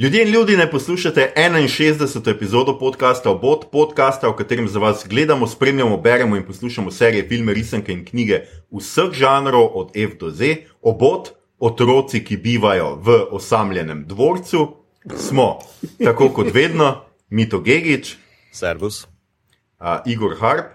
Ljudje 0.00 0.22
in 0.22 0.28
ljudi 0.28 0.56
ne 0.56 0.70
poslušate 0.70 1.32
61. 1.36 2.30
epizodo 2.36 2.78
podcasta 2.78 3.30
Obot, 3.30 3.66
podcasta, 3.72 4.28
v 4.28 4.36
katerem 4.36 4.68
za 4.68 4.78
vas 4.78 5.04
gledamo, 5.08 5.46
spremljamo, 5.46 5.96
beremo 5.96 6.36
in 6.36 6.46
poslušamo 6.46 6.90
serije, 6.90 7.28
filme, 7.28 7.54
risanke 7.54 7.92
in 7.92 8.04
knjige 8.04 8.40
vseh 8.70 9.12
žanrov, 9.12 9.68
od 9.74 9.90
F 9.96 10.16
do 10.20 10.30
Z. 10.30 10.56
Obot, 10.82 11.28
otroci, 11.58 12.24
ki 12.24 12.36
bivajo 12.36 12.96
v 12.96 13.18
osamljenem 13.30 14.04
dvorcu, 14.08 14.76
smo, 15.16 15.58
tako 16.04 16.28
kot 16.28 16.54
vedno, 16.54 17.04
Mito 17.30 17.60
Gigič, 17.60 18.16
Servus. 18.52 19.04
uh, 19.04 19.86
Igor 20.06 20.36
Harp 20.40 20.66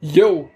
Jo, 0.00 0.48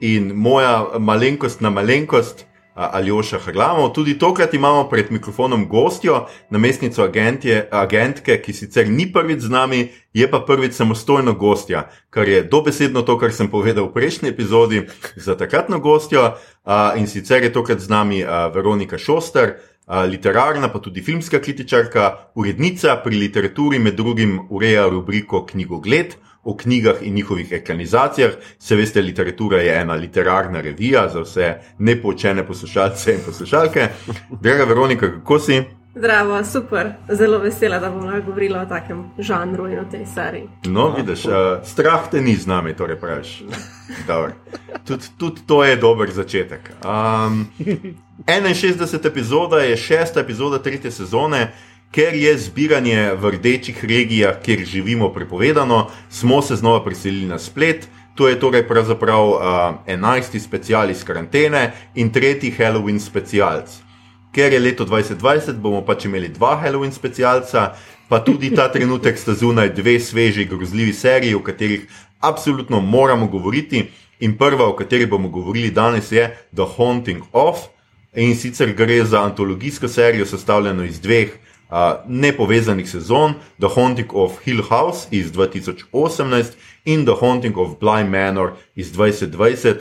in 0.00 0.32
moja 0.34 0.86
malenkostna 0.98 1.70
malenkost. 1.70 2.47
Aljoša 2.78 3.38
Hrlamov. 3.38 3.90
Tudi 3.92 4.18
tokrat 4.18 4.54
imamo 4.54 4.88
pred 4.88 5.10
mikrofonom 5.10 5.68
gostjo, 5.68 6.26
namestnico 6.50 7.02
agentje, 7.02 7.68
agentke, 7.72 8.38
ki 8.42 8.52
sicer 8.52 8.86
ni 8.90 9.08
prvič 9.12 9.40
z 9.40 9.50
nami, 9.50 9.80
je 10.14 10.30
pa 10.30 10.40
prvič 10.46 10.78
samostojno 10.78 11.34
gostja, 11.34 11.88
kar 12.10 12.28
je 12.28 12.42
dobesedno 12.42 13.02
to, 13.02 13.18
kar 13.18 13.34
sem 13.34 13.50
povedal 13.50 13.90
v 13.90 13.94
prejšnji 13.98 14.30
epizodi 14.30 14.84
za 15.16 15.34
takratno 15.34 15.80
gostjo. 15.82 16.36
In 16.96 17.10
sicer 17.10 17.42
je 17.42 17.52
tokrat 17.52 17.82
z 17.82 17.90
nami 17.90 18.22
Veronika 18.54 18.98
Šoster, 18.98 19.58
literarna, 19.88 20.68
pa 20.68 20.78
tudi 20.78 21.02
filmska 21.02 21.40
kritičarka, 21.42 22.30
urednica 22.34 22.96
pri 23.02 23.16
literaturi, 23.18 23.78
med 23.78 23.96
drugim 23.96 24.38
ureja 24.50 24.86
rubriko 24.88 25.46
Knjigogled 25.46 26.14
o 26.44 26.56
knjigah 26.56 27.02
in 27.02 27.14
njihovih 27.14 27.52
ekranizacijah. 27.52 28.32
Se 28.58 28.76
veste, 28.76 29.02
literatura 29.02 29.62
je 29.62 29.80
ena 29.80 29.94
literarna 29.94 30.60
revija 30.60 31.08
za 31.08 31.20
vse 31.20 31.54
nepoučene 31.78 32.46
poslušalce 32.46 33.14
in 33.14 33.20
poslušalke. 33.26 33.88
Draga 34.40 34.64
Veronika, 34.64 35.10
kako 35.10 35.38
si? 35.38 35.62
Zdravo, 35.98 36.44
super, 36.44 36.92
zelo 37.12 37.38
vesela, 37.38 37.78
da 37.78 37.90
bomo 37.90 38.20
govorili 38.26 38.58
o 38.58 38.66
takem 38.66 39.10
žanru 39.18 39.66
in 39.68 39.78
o 39.78 39.84
tej 39.90 40.06
seriji. 40.14 40.48
No, 40.64 40.94
vidiš, 40.96 41.24
uh, 41.24 41.32
strah 41.64 42.10
te 42.10 42.20
ni 42.20 42.36
z 42.36 42.46
nami, 42.46 42.76
torej 42.76 43.00
praviš. 43.00 43.42
Tudi 44.86 45.04
tud 45.18 45.40
to 45.46 45.64
je 45.64 45.76
dober 45.76 46.10
začetek. 46.10 46.70
Um, 46.84 47.46
61. 48.26 49.06
epizoda 49.06 49.58
je 49.58 49.76
šesta 49.76 50.20
epizoda 50.20 50.58
tretje 50.58 50.90
sezone. 50.90 51.52
Ker 51.90 52.12
je 52.14 52.36
zbiranje 52.36 53.14
v 53.16 53.30
rdečih 53.30 53.84
regijah, 53.84 54.36
kjer 54.44 54.64
živimo, 54.64 55.08
prepovedano, 55.12 55.88
smo 56.10 56.42
se 56.42 56.56
znova 56.56 56.84
preselili 56.84 57.26
na 57.26 57.38
splet. 57.38 57.88
To 58.14 58.28
je 58.28 58.40
torej 58.40 58.68
pravzaprav 58.68 59.28
uh, 59.28 59.40
11. 59.86 60.38
special 60.38 60.90
iz 60.90 61.04
karantene 61.04 61.72
in 61.94 62.12
tretji 62.12 62.50
Halloween 62.58 63.00
specialc. 63.00 63.70
Ker 64.32 64.52
je 64.52 64.60
leto 64.60 64.84
2020, 64.84 65.56
bomo 65.56 65.80
pač 65.80 66.04
imeli 66.04 66.28
dva 66.28 66.58
Halloween 66.60 66.92
specialca, 66.92 67.72
pa 68.08 68.20
tudi 68.24 68.50
ta 68.54 68.68
trenutek 68.72 69.18
sta 69.18 69.32
zunaj 69.34 69.72
dve 69.72 69.96
sveži, 70.00 70.44
grozljivi 70.44 70.92
seriji, 70.92 71.34
o 71.34 71.42
katerih 71.42 71.88
absolutno 72.20 72.80
moramo 72.80 73.26
govoriti. 73.26 73.86
In 74.20 74.36
prva, 74.36 74.68
o 74.68 74.76
kateri 74.76 75.06
bomo 75.06 75.28
govorili 75.28 75.70
danes, 75.70 76.12
je 76.12 76.28
The 76.52 76.66
Haunting 76.76 77.22
of. 77.32 77.58
In 78.16 78.36
sicer 78.36 78.74
gre 78.74 79.04
za 79.04 79.24
antologijsko 79.24 79.88
serijo, 79.88 80.26
sestavljeno 80.26 80.84
iz 80.84 81.00
dveh 81.00 81.47
uh, 81.70 81.76
nepovezanih 82.08 82.90
sezon: 82.90 83.34
The 83.60 83.68
Haunting 83.74 84.10
of 84.12 84.32
Hill 84.44 84.62
House 84.70 85.08
iz 85.10 85.32
2018 85.32 86.52
in 86.84 87.04
The 87.04 87.14
Haunting 87.20 87.56
of 87.56 87.78
Bly 87.80 88.04
Manor 88.04 88.52
iz 88.74 88.92
2020 88.92 89.74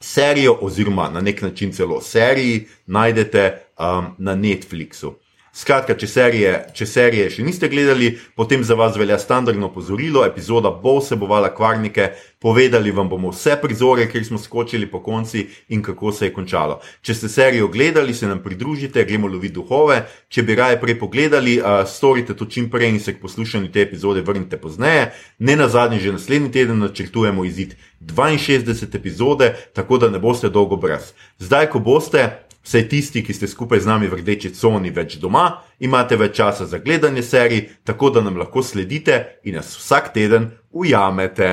serijo, 0.00 0.58
oziroma 0.60 1.10
na 1.10 1.20
nek 1.20 1.42
način 1.42 1.72
celo 1.72 2.00
seriji, 2.00 2.66
najdete 2.86 3.58
um, 3.78 4.06
na 4.18 4.34
Netflixu. 4.34 5.12
Skratka, 5.54 5.94
če 5.94 6.08
serije, 6.10 6.52
če 6.74 6.86
serije 6.90 7.28
še 7.30 7.44
niste 7.46 7.68
gledali, 7.70 8.08
potem 8.34 8.64
za 8.66 8.74
vas 8.74 8.96
velja 8.98 9.20
standardno 9.22 9.68
opozorilo, 9.68 10.24
epizoda 10.26 10.72
bo 10.82 10.96
vsebovala 10.96 11.52
kvarnike, 11.54 12.08
povedali 12.42 12.90
vam 12.90 13.06
bomo 13.08 13.30
vse 13.30 13.54
prizore, 13.62 14.08
kjer 14.10 14.24
smo 14.26 14.40
skočili 14.42 14.88
po 14.90 14.98
konci 15.04 15.44
in 15.70 15.84
kako 15.86 16.10
se 16.12 16.26
je 16.26 16.32
končalo. 16.34 16.80
Če 17.06 17.14
ste 17.14 17.30
serijo 17.30 17.68
gledali, 17.70 18.16
se 18.18 18.26
nam 18.26 18.40
pridružite, 18.42 19.04
gremo 19.06 19.30
loviti 19.30 19.54
duhove. 19.54 20.00
Če 20.26 20.42
bi 20.42 20.56
raje 20.58 20.80
prej 20.82 20.98
pogledali, 20.98 21.60
uh, 21.60 21.84
storite 21.86 22.34
to 22.34 22.50
čim 22.50 22.66
prej 22.72 22.90
in 22.90 22.98
se 22.98 23.14
k 23.14 23.22
poslušanju 23.22 23.70
te 23.70 23.86
epizode 23.86 24.26
vrnite 24.26 24.58
pozneje. 24.58 25.12
Ne 25.38 25.54
na 25.54 25.68
zadnji, 25.70 26.02
že 26.02 26.16
naslednji 26.18 26.50
teden 26.50 26.82
načrtujemo 26.82 27.46
izid 27.46 27.78
62 28.02 28.90
epizode, 28.98 29.54
tako 29.72 30.02
da 30.02 30.10
ne 30.10 30.18
boste 30.18 30.50
dolgo 30.50 30.76
brez. 30.76 31.14
Zdaj, 31.38 31.70
ko 31.70 31.78
boste, 31.78 32.26
Vsej 32.64 32.88
tisti, 32.88 33.20
ki 33.24 33.34
ste 33.36 33.48
skupaj 33.48 33.84
z 33.84 33.90
nami 33.90 34.08
v 34.08 34.22
rdeči 34.22 34.54
coni 34.56 34.90
več 34.90 35.18
doma, 35.20 35.60
imate 35.84 36.16
več 36.16 36.38
časa 36.40 36.66
za 36.66 36.80
gledanje 36.80 37.22
serij, 37.22 37.68
tako 37.84 38.10
da 38.10 38.24
nam 38.24 38.40
lahko 38.40 38.62
sledite 38.64 39.40
in 39.44 39.60
nas 39.60 39.76
vsak 39.76 40.14
teden 40.16 40.50
ujamete. 40.72 41.52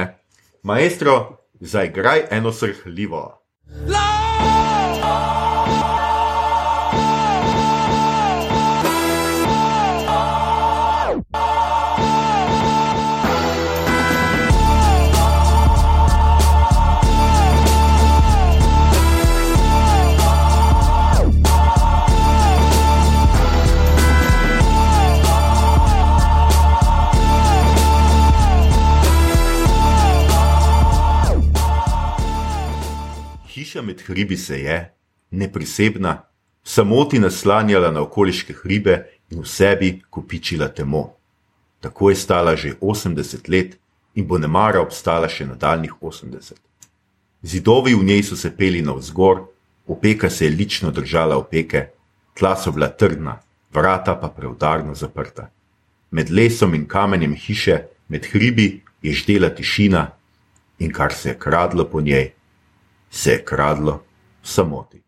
Maestro, 0.64 1.44
zaigraj 1.60 2.28
eno 2.32 2.52
srhljivo. 2.52 3.44
Hiša 33.54 33.82
med 33.82 34.02
hribi 34.02 34.38
se 34.38 34.60
je, 34.60 34.94
neprisebna, 35.32 36.22
samoti 36.64 37.20
naslanjala 37.20 37.92
na 37.92 38.02
okoliške 38.02 38.54
hribe 38.64 38.96
in 39.30 39.42
v 39.42 39.48
sebi 39.48 39.90
kopičila 40.10 40.68
temo. 40.68 41.10
Tako 41.80 42.10
je 42.10 42.16
stala 42.16 42.56
že 42.56 42.78
80 42.82 43.50
let 43.50 43.78
in 44.16 44.28
bo 44.28 44.38
nemara 44.38 44.82
obstala 44.82 45.28
še 45.28 45.46
nadaljnih 45.46 45.94
80. 46.02 46.54
Zidovi 47.42 47.96
v 47.96 48.04
njej 48.04 48.24
so 48.24 48.36
se 48.36 48.56
peli 48.56 48.82
navzgor, 48.82 49.44
opeka 49.88 50.30
se 50.30 50.46
je 50.46 50.56
lično 50.56 50.92
držala 50.92 51.38
opeke, 51.38 51.88
tla 52.40 52.56
so 52.56 52.72
bila 52.72 52.88
trdna, 52.88 53.40
vrata 53.74 54.16
pa 54.16 54.30
preudarno 54.30 54.96
zaprta. 54.96 55.50
Med 56.12 56.30
lesom 56.30 56.76
in 56.76 56.88
kamenjem 56.88 57.36
hiše, 57.36 57.84
med 58.08 58.26
hribi 58.32 58.82
je 59.02 59.14
ždela 59.14 59.50
tišina 59.50 60.12
in 60.80 60.92
kar 60.92 61.14
se 61.14 61.30
je 61.30 61.40
kradlo 61.40 61.86
po 61.86 62.02
njej, 62.02 62.32
se 63.12 63.32
je 63.32 63.44
kradlo 63.46 64.02
v 64.42 64.48
samoti. 64.48 65.02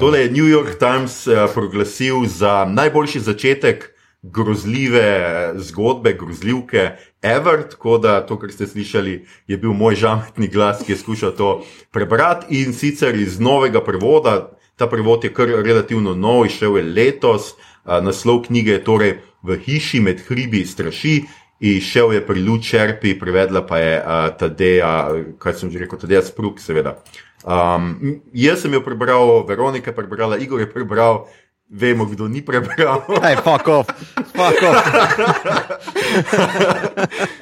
Tole 0.00 0.18
je 0.20 0.30
New 0.30 0.46
York 0.46 0.78
Times 0.78 1.26
eh, 1.26 1.46
proglasil 1.54 2.24
za 2.26 2.64
najboljši 2.64 3.20
začetek 3.20 3.92
grozljive 4.22 5.52
zgodbe, 5.56 6.12
grozljivke 6.12 6.90
Ever, 7.22 7.68
tako 7.70 7.98
da 7.98 8.26
to, 8.26 8.38
kar 8.38 8.52
ste 8.52 8.66
slišali, 8.66 9.26
je 9.46 9.58
bil 9.58 9.72
moj 9.72 9.94
žametni 9.94 10.48
glas, 10.48 10.82
ki 10.86 10.92
je 10.92 10.98
skušal 10.98 11.32
to 11.36 11.64
prebrati 11.90 12.62
in 12.62 12.74
sicer 12.74 13.14
iz 13.14 13.40
novega 13.40 13.84
prevoda. 13.84 14.52
Ta 14.76 14.86
prevod 14.86 15.24
je 15.24 15.32
kar 15.34 15.48
relativno 15.48 16.14
nov, 16.14 16.46
išel 16.46 16.76
je 16.76 16.82
letos, 16.82 17.54
a, 17.84 18.00
naslov 18.00 18.42
knjige 18.46 18.72
je 18.72 18.84
torej 18.84 19.18
V 19.42 19.56
hiši 19.62 20.00
med 20.00 20.20
hribi 20.26 20.64
straši. 20.66 21.22
Išel 21.60 22.12
je 22.12 22.20
pri 22.20 22.42
Lučerpi, 22.44 23.14
prevedla 23.16 23.64
pa 23.64 23.80
je 23.80 23.94
uh, 23.96 24.28
Tadeja, 24.36 24.92
kaj 25.40 25.56
sem 25.56 25.72
že 25.72 25.80
rekel, 25.80 25.96
Tadeja 25.96 26.20
Spruk, 26.20 26.60
seveda. 26.60 27.00
Um, 27.46 28.20
jaz 28.36 28.60
sem 28.60 28.72
jo 28.76 28.82
prebral, 28.84 29.46
Veronika 29.48 29.88
je 29.88 29.96
prebrala, 29.96 30.36
Igor 30.36 30.60
je 30.60 30.68
prebral, 30.68 31.24
vemo, 31.70 32.04
kdo 32.04 32.28
ni 32.28 32.44
prebral. 32.44 33.06
Hey, 33.24 33.40
fuck 33.40 33.68
off, 33.68 33.88
fuck 34.36 34.60
off. 34.68 34.84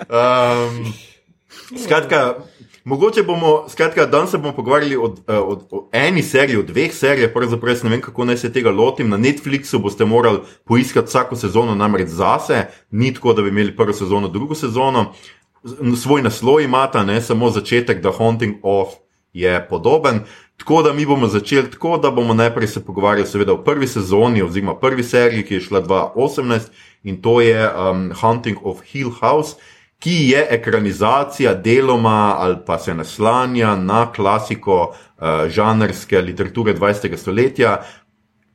Um, 0.06 0.94
skratka, 1.74 2.46
mogoče 2.84 3.22
bomo, 3.22 3.64
skratka, 3.68 4.06
danes 4.06 4.30
se 4.30 4.38
bomo 4.38 4.54
pogovarjali 4.56 4.96
o, 4.96 5.14
o, 5.28 5.60
o 5.70 5.88
eni 5.92 6.22
seriji, 6.22 6.56
o 6.56 6.62
dveh 6.62 6.92
serijah, 6.94 7.32
pravzaprav 7.32 7.72
jaz 7.72 7.82
ne 7.82 7.90
vem, 7.90 8.00
kako 8.00 8.24
naj 8.24 8.36
se 8.36 8.52
tega 8.52 8.70
lotim. 8.70 9.08
Na 9.08 9.16
Netflixu 9.16 9.78
boste 9.82 10.04
morali 10.04 10.38
poiskati 10.64 11.08
vsako 11.08 11.36
sezono 11.36 11.74
namreč 11.74 12.08
zase, 12.08 12.66
ni 12.90 13.14
tako, 13.14 13.32
da 13.32 13.42
bi 13.42 13.48
imeli 13.48 13.76
prvo 13.76 13.92
sezono, 13.92 14.28
drugo 14.28 14.54
sezono. 14.54 15.12
Svoj 15.96 16.22
naslov 16.22 16.60
imata, 16.60 17.04
ne 17.04 17.20
samo 17.22 17.50
začetek, 17.50 18.02
The 18.02 18.10
Haunting 18.18 18.56
of 18.62 18.88
je 19.32 19.66
podoben. 19.68 20.20
Tako 20.56 20.82
da 20.82 20.92
mi 20.92 21.06
bomo 21.06 21.26
začeli 21.26 21.70
tako, 21.70 21.96
da 21.98 22.10
bomo 22.10 22.34
najprej 22.34 22.68
se 22.68 22.84
pogovarjali 22.84 23.26
seveda 23.26 23.52
o 23.52 23.64
prvi 23.64 23.86
sezoni 23.86 24.42
oziroma 24.42 24.76
prvi 24.78 25.02
seriji, 25.02 25.42
ki 25.42 25.54
je 25.54 25.60
šla 25.60 25.82
2018 25.82 26.60
in 27.02 27.22
to 27.22 27.40
je 27.40 27.70
um, 27.74 28.12
Hunting 28.20 28.58
of 28.62 28.80
Hill 28.92 29.10
House, 29.20 29.56
ki 30.04 30.28
je 30.28 30.46
ekranizacija 30.50 31.54
deloma 31.54 32.36
ali 32.38 32.56
pa 32.66 32.78
se 32.78 32.94
naslanja 32.94 33.76
na 33.76 34.12
klasiko 34.12 34.76
uh, 34.82 35.48
žanrske 35.48 36.20
literature 36.20 36.74
20. 36.74 37.16
stoletja. 37.16 37.82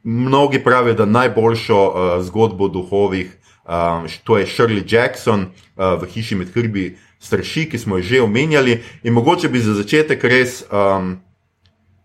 mnogi 0.04 0.64
pravijo, 0.64 0.94
da 0.94 1.06
najboljšo 1.06 1.88
uh, 1.88 2.26
zgodbo 2.26 2.66
o 2.66 2.68
duhovih, 2.68 3.38
um, 3.66 4.08
to 4.24 4.38
je 4.38 4.46
Shirley 4.46 4.96
Jackson 4.96 5.42
uh, 5.42 6.02
v 6.02 6.06
hiši 6.06 6.36
med 6.36 6.54
hrbi 6.54 6.98
straši, 7.20 7.66
ki 7.70 7.78
smo 7.78 7.98
jo 7.98 8.04
že 8.04 8.22
omenjali. 8.22 8.84
In 9.04 9.14
mogoče 9.14 9.50
bi 9.50 9.60
za 9.60 9.74
začetek 9.74 10.24
res. 10.24 10.64
Um, 10.72 11.18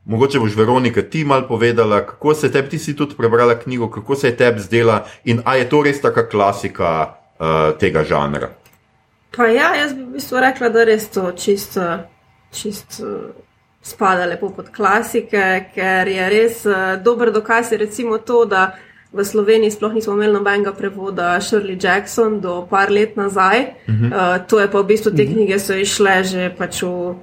Mogoče 0.05 0.39
boš, 0.39 0.57
Veronika, 0.57 1.03
ti 1.03 1.25
mal 1.25 1.49
povedala, 1.49 2.07
kako 2.07 2.35
se 2.35 2.53
tebi, 2.53 2.69
ti 2.69 2.79
si 2.79 2.97
tudi 2.97 3.15
prebrala 3.17 3.55
knjigo, 3.59 3.91
kako 3.91 4.15
se 4.15 4.29
je 4.29 4.37
tebi 4.37 4.61
zdela 4.61 5.07
in 5.25 5.41
ali 5.45 5.61
je 5.61 5.69
to 5.69 5.83
res 5.83 6.01
taka 6.01 6.29
klasika 6.29 7.15
uh, 7.41 7.79
tega 7.79 8.05
žanra. 8.05 8.64
Pa 9.37 9.47
ja, 9.47 9.75
jaz 9.75 9.95
bi 9.95 10.03
v 10.03 10.19
bistvu 10.19 10.41
rekla, 10.41 10.69
da 10.69 10.85
res 10.85 11.09
to 11.11 11.33
čisto 11.33 11.85
čist, 12.55 13.01
uh, 13.03 13.35
spada 13.83 14.27
lepo 14.27 14.51
pod 14.55 14.71
klasike, 14.75 15.71
ker 15.75 16.09
je 16.09 16.29
res 16.31 16.65
uh, 16.67 16.95
dober 17.03 17.33
dokaz, 17.35 17.73
je 17.73 17.79
recimo 17.79 18.19
to, 18.19 18.45
da 18.45 18.75
v 19.15 19.25
Sloveniji 19.25 19.71
sploh 19.71 19.95
nismo 19.95 20.15
imeli 20.15 20.35
nobenega 20.35 20.73
prevoda 20.75 21.37
Shirley 21.41 21.79
Jackson 21.79 22.41
do 22.41 22.67
par 22.71 22.91
let 22.91 23.17
nazaj. 23.17 23.61
Uh 23.61 23.95
-huh. 23.95 24.11
uh, 24.11 24.47
to 24.47 24.61
je 24.61 24.71
pa 24.71 24.81
v 24.81 24.87
bistvu 24.87 25.11
te 25.17 25.27
knjige 25.27 25.59
so 25.59 25.75
išle 25.75 26.25
že 26.25 26.51
pač 26.59 26.83
v 26.83 27.15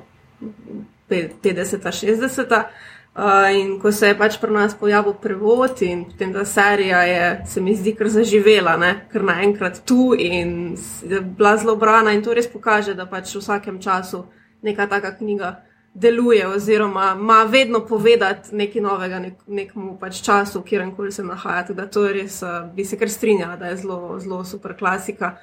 50-ta, 1.10 1.92
60-ta. 1.92 2.70
Uh, 3.16 3.24
in 3.60 3.80
ko 3.80 3.92
se 3.92 4.08
je 4.08 4.16
pač 4.18 4.38
pri 4.40 4.54
nas 4.56 4.76
pojavil 4.80 5.18
prevod 5.20 5.82
in 5.84 6.06
potem 6.08 6.32
ta 6.34 6.46
serija 6.46 7.02
je, 7.04 7.26
se 7.46 7.62
mi 7.62 7.76
zdi, 7.76 7.92
kar 7.96 8.08
zaživela, 8.08 8.78
ne? 8.80 8.92
ker 9.12 9.26
naenkrat 9.28 9.82
tu 9.86 10.14
in 10.16 10.78
je 11.04 11.20
bila 11.20 11.58
zelo 11.58 11.76
brana 11.76 12.14
in 12.16 12.24
to 12.24 12.34
res 12.34 12.48
pokaže, 12.48 12.96
da 12.96 13.06
pač 13.06 13.36
v 13.36 13.42
vsakem 13.44 13.82
času 13.84 14.24
neka 14.64 14.88
taka 14.88 15.12
knjiga 15.18 15.52
deluje 15.94 16.48
oziroma 16.48 17.18
ima 17.20 17.44
vedno 17.44 17.86
povedati 17.86 18.56
nekaj 18.56 18.82
novega 18.82 19.20
nek, 19.20 19.34
nekmu 19.48 19.98
pač 20.00 20.22
času, 20.24 20.62
kjer 20.62 20.88
koli 20.96 21.12
se 21.12 21.24
nahaja. 21.24 21.66
Tako 21.68 21.74
da 21.74 21.88
to 21.88 22.08
res, 22.08 22.42
uh, 22.42 22.64
bi 22.76 22.86
se 22.86 22.98
kar 22.98 23.10
strinjala, 23.10 23.58
da 23.58 23.66
je 23.66 23.78
zelo, 23.84 24.20
zelo 24.20 24.44
super 24.46 24.78
klasika. 24.78 25.36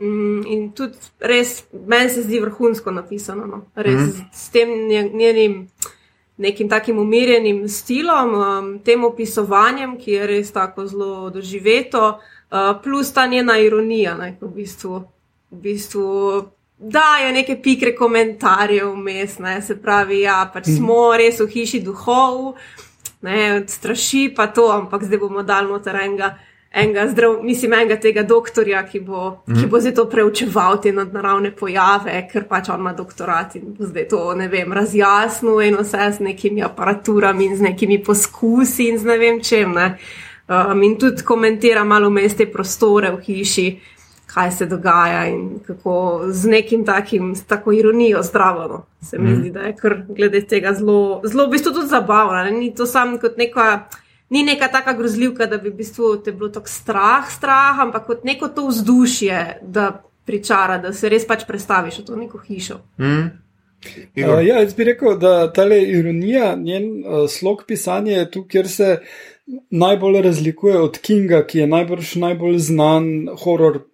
Mm, 0.00 0.46
in 0.46 0.70
tudi 0.74 0.98
res, 1.20 1.64
meni 1.86 2.10
se 2.10 2.22
zdi 2.22 2.40
vrhunsko 2.40 2.90
napisano. 2.90 3.46
No. 3.46 3.64
Res 3.74 4.00
mm 4.00 4.10
-hmm. 4.10 4.24
s 4.32 4.50
tem 4.50 4.68
njenim 5.14 5.68
nekim 6.36 6.68
takim 6.68 6.98
umirjenim 6.98 7.68
stilom, 7.68 8.34
um, 8.34 8.72
tem 8.84 9.04
opisovanjem, 9.04 9.98
ki 9.98 10.12
je 10.12 10.26
res 10.26 10.52
tako 10.52 10.86
zelo 10.86 11.30
doživeto, 11.30 12.18
uh, 12.18 12.72
plus 12.82 13.12
ta 13.12 13.26
njena 13.26 13.58
ironija, 13.58 14.16
ne, 14.18 14.36
v 14.40 14.50
bistvu. 14.56 15.04
V 15.50 15.62
bistvu 15.68 16.10
Dajo 16.82 17.28
neke 17.30 17.54
pikre 17.62 17.92
komentarje 17.94 18.82
vmes, 18.84 19.36
ne, 19.38 19.60
se 19.62 19.76
pravi, 19.78 20.24
ja, 20.24 20.40
pač 20.52 20.66
mhm. 20.66 20.76
smo 20.80 21.12
res 21.14 21.38
v 21.38 21.46
hiši 21.46 21.78
duhov, 21.84 22.56
ne, 23.22 23.62
straši 23.70 24.32
pa 24.34 24.48
to, 24.50 24.66
ampak 24.74 25.04
zdaj 25.06 25.20
bomo 25.22 25.44
dal 25.46 25.70
noter 25.70 26.00
enega 26.02 26.32
enega, 26.74 27.06
zdrav, 27.08 27.38
mislim, 27.42 27.72
enega 27.72 27.96
tega 28.00 28.22
doktorja, 28.22 28.82
ki 28.86 29.00
bo, 29.00 29.42
mm. 29.46 29.60
ki 29.60 29.68
bo 29.70 29.80
zdaj 29.80 29.94
to 29.94 30.06
preučeval, 30.10 30.80
te 30.82 30.92
nadnaravne 30.92 31.52
pojave, 31.56 32.16
ker 32.32 32.46
pač 32.48 32.70
on 32.72 32.80
ima 32.80 32.92
doktorat 32.96 33.56
in 33.60 33.74
bo 33.76 33.88
zdaj 33.88 34.08
to, 34.08 34.22
ne 34.38 34.48
vem, 34.52 34.72
razjasnil 34.72 35.60
in 35.68 35.78
vse 35.80 36.10
z 36.18 36.28
nekimi 36.28 36.64
aparaturami 36.64 37.50
in 37.50 37.56
z 37.56 37.68
nekimi 37.68 38.00
poskusi 38.04 38.88
in 38.88 38.98
z 38.98 39.10
ne 39.12 39.18
vem 39.20 39.40
čem. 39.44 39.74
Ne. 39.76 39.88
Um, 40.48 40.82
in 40.82 40.98
tudi 41.00 41.24
komentira 41.24 41.84
malo 41.84 42.10
meste 42.10 42.48
prostore 42.52 43.12
v 43.12 43.20
hiši. 43.26 43.72
Kaj 44.32 44.50
se 44.56 44.64
dogaja, 44.64 45.26
in 45.28 45.58
kako 45.60 46.22
z 46.32 46.48
nekim 46.48 46.86
takim, 46.88 47.34
s 47.36 47.44
tako 47.44 47.74
ironijo, 47.76 48.22
zdravo. 48.24 48.62
No. 48.68 48.78
Se 49.04 49.18
mi 49.18 49.28
mm. 49.28 49.40
zdi, 49.40 49.50
da 49.52 49.66
je 49.66 49.74
kar 49.76 49.96
glede 50.08 50.40
tega 50.48 50.72
zelo, 50.72 51.20
zelo 51.24 51.46
v 51.46 51.52
bistvu 51.52 51.72
tudi 51.76 51.90
zabavno. 51.92 52.40
Ne? 52.44 52.50
Ni 52.50 52.70
to 52.74 52.86
samo 52.86 53.18
kot 53.20 53.36
neka 53.36 53.66
ni 54.32 54.42
neka 54.46 54.68
taka 54.72 54.94
grozljivka, 54.96 55.46
da 55.46 55.58
bi 55.60 55.70
v 55.70 55.76
bistvu 55.82 56.14
te 56.24 56.32
bilo 56.32 56.48
tako 56.52 56.70
strah, 56.72 57.28
strah, 57.30 57.82
ampak 57.84 58.06
kot 58.08 58.24
neko 58.24 58.48
to 58.48 58.66
vzdušje, 58.70 59.42
da 59.62 59.90
pričara, 60.24 60.78
da 60.78 60.92
se 60.96 61.10
res 61.12 61.26
pač 61.28 61.44
predstaviš 61.48 62.00
v 62.00 62.06
to 62.06 62.16
neko 62.16 62.40
hišo. 62.46 62.78
Mm. 63.02 63.28
Uh, 63.82 64.40
ja, 64.46 64.60
jaz 64.62 64.74
bi 64.78 64.86
rekel, 64.86 65.18
da 65.18 65.50
ta 65.52 65.66
ironija, 65.66 66.54
njen 66.56 66.88
uh, 67.02 67.26
slog 67.30 67.64
pisanja 67.68 68.22
je 68.22 68.30
tu, 68.30 68.44
kjer 68.48 68.68
se 68.68 68.96
najbolj 69.70 70.22
razlikuje 70.22 70.78
od 70.78 70.98
Kinga, 71.02 71.42
ki 71.46 71.64
je 71.64 71.66
najbrž 71.66 72.16
najbolj 72.22 72.58
znan 72.70 73.06
horor. 73.44 73.84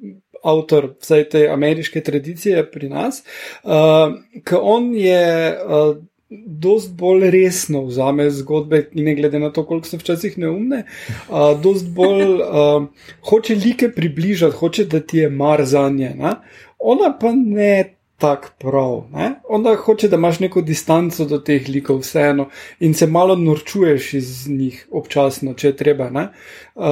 Avtor 0.46 0.93
vsej 1.02 1.25
te 1.32 1.41
ameriške 1.50 1.99
tradicije 2.06 2.61
pri 2.70 2.87
nas, 2.88 3.25
uh, 3.67 4.12
ker 4.46 4.61
on 4.62 4.93
je 4.94 5.25
uh, 5.50 5.96
dost 6.30 6.92
bolj 6.92 7.30
resno 7.30 7.84
vzame 7.84 8.30
zgodbe, 8.30 8.88
ne 8.92 9.14
glede 9.14 9.38
na 9.38 9.50
to, 9.52 9.64
koliko 9.66 9.88
so 9.88 9.96
včasih 9.96 10.38
neumne. 10.38 10.84
Uh, 11.28 11.54
dost 11.62 11.88
bolj 11.88 12.25
uh, 12.25 12.88
hoče 13.30 13.54
like 13.54 13.88
približati, 13.96 14.56
hoče, 14.56 14.84
da 14.84 15.00
ti 15.00 15.19
je 15.19 15.30
mar 15.30 15.64
za 15.64 15.88
nje. 15.88 16.14
Ne? 16.19 16.34
Ona 16.78 17.14
pa 17.20 17.32
ne 17.32 17.94
tako 18.19 18.48
prav. 18.58 19.04
Ne? 19.12 19.30
Ona 19.48 19.75
hoče, 19.76 20.08
da 20.08 20.16
imaš 20.16 20.40
neko 20.40 20.60
distanco 20.62 21.25
do 21.25 21.38
teh 21.38 21.69
likov, 21.69 22.02
vseeno, 22.04 22.48
in 22.81 22.94
se 22.94 23.06
malo 23.06 23.36
norčuješ 23.36 24.12
iz 24.14 24.48
njih, 24.48 24.86
občasno, 24.90 25.54
če 25.54 25.69
je 25.69 25.76
treba. 25.76 26.10
Uh, 26.10 26.84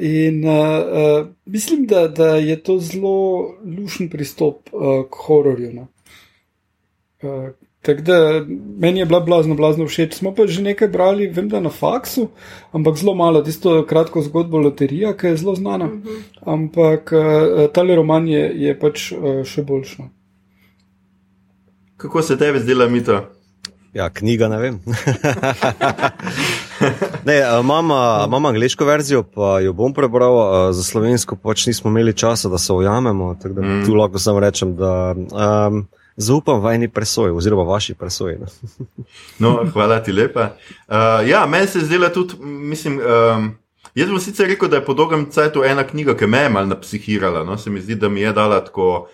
in 0.00 0.44
uh, 0.44 0.52
uh, 0.52 1.26
mislim, 1.44 1.86
da, 1.86 2.08
da 2.08 2.34
je 2.36 2.60
to 2.62 2.78
zelo 2.78 3.54
lušen 3.78 4.10
pristop 4.10 4.68
uh, 4.72 5.06
k 5.08 5.26
hororju. 5.26 5.86
Uh, 7.22 7.50
Tako 7.82 8.02
da 8.02 8.44
meni 8.78 9.00
je 9.00 9.06
bila 9.06 9.20
blazno, 9.20 9.54
blazno 9.54 9.86
všeč. 9.86 10.14
Smo 10.14 10.34
pa 10.34 10.46
že 10.46 10.62
nekaj 10.62 10.88
brali, 10.88 11.26
vem, 11.26 11.48
da 11.48 11.60
na 11.60 11.70
faksu, 11.70 12.28
ampak 12.72 12.96
zelo 12.96 13.14
malo, 13.14 13.42
tisto 13.42 13.86
kratko 13.86 14.22
zgodbo 14.22 14.58
Loterija, 14.58 15.16
ki 15.16 15.26
je 15.26 15.36
zelo 15.36 15.54
znana. 15.54 15.84
Uh 15.84 15.92
-huh. 15.92 16.22
Ampak 16.46 17.12
uh, 17.12 17.72
tale 17.72 17.96
roman 17.96 18.28
je, 18.28 18.52
je 18.54 18.78
pač 18.78 19.12
uh, 19.12 19.44
še 19.44 19.62
boljša. 19.62 20.02
Kako 21.96 22.22
se 22.22 22.38
tebi 22.38 22.60
zdela 22.60 22.88
mita? 22.88 23.24
Ja, 23.92 24.10
knjiga 24.10 24.48
ne 24.48 24.58
vem. 24.58 24.80
ne, 27.28 27.42
imam 27.60 28.46
angliško 28.46 28.84
verzijo, 28.84 29.22
pa 29.22 29.60
jo 29.60 29.72
bom 29.72 29.94
prebral, 29.94 30.72
za 30.72 30.82
slovensko 30.82 31.36
pač 31.36 31.66
nismo 31.66 31.90
imeli 31.90 32.14
časa, 32.14 32.48
da 32.48 32.58
se 32.58 32.72
ujamemo. 32.72 33.34
Tako 33.42 33.54
da 33.54 33.62
mm. 33.62 33.84
tu 33.86 33.94
lahko 33.94 34.18
samo 34.18 34.40
rečem, 34.40 34.76
da. 34.76 35.14
Um, 35.14 35.88
zaupam 36.16 36.60
vajni 36.60 36.88
presoji, 36.88 37.32
oziroma 37.32 37.62
vaši 37.62 37.94
presoji. 37.94 38.38
No. 38.38 38.46
no, 39.38 39.70
hvala 39.72 40.02
ti 40.02 40.12
lepa. 40.12 40.54
Uh, 40.88 41.28
ja, 41.28 41.46
meni 41.46 41.66
se 41.66 41.80
zdela 41.80 42.12
tudi, 42.12 42.34
mislim. 42.42 43.00
Um, 43.00 43.50
Jaz 43.94 44.08
bom 44.08 44.20
sicer 44.20 44.48
rekel, 44.48 44.70
da 44.72 44.78
je 44.78 44.84
po 44.86 44.94
dolgem 44.96 45.26
času 45.34 45.64
ena 45.68 45.82
knjiga, 45.84 46.14
ki 46.16 46.26
me 46.26 46.46
je 46.46 46.48
malo 46.48 46.66
napsihirala. 46.66 47.42
No? 47.44 47.58
Se 47.58 47.70
mi 47.70 47.80
zdi, 47.80 47.94
da 47.94 48.08
mi 48.08 48.20
je 48.20 48.32
dala 48.32 48.62
tako 48.64 49.08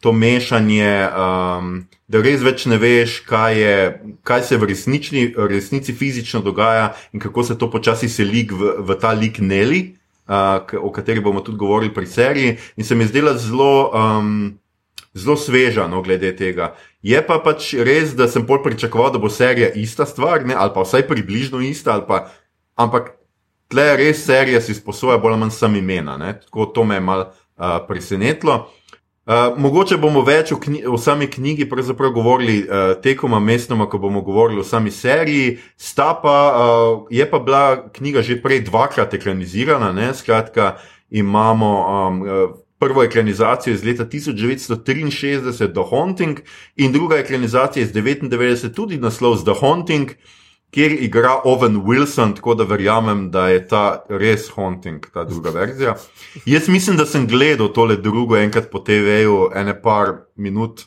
to 0.00 0.12
mešanje, 0.12 1.06
um, 1.16 1.84
da 2.08 2.20
res 2.20 2.42
več 2.42 2.66
ne 2.66 2.76
veš, 2.80 3.20
kaj, 3.28 3.54
je, 3.60 3.76
kaj 4.26 4.42
se 4.48 4.58
v 4.58 4.68
resnični, 4.72 5.22
resnici 5.38 5.94
fizično 5.94 6.42
dogaja 6.42 6.90
in 7.12 7.22
kako 7.22 7.44
se 7.44 7.58
to 7.58 7.70
počasi 7.70 8.08
seli 8.08 8.42
v, 8.50 8.74
v 8.84 8.98
ta 9.00 9.14
lik 9.14 9.38
Neli, 9.38 9.94
uh, 10.26 10.58
o 10.82 10.90
kateri 10.92 11.22
bomo 11.22 11.40
tudi 11.40 11.58
govorili 11.62 11.94
pri 11.94 12.06
seriji. 12.06 12.58
In 12.76 12.84
se 12.84 12.98
mi 12.98 13.06
zdela 13.06 13.38
zelo. 13.38 13.90
Um, 13.94 14.58
zelo 15.14 15.36
sveža, 15.36 15.86
no, 15.88 16.02
glede 16.02 16.34
tega. 16.36 16.74
Je 17.02 17.20
pa 17.26 17.38
pač 17.38 17.72
res, 17.74 18.14
da 18.18 18.28
sem 18.28 18.46
pol 18.46 18.62
pričakoval, 18.64 19.12
da 19.14 19.22
bo 19.22 19.30
serija 19.30 19.70
ista 19.78 20.06
stvar, 20.06 20.44
ne, 20.46 20.54
ali 20.58 20.74
pa 20.74 20.82
vsaj 20.82 21.06
približno 21.08 21.60
ista, 21.62 22.00
pa, 22.06 22.26
ampak 22.74 23.14
tle 23.70 23.96
res 23.96 24.24
serija 24.26 24.60
si 24.60 24.74
sposoja 24.74 25.18
bolj 25.18 25.36
ali 25.36 25.44
manj 25.44 25.54
sam 25.54 25.76
imena, 25.76 26.16
ne, 26.18 26.34
tako 26.40 26.66
to 26.74 26.84
me 26.84 26.98
je 26.98 27.04
mal 27.04 27.28
uh, 27.28 27.78
presenetilo. 27.88 28.64
Uh, 29.24 29.54
mogoče 29.56 29.96
bomo 29.96 30.20
več 30.20 30.50
o, 30.52 30.58
knji 30.60 30.82
o 30.84 30.98
sami 31.00 31.30
knjigi 31.30 31.64
govorili 32.12 32.58
uh, 32.68 32.92
tekoma 33.00 33.38
mestoma, 33.40 33.86
ko 33.88 33.98
bomo 33.98 34.20
govorili 34.20 34.60
o 34.60 34.64
sami 34.64 34.90
seriji. 34.90 35.58
Pa, 35.96 36.18
uh, 36.52 37.06
je 37.10 37.30
pa 37.30 37.38
bila 37.38 37.88
knjiga 37.92 38.22
že 38.22 38.42
prej 38.42 38.60
dvakrat 38.60 39.14
ekranizirana, 39.14 39.92
ne? 39.92 40.12
skratka, 40.14 40.76
imamo 41.08 41.70
um, 42.08 42.22
prvo 42.84 43.02
ekranizacijo 43.02 43.74
iz 43.74 43.84
leta 43.84 44.04
1963, 44.04 45.72
The 45.72 45.82
Haunting, 45.90 46.38
in 46.76 46.92
druga 46.92 47.16
ekranizacija 47.16 47.82
iz 47.82 47.92
1999, 47.92 48.74
tudi 48.74 48.98
naslov 49.00 49.44
The 49.44 49.54
Haunting, 49.60 50.10
kjer 50.70 50.92
igra 51.00 51.40
Owen 51.44 51.82
Wilson, 51.86 52.34
tako 52.36 52.54
da 52.54 52.64
verjamem, 52.64 53.30
da 53.30 53.48
je 53.48 53.68
ta 53.68 54.04
res 54.08 54.50
Haunting, 54.56 55.06
ta 55.14 55.24
druga 55.24 55.50
verzija. 55.50 55.94
Jaz 56.46 56.68
mislim, 56.68 56.96
da 56.96 57.06
sem 57.06 57.28
gledal 57.28 57.72
tole 57.72 57.96
drugo 57.96 58.36
enkrat 58.36 58.70
po 58.70 58.78
TV-ju, 58.78 59.50
ene 59.54 59.82
par 59.82 60.12
minut. 60.36 60.84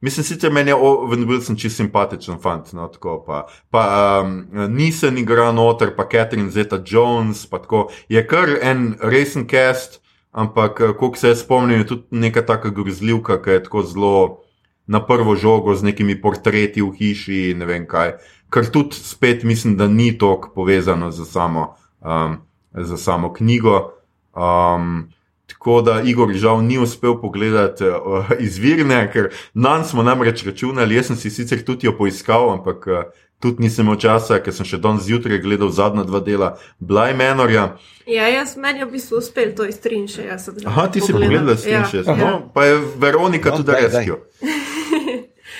Mislim, 0.00 0.24
sicer 0.24 0.52
meni 0.52 0.70
je 0.70 0.74
Owen 0.74 1.26
Wilson 1.28 1.58
čist 1.60 1.76
simpatičen 1.76 2.40
fant, 2.42 2.72
no, 2.72 2.88
tako 2.88 3.20
pa. 3.26 3.46
Pa 3.70 3.84
um, 4.24 4.46
nisem 4.74 5.18
igral 5.18 5.52
noter, 5.54 5.92
pa 5.96 6.08
Catherine 6.08 6.50
Zeta 6.50 6.80
Jones, 6.86 7.46
pa 7.46 7.58
tako. 7.58 7.90
Je 8.08 8.26
kar 8.26 8.56
en 8.62 8.94
resen 9.00 9.46
cast, 9.46 10.01
Ampak, 10.32 10.80
eh, 10.80 10.92
koliko 10.98 11.16
se 11.16 11.34
spomnim, 11.36 11.78
je 11.78 11.86
tudi 11.86 12.02
neka 12.10 12.42
taka 12.42 12.70
grozljivka, 12.70 13.42
ki 13.42 13.50
je 13.50 13.62
tako 13.62 13.82
zelo 13.82 14.38
na 14.86 15.06
prvo 15.06 15.36
žogo 15.36 15.74
z 15.74 15.82
nekimi 15.82 16.20
portreti 16.20 16.82
v 16.82 16.92
hiši 16.92 17.50
in 17.50 17.58
ne 17.58 17.66
vem 17.66 17.86
kaj. 17.86 18.16
Kar 18.50 18.66
tudi 18.66 18.96
spet 18.96 19.44
mislim, 19.44 19.76
da 19.76 19.88
ni 19.88 20.18
tako 20.18 20.52
povezano 20.54 21.10
z 21.10 21.24
samo 21.24 21.74
um, 22.00 22.36
za 22.72 22.96
samo 22.96 23.32
knjigo. 23.32 23.92
Um, 24.32 25.12
tako 25.46 25.82
da 25.82 26.00
Igor 26.00 26.32
žal 26.32 26.64
ni 26.64 26.78
uspel 26.78 27.20
pogledati 27.20 27.84
uh, 27.84 28.32
izvirne, 28.40 29.04
ker 29.12 29.30
nam 29.54 29.84
smo 29.84 30.02
namreč 30.02 30.44
računali, 30.46 30.96
jaz 30.96 31.12
sem 31.12 31.16
si 31.16 31.30
sicer 31.30 31.64
tudi 31.64 31.86
jo 31.86 31.96
poiskal, 31.98 32.50
ampak 32.56 32.88
uh, 32.88 33.04
tudi 33.42 33.62
nisem 33.62 33.86
imel 33.86 33.98
časa, 33.98 34.38
ker 34.38 34.54
sem 34.54 34.66
še 34.68 34.78
danes 34.78 35.08
zjutraj 35.08 35.40
gledal 35.42 35.72
zadnja 35.74 36.04
dva 36.06 36.20
dela 36.22 36.52
Bly 36.78 37.10
Menorja. 37.18 37.72
Ja, 38.06 38.28
jaz 38.30 38.54
meni 38.56 38.82
je 38.82 38.86
v 38.86 38.92
bistvu 38.94 39.18
uspel 39.18 39.50
to 39.58 39.66
iz 39.66 39.80
63. 39.82 40.66
Aha, 40.66 40.86
ti 40.88 41.02
si 41.02 41.12
pogledati. 41.12 41.34
pogledal 41.34 41.56
s 41.58 41.66
Ja. 41.66 41.82
63, 41.82 42.18
no, 42.18 42.50
pa 42.54 42.64
je 42.64 42.78
Veronika 43.02 43.50
No, 43.50 43.56
tudi 43.56 43.72
reskijo. 43.78 44.18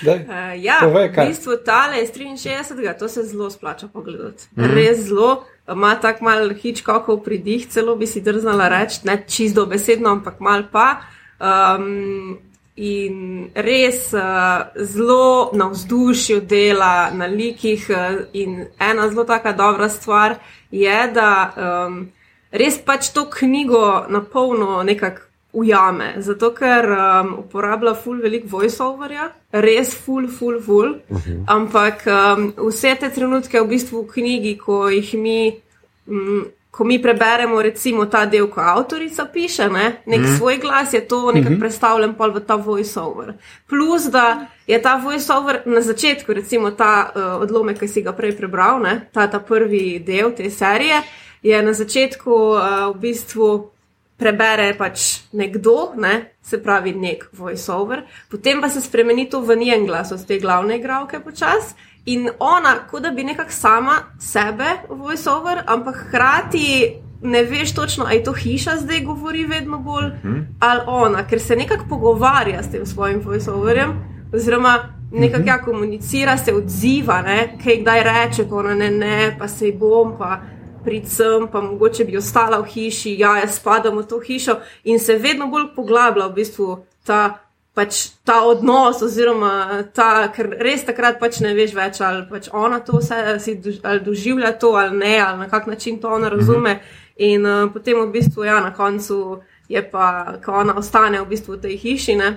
Daj. 0.02 0.18
Uh, 0.26 0.54
ja, 0.68 0.78
Povej, 0.82 1.10
v 1.10 1.26
bistvu 1.34 1.58
tale 1.66 2.02
iz 2.02 2.14
63. 2.14 2.98
to 2.98 3.08
se 3.08 3.26
zelo 3.26 3.50
splača 3.50 3.88
pogledati. 3.88 4.46
Mm 4.54 4.62
-hmm. 4.62 4.74
Res 4.74 4.98
zelo. 5.08 5.44
Ima 5.72 5.94
tako 5.94 6.24
mal 6.24 6.54
hičkokov 6.54 7.22
pridih, 7.22 7.66
celo 7.70 7.96
bi 7.96 8.06
si 8.06 8.20
drznala 8.20 8.68
reči, 8.68 9.00
ne 9.04 9.24
čisto 9.28 9.66
besedno, 9.66 10.10
ampak 10.10 10.40
mal 10.40 10.62
pa. 10.72 11.06
Um, 11.38 12.38
in 12.76 13.50
res 13.54 14.12
uh, 14.12 14.72
zelo 14.76 15.50
na 15.52 15.68
vzdušju 15.68 16.40
dela, 16.40 17.10
na 17.14 17.26
likih. 17.26 17.90
Uh, 17.90 18.24
in 18.32 18.66
ena 18.80 19.08
zelo 19.08 19.24
taka 19.24 19.52
dobra 19.52 19.88
stvar 19.88 20.38
je, 20.70 21.10
da 21.14 21.52
um, 21.56 22.08
res 22.50 22.78
pač 22.78 23.12
to 23.12 23.26
knjigo 23.30 24.06
na 24.08 24.22
polno 24.24 24.82
nekako 24.82 25.28
ujame. 25.52 26.14
Zato, 26.18 26.50
ker 26.56 26.88
um, 26.88 27.34
uporablja 27.44 27.92
ful 27.94 28.22
velik 28.24 28.46
voiceoverja, 28.48 29.28
res 29.52 29.92
ful, 29.94 30.28
ful, 30.28 30.60
ful. 30.60 30.96
Uh 31.08 31.18
-huh. 31.26 31.44
Ampak 31.46 32.06
um, 32.06 32.52
vse 32.68 32.96
te 33.00 33.10
trenutke 33.10 33.60
v 33.60 33.68
bistvu 33.68 34.02
v 34.02 34.08
knjigi, 34.12 34.56
ko 34.58 34.88
jih 34.88 35.14
mi. 35.14 35.60
Mm, 36.06 36.44
Ko 36.72 36.84
mi 36.88 36.96
preberemo, 36.96 37.60
recimo, 37.60 38.06
ta 38.08 38.24
del, 38.24 38.46
ko 38.48 38.62
avtorica 38.64 39.26
piše, 39.28 39.66
ne, 39.68 39.98
nek 40.08 40.20
mm. 40.20 40.36
svoj 40.38 40.56
glas, 40.56 40.94
je 40.96 41.02
to 41.08 41.32
nekako 41.32 41.50
mm 41.50 41.54
-hmm. 41.54 41.60
predstavljen 41.60 42.14
pol 42.14 42.30
v 42.32 42.40
ta 42.40 42.54
voiceover. 42.54 43.34
Plus, 43.68 44.04
da 44.04 44.46
je 44.66 44.82
ta 44.82 44.96
voiceover 44.96 45.62
na 45.66 45.80
začetku, 45.80 46.32
recimo 46.32 46.70
ta 46.70 47.12
uh, 47.14 47.42
odlomek, 47.42 47.78
ki 47.78 47.88
si 47.88 48.02
ga 48.02 48.12
prej 48.12 48.36
prebral, 48.36 48.80
ne, 48.80 49.08
ta, 49.12 49.26
ta 49.26 49.38
prvi 49.40 49.98
del 49.98 50.32
te 50.36 50.50
serije, 50.50 51.02
je 51.42 51.62
na 51.62 51.72
začetku 51.72 52.30
uh, 52.30 52.96
v 52.96 52.98
bistvu 53.00 53.70
prebere 54.16 54.74
pač 54.78 55.20
nekdo, 55.32 55.92
ne, 55.96 56.32
se 56.42 56.62
pravi 56.62 56.94
nek 56.94 57.28
voiceover, 57.32 58.04
potem 58.30 58.60
pa 58.60 58.68
se 58.68 58.80
spremeni 58.80 59.28
to 59.30 59.40
v 59.40 59.56
njen 59.56 59.86
glas 59.86 60.12
od 60.12 60.26
te 60.26 60.38
glavne 60.38 60.76
igralke 60.76 61.20
počas. 61.20 61.74
In 62.04 62.28
ona, 62.38 62.74
kot 62.90 63.02
da 63.02 63.10
bi 63.10 63.24
nekako 63.24 63.52
sama 63.52 63.94
sebe 64.18 64.64
voiceover, 64.88 65.62
ampak 65.66 65.96
hkrati 65.96 66.94
ne 67.22 67.42
veš 67.42 67.74
točno, 67.74 68.04
ali 68.04 68.16
je 68.16 68.24
to 68.24 68.32
hiša 68.32 68.76
zdaj 68.76 69.00
govori 69.00 69.44
vedno 69.46 69.78
bolj 69.78 70.10
hmm. 70.22 70.56
ali 70.60 70.80
ona, 70.86 71.26
ker 71.26 71.40
se 71.40 71.56
nekako 71.56 71.84
pogovarja 71.88 72.62
s 72.62 72.70
tem 72.70 72.86
svojim 72.86 73.20
voiceoverjem, 73.24 73.92
oziroma 74.34 74.78
nekako 75.12 75.48
ja 75.48 75.62
komunicira, 75.62 76.36
se 76.36 76.54
odziva, 76.54 77.22
ne, 77.22 77.58
kaj 77.64 77.76
kdaj 77.76 78.02
reče, 78.02 78.48
pa 78.48 78.56
ona 78.56 78.74
ne, 78.74 78.90
ne, 78.90 79.36
pa 79.38 79.48
se 79.48 79.72
bom, 79.72 80.14
pa 80.18 80.40
pridem, 80.84 81.48
pa 81.52 81.60
mogoče 81.60 82.04
bi 82.04 82.16
ostala 82.16 82.58
v 82.58 82.66
hiši, 82.66 83.14
ja, 83.18 83.36
jaz 83.38 83.60
spadam 83.60 83.98
v 83.98 84.06
to 84.06 84.20
hišo 84.20 84.58
in 84.84 84.98
se 84.98 85.14
vedno 85.14 85.46
bolj 85.46 85.70
poglablja 85.76 86.26
v 86.26 86.34
bistvu 86.34 86.84
ta 87.06 87.38
pač 87.74 88.10
ta 88.24 88.42
odnos, 88.44 89.00
oziroma 89.02 89.82
ta, 89.96 90.28
ker 90.34 90.50
res 90.60 90.84
takrat 90.84 91.18
pač 91.20 91.40
ne 91.40 91.54
veš 91.56 91.72
več, 91.76 92.00
ali 92.04 92.26
pač 92.28 92.50
ona 92.52 92.82
to 92.84 93.00
vse 93.00 93.38
si 93.40 93.56
dož, 93.56 93.80
ali 93.82 94.04
doživlja 94.04 94.52
to 94.60 94.74
ali 94.76 94.96
ne, 94.98 95.16
ali 95.20 95.38
na 95.38 95.48
kak 95.48 95.66
način 95.66 95.98
to 96.00 96.12
ona 96.12 96.28
razume. 96.28 96.80
In 97.16 97.46
uh, 97.46 97.68
potem 97.72 97.96
v 98.00 98.12
bistvu, 98.12 98.44
ja, 98.44 98.60
na 98.60 98.72
koncu 98.74 99.40
je 99.68 99.82
pa, 99.90 100.38
ko 100.44 100.52
ona 100.64 100.76
ostane 100.76 101.20
v 101.20 101.28
bistvu 101.28 101.56
v 101.56 101.60
tej 101.64 101.76
hiši, 101.80 102.16
ne. 102.16 102.30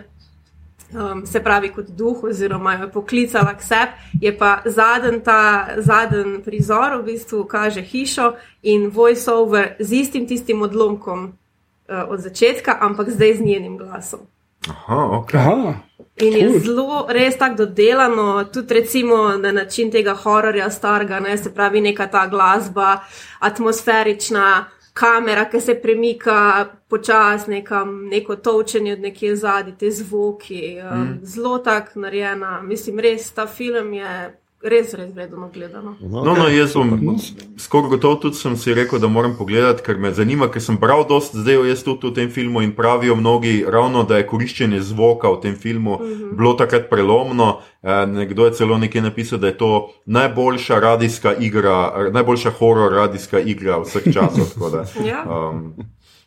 Um, 0.96 1.26
se 1.26 1.42
pravi, 1.44 1.72
kot 1.74 1.90
duh, 1.98 2.24
oziroma 2.30 2.76
jo 2.76 2.86
je 2.86 2.92
poklicala 2.94 3.56
k 3.58 3.64
sebi, 3.66 3.92
je 4.22 4.32
pa 4.38 4.62
zadnji 4.66 5.20
ta 5.26 5.76
zadnji 5.82 6.44
prizor, 6.46 7.02
v 7.02 7.12
bistvu 7.12 7.44
kaže 7.50 7.82
hišo 7.82 8.36
in 8.64 8.88
voiceover 8.94 9.76
z 9.80 10.06
istim 10.06 10.28
tistim 10.28 10.62
odlomkom 10.62 11.34
uh, 11.34 12.06
od 12.08 12.20
začetka, 12.20 12.78
ampak 12.80 13.10
zdaj 13.10 13.42
z 13.42 13.42
njenim 13.42 13.78
glasom. 13.78 14.30
Aha, 14.70 15.10
ok. 15.12 15.34
Aha, 15.34 15.74
In 16.18 16.34
je 16.34 16.48
Cool. 16.50 16.60
zelo, 16.60 17.06
res 17.10 17.38
tako 17.38 17.56
dodelano, 17.56 18.44
tudi 18.44 18.74
recimo 18.74 19.38
na 19.38 19.52
način 19.52 19.92
tega 19.92 20.14
hororja 20.14 20.70
starega, 20.70 21.20
ne, 21.20 21.38
se 21.38 21.54
pravi, 21.54 21.82
neka 21.82 22.08
ta 22.08 22.28
glasba, 22.28 23.00
atmosferična 23.40 24.66
kamera, 24.94 25.46
ki 25.50 25.62
se 25.62 25.76
premika 25.82 26.66
počasi, 26.90 27.52
nekam, 27.52 28.08
neko 28.08 28.36
točenje 28.36 28.94
od 28.94 29.00
nekje 29.00 29.36
zadaj, 29.36 29.78
te 29.78 29.92
zvoki. 29.92 30.78
Mm. 30.94 31.20
Zelo 31.24 31.58
tako 31.58 32.00
narejena, 32.00 32.62
mislim, 32.62 33.00
res 33.00 33.32
ta 33.32 33.48
film 33.48 33.94
je 33.94 34.40
res, 34.66 34.94
res 34.94 35.14
vredno 35.14 35.50
gledano. 35.54 35.96
No, 36.02 36.34
no, 36.34 36.48
jaz 36.50 36.74
bom 36.74 37.18
skoraj 37.62 37.90
gotov 37.96 38.18
tudi 38.24 38.40
sem 38.40 38.58
si 38.58 38.74
rekel, 38.74 39.00
da 39.00 39.08
moram 39.08 39.36
pogledati, 39.38 39.84
ker 39.86 40.00
me 40.02 40.12
zanima, 40.14 40.50
ker 40.52 40.64
sem 40.64 40.78
bral 40.82 41.06
dosti 41.08 41.44
zdaj 41.44 41.62
jaz 41.70 41.84
tudi 41.86 42.10
v 42.10 42.14
tem 42.18 42.32
filmu 42.34 42.64
in 42.66 42.74
pravijo 42.76 43.16
mnogi 43.16 43.64
ravno, 43.68 44.04
da 44.04 44.18
je 44.18 44.28
koriščenje 44.28 44.82
zvoka 44.82 45.30
v 45.36 45.42
tem 45.42 45.56
filmu 45.56 46.00
mm 46.00 46.06
-hmm. 46.06 46.38
bilo 46.38 46.54
takrat 46.54 46.90
prelomno. 46.90 47.60
Eh, 47.84 48.06
nekdo 48.06 48.46
je 48.46 48.54
celo 48.54 48.78
nekaj 48.78 49.02
napisal, 49.02 49.40
da 49.40 49.48
je 49.48 49.58
to 49.58 49.90
najboljša 50.06 50.80
radijska 50.80 51.36
igra, 51.40 52.10
najboljša 52.12 52.50
horor 52.50 52.94
radijska 52.94 53.40
igra 53.40 53.80
vseh 53.82 54.04
časov. 54.14 54.54
tako 54.54 54.70
da, 54.70 54.86
Ja. 55.12 55.50
Um, 55.50 55.76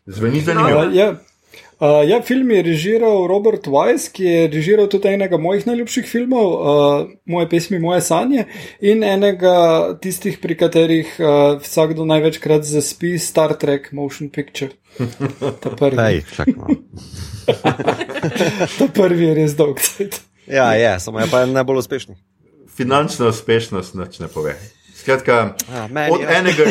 zveni 0.07 0.41
zanimivo. 0.41 0.87
Uh, 0.87 0.95
ja. 0.95 1.15
Uh, 1.79 2.03
ja, 2.09 2.23
film 2.23 2.51
je 2.51 2.63
režiral 2.63 3.29
Robert 3.31 3.67
Weiss, 3.71 4.09
ki 4.11 4.25
je 4.25 4.47
režiral 4.51 4.89
tudi 4.91 5.13
enega 5.13 5.39
mojih 5.39 5.63
najljubših 5.67 6.09
filmov, 6.11 6.47
uh, 6.51 7.11
Moje 7.31 7.47
pesmi, 7.49 7.79
moje 7.79 8.01
sanje, 8.03 8.49
in 8.83 9.05
enega 9.07 9.95
tistih, 10.03 10.41
pri 10.43 10.57
katerih 10.59 11.13
uh, 11.23 11.61
vsakdo 11.63 12.03
največkrat 12.03 12.67
zaspi, 12.67 13.15
Star 13.23 13.55
Trek 13.55 13.93
Motion 13.93 14.27
Picture. 14.27 14.75
Ta 15.63 15.71
prvi, 15.71 16.25
malo. 16.57 16.81
ta 18.79 18.89
prvi 18.95 19.29
je 19.29 19.37
res 19.39 19.55
dolg. 19.55 19.79
Ja, 20.51 20.73
je, 20.75 20.91
samo 21.01 21.21
je 21.23 21.31
pa 21.31 21.45
najbolj 21.47 21.85
uspešni. 21.85 22.19
Finančna 22.75 23.31
uspešnost 23.31 23.95
nič 23.95 24.19
ne 24.19 24.27
pove. 24.27 24.57
Skratka, 25.09 25.55
A, 25.73 25.89
meni, 25.89 26.13
od 26.13 26.21
ja. 26.21 26.39
enega, 26.39 26.65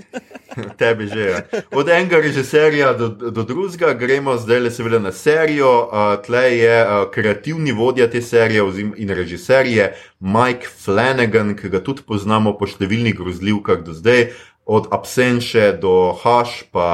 tebi 0.80 1.04
že 1.12 1.20
je. 1.20 1.62
Od 1.76 1.88
enega 1.88 2.16
režiserja 2.16 2.94
do, 2.96 3.08
do 3.08 3.44
drugega 3.44 3.92
gremo 3.92 4.38
zdaj 4.40 4.60
le 4.60 4.70
seveda 4.72 4.98
na 4.98 5.12
serijo. 5.12 5.68
Uh, 5.84 6.16
tle 6.24 6.56
je 6.56 6.78
uh, 6.80 7.04
kreativni 7.12 7.72
vodja 7.76 8.08
te 8.08 8.22
serije 8.24 8.64
in 8.96 9.12
režiser 9.12 9.66
je 9.66 9.92
Mike 10.20 10.64
Flanagan, 10.84 11.52
ki 11.60 11.68
ga 11.68 11.84
tudi 11.84 12.08
poznamo 12.08 12.56
po 12.56 12.64
številnih 12.64 13.12
grozljivkah 13.20 13.84
do 13.84 13.92
zdaj, 13.92 14.30
od 14.64 14.88
Absenše 14.88 15.74
do 15.76 16.16
Haš, 16.24 16.62
pa 16.72 16.88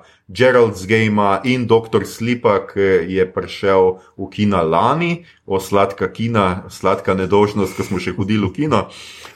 uh, 0.00 0.15
Gerald's 0.28 0.86
Game 0.86 1.22
in 1.44 1.66
Dr. 1.66 2.04
Slipa, 2.04 2.66
ki 2.66 3.06
je 3.14 3.26
prišel 3.30 4.02
v 4.18 4.26
kina 4.30 4.62
lani, 4.62 5.24
o 5.46 5.60
sladka 5.62 6.10
kina, 6.10 6.66
sladka 6.68 7.14
nedožnost, 7.14 7.76
ko 7.78 7.86
smo 7.86 8.02
še 8.02 8.16
hodili 8.18 8.42
v 8.42 8.52
kino. 8.52 8.88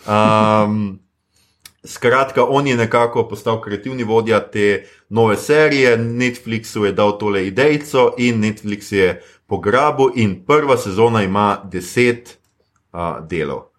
Um, 0.06 0.98
Skratka, 1.80 2.44
on 2.44 2.66
je 2.66 2.76
nekako 2.76 3.24
postal 3.24 3.56
kreativni 3.64 4.04
vodja 4.04 4.42
te 4.44 4.84
nove 5.08 5.36
serije, 5.40 5.94
Netflixu 5.96 6.84
je 6.84 6.92
dal 6.92 7.14
tole 7.18 7.46
idejco 7.46 8.18
in 8.18 8.42
Netflix 8.44 8.92
je 8.92 9.14
pograbil, 9.48 10.12
in 10.20 10.34
prva 10.44 10.76
sezona 10.76 11.22
ima 11.24 11.62
deset 11.64 12.36
uh, 12.92 13.24
delov. 13.24 13.69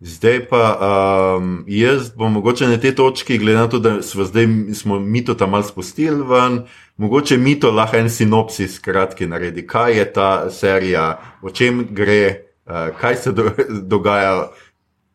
Zdaj 0.00 0.44
pa 0.46 0.62
um, 0.78 1.64
jaz 1.66 2.12
bom 2.14 2.32
mogoče 2.32 2.68
na 2.70 2.76
tej 2.78 2.94
točki, 2.94 3.38
glede 3.38 3.58
na 3.58 3.68
to, 3.68 3.78
da 3.82 4.02
smo 4.02 4.24
zdaj 4.24 4.46
smo 4.74 4.98
mito 4.98 5.34
tam 5.34 5.50
mal 5.50 5.62
spustili 5.66 6.22
ven, 6.22 6.60
mogoče 6.96 7.36
mito 7.36 7.70
lahko 7.70 7.96
en 7.96 8.10
sinopsis 8.10 8.78
kratki 8.78 9.26
naredi, 9.26 9.66
kaj 9.66 9.98
je 9.98 10.04
ta 10.12 10.50
serija, 10.50 11.18
o 11.42 11.50
čem 11.50 11.88
gre, 11.90 12.44
uh, 12.66 12.94
kaj 13.00 13.16
se 13.16 13.32
do, 13.32 13.50
dogaja 13.92 14.50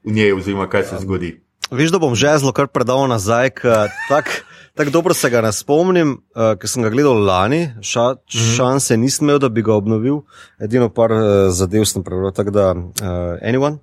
v 0.03 0.11
njej, 0.11 0.33
oziroma 0.33 0.67
kaj 0.67 0.83
se 0.83 0.99
zgodi. 0.99 1.31
Veš, 1.71 1.95
da 1.95 1.99
bom 2.03 2.15
že 2.15 2.35
zelo 2.37 2.51
kar 2.51 2.67
predal 2.67 3.07
nazaj, 3.07 3.53
ker 3.55 3.87
tako 4.09 4.43
tak 4.75 4.89
dobro 4.89 5.13
se 5.13 5.29
ga 5.29 5.41
ne 5.41 5.53
spomnim, 5.53 6.17
uh, 6.35 6.57
ker 6.59 6.69
sem 6.69 6.83
ga 6.83 6.91
gledal 6.91 7.23
lani, 7.23 7.69
ša, 7.81 8.15
šanse 8.27 8.97
nisem 8.97 9.29
imel, 9.29 9.39
da 9.39 9.49
bi 9.49 9.63
ga 9.63 9.77
obnovil, 9.79 10.25
edino 10.59 10.89
par 10.89 11.15
uh, 11.15 11.23
zadev 11.55 11.87
sem 11.87 12.03
prebral, 12.03 12.35
tako 12.35 12.51
da 12.51 12.69
uh, 12.75 13.39
anyone. 13.39 13.77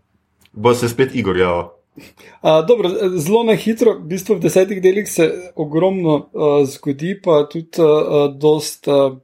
Bo 0.53 0.75
se 0.75 0.89
spet 0.89 1.15
Igor 1.15 1.37
javil. 1.37 1.69
Uh, 2.43 2.67
dobro, 2.67 2.89
zelo 3.19 3.43
na 3.45 3.55
hitro, 3.59 3.99
v 3.99 4.07
bistvu 4.15 4.39
v 4.39 4.45
desetih 4.47 4.79
delih 4.83 5.09
se 5.11 5.27
ogromno 5.57 6.15
uh, 6.17 6.63
zgodi, 6.65 7.17
pa 7.23 7.43
tudi 7.51 7.83
uh, 7.83 8.31
dost 8.33 8.89
uh, 8.89 9.19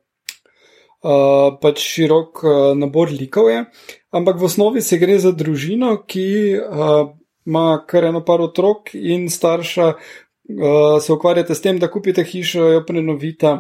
uh, 1.07 1.55
pač 1.63 1.81
širok 1.81 2.43
uh, 2.45 2.57
nabor 2.79 3.13
likov 3.15 3.51
je. 3.51 3.65
Ampak 4.13 4.41
v 4.41 4.49
osnovi 4.51 4.83
se 4.83 4.99
gre 4.99 5.19
za 5.23 5.33
družino, 5.33 5.95
ki 6.09 6.29
uh, 6.59 7.15
ima 7.47 7.67
kar 7.89 8.11
eno 8.11 8.25
par 8.27 8.43
otrok 8.43 8.93
in 8.95 9.31
starša 9.31 9.87
uh, 9.95 10.99
se 11.01 11.13
ukvarjate 11.13 11.55
s 11.55 11.63
tem, 11.65 11.79
da 11.79 11.91
kupite 11.91 12.27
hišo, 12.27 12.71
jo 12.77 12.85
prenovite, 12.87 13.57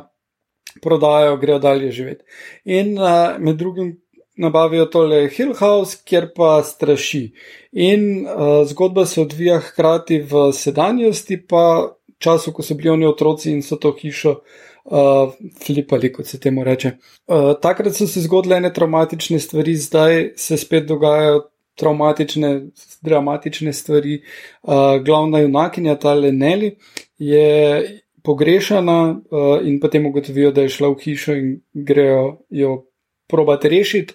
prodajo, 0.82 1.38
grejo 1.40 1.58
dalje 1.62 1.92
živeti. 1.94 2.24
In 2.64 2.98
uh, 2.98 3.38
med 3.38 3.56
drugim 3.56 3.94
nabavijo 4.36 4.86
tole 4.86 5.28
Hill 5.28 5.54
House, 5.58 5.98
kjer 6.04 6.30
pa 6.36 6.62
straši. 6.62 7.32
In 7.72 8.26
uh, 8.26 8.62
zgodba 8.68 9.06
se 9.06 9.20
odvija 9.20 9.58
hkrati 9.60 10.18
v 10.18 10.50
sedanjosti, 10.52 11.40
pa 11.48 11.96
času, 12.18 12.52
ko 12.52 12.62
so 12.62 12.74
bili 12.74 12.90
oni 12.90 13.06
otroci 13.06 13.52
in 13.52 13.62
so 13.62 13.76
to 13.76 13.94
hišo. 14.00 14.40
Uh, 14.86 15.32
flipali, 15.64 16.12
kot 16.14 16.28
se 16.30 16.38
temu 16.38 16.62
reče. 16.64 16.92
Uh, 17.26 17.56
takrat 17.58 17.96
so 17.98 18.06
se 18.06 18.20
zgodile 18.22 18.60
ene 18.60 18.68
traumatične 18.72 19.40
stvari, 19.42 19.74
zdaj 19.74 20.28
se 20.38 20.56
spet 20.56 20.86
dogajajo 20.86 21.40
traumatične, 21.74 22.60
dramatične 23.02 23.72
stvari. 23.72 24.20
Uh, 24.62 25.02
glavna 25.04 25.40
junakinja, 25.42 25.96
ta 25.98 26.14
Leneli, 26.14 26.76
je 27.18 27.98
pogrešana 28.22 29.10
uh, 29.10 29.66
in 29.66 29.80
potem 29.80 30.06
ugotovijo, 30.06 30.52
da 30.52 30.62
je 30.62 30.68
šla 30.78 30.88
v 30.94 31.00
hišo 31.02 31.34
in 31.34 31.50
grejo 31.74 32.38
jo 32.50 32.84
probati 33.26 33.68
rešiti. 33.68 34.14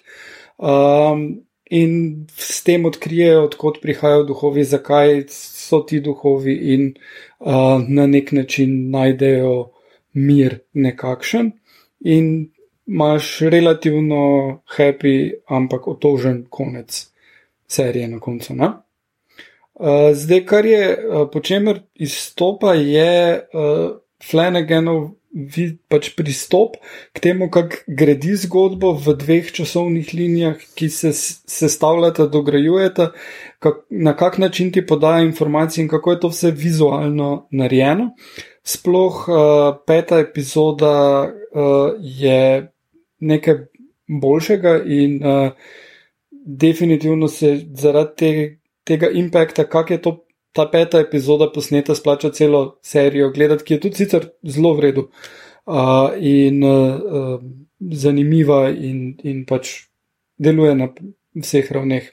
Um, 0.58 1.42
in 1.70 2.26
s 2.36 2.62
tem 2.64 2.84
odkrijejo, 2.84 3.44
odkot 3.48 3.80
prihajajo 3.82 4.24
duhovi, 4.28 4.64
zakaj 4.64 5.22
so 5.32 5.80
ti 5.88 6.00
duhovi, 6.04 6.54
in 6.74 6.88
uh, 7.40 7.80
na 7.88 8.06
nek 8.06 8.32
način 8.32 8.90
najdejo 8.90 9.72
mir, 10.12 10.58
nekakšen. 10.72 11.52
In 12.04 12.28
imaš 12.86 13.38
relativno 13.40 14.22
happy, 14.76 15.32
ampak 15.48 15.88
otožen 15.88 16.44
konec 16.50 17.06
serije 17.66 18.08
na 18.08 18.20
koncu. 18.20 18.54
Uh, 18.54 20.12
zdaj, 20.14 20.44
kar 20.46 20.66
je, 20.66 20.84
uh, 20.92 21.28
po 21.32 21.40
čemer 21.40 21.80
izstopa, 21.94 22.74
je 22.74 23.40
uh, 23.40 23.96
Flanaganov 24.30 25.10
pač 25.88 26.10
pristop 26.16 26.76
k 27.16 27.20
temu, 27.24 27.48
kako 27.50 27.76
gradi 27.88 28.34
zgodbo 28.36 28.92
v 28.92 29.14
dveh 29.16 29.52
časovnih 29.52 30.12
linijah, 30.14 30.60
ki 30.76 30.88
se 30.92 31.12
sestavljata, 31.12 32.26
dograjujeta, 32.28 33.12
kak, 33.58 33.84
na 33.90 34.16
kak 34.16 34.38
način 34.38 34.72
ti 34.72 34.84
podaja 34.86 35.24
informacije 35.24 35.82
in 35.82 35.88
kako 35.88 36.12
je 36.12 36.20
to 36.20 36.28
vse 36.28 36.50
vizualno 36.50 37.46
narejeno. 37.50 38.10
Sploh 38.62 39.28
uh, 39.28 39.36
peta 39.86 40.20
epizoda 40.20 41.24
uh, 41.24 41.94
je 41.98 42.68
nekaj 43.20 43.64
boljšega 44.06 44.82
in 44.86 45.16
uh, 45.24 45.50
definitivno 46.30 47.28
se 47.28 47.56
zaradi 47.74 48.16
te, 48.16 48.58
tega 48.84 49.08
impakta, 49.08 49.64
kak 49.64 49.90
je 49.90 50.02
to 50.02 50.18
ta 50.52 50.66
peta 50.70 51.00
epizoda 51.00 51.48
posneta, 51.52 51.94
splača 51.94 52.30
celo 52.30 52.78
serijo 52.82 53.30
gledati, 53.30 53.64
ki 53.64 53.74
je 53.74 53.80
tudi 53.80 53.96
sicer 53.96 54.28
zelo 54.42 54.74
v 54.76 54.80
redu 54.80 55.08
uh, 55.64 56.12
in 56.20 56.64
uh, 56.64 57.40
zanimiva, 57.80 58.68
in, 58.70 59.16
in 59.24 59.44
pač 59.48 59.88
deluje 60.38 60.74
na 60.76 60.90
vseh 61.38 61.72
ravneh. 61.72 62.10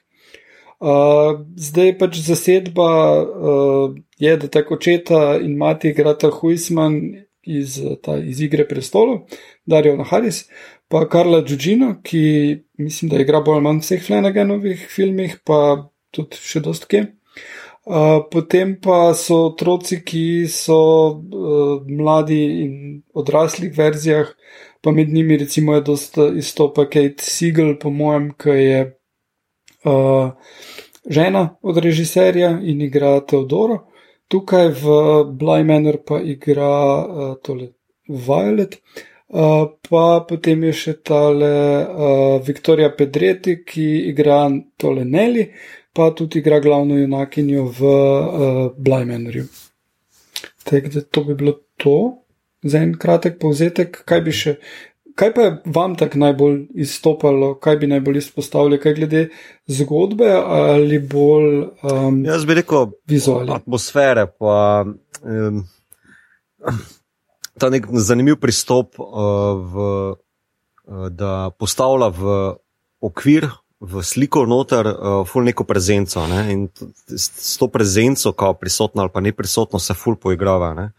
Uh, 0.80 1.44
zdaj 1.60 1.98
pač 2.00 2.22
zasedba 2.24 2.92
uh, 3.20 3.98
je, 4.18 4.38
da 4.40 4.48
tako 4.48 4.80
očeta 4.80 5.36
in 5.44 5.58
mati 5.60 5.92
igrata 5.92 6.32
Huisman 6.32 7.02
iz, 7.44 7.76
ta, 8.04 8.16
iz 8.18 8.40
Igre 8.42 8.64
prestolov, 8.68 9.26
Darijo 9.68 9.98
Naharis, 10.00 10.46
pa 10.88 11.04
Karla 11.12 11.44
Džužino, 11.44 11.98
ki 12.04 12.24
mislim, 12.80 13.12
da 13.12 13.20
igra 13.20 13.44
bolj 13.44 13.60
ali 13.60 13.68
manj 13.68 13.82
v 13.82 13.88
vseh 13.88 14.06
Flanaganovih 14.08 14.88
filmih, 14.88 15.40
pa 15.44 15.90
tudi 16.16 16.40
še 16.40 16.64
dost 16.64 16.88
kje 16.88 17.10
potem 18.32 18.76
pa 18.82 19.14
so 19.14 19.46
otroci, 19.50 20.04
ki 20.06 20.46
so 20.48 20.82
uh, 21.10 21.82
mladi 21.88 22.42
in 22.64 22.74
odraslih 23.14 23.74
verzijah, 23.78 24.30
pa 24.82 24.92
med 24.92 25.10
njimi 25.10 25.38
recimo 25.38 25.74
je 25.76 25.82
dosta 25.82 26.28
izstopa 26.38 26.86
Kate 26.86 27.24
Siegel, 27.24 27.80
po 27.80 27.90
mojem, 27.90 28.32
ki 28.38 28.50
je 28.50 28.80
uh, 29.86 30.30
žena 31.10 31.58
od 31.62 31.78
režiserja 31.78 32.60
in 32.62 32.82
igra 32.82 33.20
Teodoro. 33.20 33.86
Tukaj 34.30 34.68
v 34.70 34.86
Bly 35.34 35.64
Manor 35.66 35.98
pa 36.06 36.22
igra 36.22 36.74
uh, 37.02 37.36
tole 37.42 37.74
Violet. 38.08 38.78
Uh, 39.30 39.66
pa 39.90 40.26
potem 40.30 40.64
je 40.70 40.74
še 40.74 40.94
tale 41.06 41.50
uh, 41.50 42.38
Viktorija 42.46 42.94
Pedreti, 42.98 43.64
ki 43.66 43.90
igra 44.10 44.44
tole 44.78 45.06
Nelly, 45.06 45.50
uh, 45.50 45.79
pa 45.94 46.12
tudi 46.16 46.40
igra 46.40 46.60
glavno 46.60 46.98
junakinjo 46.98 47.64
v 47.64 47.82
uh, 47.84 48.72
Blymanerju. 48.78 49.48
To 51.12 51.24
bi 51.24 51.34
bilo 51.36 51.54
to, 51.78 52.22
za 52.64 52.78
en 52.84 52.94
kratek 53.00 53.40
povzetek, 53.40 54.04
kaj 54.06 54.22
bi 54.22 54.36
še. 54.36 54.56
Kaj 55.20 55.34
pa 55.36 55.46
je 55.48 55.54
vam 55.76 55.96
tako 56.00 56.22
najbolj 56.22 56.60
izstopalo, 56.80 57.52
kaj 57.60 57.80
bi 57.82 57.90
najbolj 57.92 58.22
izpostavili, 58.22 58.78
kaj 58.80 58.94
glede 58.96 59.24
zgodbe 59.68 60.30
ali 60.32 61.00
bolj 61.00 61.50
um, 61.84 62.22
Jaz 62.24 62.46
bi 62.48 62.56
rekel, 62.62 62.94
vizualne 63.10 63.58
atmosfere, 63.58 64.30
pa 64.40 64.86
um, 64.88 65.66
ta 67.60 67.72
nek 67.74 67.90
zanimiv 67.92 68.40
pristop, 68.40 68.96
uh, 69.00 69.60
v, 69.60 69.90
uh, 70.88 71.10
da 71.12 71.52
postavlja 71.60 72.14
v 72.16 72.38
okvir 73.04 73.50
v 73.80 74.04
sliko 74.04 74.44
noter, 74.46 74.88
uh, 74.92 75.24
ful 75.28 75.48
neko 75.48 75.64
prezenco. 75.64 76.28
Ne? 76.28 76.52
In 76.52 76.68
s 77.16 77.56
to 77.58 77.70
prezenco, 77.72 78.34
kao 78.36 78.54
prisotno 78.60 79.02
ali 79.02 79.12
pa 79.14 79.24
ne 79.24 79.32
prisotno, 79.32 79.80
se 79.80 79.96
ful 79.96 80.20
poigrava. 80.20 80.74
Ne? 80.76 80.92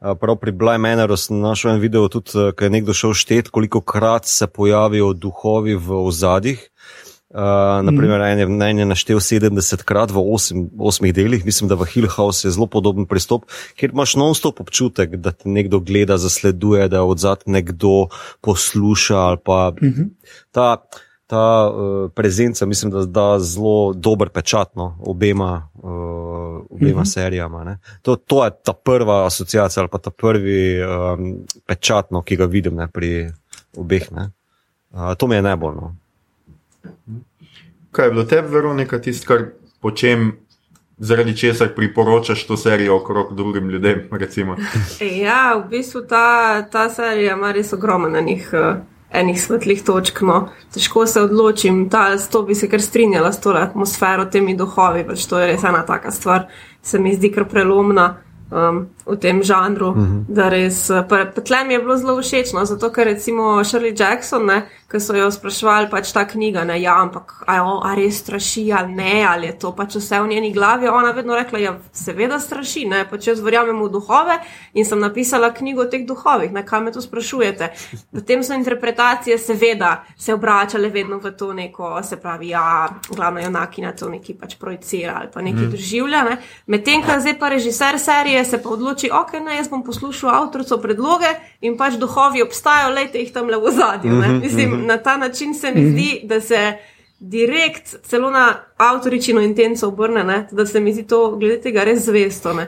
Uh, 0.00 0.16
prav 0.16 0.40
pri 0.40 0.52
Bly 0.52 0.78
Manoru 0.80 1.16
sem 1.16 1.40
našel 1.40 1.76
en 1.76 1.80
video, 1.80 2.08
tudi 2.08 2.32
uh, 2.34 2.50
ko 2.56 2.64
je 2.64 2.72
nekdo 2.72 2.96
šel 2.96 3.12
štet, 3.14 3.52
koliko 3.52 3.84
krat 3.84 4.26
se 4.26 4.46
pojavijo 4.46 5.12
duhovi 5.12 5.76
v 5.76 6.04
ozadjih. 6.08 6.68
Uh, 7.32 7.80
naprimer, 7.80 8.20
mm. 8.20 8.62
en 8.62 8.78
je 8.78 8.84
naštel 8.84 9.16
70 9.16 9.84
krat 9.88 10.10
v 10.12 10.20
8, 10.20 10.66
8 10.76 11.12
delih, 11.16 11.44
mislim, 11.48 11.68
da 11.68 11.78
v 11.80 11.88
Hill 11.88 12.08
House 12.12 12.44
je 12.44 12.52
zelo 12.52 12.66
podoben 12.68 13.06
pristop, 13.08 13.46
kjer 13.76 13.94
imaš 13.94 14.18
non-stop 14.20 14.60
občutek, 14.60 15.16
da 15.16 15.32
te 15.32 15.48
nekdo 15.48 15.80
gleda, 15.80 16.20
zasleduje, 16.20 16.90
da 16.92 17.06
od 17.08 17.24
zadaj 17.24 17.48
nekdo 17.48 18.12
posluša 18.44 19.16
ali 19.16 19.40
pa 19.44 19.72
mm 19.80 19.88
-hmm. 19.88 20.10
ta 20.52 20.76
ta 21.32 21.70
uh, 21.70 22.10
prezenca, 22.14 22.66
mislim, 22.66 22.92
da 22.92 23.04
da 23.04 23.38
zelo 23.38 23.92
dober 23.92 24.28
pečat 24.28 24.74
no, 24.74 24.98
obema, 25.00 25.68
uh, 25.74 25.90
obema 26.70 27.00
uh 27.00 27.06
-huh. 27.06 27.12
serijama. 27.12 27.78
To, 28.02 28.16
to 28.16 28.44
je 28.44 28.50
ta 28.64 28.72
prva 28.72 29.26
asociacija 29.26 29.80
ali 29.80 29.88
pa 29.88 29.98
ta 29.98 30.10
prvi 30.10 30.82
um, 30.82 31.36
pečat, 31.66 32.10
no, 32.10 32.22
ki 32.22 32.36
ga 32.36 32.44
vidim 32.44 32.74
ne, 32.74 32.88
pri 32.88 33.30
obeh. 33.76 34.02
Uh, 34.12 35.14
to 35.16 35.26
mi 35.26 35.34
je 35.34 35.42
najbolj. 35.42 35.74
No. 35.74 35.96
Kaj 37.90 38.06
je 38.06 38.10
bilo 38.10 38.24
tebi, 38.24 38.48
Veronika, 38.48 39.00
tisto, 39.00 39.26
kar 39.26 39.46
počem? 39.80 40.36
Zaradi 40.98 41.36
česar 41.36 41.74
priporočaš 41.74 42.46
to 42.46 42.56
serijo 42.56 42.96
okrog 42.96 43.36
drugim 43.36 43.70
ljudem? 43.70 44.08
ja, 45.26 45.62
v 45.64 45.68
bistvu 45.68 46.00
ta, 46.00 46.62
ta 46.62 46.88
serija 46.90 47.32
ima 47.32 47.52
res 47.52 47.72
ogromno 47.72 48.20
njih 48.20 48.50
uh, 48.52 48.91
enih 49.12 49.42
svetlih 49.42 49.84
točk. 49.84 50.22
No. 50.22 50.48
Težko 50.74 51.06
se 51.06 51.20
odločim, 51.20 51.88
da 51.88 52.16
to 52.32 52.42
bi 52.42 52.54
se 52.54 52.68
kar 52.68 52.82
strinjala 52.82 53.32
s 53.32 53.40
to 53.40 53.54
atmosfero, 53.56 54.24
temi 54.24 54.56
duhovi, 54.56 55.06
pač 55.06 55.26
to 55.28 55.40
je 55.40 55.52
res 55.52 55.64
ena 55.64 55.84
taka 55.86 56.10
stvar, 56.10 56.48
se 56.82 56.98
mi 56.98 57.14
zdi 57.16 57.32
kar 57.32 57.44
prelomna 57.48 58.06
um, 58.50 58.86
v 59.06 59.16
tem 59.16 59.42
žanru. 59.42 59.88
Uh 59.90 59.96
mhm. 59.96 60.24
-huh. 60.28 61.42
Tlem 61.44 61.70
je 61.70 61.78
bilo 61.78 61.96
zelo 61.96 62.22
všeč, 62.22 62.52
no, 62.52 62.64
zato 62.64 62.90
ker 62.90 63.04
recimo 63.04 63.64
Shirley 63.64 63.94
Jackson, 64.00 64.50
ki 64.92 65.00
so 65.00 65.16
jo 65.16 65.30
sprašvali, 65.32 65.88
pač 65.90 66.10
ta 66.12 66.26
knjiga, 66.28 66.66
ne, 66.68 66.76
ja, 66.82 66.98
ampak 67.00 67.32
ali 67.48 68.02
res 68.02 68.18
straši 68.20 68.66
ali 68.76 68.92
ne, 68.94 69.24
ali 69.24 69.48
je 69.48 69.54
to 69.64 69.72
pač 69.76 69.96
vse 69.96 70.20
v 70.20 70.28
njeni 70.28 70.52
glavi. 70.52 70.88
Ona 70.88 71.14
vedno 71.16 71.36
rekla, 71.36 71.58
ja, 71.58 71.72
seveda 71.96 72.38
straši, 72.40 72.84
ne, 72.90 73.04
pač 73.08 73.30
jaz 73.30 73.40
verjamem 73.40 73.80
v 73.80 73.88
duhove 73.92 74.36
in 74.74 74.84
sem 74.84 75.00
napisala 75.00 75.52
knjigo 75.54 75.86
o 75.86 75.88
teh 75.88 76.04
duhovih, 76.06 76.52
ne, 76.52 76.64
kaj 76.66 76.84
me 76.84 76.92
to 76.92 77.00
sprašujete. 77.00 77.70
Potem 78.12 78.44
so 78.44 78.54
interpretacije, 78.54 79.38
seveda, 79.40 79.94
se 80.18 80.34
obračale 80.34 80.92
vedno 80.92 81.18
v 81.22 81.32
to 81.38 81.52
neko, 81.56 81.94
se 82.04 82.20
pravi, 82.20 82.52
ja, 82.52 82.88
glavna 83.08 83.46
junakina 83.46 83.94
to 83.96 84.10
neki 84.12 84.36
pač 84.36 84.58
projicira 84.60 85.16
ali 85.22 85.28
pa 85.32 85.40
neki 85.40 85.56
mhm. 85.56 85.64
-huh. 85.66 85.70
doživlja. 85.70 86.22
Ne. 86.24 86.36
Medtem, 86.66 87.02
ko 87.02 87.20
zdaj 87.20 87.38
pa 87.38 87.48
režiser 87.48 87.98
serije 87.98 88.44
se 88.44 88.62
pa 88.62 88.68
odloči, 88.68 89.10
ok, 89.12 89.32
ne, 89.40 89.56
jaz 89.56 89.68
bom 89.68 89.84
poslušal 89.84 90.30
avtorico 90.30 90.78
predloge 90.78 91.32
in 91.60 91.76
pač 91.76 91.94
duhovi 91.94 92.42
obstajajo, 92.42 92.94
lejte 92.94 93.18
jih 93.18 93.32
tam 93.32 93.48
le 93.48 93.56
v 93.56 93.70
zadju. 93.70 94.12
Mm 94.12 94.22
-hmm, 94.22 94.40
Mislim, 94.40 94.70
mm 94.70 94.74
-hmm. 94.76 94.81
Na 94.86 94.96
ta 94.98 95.16
način 95.16 95.54
se 95.54 95.70
mi 95.70 95.80
mm 95.80 95.84
-hmm. 95.84 95.92
zdi, 95.92 96.20
da 96.24 96.40
se 96.40 96.76
direkt 97.18 97.96
celo 98.02 98.30
na 98.30 98.54
avtoričino 98.76 99.40
intenco 99.40 99.88
obrne, 99.88 100.24
ne, 100.24 100.48
da 100.52 100.66
se 100.66 100.80
mi 100.80 100.92
zdi 100.92 101.06
to 101.06 101.36
glede 101.36 101.60
tega 101.60 101.84
res 101.84 102.04
zvesto. 102.04 102.50
Uh, 102.50 102.62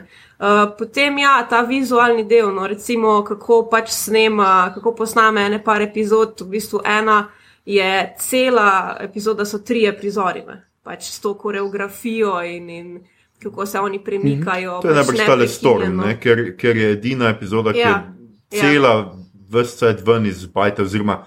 potem 0.77 1.17
ja, 1.17 1.47
ta 1.49 1.61
vizualni 1.61 2.23
del, 2.23 2.53
no, 2.53 2.67
recimo 2.67 3.23
kako 3.23 3.67
pač 3.71 3.89
snema, 3.89 4.71
kako 4.73 4.95
posname 4.95 5.41
ene 5.45 5.63
par 5.63 5.81
epizod, 5.81 6.41
v 6.41 6.49
bistvu 6.49 6.81
ena 6.85 7.27
je 7.65 8.13
cela 8.19 8.97
epizoda, 8.99 9.45
so 9.45 9.59
tri 9.59 9.91
prizori, 9.99 10.43
pač 10.83 11.03
s 11.03 11.19
to 11.19 11.33
koreografijo 11.33 12.41
in. 12.43 12.69
in 12.69 12.99
kako 13.43 13.65
se 13.65 13.79
oni 13.79 14.03
premikajo. 14.03 14.71
Mm 14.71 14.77
-hmm. 14.77 14.81
To 14.81 14.87
je 14.87 14.95
najbrž 14.95 15.17
tale 15.25 15.47
storm, 15.47 16.01
ker, 16.19 16.57
ker 16.57 16.77
je 16.77 16.91
edina 16.91 17.29
epizoda, 17.29 17.73
ki 17.73 17.79
ja. 17.79 18.13
je 18.51 18.59
cela 18.59 18.89
ja. 18.89 19.15
vse 19.49 19.77
svet 19.77 20.07
ven 20.07 20.25
iz 20.25 20.45
bajta, 20.45 20.83
oziroma 20.83 21.25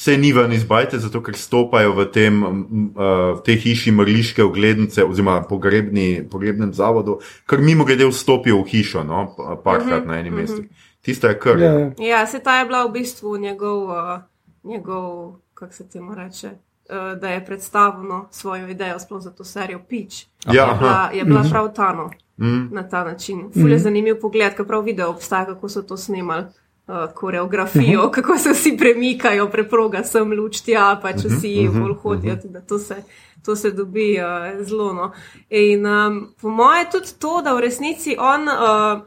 se 0.00 0.16
ni 0.16 0.32
ven 0.32 0.52
iz 0.52 0.62
bajta, 0.64 0.98
zato 0.98 1.20
ker 1.20 1.36
stopajo 1.36 1.92
v 1.92 2.06
tem, 2.08 2.38
uh, 2.42 3.40
tej 3.44 3.58
hiši 3.66 3.92
mrliške 3.92 4.44
oglednice, 4.44 5.04
oziroma 5.04 5.42
pogrebni, 5.44 6.22
pogrebnem 6.30 6.72
zavodu, 6.72 7.18
ker 7.44 7.60
mimo 7.60 7.84
grede 7.84 8.08
vstopijo 8.08 8.62
v 8.62 8.68
hišo, 8.72 9.04
no, 9.04 9.26
parkrat 9.64 10.00
mm 10.00 10.04
-hmm. 10.04 10.08
na 10.08 10.20
enem 10.20 10.34
mestu. 10.34 10.62
Mm 10.62 10.64
-hmm. 10.64 11.02
Tista 11.02 11.28
je 11.28 11.38
kar. 11.38 11.58
Ja, 11.58 11.72
ja. 11.72 11.92
ja, 11.98 12.26
se 12.26 12.40
ta 12.40 12.58
je 12.58 12.64
bila 12.64 12.84
v 12.84 12.92
bistvu 12.92 13.36
njegov, 13.36 13.84
uh, 13.84 14.20
njegov 14.64 15.34
kako 15.54 15.72
se 15.72 15.88
temu 15.88 16.14
reče. 16.14 16.50
Eh, 16.90 17.16
da 17.16 17.28
je 17.28 17.44
predstavil 17.44 18.08
no, 18.08 18.28
svojo 18.30 18.68
idejo 18.68 18.98
sploh 18.98 19.22
za 19.22 19.30
to 19.30 19.44
serijo 19.44 19.80
Pitch. 19.88 20.26
Ja, 20.52 20.64
je 20.64 20.78
bila, 20.78 21.10
je 21.14 21.24
bila 21.24 21.40
mm 21.40 21.44
-hmm. 21.44 21.50
prav 21.50 21.74
ta 21.74 21.92
no, 21.92 22.10
mm. 22.36 22.68
na 22.72 22.88
ta 22.88 23.04
način. 23.04 23.50
Ful 23.52 23.68
je 23.68 23.76
mm 23.76 23.78
zanimiv 23.78 24.20
pogled, 24.20 24.54
kaj 24.54 24.66
prav 24.66 24.82
video 24.82 25.10
obstaja, 25.10 25.46
kako 25.46 25.68
so 25.68 25.82
to 25.82 25.96
snimali. 25.96 26.44
Uh, 26.90 27.12
koreografijo, 27.14 28.00
mm 28.00 28.06
-hmm. 28.06 28.10
kako 28.10 28.38
se 28.38 28.50
vsi 28.50 28.76
premikajo, 28.76 29.50
preproga 29.50 30.04
sem 30.04 30.32
luč 30.32 30.60
tja, 30.60 30.98
pač 31.02 31.24
mhm, 31.24 31.36
vsi 31.36 31.68
mm 31.68 31.74
-hmm. 31.74 31.96
hodijo, 31.96 32.34
mm 32.34 32.38
-hmm. 32.40 32.52
da 32.52 32.60
to 32.60 32.78
se, 32.78 32.96
to 33.44 33.56
se 33.56 33.70
dobi 33.70 34.18
uh, 34.18 34.66
zelo. 34.66 34.92
No. 34.92 35.12
In 35.50 35.86
um, 35.86 36.34
po 36.40 36.48
mojem 36.48 36.84
je 36.84 36.90
tudi 36.90 37.08
to, 37.18 37.42
da 37.42 37.54
v 37.54 37.60
resnici 37.60 38.16
on. 38.18 38.42
Uh, 38.48 39.06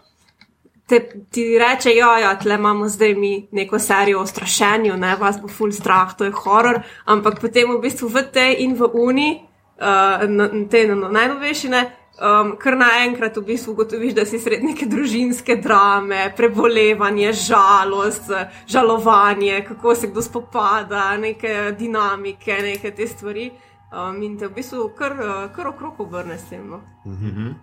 te, 0.88 1.00
ti 1.32 1.60
reče, 1.60 1.90
ja, 1.96 2.20
ja, 2.20 2.40
tle 2.40 2.56
imamo 2.56 2.90
zdaj 2.90 3.16
mi 3.16 3.48
neko 3.52 3.80
serijo 3.80 4.20
o 4.20 4.26
strašenju, 4.26 4.98
ne 4.98 5.16
vas 5.16 5.42
bo 5.42 5.48
full 5.48 5.72
strah, 5.72 6.18
to 6.18 6.24
je 6.24 6.32
horor, 6.32 6.82
ampak 7.06 7.42
potem 7.42 7.72
v 7.72 7.82
bistvu 7.82 8.08
v 8.08 8.24
tej 8.34 8.56
in 8.60 8.76
v 8.76 8.90
uni, 8.94 9.42
uh, 9.80 10.30
na, 10.30 10.50
te 10.70 10.88
na 10.88 11.10
najnovejšine. 11.10 12.03
Um, 12.14 12.54
kar 12.62 12.78
naenkrat 12.78 13.38
v 13.38 13.42
bistvu 13.48 13.74
ugotoviš, 13.74 14.14
da 14.14 14.26
si 14.26 14.38
sred 14.40 14.62
neke 14.64 14.86
družinske 14.86 15.56
drame, 15.62 16.28
prebolevanje, 16.38 17.32
žalost, 17.34 18.30
žalovanje, 18.70 19.64
kako 19.68 19.96
se 19.96 20.08
kdo 20.08 20.22
spopada, 20.22 21.18
neke 21.18 21.74
dinamike, 21.80 22.60
neke 22.62 22.92
te 22.92 23.08
stvari. 23.08 23.50
Um, 23.94 24.22
in 24.24 24.38
te 24.38 24.48
v 24.48 24.54
bistvu 24.56 24.92
kar, 24.98 25.18
kar 25.56 25.74
okrog 25.74 26.00
obrne 26.06 26.38
s 26.38 26.50
tem. 26.50 26.70
No? 26.70 26.82
Mm 27.06 27.18
-hmm. 27.18 27.54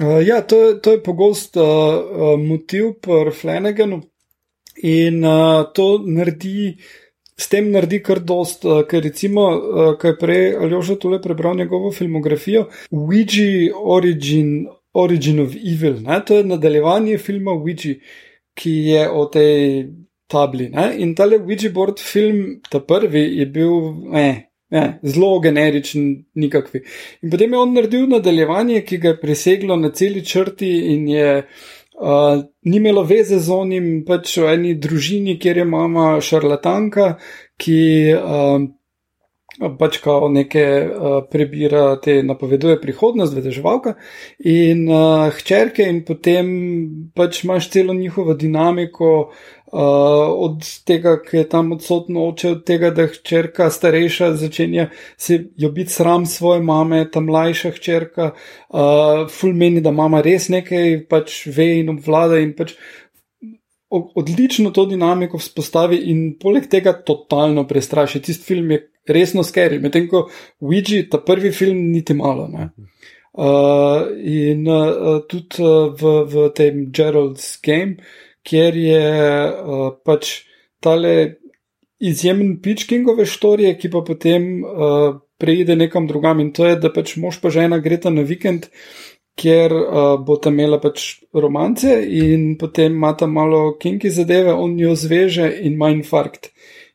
Uh, 0.00 0.26
ja, 0.26 0.40
to 0.42 0.56
je, 0.56 0.80
to 0.80 0.90
je 0.90 1.02
pogost 1.02 1.56
uh, 1.56 1.62
uh, 1.62 2.40
motiv 2.40 2.96
pri 3.00 3.30
Flanaganu 3.30 4.00
in 4.82 5.24
uh, 5.24 5.70
to 5.74 6.02
naredi, 6.02 6.74
s 7.36 7.48
tem 7.48 7.70
naredi 7.70 8.00
kar 8.02 8.20
dost, 8.20 8.64
uh, 8.64 8.82
ker 8.88 9.02
recimo, 9.02 9.48
uh, 9.50 9.90
kaj 9.98 10.16
prej 10.20 10.46
Aljoša 10.62 10.98
tole 11.02 11.20
prebral 11.22 11.56
njegovo 11.58 11.92
filmografijo, 11.92 12.68
Ouija 12.90 13.74
Origin, 13.96 14.66
Origin 14.94 15.40
of 15.40 15.56
Evil, 15.58 16.00
ne? 16.02 16.20
to 16.26 16.38
je 16.38 16.44
nadaljevanje 16.44 17.18
filma 17.18 17.52
Ouija, 17.52 17.98
ki 18.54 18.74
je 18.88 19.04
o 19.10 19.26
tej 19.26 19.86
tabli. 20.30 20.70
Ne? 20.70 20.92
In 21.02 21.14
tale 21.14 21.40
Ouija 21.42 21.70
board 21.74 21.98
film, 22.00 22.60
ta 22.70 22.80
prvi, 22.80 23.26
je 23.38 23.46
bil, 23.46 23.78
eh, 24.14 24.42
Ne, 24.74 24.98
zelo 25.06 25.38
generičen, 25.38 26.24
nikakvi. 26.34 26.80
In 27.22 27.30
potem 27.30 27.52
je 27.52 27.58
on 27.60 27.74
naredil 27.76 28.08
nadaljevanje, 28.10 28.80
ki 28.88 28.96
ga 28.98 29.12
je 29.12 29.18
preseglo 29.20 29.76
na 29.78 29.92
celi 29.94 30.24
črti 30.26 30.70
in 30.94 31.04
je 31.12 31.28
uh, 32.00 32.44
ni 32.62 32.76
imelo 32.76 33.02
veze 33.02 33.38
z 33.38 33.50
onim, 33.50 33.90
pač 34.06 34.36
v 34.38 34.48
eni 34.54 34.74
družini, 34.74 35.38
kjer 35.40 35.62
je 35.62 35.66
mama 35.68 36.06
šarlatanka, 36.24 37.14
ki 37.60 37.80
uh, 38.14 38.64
pač 39.78 39.98
kao 40.02 40.28
neke 40.28 40.64
uh, 40.82 41.18
prebira, 41.30 41.96
te 42.02 42.22
napoveduje 42.26 42.80
prihodnost, 42.82 43.34
vedeževalka 43.36 43.94
in 44.38 44.88
uh, 44.88 45.30
hčerke, 45.38 45.86
in 45.86 46.02
potem 46.06 46.48
pač 47.14 47.44
imaš 47.44 47.70
celo 47.70 47.94
njihovo 47.94 48.34
dinamiko. 48.34 49.14
Uh, 49.74 49.80
od 50.38 50.62
tega, 50.86 51.16
ki 51.18 51.36
je 51.36 51.48
tam 51.50 51.72
odsotno 51.74 52.28
oče, 52.28 52.50
od 52.54 52.60
tega, 52.62 52.92
da 52.94 53.08
hčerka 53.10 53.66
starejša 53.74 54.28
začenja 54.38 54.84
se 55.18 55.40
jo 55.58 55.70
biti 55.74 55.90
sram 55.90 56.26
svoje 56.30 56.60
mame, 56.62 57.00
ta 57.10 57.18
mlajša 57.20 57.72
hčerka, 57.74 58.28
uh, 58.30 59.24
ful 59.34 59.50
meni, 59.50 59.82
da 59.82 59.90
mama 59.90 60.20
res 60.22 60.46
nekaj 60.54 60.94
pač 61.10 61.40
ve 61.56 61.66
in 61.80 61.90
obvlada 61.90 62.38
in 62.38 62.52
pač 62.54 62.76
odlično 63.90 64.70
to 64.70 64.86
dinamiko 64.86 65.40
vzpostavi 65.42 65.98
in 66.12 66.20
poleg 66.38 66.68
tega 66.70 66.92
totalno 66.94 67.66
prestraši. 67.66 68.22
Tisti 68.22 68.46
film 68.46 68.70
je 68.70 68.78
resno 69.10 69.42
skeri, 69.42 69.80
medtem 69.82 70.06
ko 70.06 70.28
Ouija, 70.62 71.02
ta 71.10 71.18
prvi 71.18 71.50
film, 71.50 71.88
niti 71.90 72.14
malo. 72.14 72.46
Ne? 72.52 72.68
Uh, 73.34 74.06
in 74.22 74.68
uh, 74.70 75.18
tudi 75.26 75.66
uh, 75.66 75.90
v, 75.98 76.14
v 76.30 76.46
tem 76.54 76.92
Gerald's 76.94 77.56
Game 77.58 77.98
kjer 78.44 78.76
je 78.76 79.04
uh, 79.48 79.88
pač 80.04 80.44
tale 80.84 81.14
izjemen 81.98 82.58
pič 82.62 82.84
Kingove 82.88 83.26
štorije, 83.26 83.76
ki 83.80 83.90
pa 83.90 84.04
potem 84.06 84.60
uh, 84.60 85.16
preide 85.40 85.76
nekam 85.76 86.06
drugam 86.06 86.40
in 86.40 86.52
to 86.52 86.68
je, 86.68 86.76
da 86.80 86.92
pač 86.92 87.16
mož 87.20 87.40
pa 87.40 87.50
žena 87.54 87.80
greta 87.82 88.12
na 88.12 88.22
vikend, 88.26 88.68
kjer 89.40 89.72
uh, 89.74 90.02
bo 90.22 90.36
ta 90.38 90.52
imela 90.54 90.78
pač 90.82 91.24
romance 91.34 91.90
in 91.90 92.54
potem 92.58 92.94
ima 92.94 93.14
ta 93.18 93.26
malo 93.26 93.74
kinki 93.80 94.10
zadeve, 94.10 94.52
on 94.52 94.76
jo 94.78 94.94
zveže 94.94 95.48
in 95.62 95.74
ima 95.74 95.90
infarkt. 95.94 96.52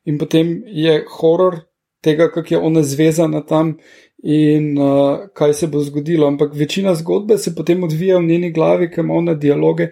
In 0.08 0.18
potem 0.18 0.62
je 0.66 1.02
horor 1.20 1.66
tega, 2.02 2.30
kako 2.32 2.54
je 2.54 2.62
ona 2.70 2.84
zvezana 2.84 3.42
tam 3.46 3.76
in 4.24 4.78
uh, 4.78 5.28
kaj 5.36 5.54
se 5.54 5.68
bo 5.68 5.84
zgodilo. 5.84 6.28
Ampak 6.28 6.56
večina 6.56 6.96
zgodbe 6.96 7.38
se 7.38 7.56
potem 7.56 7.84
odvija 7.84 8.18
v 8.18 8.28
njeni 8.32 8.52
glavi, 8.56 8.90
ker 8.92 9.04
ima 9.04 9.14
ona 9.20 9.34
dialoge 9.34 9.92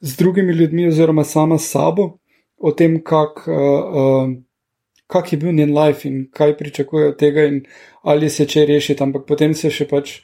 z 0.00 0.16
drugimi 0.16 0.52
ljudmi, 0.52 0.88
oziroma 0.88 1.24
sama 1.24 1.58
s 1.58 1.70
sabo, 1.70 2.18
o 2.56 2.72
tem, 2.72 2.98
kako 3.04 3.50
uh, 3.50 3.94
uh, 4.02 4.36
kak 5.10 5.32
je 5.32 5.38
bil 5.38 5.52
njen 5.52 5.78
life 5.78 6.08
in 6.08 6.28
kaj 6.32 6.56
pričakuje 6.56 7.08
od 7.08 7.18
tega, 7.18 7.44
in 7.44 7.62
ali 8.02 8.30
se 8.30 8.46
če 8.46 8.64
rešiti. 8.66 9.02
Ampak 9.02 9.26
potem 9.28 9.54
se 9.54 9.70
še 9.74 9.86
pač 9.90 10.20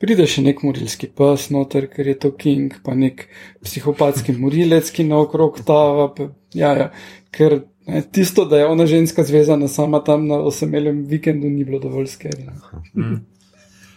pride 0.00 0.26
še 0.26 0.42
nek 0.44 0.62
morilski 0.64 1.10
pes, 1.16 1.50
noter, 1.54 1.88
ker 1.92 2.08
je 2.08 2.16
to 2.24 2.32
King, 2.36 2.78
pa 2.84 2.94
nek 2.96 3.26
psihopatski 3.64 4.34
morilec, 4.38 4.90
ki 4.96 5.06
naokrog 5.10 5.60
tava. 5.66 6.08
Pa, 6.16 6.30
ja, 6.56 6.72
ja, 6.78 6.88
ker 7.34 7.60
ne, 7.86 8.02
tisto, 8.12 8.46
da 8.48 8.62
je 8.62 8.70
ona 8.70 8.88
ženska 8.88 9.24
zvezana 9.28 9.68
sama 9.68 10.00
tam 10.04 10.26
na 10.30 10.40
osemeljem 10.50 11.04
vikendu, 11.10 11.50
ni 11.50 11.66
bilo 11.68 11.82
dovolj 11.82 12.10
skerno. 12.16 12.56
Mm. 12.94 13.20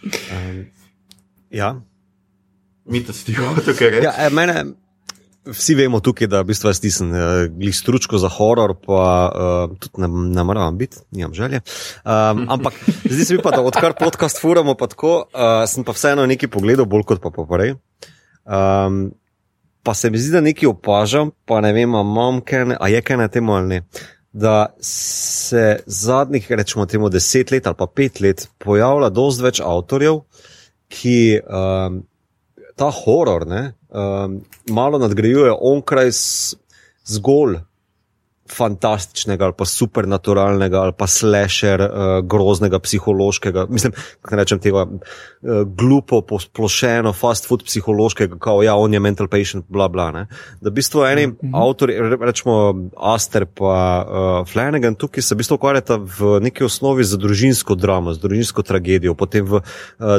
Um, 0.03 0.65
ja. 1.47 1.69
Mi 2.91 2.99
to 3.07 3.13
stiho, 3.15 3.53
to 3.63 3.71
kar 3.71 3.93
je. 3.95 4.01
Ja, 4.03 4.11
e, 4.19 4.25
mene, 4.35 4.65
Vsi 5.43 5.75
vemo 5.75 5.99
tukaj, 5.99 6.27
da 6.31 6.39
v 6.41 6.47
bistvu 6.53 6.69
jaz 6.69 6.79
nisem 6.83 7.09
uh, 7.11 7.19
glih 7.51 7.75
stručko 7.75 8.17
za 8.21 8.29
horor, 8.31 8.75
pa 8.79 9.07
uh, 9.27 9.73
tudi 9.75 9.99
ne, 10.03 10.07
ne 10.07 10.43
moram 10.47 10.77
biti, 10.77 11.01
nimam 11.11 11.33
želje. 11.35 11.59
Um, 12.05 12.45
ampak 12.49 12.77
zdi 13.09 13.25
se 13.25 13.35
mi 13.35 13.41
pa, 13.43 13.51
da 13.51 13.61
odkar 13.61 13.93
podcast 13.99 14.39
furamo, 14.41 14.75
pa 14.79 14.87
tako, 14.87 15.25
uh, 15.33 15.65
sem 15.67 15.83
pa 15.83 15.91
vseeno 15.91 16.25
nekaj 16.31 16.49
pogledal, 16.49 16.87
bolj 16.87 17.03
kot 17.11 17.21
pa 17.23 17.31
poprej. 17.35 17.75
Um, 18.45 19.11
pa 19.83 19.93
se 19.93 20.09
mi 20.09 20.17
zdi, 20.17 20.31
da 20.31 20.41
nekaj 20.41 20.69
opažam, 20.69 21.33
pa 21.45 21.59
ne 21.61 21.73
vem, 21.75 21.91
imam 21.91 22.39
kaj, 22.39 22.77
a 22.79 22.87
je 22.87 23.03
kaj 23.03 23.19
na 23.19 23.27
tem 23.27 23.49
ali 23.49 23.67
ne. 23.67 23.81
Da 24.31 24.73
se 24.79 25.83
zadnjih, 25.85 26.47
rečemo, 26.51 26.87
temu 26.87 27.11
deset 27.11 27.51
let 27.51 27.67
ali 27.67 27.77
pa 27.77 27.87
pet 27.87 28.21
let 28.23 28.47
pojavlja 28.63 29.11
dosti 29.11 29.43
več 29.43 29.61
avtorjev, 29.61 30.23
ki 30.87 31.19
um, 31.43 31.99
ta 32.79 32.89
horor, 33.03 33.45
ne, 33.47 33.73
um, 33.93 34.41
malo 34.69 34.97
nadgrajuje 34.97 35.53
onkraj 35.61 36.11
zgolj 37.05 37.57
fantastičnega 38.53 39.45
ali 39.45 39.53
pa 39.57 39.65
supernaturalnega 39.65 40.81
ali 40.81 40.93
pa 40.97 41.07
slasher, 41.07 41.81
uh, 41.81 42.25
groznega, 42.25 42.79
psihološkega, 42.79 43.65
mislim, 43.69 43.93
kako 44.21 44.35
rečem 44.35 44.59
tega, 44.59 44.85
uh, 44.85 45.63
glupo, 45.65 46.21
posplošeno, 46.21 47.13
fast 47.13 47.47
food 47.47 47.63
psihološkega, 47.63 48.37
kao 48.39 48.63
ja, 48.63 48.75
on 48.75 48.93
je 48.93 48.99
mental 48.99 49.27
patient, 49.27 49.65
bla 49.69 49.87
bla. 49.87 50.11
Ne? 50.11 50.25
Da 50.61 50.69
v 50.69 50.73
bistvu 50.73 51.05
eni 51.05 51.27
mm 51.27 51.37
-hmm. 51.41 51.61
avtori, 51.63 51.97
rečemo 52.21 52.75
Aster 52.97 53.45
pa 53.45 54.05
uh, 54.05 54.47
Flanagan, 54.47 54.95
tukaj 54.95 55.23
se 55.23 55.35
v 55.35 55.37
bistvu 55.37 55.55
ukvarjata 55.55 55.97
v 55.97 56.39
neki 56.41 56.63
osnovi 56.63 57.03
za 57.03 57.17
družinsko 57.17 57.75
dramo, 57.75 58.13
za 58.13 58.21
družinsko 58.21 58.61
tragedijo, 58.61 59.15
potem 59.15 59.45
v 59.45 59.53
uh, 59.53 59.63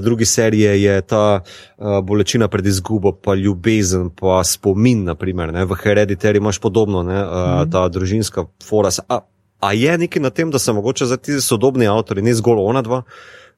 drugi 0.02 0.24
seriji 0.24 0.82
je 0.82 1.00
ta 1.00 1.40
uh, 1.40 2.00
bolečina 2.02 2.48
pred 2.48 2.66
izgubo, 2.66 3.12
pa 3.12 3.34
ljubezen, 3.34 4.10
pa 4.10 4.44
spomin, 4.44 5.04
naprimer, 5.04 5.52
ne? 5.52 5.64
v 5.64 5.74
Hereditary 5.74 6.36
imaš 6.36 6.58
podobno, 6.58 7.02
ne? 7.02 7.22
Uh, 7.22 7.30
mm 7.30 7.34
-hmm. 7.34 7.72
ta 7.72 7.88
družinska 7.88 8.23
družinska 8.24 8.46
foras. 8.64 9.00
A, 9.08 9.20
a 9.60 9.72
je 9.72 9.98
nekaj 9.98 10.22
na 10.22 10.30
tem, 10.30 10.50
da 10.50 10.58
se 10.58 10.72
mogoče 10.72 11.06
za 11.06 11.16
ti 11.16 11.40
sodobni 11.40 11.87
avtori, 11.87 12.22
ne 12.22 12.34
zgolj 12.34 12.58
ona 12.60 12.82
dva, 12.82 13.02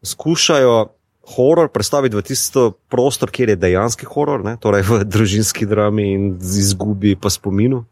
skušajo 0.03 0.93
horor 1.37 1.69
predstaviti 1.69 2.17
v 2.17 2.23
tisto 2.23 2.73
prostor, 2.89 3.31
kjer 3.31 3.49
je 3.49 3.57
dejanski 3.57 4.07
horor, 4.07 4.45
ne? 4.45 4.57
torej 4.61 4.83
v 4.83 5.05
družinski 5.05 5.67
drami 5.67 6.13
in 6.15 6.37
izgubi 6.39 7.17
pa 7.17 7.31
spominu? 7.31 7.85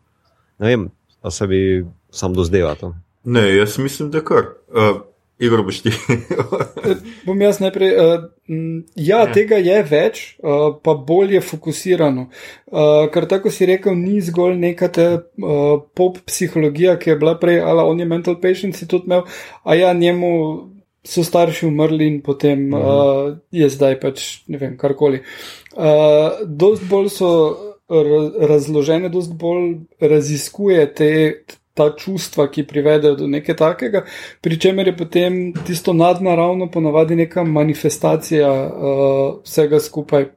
Ne 0.58 0.68
vem, 0.68 0.90
pa 1.20 1.30
se 1.30 1.46
bi 1.46 1.84
sam 2.10 2.34
dozdeval 2.34 2.76
to. 2.76 2.94
Ne, 3.24 3.56
jaz 3.56 3.78
mislim, 3.78 4.10
da 4.10 4.20
kar. 4.20 4.54
Uh, 4.70 5.02
Igor, 5.38 5.64
boš 5.66 5.80
ti. 5.82 5.90
Bom 7.26 7.40
jaz 7.42 7.58
najprej. 7.58 7.90
Uh, 7.98 8.26
ja, 8.94 9.24
ja, 9.24 9.32
tega 9.34 9.58
je 9.58 9.80
več, 9.88 10.20
uh, 10.38 10.68
pa 10.82 10.94
bolje 10.94 11.40
fokusirano. 11.42 12.28
Uh, 12.70 13.06
ker 13.14 13.26
tako 13.30 13.50
si 13.50 13.66
rekel, 13.66 13.96
ni 13.98 14.20
zgolj 14.22 14.54
neka 14.62 14.90
te 14.94 15.08
uh, 15.18 15.80
pop 15.96 16.20
psihologija, 16.28 16.94
ki 17.02 17.10
je 17.10 17.18
bila 17.18 17.34
prej, 17.40 17.58
ali 17.66 17.88
on 17.90 18.00
je 18.00 18.06
mental 18.06 18.38
patient, 18.40 18.78
si 18.78 18.86
tudi 18.90 19.10
imel, 19.10 19.26
a 19.64 19.76
ja, 19.78 19.90
njemu 19.92 20.30
so 21.04 21.24
starši 21.26 21.66
umrli 21.68 22.06
in 22.08 22.22
potem 22.24 22.70
uh 22.72 23.34
je 23.52 23.66
zdaj 23.68 23.98
pač 24.00 24.22
ne 24.48 24.58
vem, 24.58 24.78
karkoli. 24.80 25.20
Uh, 25.74 26.46
dost 26.46 26.86
bolj 26.88 27.10
so 27.12 27.30
razložene, 28.48 29.10
dost 29.12 29.34
bolj 29.36 29.84
raziskuje 30.00 30.86
te 30.94 31.10
ta 31.74 31.90
čustva, 31.96 32.46
ki 32.50 32.66
privedejo 32.70 33.16
do 33.18 33.26
nekaj 33.26 33.56
takega, 33.58 34.04
pri 34.40 34.58
čemer 34.60 34.86
je 34.86 34.96
potem 34.96 35.38
tisto 35.66 35.92
nadnaravno 35.92 36.70
ponavadi 36.70 37.16
neka 37.16 37.44
manifestacija 37.44 38.50
uh, 38.50 39.40
vsega 39.42 39.80
skupaj. 39.80 40.28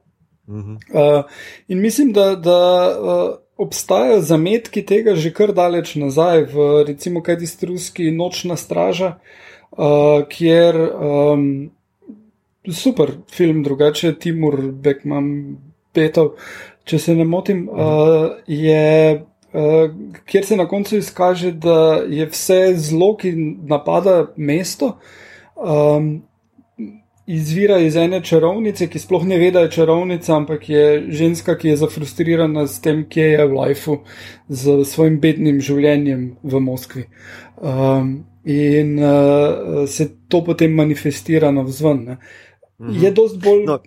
Uh, 0.48 1.24
in 1.68 1.80
mislim, 1.80 2.12
da, 2.12 2.34
da 2.34 2.58
uh, 2.88 3.36
obstajajo 3.56 4.20
zametki 4.20 4.82
tega 4.86 5.14
že 5.14 5.30
kar 5.30 5.52
daleč 5.52 5.94
nazaj, 5.94 6.48
v 6.50 6.68
recimo 6.88 7.22
kaj 7.22 7.38
tisti 7.38 7.66
ruski 7.66 8.10
nočna 8.10 8.56
straža, 8.56 9.14
uh, 9.70 10.24
kjer 10.28 10.76
um, 10.90 11.70
super 12.72 13.14
film, 13.30 13.62
drugače 13.62 14.16
Timur 14.18 14.72
Bekman 14.72 15.56
Petov, 15.92 16.34
če 16.84 16.98
se 16.98 17.14
ne 17.14 17.24
motim, 17.24 17.68
uh, 17.70 18.32
je 18.46 19.14
uh, 19.14 19.26
kjer 20.26 20.44
se 20.44 20.56
na 20.56 20.68
koncu 20.68 20.96
izkaže, 20.96 21.52
da 21.52 22.02
je 22.08 22.26
vse 22.26 22.74
zlo, 22.76 23.14
ki 23.16 23.32
napada 23.68 24.26
mesto, 24.36 24.98
um, 25.56 26.22
izvira 27.26 27.78
iz 27.78 27.96
ene 27.96 28.22
čarovnice, 28.24 28.88
ki 28.88 28.98
sploh 28.98 29.24
ne 29.28 29.38
ve, 29.38 29.50
da 29.52 29.60
je 29.66 29.70
čarovnica, 29.70 30.36
ampak 30.36 30.68
je 30.68 30.84
ženska, 31.12 31.58
ki 31.58 31.68
je 31.68 31.76
zafrustrirana 31.76 32.66
s 32.66 32.80
tem, 32.80 33.04
kje 33.08 33.26
je 33.32 33.46
v 33.46 33.58
lifeu, 33.60 33.98
z 34.48 34.78
svojim 34.88 35.18
bednim 35.20 35.60
življenjem 35.60 36.30
v 36.42 36.60
Moskvi. 36.64 37.04
Um, 37.60 38.24
in 38.48 38.96
uh, 38.96 39.84
se 39.88 40.08
to 40.28 40.40
potem 40.44 40.72
manifestira 40.72 41.52
na 41.52 41.66
vzven. 41.68 42.04
Ne. 42.04 42.18
Mhm. 42.80 42.96
Je 43.04 43.12
dosti 43.12 43.40
bolj 43.44 43.64
no, 43.68 43.78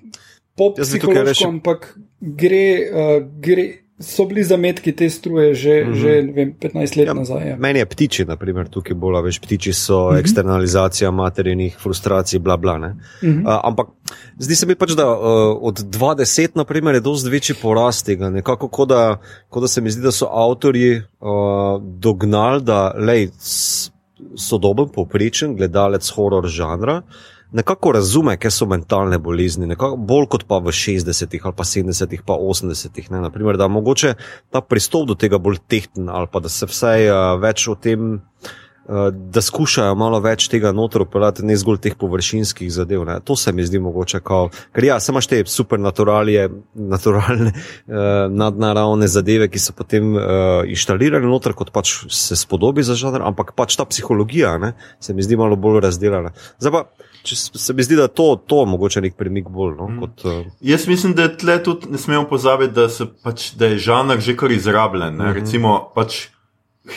pop-psihološko, 0.57 1.49
ampak 1.49 1.95
gre, 2.21 2.65
uh, 2.91 3.15
gre, 3.41 3.67
so 4.01 4.25
bili 4.25 4.43
zametki 4.43 4.91
te 4.95 5.09
struje 5.09 5.53
že, 5.53 5.83
mm 5.85 5.93
-hmm. 5.93 6.01
že 6.01 6.33
vem, 6.35 6.53
15 6.61 6.97
let 6.97 7.07
ja, 7.07 7.13
nazaj. 7.13 7.49
Ja. 7.49 7.55
Meni 7.57 7.79
je 7.79 7.85
ptiči, 7.85 8.25
naprimer, 8.25 8.69
tukaj 8.69 8.95
bolj 8.95 9.21
več 9.23 9.39
ptiči 9.39 9.73
so 9.73 9.99
mm 9.99 10.15
-hmm. 10.15 10.19
eksternalizacija 10.19 11.11
materinih 11.11 11.77
frustracij, 11.79 12.39
bla 12.39 12.57
bla. 12.57 12.77
Mm 12.77 12.97
-hmm. 13.21 13.41
uh, 13.43 13.59
ampak 13.63 13.87
zdi 14.39 14.55
se 14.55 14.65
mi 14.65 14.75
pač, 14.75 14.91
da 14.91 15.07
uh, 15.11 15.17
od 15.61 15.79
20 15.79 16.49
naprimer, 16.55 16.95
je 16.95 16.99
dosti 17.01 17.29
večji 17.29 17.55
porast 17.61 18.05
tega. 18.05 18.29
Nekako, 18.29 18.67
kot 18.67 18.89
da, 18.89 19.17
ko 19.49 19.59
da 19.59 19.67
se 19.67 19.81
mi 19.81 19.91
zdi, 19.91 20.01
da 20.01 20.11
so 20.11 20.27
avtorji 20.31 20.97
uh, 20.97 21.81
dognali, 21.81 22.61
da 22.61 22.93
lej, 22.97 23.29
sodoben, 24.35 24.89
poprečen 24.89 25.55
gledalec 25.55 26.09
horor 26.09 26.47
žanra 26.47 27.01
nekako 27.51 27.91
razume, 27.91 28.37
kaj 28.37 28.51
so 28.51 28.65
mentalne 28.65 29.19
bolezni, 29.19 29.67
nekako 29.67 29.97
bolj 29.97 30.27
kot 30.31 30.45
pa 30.47 30.59
v 30.63 30.73
60-ih 30.75 31.45
ali 31.45 31.57
pa 31.57 31.67
70-ih, 31.67 32.23
pa 32.25 32.37
80-ih. 32.39 33.11
Naprimer, 33.11 33.57
da 33.57 33.67
mogoče 33.67 34.13
ta 34.51 34.61
pristop 34.61 35.07
do 35.07 35.15
tega 35.15 35.37
bolj 35.37 35.59
tehten 35.67 36.09
ali 36.09 36.27
pa 36.31 36.39
da 36.39 36.49
se 36.49 36.69
vsaj 36.69 37.09
uh, 37.09 37.21
več 37.41 37.67
o 37.67 37.75
tem. 37.75 38.21
Uh, 38.91 39.07
da 39.31 39.39
skušajo 39.39 39.95
malo 39.95 40.19
več 40.19 40.49
tega 40.51 40.73
noter 40.75 41.05
operirati, 41.05 41.45
ne 41.47 41.55
zgolj 41.55 41.77
teh 41.85 41.93
površinskih 41.95 42.67
zadev. 42.73 43.05
Ne. 43.07 43.19
To 43.23 43.37
se 43.39 43.53
mi 43.55 43.63
zdi 43.63 43.79
mogoče, 43.79 44.19
kao, 44.19 44.49
ker 44.75 44.83
ja, 44.83 44.97
samo 44.99 45.21
te 45.23 45.39
supernaturalne, 45.47 46.49
naturalne, 46.75 47.53
uh, 47.55 48.27
nadnaravne 48.27 49.07
zadeve, 49.07 49.47
ki 49.47 49.61
so 49.63 49.75
potem 49.77 50.11
uh, 50.17 50.67
inštalirane 50.67 51.23
noter, 51.23 51.55
kot 51.55 51.71
pač 51.71 51.93
se 52.11 52.35
spodobi 52.35 52.83
za 52.83 52.97
žanr, 52.99 53.23
ampak 53.31 53.55
pač 53.55 53.77
ta 53.79 53.87
psihologija 53.87 54.57
ne, 54.59 54.73
se 54.99 55.15
mi 55.15 55.23
zdi 55.23 55.39
malo 55.39 55.55
bolj 55.55 55.79
razdeljena. 55.87 56.35
Zdaj 56.59 56.75
pa, 56.75 56.85
Če 57.21 57.35
se 57.37 57.73
mi 57.77 57.85
zdi, 57.85 57.95
da 57.99 58.07
to, 58.09 58.33
to 58.49 58.63
mogoče 58.65 59.01
nek 59.05 59.13
premik 59.17 59.49
bolj. 59.53 59.75
No, 59.77 59.87
mm. 59.91 59.99
kot, 60.01 60.23
uh... 60.25 60.47
Jaz 60.65 60.87
mislim, 60.89 61.13
da 61.17 61.27
tle 61.29 61.59
tudi 61.63 61.91
ne 61.93 62.01
smemo 62.01 62.25
pozabiti, 62.29 62.73
da, 62.73 62.87
pač, 63.21 63.51
da 63.59 63.69
je 63.69 63.77
žanr 63.85 64.21
že 64.25 64.33
kar 64.37 64.51
izrabljen. 64.51 65.13
Mm 65.13 65.21
-hmm. 65.21 65.33
Recimo 65.37 65.75
pač 65.95 66.27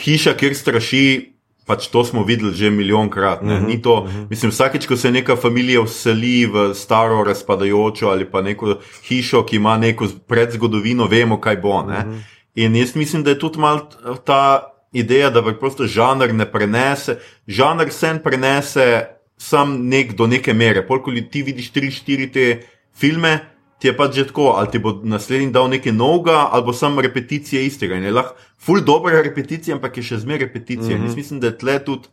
hiša, 0.01 0.33
kjer 0.33 0.55
straši. 0.57 1.34
Pač 1.65 1.87
to 1.87 2.03
smo 2.05 2.23
videli 2.23 2.53
že 2.53 2.69
milijonkrat. 2.69 3.41
Uh 3.41 3.47
mhm, 3.47 3.65
-huh, 3.65 3.81
to, 3.81 3.93
uh 3.93 4.09
mhm. 4.09 4.17
-huh. 4.17 4.27
Mislim, 4.29 4.51
vsakeč, 4.51 4.85
ko 4.87 4.97
se 4.97 5.11
neka 5.11 5.35
familija 5.35 5.81
vseli 5.81 6.45
v 6.45 6.73
staro, 6.73 7.23
razpadajočo 7.23 8.07
ali 8.07 8.25
pa 8.25 8.41
neko 8.41 8.77
hišo, 9.07 9.45
ki 9.45 9.55
ima 9.55 9.77
neko 9.77 10.07
predzgodovino, 10.27 11.07
vemo, 11.07 11.41
kaj 11.41 11.57
bo. 11.57 11.69
Uh 11.69 11.87
mhm. 11.87 11.91
-huh. 11.91 12.19
In 12.55 12.75
jaz 12.75 12.95
mislim, 12.95 13.23
da 13.23 13.29
je 13.29 13.39
tudi 13.39 13.59
mal 13.59 13.79
ta 14.25 14.71
ideja, 14.93 15.29
da 15.29 15.43
pač 15.43 15.81
žanr 15.81 16.33
ne 16.33 16.45
prenese, 16.51 17.19
žanr 17.47 17.91
sen 17.91 18.19
prenese 18.23 19.05
sam 19.37 19.89
nek 19.89 20.15
do 20.15 20.27
neke 20.27 20.53
mere. 20.53 20.87
Polk 20.87 21.09
ti 21.31 21.43
vidiš 21.43 21.71
tri, 21.71 21.91
štiri 21.91 22.31
te 22.31 22.61
filme, 22.95 23.39
ti 23.85 23.91
je 23.93 23.97
pač 23.97 24.15
že 24.17 24.27
tako, 24.33 24.57
ali 24.57 24.71
ti 24.73 24.81
bo 24.81 24.97
naslednji 25.05 25.53
dal 25.53 25.69
nekaj 25.69 25.93
novega, 25.93 26.49
ali 26.49 26.65
bo 26.65 26.73
samo 26.73 27.05
repeticije 27.05 27.61
istega. 27.65 27.99
In 28.01 28.09
je 28.09 28.13
lahko 28.17 28.33
ful 28.57 28.81
dobra 28.81 29.21
repeticija, 29.21 29.77
ampak 29.77 30.01
je 30.01 30.03
še 30.09 30.23
zmeraj 30.25 30.47
repeticija. 30.47 30.97
Mm 30.97 31.01
-hmm. 31.05 31.15
Mislim, 31.15 31.39
da 31.39 31.47
je 31.47 31.57
tle 31.57 31.79
tudi. 31.85 32.09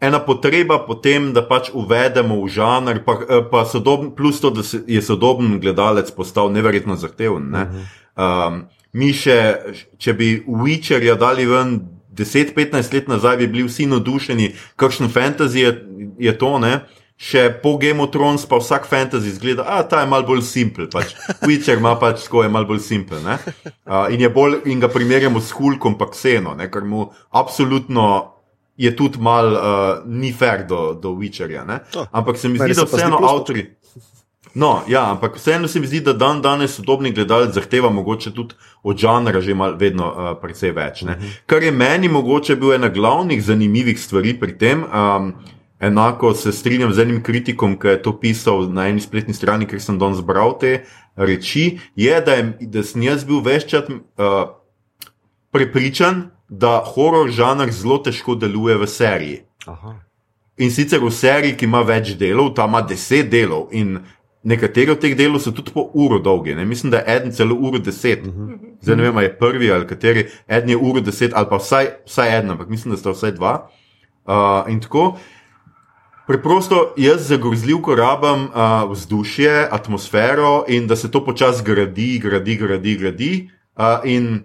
Ena 0.00 0.18
potreba 0.18 0.78
po 0.86 0.94
tem, 0.94 1.32
da 1.32 1.46
pač 1.48 1.70
uvedemo 1.72 2.42
v 2.44 2.48
žanr, 2.48 3.04
pa, 3.04 3.12
eh, 3.12 3.44
pa 3.50 3.64
sodoben, 3.64 4.10
plus 4.10 4.40
to, 4.40 4.50
da 4.50 4.62
je 4.86 5.02
sodoben 5.02 5.60
gledalec 5.60 6.10
postal 6.10 6.50
neverjetno 6.52 6.96
zahteven. 6.96 7.50
Ne? 7.50 7.62
Uh 7.62 7.68
-huh. 7.68 8.48
um, 8.48 8.64
mi 8.92 9.12
še, 9.12 9.56
če 9.98 10.12
bi 10.12 10.42
Witcherja 10.46 11.14
dali 11.18 11.46
ven 11.46 11.80
10-15 12.16 12.94
let 12.94 13.08
nazaj 13.08 13.36
bi 13.36 13.46
bili 13.46 13.68
vsi 13.68 13.86
navdušeni, 13.86 14.54
kakšen 14.76 15.08
fantasy 15.08 15.58
je, 15.58 15.84
je 16.18 16.38
to. 16.38 16.58
Ne? 16.58 16.80
Še 17.14 17.46
po 17.62 17.76
Game 17.78 18.02
of 18.02 18.10
Thrones 18.10 18.42
pa 18.50 18.58
vsak 18.58 18.88
fantasy 18.90 19.30
zgleda, 19.36 19.62
da 19.62 19.82
ta 19.86 20.00
je 20.02 20.10
malo 20.10 20.26
bolj 20.26 20.42
simpel. 20.42 20.88
Pač. 20.90 21.14
Witcher 21.46 21.78
ima 21.78 21.94
pač 22.00 22.26
tako, 22.26 22.42
je 22.42 22.50
malo 22.50 22.66
bolj 22.66 22.82
simpel. 22.82 23.22
Uh, 23.22 24.10
in, 24.10 24.26
in 24.66 24.82
ga 24.82 24.90
primerjamo 24.90 25.40
s 25.40 25.54
Hulkom, 25.54 25.94
pa 25.98 26.10
Kseno, 26.10 26.56
ne? 26.58 26.66
ker 26.70 26.82
mu 26.82 27.06
absolutno 27.30 28.34
je 28.76 28.90
tudi 28.96 29.22
mal 29.22 29.52
uh, 29.54 29.62
ni 30.06 30.32
fair 30.32 30.66
do, 30.66 30.94
do 30.98 31.14
Witcherja. 31.14 31.62
Oh, 31.94 32.06
Ampak 32.10 32.38
se 32.38 32.48
mi 32.48 32.58
zdi, 32.58 32.74
da 32.74 32.84
vseeno 32.84 33.22
avtori. 33.22 33.68
No, 34.54 34.82
ja, 34.86 35.10
ampak 35.10 35.34
vseeno 35.34 35.68
se 35.68 35.80
mi 35.80 35.86
zdi, 35.86 36.00
da 36.00 36.12
dan 36.12 36.42
danes 36.42 36.76
sodobni 36.76 37.10
gledalec 37.10 37.54
zahteva 37.54 37.90
mogoče 37.90 38.30
tudi 38.34 38.54
od 38.82 38.98
žanra 38.98 39.40
že 39.40 39.54
mal 39.54 39.74
vedno 39.78 40.10
uh, 40.10 40.28
precej 40.42 40.70
več. 40.74 41.02
Uh 41.02 41.10
mhm. 41.10 41.30
Kar 41.46 41.62
je 41.62 41.70
meni 41.70 42.08
mogoče 42.08 42.56
bil 42.56 42.74
ena 42.74 42.88
glavnih 42.88 43.42
zanimivih 43.42 44.00
stvari 44.00 44.38
pri 44.40 44.58
tem. 44.58 44.84
Um, 44.84 45.34
enako 45.86 46.34
se 46.34 46.52
strinjam 46.52 46.92
z 46.92 47.04
enim 47.04 47.22
kritikom, 47.22 47.78
ki 47.78 47.94
je 47.94 48.02
to 48.02 48.14
pisal 48.20 48.68
na 48.72 48.88
eni 48.88 49.00
spletni 49.00 49.34
strani, 49.34 49.66
ker 49.66 49.82
sem 49.82 49.98
danes 49.98 50.22
bral 50.24 50.56
te 50.60 50.84
reči, 51.16 51.78
je, 51.96 52.20
da, 52.20 52.38
je, 52.40 52.70
da 52.72 52.82
sem 52.82 53.02
jaz 53.02 53.24
bil 53.24 53.42
veččas 53.44 53.90
uh, 53.90 54.56
prepričan, 55.54 56.30
da 56.48 56.80
horor 56.86 57.30
žanr 57.30 57.72
zelo 57.72 57.98
težko 58.02 58.34
deluje 58.34 58.76
v 58.78 58.88
seriji. 58.90 59.38
Aha. 59.66 59.94
In 60.58 60.70
sicer 60.70 61.02
v 61.02 61.10
seriji, 61.10 61.56
ki 61.58 61.66
ima 61.66 61.82
več 61.82 62.14
delov, 62.18 62.52
ta 62.54 62.68
ima 62.70 62.82
deset 62.86 63.30
delov 63.30 63.72
in 63.72 63.98
Nekateri 64.44 64.92
od 64.92 65.00
teh 65.00 65.14
delov 65.16 65.40
so 65.40 65.54
tudi 65.56 65.72
po 65.72 65.86
uro 65.96 66.18
dolgi, 66.20 66.52
ne? 66.54 66.66
mislim, 66.68 66.90
da 66.92 66.98
je 67.00 67.16
en 67.16 67.30
celo 67.32 67.56
uro 67.56 67.78
deset. 67.78 68.26
Mhm. 68.26 68.76
Zdaj 68.80 68.96
ne 68.96 69.02
vem, 69.02 69.16
ali 69.16 69.26
je 69.26 69.38
prvi 69.38 69.70
ali 69.72 69.86
kateri, 69.86 70.26
en 70.48 70.68
je 70.68 70.76
uro 70.76 71.00
deset 71.00 71.32
ali 71.34 71.46
pa 71.48 71.56
vsaj, 71.56 71.86
vsaj 72.06 72.38
en, 72.38 72.50
ampak 72.50 72.68
mislim, 72.68 72.92
da 72.92 73.00
sta 73.00 73.14
vsaj 73.16 73.32
dva. 73.32 73.54
Uh, 74.26 74.68
in 74.68 74.80
tako. 74.80 75.16
Preprosto 76.26 76.94
jaz 76.96 77.28
za 77.28 77.36
grozljivko 77.36 77.94
rabim 77.94 78.44
uh, 78.44 78.90
vzdušje, 78.90 79.68
atmosfero 79.70 80.64
in 80.68 80.86
da 80.86 80.96
se 80.96 81.10
to 81.10 81.24
počasi 81.24 81.64
gradi, 81.64 82.18
gradi, 82.18 82.56
gradi. 82.56 82.96
gradi. 82.96 83.50
Uh, 83.76 83.84
in 84.04 84.42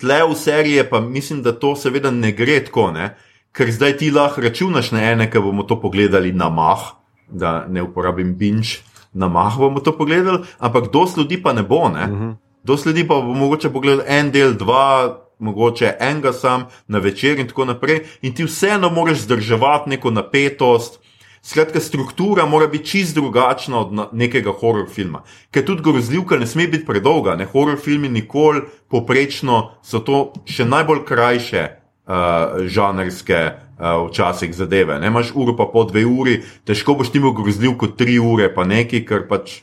tle 0.00 0.22
v 0.30 0.34
seriji 0.34 0.84
pa 0.90 1.00
mislim, 1.00 1.42
da 1.42 1.52
to 1.52 1.76
seveda 1.76 2.10
ne 2.10 2.32
gre 2.32 2.64
tako, 2.64 2.90
ne? 2.90 3.14
ker 3.56 3.70
zdaj 3.72 3.96
ti 3.96 4.10
lahko 4.10 4.40
računaš 4.44 4.90
na 4.92 5.00
ene, 5.12 5.30
ki 5.30 5.40
bomo 5.40 5.62
to 5.64 5.78
pogledali 5.80 6.32
na 6.32 6.50
mah, 6.52 6.82
da 7.28 7.64
ne 7.68 7.82
uporabim 7.82 8.34
binč 8.36 8.80
na 9.14 9.28
mah 9.32 9.56
bomo 9.56 9.80
to 9.80 9.96
pogledali, 9.96 10.44
ampak 10.58 10.90
dosti 10.92 11.20
ljudi 11.20 11.38
pa 11.42 11.52
ne 11.52 11.62
bo. 11.62 11.88
Ne? 11.88 12.04
Uh 12.04 12.10
mhm. 12.10 12.24
-huh. 12.24 12.34
Dosti 12.62 12.88
ljudi 12.88 13.08
pa 13.08 13.14
bo 13.14 13.34
mogoče 13.34 13.70
pogledati 13.70 14.08
en 14.12 14.30
del, 14.30 14.54
dva, 14.54 15.16
mogoče 15.38 15.94
enega 16.00 16.32
sam 16.32 16.66
na 16.88 16.98
večer 16.98 17.38
in 17.38 17.48
tako 17.48 17.64
naprej. 17.64 18.00
In 18.22 18.34
ti 18.34 18.44
vseeno 18.44 18.90
moraš 18.90 19.18
zdrževati 19.18 19.90
neko 19.90 20.10
napetost. 20.10 21.00
Skratka, 21.42 21.80
struktura 21.80 22.46
mora 22.46 22.66
biti 22.66 22.86
čist 22.86 23.14
drugačna 23.14 23.78
od 23.78 24.08
nekega 24.12 24.50
horor 24.50 24.88
filma. 24.90 25.22
Ker 25.50 25.64
tudi 25.64 25.82
grozljivka 25.82 26.36
ne 26.36 26.46
sme 26.46 26.66
biti 26.68 26.86
predolga. 26.86 27.36
Ne? 27.36 27.44
Horor 27.44 27.78
filmi 27.78 28.08
nikoli 28.08 28.62
poprečno 28.90 29.70
so 29.82 30.00
to 30.02 30.32
še 30.46 30.64
najbolj 30.64 31.04
krajše 31.06 31.68
uh, 31.70 32.66
žanrske 32.66 33.66
Uh, 33.76 34.08
včasih 34.08 34.54
zadeve. 34.56 34.96
Ne 35.00 35.10
imaš 35.12 35.34
uro, 35.34 35.52
pa 35.56 35.66
po 35.68 35.82
dve 35.84 36.06
uri, 36.08 36.38
težko 36.64 36.94
boš 36.96 37.10
ti 37.12 37.20
mogel 37.20 37.44
grozljiv 37.44 37.74
kot 37.76 37.98
tri 38.00 38.14
ure, 38.16 38.46
pa 38.54 38.64
nekaj, 38.64 39.02
ker 39.04 39.26
pač 39.28 39.58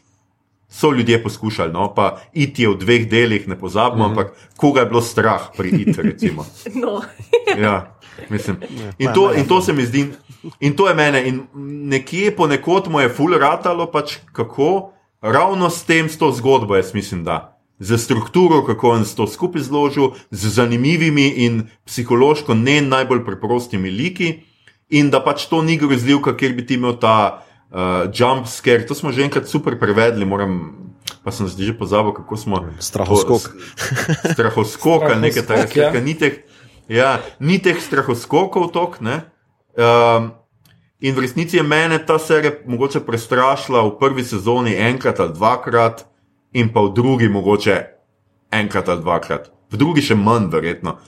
so 0.74 0.92
ljudje 0.92 1.24
poskušali. 1.24 1.74
No, 1.74 1.94
pa 1.94 2.18
iti 2.34 2.64
je 2.64 2.70
v 2.70 2.78
dveh 2.78 3.10
delih, 3.10 3.48
ne 3.48 3.60
pozabimo, 3.60 4.08
mm 4.08 4.08
-hmm. 4.08 4.20
ampak 4.20 4.34
koga 4.58 4.80
je 4.80 4.86
bilo 4.86 5.02
strah 5.02 5.42
pri 5.58 5.70
iti. 5.70 6.32
no. 6.84 7.02
ja, 7.58 7.96
mislim. 8.30 8.58
In 8.98 9.14
to, 9.14 9.34
in 9.34 9.48
to 9.48 9.62
se 9.62 9.74
mi 9.74 9.86
zdi, 9.86 10.06
in 10.60 10.76
to 10.76 10.88
je 10.88 10.96
mene. 10.96 11.28
In 11.28 11.42
nekje 11.90 12.36
ponekod 12.36 12.88
mu 12.90 13.00
je 13.00 13.10
ful 13.10 13.38
ratalo, 13.38 13.92
pač 13.92 14.18
kako 14.32 14.92
ravno 15.22 15.70
s 15.70 15.84
tem, 15.84 16.10
s 16.10 16.18
to 16.18 16.32
zgodbo, 16.32 16.76
jaz 16.76 16.94
mislim, 16.94 17.24
da 17.24 17.60
za 17.80 17.98
strukturo, 17.98 18.66
kako 18.66 18.96
je 18.96 19.16
to 19.16 19.28
skupaj 19.28 19.62
zložil, 19.62 20.10
z 20.32 20.50
zanimivimi 20.50 21.28
in 21.28 21.68
psihološko 21.86 22.54
ne 22.54 22.82
najbolj 22.82 23.26
preprostimi 23.26 23.92
liki, 23.92 24.34
in 24.90 25.10
da 25.10 25.24
pač 25.24 25.46
to 25.46 25.62
ni 25.62 25.78
grozljivka, 25.78 26.38
ker 26.38 26.54
bi 26.54 26.66
ti 26.66 26.74
imel 26.74 27.00
ta 27.00 27.18
uh, 27.34 27.53
jump 28.14 28.48
scare. 28.48 28.86
To 28.86 28.96
smo 28.96 29.12
že 29.12 29.26
enkrat 29.26 29.50
super 29.50 29.80
prevedli, 29.80 30.26
moram. 30.26 30.80
Pa 31.24 31.32
sem 31.32 31.48
zdaj 31.48 31.72
že 31.72 31.76
pozabil, 31.76 32.12
kako 32.12 32.36
smo. 32.36 32.56
Strahoskok. 32.80 33.56
Strahoskok 34.36 35.04
ali 35.08 35.32
nekaj 35.32 35.44
takega. 35.48 35.96
Ja. 35.96 36.04
Ni 36.04 36.16
teh, 36.20 36.44
ja, 36.92 37.20
ni 37.40 37.60
teh 37.64 37.80
strahoskokov 37.80 38.72
tok. 38.76 39.00
Um, 39.00 40.36
in 41.00 41.16
v 41.16 41.24
resnici 41.24 41.58
je 41.58 41.64
mene 41.64 42.00
ta 42.00 42.20
serija 42.20 42.60
mogoče 42.68 43.00
prestrašila 43.08 43.84
v 43.88 43.96
prvi 44.00 44.24
sezoni 44.24 44.76
enkrat 44.76 45.20
ali 45.20 45.34
dvakrat, 45.36 46.06
in 46.54 46.70
pa 46.70 46.84
v 46.86 46.94
drugi 46.94 47.28
mogoče 47.30 47.76
enkrat 48.52 48.90
ali 48.90 49.02
dvakrat, 49.02 49.50
v 49.72 49.80
drugi 49.80 50.04
še 50.06 50.16
manj, 50.16 50.52
verjetno. 50.54 51.00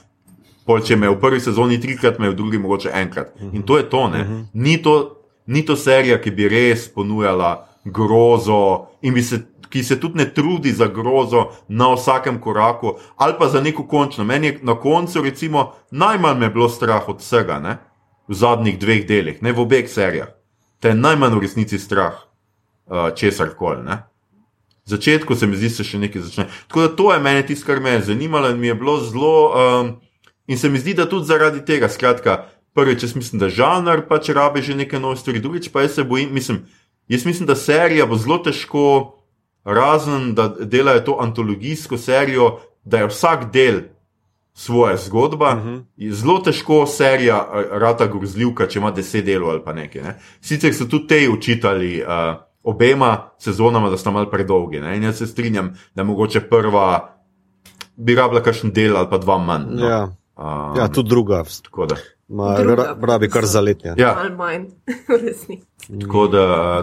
Pol, 0.66 0.80
če 0.82 0.96
me 0.98 1.06
v 1.12 1.20
prvi 1.22 1.38
sezoni 1.40 1.78
trikrat, 1.78 2.18
me 2.18 2.32
v 2.32 2.34
drugi 2.34 2.58
mogoče 2.58 2.90
enkrat. 2.90 3.36
In 3.52 3.62
to 3.62 3.78
je 3.78 3.86
to, 3.86 4.08
ne. 4.10 4.48
Ni 4.52 4.80
to, 4.82 5.22
ni 5.46 5.64
to 5.64 5.76
serija, 5.76 6.20
ki 6.20 6.30
bi 6.30 6.48
res 6.48 6.88
ponujala 6.94 7.68
grozo 7.84 8.86
in 9.02 9.22
se, 9.22 9.42
ki 9.70 9.84
se 9.84 10.00
tudi 10.00 10.18
ne 10.18 10.26
trudi 10.34 10.72
za 10.72 10.86
grozo 10.86 11.50
na 11.68 11.92
vsakem 11.94 12.40
koraku, 12.40 12.96
ali 13.16 13.34
pa 13.38 13.48
za 13.48 13.60
neko 13.60 13.86
končno. 13.86 14.24
Meni 14.24 14.46
je 14.46 14.58
na 14.62 14.74
koncu, 14.74 15.22
recimo, 15.22 15.72
najmanj 15.90 16.38
me 16.38 16.50
bilo 16.50 16.68
strah 16.68 17.08
od 17.08 17.20
vsega, 17.20 17.60
ne? 17.60 17.78
v 18.28 18.34
zadnjih 18.34 18.78
dveh 18.78 19.04
delih, 19.06 19.42
ne 19.42 19.52
v 19.52 19.62
obeh 19.62 19.86
serijah. 19.86 20.32
Te 20.82 20.90
je 20.90 20.98
najmanj 20.98 21.36
v 21.38 21.42
resnici 21.44 21.78
strah 21.78 22.16
uh, 22.90 23.14
česar 23.14 23.54
koli 23.54 23.84
začetku 24.86 25.34
se 25.34 25.46
mi 25.46 25.56
zdi, 25.56 25.68
da 25.68 25.74
se 25.74 25.84
še 25.84 25.98
nekaj 25.98 26.22
začne. 26.22 26.46
Tako 26.70 26.82
da 26.82 26.90
to 26.96 27.12
je 27.12 27.20
meni 27.20 27.46
tisto, 27.46 27.66
kar 27.66 27.80
me 27.82 27.96
je 27.96 28.06
zanimalo 28.10 28.50
in 28.54 28.60
mi 28.60 28.70
je 28.70 28.74
bilo 28.74 29.00
zelo. 29.02 29.34
Um, 29.50 29.96
in 30.46 30.58
se 30.58 30.70
mi 30.70 30.78
zdi, 30.78 30.94
da 30.94 31.08
tudi 31.10 31.26
zaradi 31.26 31.64
tega, 31.66 31.88
skratka, 31.90 32.46
prvič, 32.76 33.02
jaz 33.02 33.16
mislim, 33.16 33.40
da 33.40 33.48
žanr 33.48 34.04
pač 34.08 34.28
rabi 34.36 34.62
že 34.62 34.76
neke 34.76 35.00
nove 35.00 35.16
stvari, 35.16 35.40
drugič 35.40 35.72
pa 35.72 35.82
jaz 35.82 35.96
se 35.96 36.04
bojim, 36.04 36.34
mislim, 36.34 36.62
jaz 37.08 37.26
mislim, 37.26 37.48
da 37.48 37.56
serija 37.56 38.06
bo 38.06 38.20
zelo 38.20 38.38
težko, 38.38 38.84
razen 39.64 40.34
da 40.34 40.48
delajo 40.48 41.00
to 41.00 41.18
antologijsko 41.20 41.98
serijo, 41.98 42.58
da 42.84 42.98
je 43.02 43.12
vsak 43.12 43.52
del. 43.52 43.80
Svoja 44.56 44.96
zgodba. 44.96 45.50
Uh 45.52 45.64
-huh. 45.64 46.12
Zelo 46.12 46.38
težko 46.38 46.86
serija, 46.86 47.46
rata 47.70 48.06
grozljivka, 48.06 48.66
če 48.66 48.78
ima 48.78 48.90
deset 48.90 49.24
delov 49.24 49.50
ali 49.50 49.60
pa 49.64 49.72
nekaj. 49.72 50.02
Ne? 50.02 50.14
Sicer 50.40 50.74
so 50.74 50.86
tudi 50.88 51.06
te 51.06 51.28
učitali, 51.28 52.02
uh, 52.02 52.46
obema 52.66 53.30
sezonama, 53.38 53.90
da 53.90 53.96
sta 53.96 54.10
malo 54.10 54.30
predolgi. 54.30 54.80
Ne? 54.80 54.96
In 54.96 55.02
jaz 55.02 55.18
se 55.18 55.26
strinjam, 55.26 55.74
da 55.94 56.04
mogoče 56.04 56.40
prva, 56.40 57.14
bi 57.96 58.14
rabila 58.14 58.42
kakšen 58.42 58.72
del 58.72 58.96
ali 58.96 59.06
pa 59.10 59.18
dva 59.18 59.38
manj. 59.38 59.66
No? 59.70 59.86
Ja. 59.86 60.02
Um, 60.36 60.76
ja, 60.76 60.88
tudi 60.88 61.08
druga. 61.08 61.44
Tako 61.62 61.86
da. 61.86 61.96
Pravi, 63.00 63.28
kar 63.30 63.46
za 63.46 63.60
let. 63.60 63.84
Ja, 63.96 64.14
malo 64.14 64.36
manj, 64.36 64.64
v 65.08 65.18
resnici. 65.26 65.62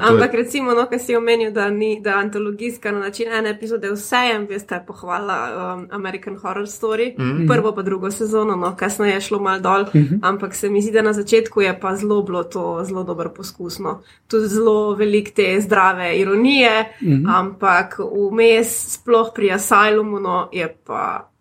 Ampak, 0.02 0.34
je... 0.34 0.38
recimo, 0.38 0.72
no, 0.74 0.86
kar 0.88 1.00
si 1.00 1.16
omenil, 1.16 1.52
da 1.52 1.70
ni 1.70 2.00
da 2.02 2.16
antologijska 2.16 2.92
na 2.92 3.00
način 3.00 3.34
ene 3.34 3.50
epizode, 3.50 3.92
vsejem, 3.92 4.48
veste, 4.50 4.80
pohvala 4.88 5.38
um, 5.76 5.88
American 5.92 6.38
Horror 6.38 6.66
Story, 6.66 7.14
mm 7.20 7.24
-hmm. 7.24 7.48
prvo 7.48 7.76
pa 7.76 7.82
drugo 7.82 8.12
sezono, 8.12 8.56
no, 8.56 8.76
kasneje 8.76 9.14
je 9.14 9.22
šlo 9.22 9.40
mal 9.40 9.60
dol, 9.60 9.82
mm 9.82 9.88
-hmm. 9.94 10.20
ampak 10.22 10.56
se 10.56 10.70
mi 10.70 10.82
zdi, 10.82 10.92
da 10.92 11.02
na 11.02 11.14
začetku 11.14 11.62
je 11.62 11.80
pa 11.80 11.96
zelo 11.96 12.22
bilo 12.22 12.44
to 12.44 12.84
zelo 12.84 13.04
dobro 13.04 13.30
poskusno. 13.30 14.02
Tudi 14.28 14.48
zelo 14.48 14.96
velik 14.96 15.34
te 15.34 15.62
zdrave 15.62 16.18
ironije, 16.18 16.94
mm 17.02 17.08
-hmm. 17.08 17.40
ampak 17.40 18.00
vmes, 18.32 18.94
sploh 18.94 19.32
pri 19.36 19.52
Asylumu, 19.52 20.20
no, 20.20 20.50
je 20.52 20.78
pa 20.86 21.33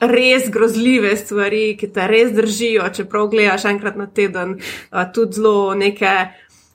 res 0.00 0.50
grozljive 0.50 1.16
stvari, 1.16 1.76
ki 1.78 1.90
te 1.92 2.06
res 2.06 2.32
držijo, 2.36 2.86
čeprav 2.94 3.30
gledaš 3.32 3.64
enkrat 3.70 3.96
na 3.98 4.06
teden, 4.06 4.58
tudi 5.14 5.40
zelo 5.40 5.74
neke 5.74 6.12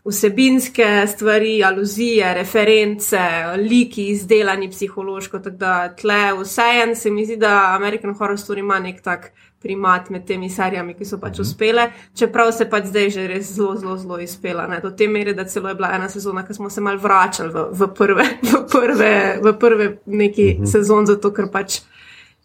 vsebinske 0.04 1.08
stvari, 1.08 1.64
aluzije, 1.64 2.34
reference, 2.34 3.20
liki 3.58 4.10
izdelani 4.12 4.70
psihološko. 4.70 5.40
Tako 5.40 5.56
da 5.58 5.96
tle 5.96 6.34
vsejen 6.42 6.96
se 6.96 7.12
mi 7.12 7.26
zdi, 7.26 7.38
da 7.38 7.76
American 7.76 8.16
Horror 8.16 8.38
Story 8.38 8.60
ima 8.60 8.80
nek 8.80 9.02
tak. 9.02 9.32
Primat 9.64 10.10
med 10.12 10.26
temi 10.28 10.50
serijami, 10.52 10.92
ki 10.92 11.06
so 11.08 11.16
pač 11.22 11.38
mhm. 11.38 11.42
uspele, 11.42 11.84
čeprav 12.20 12.50
se 12.52 12.66
pač 12.68 12.90
zdaj 12.90 13.06
že 13.16 13.28
res 13.32 13.54
zelo, 13.56 13.78
zelo, 13.80 13.96
zelo 13.98 14.18
izpela. 14.20 14.66
Ne? 14.68 14.82
Do 14.84 14.92
te 14.92 15.08
mere, 15.08 15.32
da 15.34 15.46
celo 15.48 15.70
je 15.72 15.78
bila 15.80 15.94
ena 15.96 16.10
sezona, 16.12 16.44
ki 16.44 16.54
smo 16.54 16.68
se 16.70 16.84
mal 16.84 17.00
vračali 17.00 17.54
v, 17.54 17.64
v 17.72 17.88
prve, 17.96 18.26
v 18.52 18.60
prve, 18.68 19.14
v 19.40 19.54
prve 19.60 19.88
neki 20.06 20.50
uh 20.50 20.54
mhm. 20.58 20.64
-huh. 20.64 20.72
sezon, 20.72 21.06
zato 21.06 21.32
ker 21.32 21.48
pač 21.48 21.80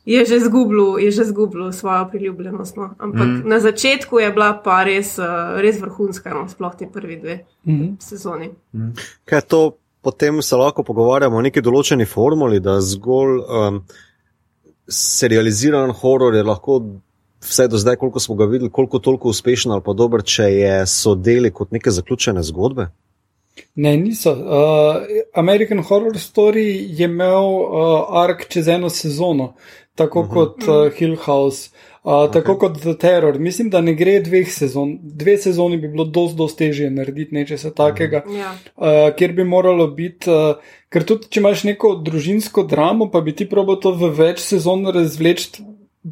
je 0.08 0.24
že 0.24 0.40
zgubil, 0.40 0.96
je 0.98 1.10
že 1.10 1.24
zgubil 1.28 1.72
svojo 1.72 2.08
priljubljenost. 2.08 2.76
No. 2.76 2.94
Ampak 2.98 3.28
mm. 3.28 3.42
na 3.44 3.60
začetku 3.60 4.18
je 4.18 4.30
bila 4.32 4.54
pa 4.64 4.80
res, 4.88 5.18
eh, 5.18 5.60
res 5.60 5.80
vrhunska, 5.80 6.32
no, 6.32 6.48
sploh 6.48 6.72
te 6.78 6.88
prvi 6.92 7.20
dve 7.20 7.36
mm. 7.68 7.98
sezoni. 8.00 8.48
Mm. 8.72 8.96
Kaj 9.28 9.44
to 9.52 9.60
potem 10.00 10.42
se 10.42 10.56
lahko 10.56 10.82
pogovarjamo 10.82 11.36
o 11.36 11.44
neki 11.44 11.60
določeni 11.60 12.06
formuli, 12.08 12.60
da 12.64 12.78
zgolj 12.80 13.42
um, 13.42 13.82
serializiran 14.88 15.92
horor 16.00 16.38
je 16.38 16.46
lahko. 16.46 16.80
Vse 17.38 17.68
do 17.70 17.78
zdaj, 17.78 18.00
koliko 18.00 18.18
smo 18.18 18.34
ga 18.34 18.48
videli, 18.50 18.66
koliko 18.70 18.98
toliko 18.98 19.30
uspešen 19.30 19.70
ali 19.70 19.84
pa 19.86 19.92
dober, 19.94 20.24
če 20.26 20.48
je, 20.50 20.72
so 20.90 21.12
deli 21.14 21.52
kot 21.54 21.70
neke 21.70 21.92
zaključene 21.94 22.42
zgodbe? 22.42 22.88
Ne, 23.78 23.92
niso. 23.96 24.32
Uh, 24.32 24.96
American 25.38 25.82
Horror 25.86 26.18
Story 26.18 26.66
je 26.98 27.06
imel 27.06 27.46
uh, 27.46 28.10
ark 28.24 28.48
čez 28.50 28.68
eno 28.68 28.90
sezono, 28.90 29.52
tako 29.98 30.20
uh 30.20 30.26
mhm. 30.26 30.34
-huh. 30.34 30.34
kot 30.34 30.68
uh, 30.68 30.98
Hill 30.98 31.16
House, 31.16 31.70
uh, 32.02 32.12
okay. 32.12 32.32
tako 32.32 32.58
kot 32.58 32.80
The 32.80 32.94
Terror. 32.94 33.38
Mislim, 33.38 33.70
da 33.70 33.80
ne 33.80 33.94
gre 33.94 34.20
dveh 34.20 34.48
sezon. 34.48 34.98
Dve 35.02 35.36
sezoni 35.38 35.76
bi 35.76 35.88
bilo 35.88 36.04
dosti, 36.04 36.36
dosti 36.36 36.58
težje 36.58 36.90
narediti 36.90 37.34
nečesa 37.34 37.70
takega, 37.70 38.22
uh 38.26 38.32
-huh. 38.32 38.52
uh, 38.76 39.16
kjer 39.16 39.32
bi 39.32 39.44
moralo 39.44 39.86
biti. 39.86 40.30
Uh, 40.30 40.56
ker 40.88 41.04
tudi, 41.04 41.26
če 41.30 41.40
imaš 41.40 41.64
neko 41.64 41.94
družinsko 42.04 42.62
dramo, 42.62 43.10
pa 43.10 43.20
bi 43.20 43.34
ti 43.36 43.48
probo 43.48 43.76
to 43.76 43.92
v 43.92 44.10
več 44.10 44.38
sezon 44.38 44.86
razvleči, 44.86 45.62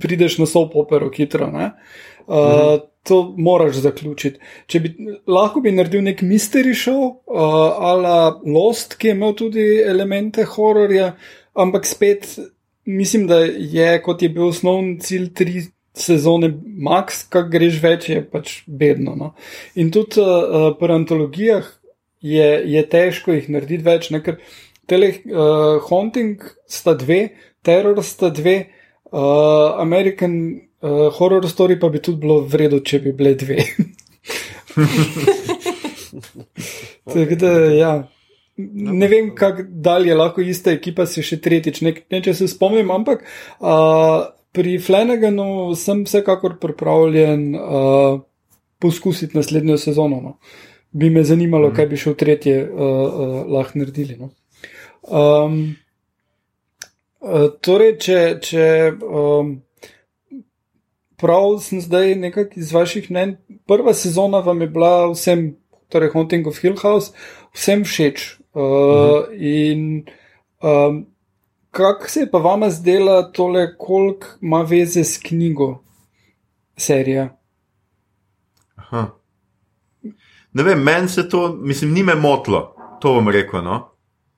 prideš 0.00 0.38
na 0.38 0.46
soap 0.46 0.76
opero 0.76 1.10
hitro. 1.16 1.46
Uh, 1.46 1.54
uh 1.54 1.70
-huh. 2.26 2.80
To 3.06 3.34
moraš 3.38 3.76
zaključiti. 3.76 4.40
Če 4.66 4.80
bi 4.80 4.94
lahko 5.26 5.60
bi 5.60 5.72
naredil 5.72 6.02
nek 6.02 6.22
mystery 6.22 6.74
show, 6.74 7.04
uh, 7.06 7.36
ala 7.90 8.40
Lost, 8.46 8.96
ki 8.98 9.08
je 9.08 9.14
imel 9.14 9.34
tudi 9.34 9.82
elemente 9.86 10.44
hororja, 10.44 11.12
ampak 11.54 11.86
spet 11.86 12.38
mislim, 12.86 13.26
da 13.26 13.40
je 13.46 14.02
kot 14.02 14.22
je 14.22 14.30
bil 14.32 14.48
osnovni 14.48 14.98
cilj 15.00 15.32
tri 15.34 15.64
sezone, 15.96 16.50
max, 16.76 17.24
kaj 17.32 17.48
greš 17.52 17.80
več, 17.82 18.08
je 18.12 18.22
pač 18.30 18.60
bedno. 18.66 19.16
No. 19.16 19.32
In 19.74 19.90
tudi 19.94 20.20
uh, 20.20 20.70
pri 20.78 20.98
antologijah 20.98 21.68
je, 22.20 22.48
je 22.72 22.86
težko 22.92 23.36
jih 23.36 23.48
narediti 23.52 23.86
več, 23.86 24.10
ne? 24.12 24.20
ker 24.24 24.40
tele 24.86 25.12
uh, 25.24 25.80
Haunting 25.88 26.44
sta 26.68 26.94
dve, 26.98 27.30
Terror 27.66 28.02
sta 28.04 28.30
dve, 28.30 28.58
uh, 29.10 29.80
American 29.82 30.36
uh, 30.84 31.08
Horror 31.16 31.48
Story 31.50 31.80
pa 31.80 31.90
bi 31.90 32.02
tudi 32.04 32.22
bilo 32.26 32.42
vredno, 32.44 32.82
če 32.84 33.00
bi 33.06 33.16
bile 33.16 33.34
dve. 33.40 33.64
Tako 37.14 37.40
da, 37.40 37.50
ja. 37.72 37.94
Ne 38.56 39.08
vem, 39.08 39.34
kako 39.36 39.66
dalje 39.68 40.14
lahko 40.14 40.40
ista 40.40 40.72
ekipa 40.72 41.04
si 41.06 41.20
še 41.24 41.36
tretjič, 41.44 41.82
ne, 41.84 41.92
ne 42.12 42.20
če 42.24 42.32
se 42.38 42.48
spomnim, 42.48 42.88
ampak 42.94 43.26
uh, 43.60 44.30
pri 44.56 44.78
Flanaganu 44.80 45.74
sem 45.76 46.06
vsekakor 46.06 46.56
pripravljen 46.62 47.50
uh, 47.52 48.22
poskusiti 48.80 49.36
naslednjo 49.36 49.76
sezono. 49.78 50.20
No. 50.24 50.38
Bi 50.90 51.10
me 51.10 51.24
zanimalo, 51.24 51.68
mm. 51.68 51.76
kaj 51.76 51.88
bi 51.90 52.00
še 52.00 52.14
v 52.14 52.18
tretje 52.22 52.56
uh, 52.64 52.70
uh, 52.70 53.36
lahko 53.58 53.82
naredili. 53.82 54.16
No. 54.16 54.32
Um, 55.06 55.60
uh, 57.20 57.50
torej, 57.60 57.98
če, 58.00 58.20
če 58.40 58.66
um, 59.04 59.52
prav 61.20 61.58
sem 61.64 61.84
zdaj 61.84 62.14
nekaj 62.24 62.56
iz 62.56 62.72
vaših 62.72 63.10
mnen, 63.12 63.36
prva 63.68 63.92
sezona 63.92 64.40
vam 64.40 64.64
je 64.64 64.72
bila 64.72 64.94
vsem, 65.12 65.50
torej 65.92 66.14
Haunting 66.16 66.48
of 66.48 66.64
Hill 66.64 66.80
House, 66.80 67.12
vsem 67.52 67.84
všeč. 67.84 68.35
Uh, 68.56 69.24
in 69.32 70.04
um, 70.62 71.06
kako 71.70 72.08
se 72.08 72.20
je 72.20 72.30
pa 72.30 72.38
vama 72.38 72.70
zdela 72.70 73.32
tole, 73.32 73.76
koliko 73.78 74.26
ima 74.40 74.62
veze 74.62 75.04
s 75.04 75.18
knjigo, 75.22 75.82
serija? 76.76 77.36
Aha. 78.76 79.06
Ne 80.52 80.62
vem, 80.62 80.82
meni 80.82 81.08
se 81.08 81.28
to, 81.28 81.56
mislim, 81.60 81.92
ni 81.92 82.02
me 82.02 82.14
motlo, 82.14 82.76
to 83.00 83.12
bom 83.12 83.28
rekel. 83.28 83.62
No? 83.62 83.92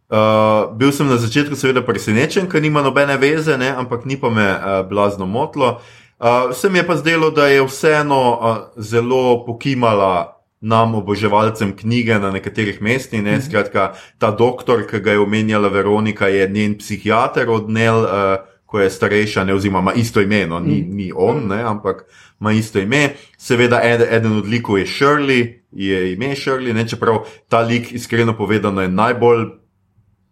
Uh, 0.08 0.76
bil 0.76 0.90
sem 0.92 1.06
na 1.06 1.16
začetku 1.16 1.54
seveda 1.54 1.84
presenečen, 1.86 2.48
ker 2.50 2.62
nima 2.62 2.82
nobene 2.82 3.16
veze, 3.16 3.54
ne? 3.58 3.68
ampak 3.70 4.04
ni 4.04 4.16
pa 4.20 4.30
me 4.30 4.48
uh, 4.50 4.80
blazno 4.88 5.26
motlo. 5.26 5.78
Uh, 6.18 6.50
se 6.56 6.70
mi 6.70 6.78
je 6.78 6.86
pa 6.86 6.96
zdelo, 6.96 7.30
da 7.30 7.46
je 7.46 7.62
vseeno 7.62 8.22
uh, 8.34 8.82
zelo 8.82 9.44
pokimala 9.46 10.37
nam, 10.60 10.94
oboževalcem 10.94 11.76
knjige 11.76 12.18
na 12.18 12.30
nekaterih 12.30 12.82
mestih. 12.82 13.22
Ne? 13.22 13.40
Skratka, 13.42 13.92
ta 14.18 14.30
doktor, 14.30 14.86
ki 14.90 15.00
ga 15.00 15.14
je 15.14 15.22
omenjala 15.22 15.68
Veronika, 15.68 16.28
je 16.28 16.48
njen 16.48 16.78
psihiater 16.78 17.50
od 17.50 17.70
Nel, 17.70 18.02
uh, 18.02 18.38
ko 18.68 18.80
je 18.80 18.90
starejša, 18.90 19.44
ne 19.44 19.54
oziroma 19.54 19.94
isto 19.96 20.20
ime, 20.20 20.46
no, 20.46 20.60
ni, 20.60 20.82
ni 20.84 21.12
on, 21.16 21.46
ne? 21.48 21.62
ampak 21.64 22.04
ima 22.40 22.52
isto 22.52 22.78
ime. 22.78 23.14
Seveda, 23.38 23.80
ed, 23.82 24.04
eden 24.10 24.42
od 24.42 24.46
likov 24.46 24.78
je 24.78 24.86
Shirley, 24.86 25.62
je 25.72 26.12
ime 26.12 26.34
Shirley, 26.36 26.74
ne? 26.76 26.84
čeprav 26.88 27.24
ta 27.48 27.62
lik, 27.64 27.92
iskreno 27.92 28.36
povedano, 28.36 28.82
je 28.82 28.88
najbolj. 28.88 29.46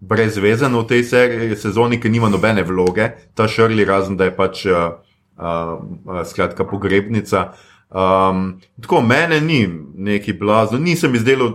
Brezvezen 0.01 0.77
v 0.77 0.83
tej 0.85 1.03
seriji, 1.09 1.57
sezoni, 1.57 1.97
ki 1.97 2.11
nima 2.13 2.29
nobene 2.29 2.61
vloge, 2.63 3.09
ta 3.35 3.49
Shirley, 3.49 3.87
razen 3.89 4.19
da 4.21 4.29
je 4.29 4.35
pač 4.37 4.67
uh, 4.69 5.01
uh, 5.41 6.21
skratka 6.29 6.69
pogrebnica. 6.69 7.55
Um, 7.91 8.61
tako 8.83 9.01
mene 9.03 9.41
ni 9.41 9.69
neki 9.95 10.33
blazno, 10.33 10.79
nisem 10.79 11.15
izdelal, 11.15 11.53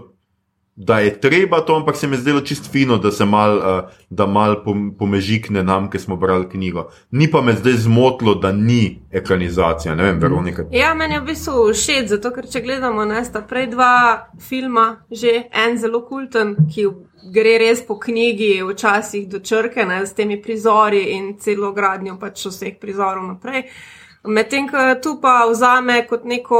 da 0.75 0.99
je 0.99 1.21
treba 1.21 1.61
to, 1.61 1.75
ampak 1.75 1.95
se 1.95 2.07
mi 2.07 2.15
je 2.15 2.19
zdelo 2.19 2.41
čist 2.41 2.71
fino, 2.71 2.97
da 2.97 3.11
se 3.11 3.25
mal, 3.25 3.57
uh, 3.57 4.29
mal 4.29 4.55
pomežikne 4.99 5.63
nam, 5.63 5.89
ki 5.89 5.99
smo 5.99 6.15
brali 6.15 6.49
knjigo. 6.49 6.89
Ni 7.11 7.31
pa 7.31 7.41
me 7.41 7.53
zdaj 7.53 7.73
zmotilo, 7.73 8.35
da 8.35 8.51
ni 8.51 9.01
ekranizacija, 9.11 9.95
ne 9.95 10.03
vem, 10.03 10.19
Veronika. 10.19 10.63
Ja, 10.71 10.93
meni 10.93 11.13
je 11.13 11.19
v 11.19 11.25
bistvu 11.25 11.67
všeč, 11.73 12.07
zato 12.15 12.31
ker 12.31 12.47
če 12.47 12.61
gledamo 12.61 13.05
na 13.05 13.23
sta 13.23 13.41
prej 13.41 13.67
dva 13.75 14.27
filma, 14.39 15.03
že 15.11 15.43
en 15.53 15.77
zelo 15.77 16.05
kulten, 16.07 16.55
ki 16.73 16.87
gre 17.33 17.57
res 17.61 17.83
po 17.87 17.99
knjigi, 17.99 18.63
včasih 18.65 19.27
do 19.29 19.39
črke, 19.39 19.85
ne, 19.85 20.05
s 20.05 20.15
temi 20.17 20.41
prizori 20.41 21.11
in 21.17 21.35
celo 21.39 21.75
gradnjo 21.75 22.17
pač 22.19 22.47
vseh 22.47 22.79
prizorov 22.79 23.27
naprej. 23.27 23.67
Medtem, 24.23 24.67
ko 24.69 24.77
tu 25.01 25.15
pa 25.21 25.47
vzame 25.49 26.03
kot 26.05 26.27
neko, 26.29 26.57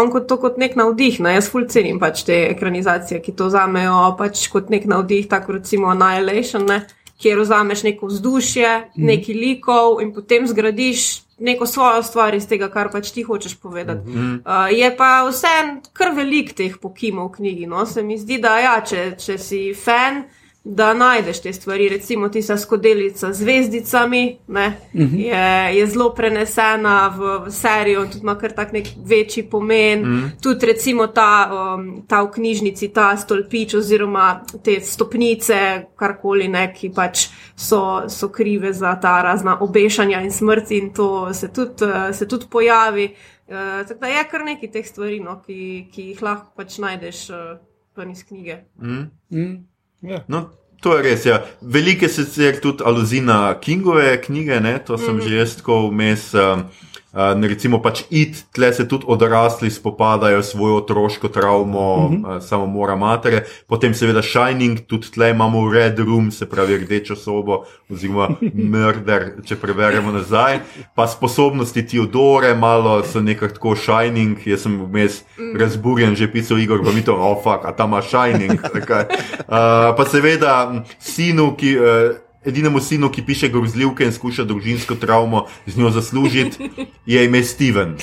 on 0.00 0.08
kot 0.10 0.24
to 0.28 0.38
kot 0.40 0.56
nek 0.56 0.78
navdih, 0.80 1.18
ne, 1.20 1.34
jaz 1.36 1.50
ful 1.52 1.66
cenim 1.68 1.98
pač 2.00 2.22
te 2.24 2.38
ekranizacije, 2.54 3.20
ki 3.20 3.34
to 3.36 3.50
vzamejo 3.50 4.14
pač 4.16 4.46
kot 4.52 4.72
nek 4.72 4.86
navdih, 4.88 5.26
tako 5.28 5.58
recimo 5.58 5.90
Annihilation, 5.92 6.64
ne, 6.70 6.80
kjer 7.20 7.42
vzameš 7.42 7.84
neko 7.84 8.08
vzdušje, 8.08 8.70
mm. 8.96 9.04
neki 9.12 9.36
likov 9.36 10.00
in 10.00 10.14
potem 10.16 10.48
zgradiš 10.48 11.22
neko 11.42 11.66
svojo 11.66 12.02
stvar 12.02 12.34
iz 12.34 12.46
tega, 12.48 12.70
kar 12.72 12.88
pač 12.90 13.10
ti 13.12 13.22
hočeš 13.22 13.58
povedati. 13.60 14.08
Mm 14.08 14.14
-hmm. 14.14 14.38
uh, 14.46 14.78
je 14.78 14.96
pa 14.96 15.24
vse 15.28 15.82
kar 15.92 16.14
velik 16.16 16.52
teh 16.56 16.78
pokimov 16.80 17.28
v 17.28 17.32
knjigi, 17.32 17.66
no, 17.66 17.86
se 17.86 18.02
mi 18.02 18.18
zdi, 18.18 18.38
da 18.38 18.58
ja, 18.58 18.80
če, 18.80 19.16
če 19.18 19.38
si 19.38 19.74
fan 19.74 20.24
da 20.64 20.94
najdeš 20.94 21.42
te 21.42 21.52
stvari, 21.52 21.88
recimo 21.88 22.28
tista 22.28 22.56
skodelica 22.58 23.32
z 23.32 23.38
zvezdicami, 23.38 24.38
uh 24.48 24.54
mhm. 24.54 24.68
-huh. 24.94 25.18
je, 25.18 25.78
je 25.78 25.86
zelo 25.86 26.14
prenesena 26.14 27.08
v, 27.08 27.46
v 27.46 27.50
serijo 27.50 28.04
in 28.04 28.10
tudi 28.10 28.22
ima 28.22 28.38
kar 28.38 28.52
tak 28.52 28.72
nek 28.72 28.86
večji 29.04 29.42
pomen. 29.42 30.00
Uh 30.00 30.06
mhm. 30.06 30.16
-huh. 30.16 30.42
Tudi 30.42 30.66
recimo 30.66 31.06
ta, 31.06 31.50
um, 31.52 32.04
ta 32.08 32.22
v 32.22 32.30
knjižnici, 32.30 32.88
ta 32.88 33.16
stolpič 33.16 33.74
oziroma 33.74 34.44
te 34.64 34.80
stopnice, 34.80 35.84
karkoli 35.96 36.48
neki 36.48 36.90
pač 36.94 37.28
so, 37.56 38.08
so 38.08 38.28
krive 38.28 38.72
za 38.72 39.00
ta 39.00 39.22
razna 39.22 39.58
obešanja 39.60 40.20
in 40.20 40.32
smrt 40.32 40.70
in 40.70 40.92
to 40.92 41.34
se 41.34 41.48
tudi, 41.52 41.84
uh, 41.84 42.14
se 42.14 42.28
tudi 42.28 42.46
pojavi. 42.50 43.14
Uh, 43.48 43.88
tako 43.88 44.00
da 44.00 44.06
je 44.06 44.24
kar 44.30 44.44
nekaj 44.44 44.70
teh 44.70 44.86
stvari, 44.86 45.20
no, 45.20 45.42
ki, 45.46 45.88
ki 45.92 46.02
jih 46.02 46.22
lahko 46.22 46.52
pač 46.56 46.78
najdeš 46.78 47.30
uh, 47.30 48.10
iz 48.12 48.24
knjige. 48.24 48.56
Uh 48.78 48.88
-huh. 49.30 49.71
Ja. 50.02 50.24
No, 50.28 50.50
to 50.80 50.96
je 50.96 51.02
res. 51.02 51.26
Ja. 51.26 51.42
Velike 51.60 52.08
se 52.08 52.52
tudi 52.60 52.84
aluzije 52.84 53.22
na 53.22 53.54
Kingove 53.60 54.20
knjige, 54.22 54.60
ne? 54.60 54.78
to 54.78 54.98
sem 54.98 55.14
mm 55.14 55.20
-hmm. 55.20 55.28
že 55.28 55.36
jaz 55.36 55.56
tako 55.56 55.88
vmes. 55.88 56.34
Um, 56.34 56.64
Uh, 57.12 57.36
recimo, 57.44 57.76
pač 57.84 58.06
id, 58.08 58.38
tle 58.56 58.70
se 58.72 58.86
tudi 58.88 59.04
odrasli 59.04 59.68
spopadajo 59.70 60.42
s 60.42 60.50
svojo 60.56 60.76
otroško 60.80 61.28
travmo, 61.28 61.96
uh 61.96 62.10
-huh. 62.10 62.36
uh, 62.36 62.42
samo 62.42 62.66
mora 62.66 62.96
matere, 62.96 63.44
potem 63.66 63.94
seveda 63.94 64.22
Shining, 64.22 64.80
tudi 64.86 65.10
tle 65.10 65.30
imamo 65.30 65.72
Red 65.72 65.98
Room, 65.98 66.30
se 66.30 66.48
pravi 66.48 66.78
rdečo 66.78 67.16
sobo, 67.16 67.64
oziroma 67.90 68.28
Murder, 68.72 69.32
če 69.44 69.56
preberemo 69.56 70.12
nazaj, 70.12 70.58
pa 70.94 71.06
sposobnosti 71.06 71.86
Teodore, 71.86 72.54
malo 72.54 73.02
so 73.04 73.20
nekako 73.20 73.54
tako 73.54 73.76
Shining, 73.76 74.46
jaz 74.46 74.62
sem 74.62 74.80
vmes 74.80 75.22
razburjen, 75.58 76.16
že 76.16 76.32
pisal 76.32 76.58
Igor, 76.58 76.84
pa 76.84 76.92
mi 76.92 77.04
to, 77.04 77.12
oh, 77.14 77.36
fuck, 77.44 77.64
a 77.64 77.72
tam 77.72 77.90
ima 77.90 78.02
Shining. 78.02 78.60
uh, 78.64 79.96
pa 79.96 80.04
seveda 80.10 80.84
sinu, 80.98 81.56
ki. 81.56 81.78
Uh, 81.78 82.31
edinemu 82.44 82.80
sinu, 82.80 83.10
ki 83.10 83.22
piše 83.26 83.48
grozljivke 83.48 84.04
in 84.04 84.12
skuša 84.12 84.44
družinsko 84.44 84.94
travmo 84.94 85.46
z 85.66 85.78
njo 85.78 85.90
zaslužiti, 85.90 86.70
je 87.06 87.24
ime 87.24 87.42
Steven. 87.42 87.96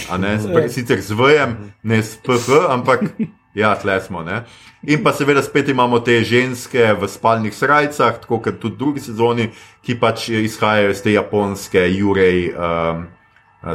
Sicer 0.69 1.01
z 1.01 1.11
VM, 1.11 1.55
ne 1.83 2.03
s 2.03 2.17
PH, 2.23 2.65
ampak 2.69 3.03
ja, 3.53 3.75
tle 3.75 4.01
smo. 4.01 4.23
Ne? 4.23 4.43
In 4.83 5.03
pa 5.03 5.13
seveda 5.13 5.43
spet 5.43 5.69
imamo 5.69 5.99
te 5.99 6.21
ženske 6.23 6.93
v 7.01 7.07
spalnih 7.07 7.55
srajcah, 7.55 8.19
tako 8.21 8.39
kot 8.39 8.59
tudi 8.59 8.75
v 8.75 8.79
drugi 8.79 8.99
sezoni, 9.03 9.49
ki 9.83 9.99
pač 9.99 10.29
izhajajo 10.29 10.91
iz 10.95 11.01
te 11.03 11.13
japonske 11.13 11.87
Jurej. 11.91 12.51
Um, 12.55 13.07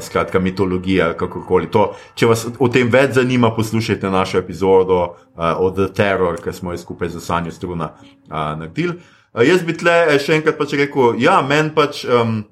Skratka, 0.01 0.41
mitologija, 0.41 1.11
kako 1.12 1.43
koli. 1.45 1.67
To, 1.69 1.91
če 2.17 2.27
vas 2.31 2.47
o 2.57 2.71
tem 2.73 2.89
več 2.89 3.19
zanima, 3.19 3.51
poslušajte 3.53 4.09
našo 4.09 4.39
epizodo 4.41 4.97
uh, 5.05 5.61
o 5.61 5.69
The 5.77 5.91
Terror, 5.93 6.39
ki 6.41 6.55
smo 6.57 6.73
jo 6.73 6.81
skupaj 6.81 7.11
z 7.12 7.21
Sanjo 7.21 7.53
Struna 7.53 7.91
uh, 7.93 8.55
naredili. 8.57 8.97
Jaz 9.35 9.64
bi 9.66 9.74
tle 9.74 9.95
eh, 10.07 10.18
še 10.22 10.37
enkrat 10.39 10.59
pač 10.59 10.76
rekel, 10.78 11.16
ja, 11.18 11.41
meni 11.43 11.72
pač, 11.74 12.05
um, 12.07 12.45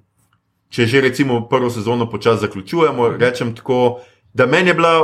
če 0.75 0.87
že 0.91 1.03
recimo 1.05 1.45
prvo 1.47 1.71
sezono 1.71 2.09
počasi 2.11 2.43
zaključujemo, 2.43 3.13
rečem 3.21 3.55
tako, 3.55 4.01
da 4.35 4.49
meni 4.51 4.73
je 4.73 4.75
bila 4.75 4.95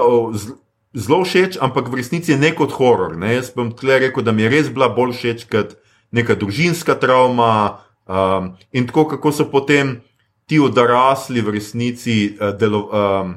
zelo 0.96 1.22
všeč, 1.24 1.58
ampak 1.60 1.88
v 1.88 2.00
resnici 2.00 2.32
je 2.32 2.40
nek 2.40 2.60
od 2.60 2.72
horor. 2.72 3.14
Ne? 3.16 3.36
Jaz 3.38 3.52
bom 3.54 3.70
tle 3.76 4.00
rekel, 4.00 4.24
da 4.24 4.32
mi 4.32 4.42
je 4.42 4.52
res 4.52 4.70
bila 4.72 4.88
bolj 4.88 5.14
všeč 5.14 5.46
kot 5.52 5.76
neka 6.10 6.34
družinska 6.40 6.96
travma 6.98 7.84
um, 8.08 8.56
in 8.72 8.88
tako, 8.88 9.04
kako 9.14 9.32
so 9.32 9.46
potem 9.52 10.00
ti 10.48 10.58
odrasli 10.58 11.44
v 11.44 11.60
resnici 11.60 12.16
uh, 12.34 12.56
delo. 12.56 12.88
Um, 12.88 13.36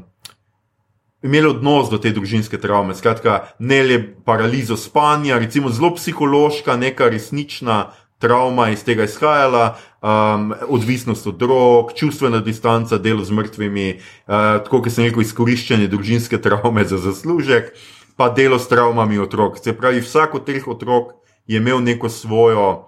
Imeli 1.21 1.51
odnos 1.51 1.85
do 1.85 1.99
te 2.01 2.09
družinske 2.09 2.57
travme, 2.57 2.95
skratka, 2.97 3.53
ne 3.61 3.83
le 3.85 3.97
paralizo 4.25 4.73
spanja, 4.73 5.37
recimo 5.37 5.69
zelo 5.69 5.91
psihološka, 5.93 6.73
neka 6.81 7.11
resnična 7.13 7.91
travma 8.22 8.69
iz 8.69 8.84
tega 8.86 9.07
izhajala, 9.09 9.76
um, 10.01 10.53
odvisnost 10.69 11.28
od 11.28 11.38
drog, 11.41 11.93
čustvena 11.97 12.39
distanca, 12.39 12.97
delo 12.97 13.26
z 13.26 13.32
mrtvimi, 13.32 13.88
uh, 13.97 14.61
tako 14.63 14.82
kot 14.82 14.93
sem 14.93 15.09
rekel, 15.09 15.26
izkoriščanje 15.26 15.89
družinske 15.91 16.38
travme 16.41 16.86
za 16.86 17.01
zaslužek, 17.01 17.74
pa 18.15 18.30
delo 18.30 18.59
s 18.59 18.69
travmami 18.69 19.19
otrok. 19.19 19.57
Se 19.57 19.74
pravi, 19.74 20.03
vsak 20.05 20.36
od 20.38 20.45
teh 20.45 20.67
otrok 20.67 21.17
je 21.47 21.57
imel 21.57 21.82
neko 21.82 22.09
svojo, 22.09 22.88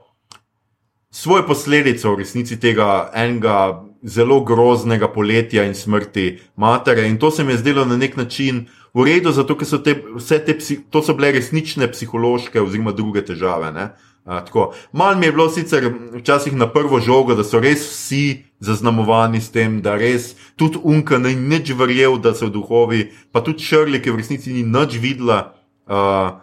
svojo 1.11 1.47
posledico 1.47 2.13
v 2.13 2.21
resnici 2.21 2.59
tega 2.59 3.09
enega 3.13 3.83
zelo 4.03 4.43
groznega 4.43 5.07
poletja 5.07 5.63
in 5.63 5.75
smrti 5.75 6.39
matere. 6.55 7.07
In 7.07 7.17
to 7.17 7.31
se 7.31 7.43
mi 7.43 7.53
je 7.53 7.57
zdelo 7.57 7.85
na 7.85 7.97
nek 7.97 8.17
način. 8.17 8.65
V 8.93 9.05
redu, 9.05 9.31
zato 9.31 9.57
so 9.65 9.77
te, 9.77 9.95
vse 10.15 10.39
te, 10.45 10.57
to 10.89 11.01
so 11.01 11.15
bile 11.17 11.31
resnične 11.31 11.87
psihološke 11.91 12.61
oziroma 12.61 12.91
druge 12.91 13.25
težave. 13.25 13.71
Uh, 14.25 14.73
Mal 14.91 15.15
mi 15.15 15.25
je 15.25 15.31
bilo 15.31 15.49
sicer 15.49 15.93
včasih 16.13 16.55
na 16.55 16.67
prvo 16.67 16.99
žogo, 16.99 17.35
da 17.35 17.43
so 17.43 17.59
res 17.59 17.83
vsi 17.83 18.43
zaznamovani 18.59 19.41
s 19.41 19.51
tem, 19.51 19.81
da 19.81 19.97
res 19.99 20.35
tudi 20.55 20.79
Unka 20.83 21.17
ni 21.17 21.35
nič 21.35 21.73
verjel, 21.75 22.15
da 22.23 22.31
so 22.33 22.47
duhovi, 22.47 23.11
pa 23.31 23.43
tudi 23.43 23.63
Šrli, 23.63 23.99
ki 23.99 24.15
v 24.15 24.21
resnici 24.23 24.53
ni 24.53 24.63
nič 24.63 24.95
videla. 24.95 25.53
Uh, 25.83 26.39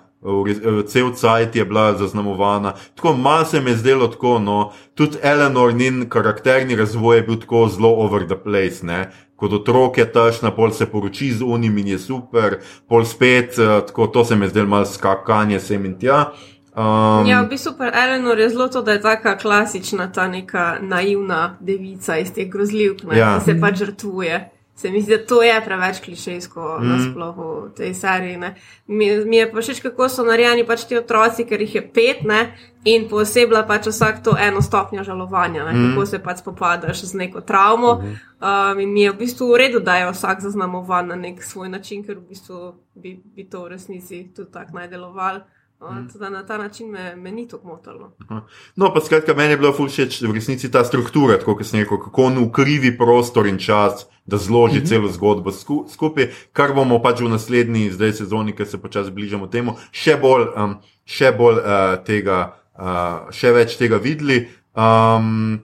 Cel 0.86 1.14
cajt 1.16 1.56
je 1.56 1.64
bila 1.64 1.94
zaznamovana. 1.96 2.74
Tako 2.94 3.16
malo 3.16 3.44
se 3.44 3.60
mi 3.60 3.70
je 3.70 3.76
zdelo 3.76 4.08
tako, 4.08 4.38
no, 4.38 4.72
tudi 4.94 5.16
Eleanor, 5.22 5.72
njen 5.74 6.08
karakterni 6.08 6.76
razvoj 6.76 7.16
je 7.16 7.22
bil 7.22 7.38
tako 7.40 7.68
zelo 7.68 7.88
over 7.88 8.26
the 8.26 8.36
place, 8.36 8.84
ne. 8.86 9.08
Kot 9.36 9.52
otrok 9.52 9.98
je 9.98 10.04
tašna, 10.12 10.50
pol 10.52 10.70
se 10.76 10.86
poroči 10.86 11.32
z 11.32 11.42
unim 11.42 11.78
in 11.78 11.86
je 11.94 11.98
super, 11.98 12.58
pol 12.88 13.04
spet, 13.08 13.56
tako 13.56 14.06
to 14.06 14.24
se 14.24 14.36
mi 14.36 14.44
je 14.44 14.48
zdelo 14.48 14.68
malo 14.68 14.84
skakanje 14.84 15.60
sem 15.60 15.84
in 15.84 15.96
tja. 15.98 16.26
Um, 16.80 17.26
ja, 17.26 17.42
v 17.42 17.48
bistvu 17.48 17.72
super 17.72 17.92
Eleanor 17.94 18.38
je 18.38 18.48
zelo 18.48 18.68
to, 18.68 18.82
da 18.82 18.92
je 18.92 19.00
taka 19.00 19.36
klasična, 19.36 20.12
ta 20.12 20.28
neka 20.28 20.78
naivna 20.80 21.56
devica 21.60 22.16
iz 22.16 22.32
teh 22.32 22.48
grozljivk, 22.48 23.04
ja. 23.12 23.38
ki 23.38 23.44
se 23.44 23.60
pač 23.60 23.78
žrtvuje. 23.84 24.50
Se 24.80 24.90
mi 24.90 25.02
zdi, 25.02 25.12
da 25.12 25.26
to 25.26 25.42
je 25.42 25.60
preveč 25.64 25.98
klišejsko 26.00 26.78
mm. 26.80 26.88
nasploh 26.88 27.36
v 27.36 27.72
tej 27.76 27.94
seriji. 27.94 28.38
Mi, 28.86 29.10
mi 29.28 29.36
je 29.36 29.50
pa 29.52 29.60
všeč, 29.60 29.82
kako 29.84 30.08
so 30.08 30.24
narejeni 30.24 30.64
pač 30.64 30.86
ti 30.88 30.96
otroci, 30.96 31.44
ker 31.44 31.60
jih 31.60 31.74
je 31.74 31.82
pet 31.84 32.24
ne? 32.24 32.54
in 32.88 33.04
posebej 33.10 33.66
pač 33.68 33.90
vsak 33.92 34.22
to 34.24 34.32
eno 34.40 34.62
stopnjo 34.64 35.04
žalovanja, 35.04 35.66
mm. 35.68 35.84
kako 35.90 36.06
se 36.06 36.18
pač 36.24 36.40
spopadaš 36.40 37.04
z 37.12 37.14
neko 37.26 37.44
travmo. 37.44 37.98
Mm. 38.00 38.16
Um, 38.40 38.80
in 38.80 38.92
mi 38.92 39.04
je 39.04 39.12
v 39.12 39.20
bistvu 39.20 39.52
v 39.52 39.60
redu, 39.66 39.84
da 39.84 40.00
je 40.00 40.10
vsak 40.14 40.40
zaznamovan 40.40 41.12
na 41.12 41.16
nek 41.16 41.44
svoj 41.44 41.68
način, 41.68 42.00
ker 42.00 42.16
v 42.16 42.32
bistvu 42.32 42.72
bi, 42.94 43.18
bi 43.20 43.44
to 43.44 43.68
v 43.68 43.76
resnici 43.76 44.30
tudi 44.32 44.48
tako 44.48 44.80
najdeloval. 44.80 45.44
Mm. 45.80 46.32
Na 46.32 46.46
ta 46.46 46.58
način 46.58 46.90
me, 46.90 47.16
me 47.16 47.32
ni 47.32 47.48
tako 47.48 47.68
motilo. 47.68 48.12
No, 48.76 48.94
pa 48.94 49.00
skratka, 49.00 49.34
meni 49.34 49.50
je 49.50 49.56
bilo 49.56 49.72
všeč 49.72 50.22
v 50.22 50.32
resnici 50.32 50.70
ta 50.70 50.84
struktura, 50.84 51.38
tako 51.38 51.54
kot 51.56 51.66
sem 51.66 51.80
rekel, 51.80 51.98
kako 51.98 52.22
on 52.22 52.38
ukrivi 52.38 52.92
prostor 52.98 53.46
in 53.46 53.58
čas, 53.58 54.06
da 54.26 54.36
zloži 54.36 54.78
mm 54.78 54.82
-hmm. 54.82 54.88
celo 54.88 55.08
zgodbo 55.08 55.52
sku, 55.52 55.86
skupaj, 55.88 56.28
kar 56.52 56.74
bomo 56.74 57.02
pač 57.02 57.20
v 57.20 57.28
naslednji 57.28 57.90
zdaj 57.90 58.12
sezoni, 58.12 58.56
ki 58.56 58.66
se 58.66 58.78
počasi 58.78 59.10
bližamo 59.10 59.46
temu, 59.46 59.76
še 59.92 60.16
bolj, 60.16 60.46
um, 60.56 60.76
še 61.04 61.32
bolj 61.32 61.56
uh, 61.56 62.04
tega, 62.04 62.56
uh, 62.78 63.32
še 63.32 63.52
več 63.52 63.76
tega 63.76 63.96
videli. 63.96 64.48
Um, 64.76 65.60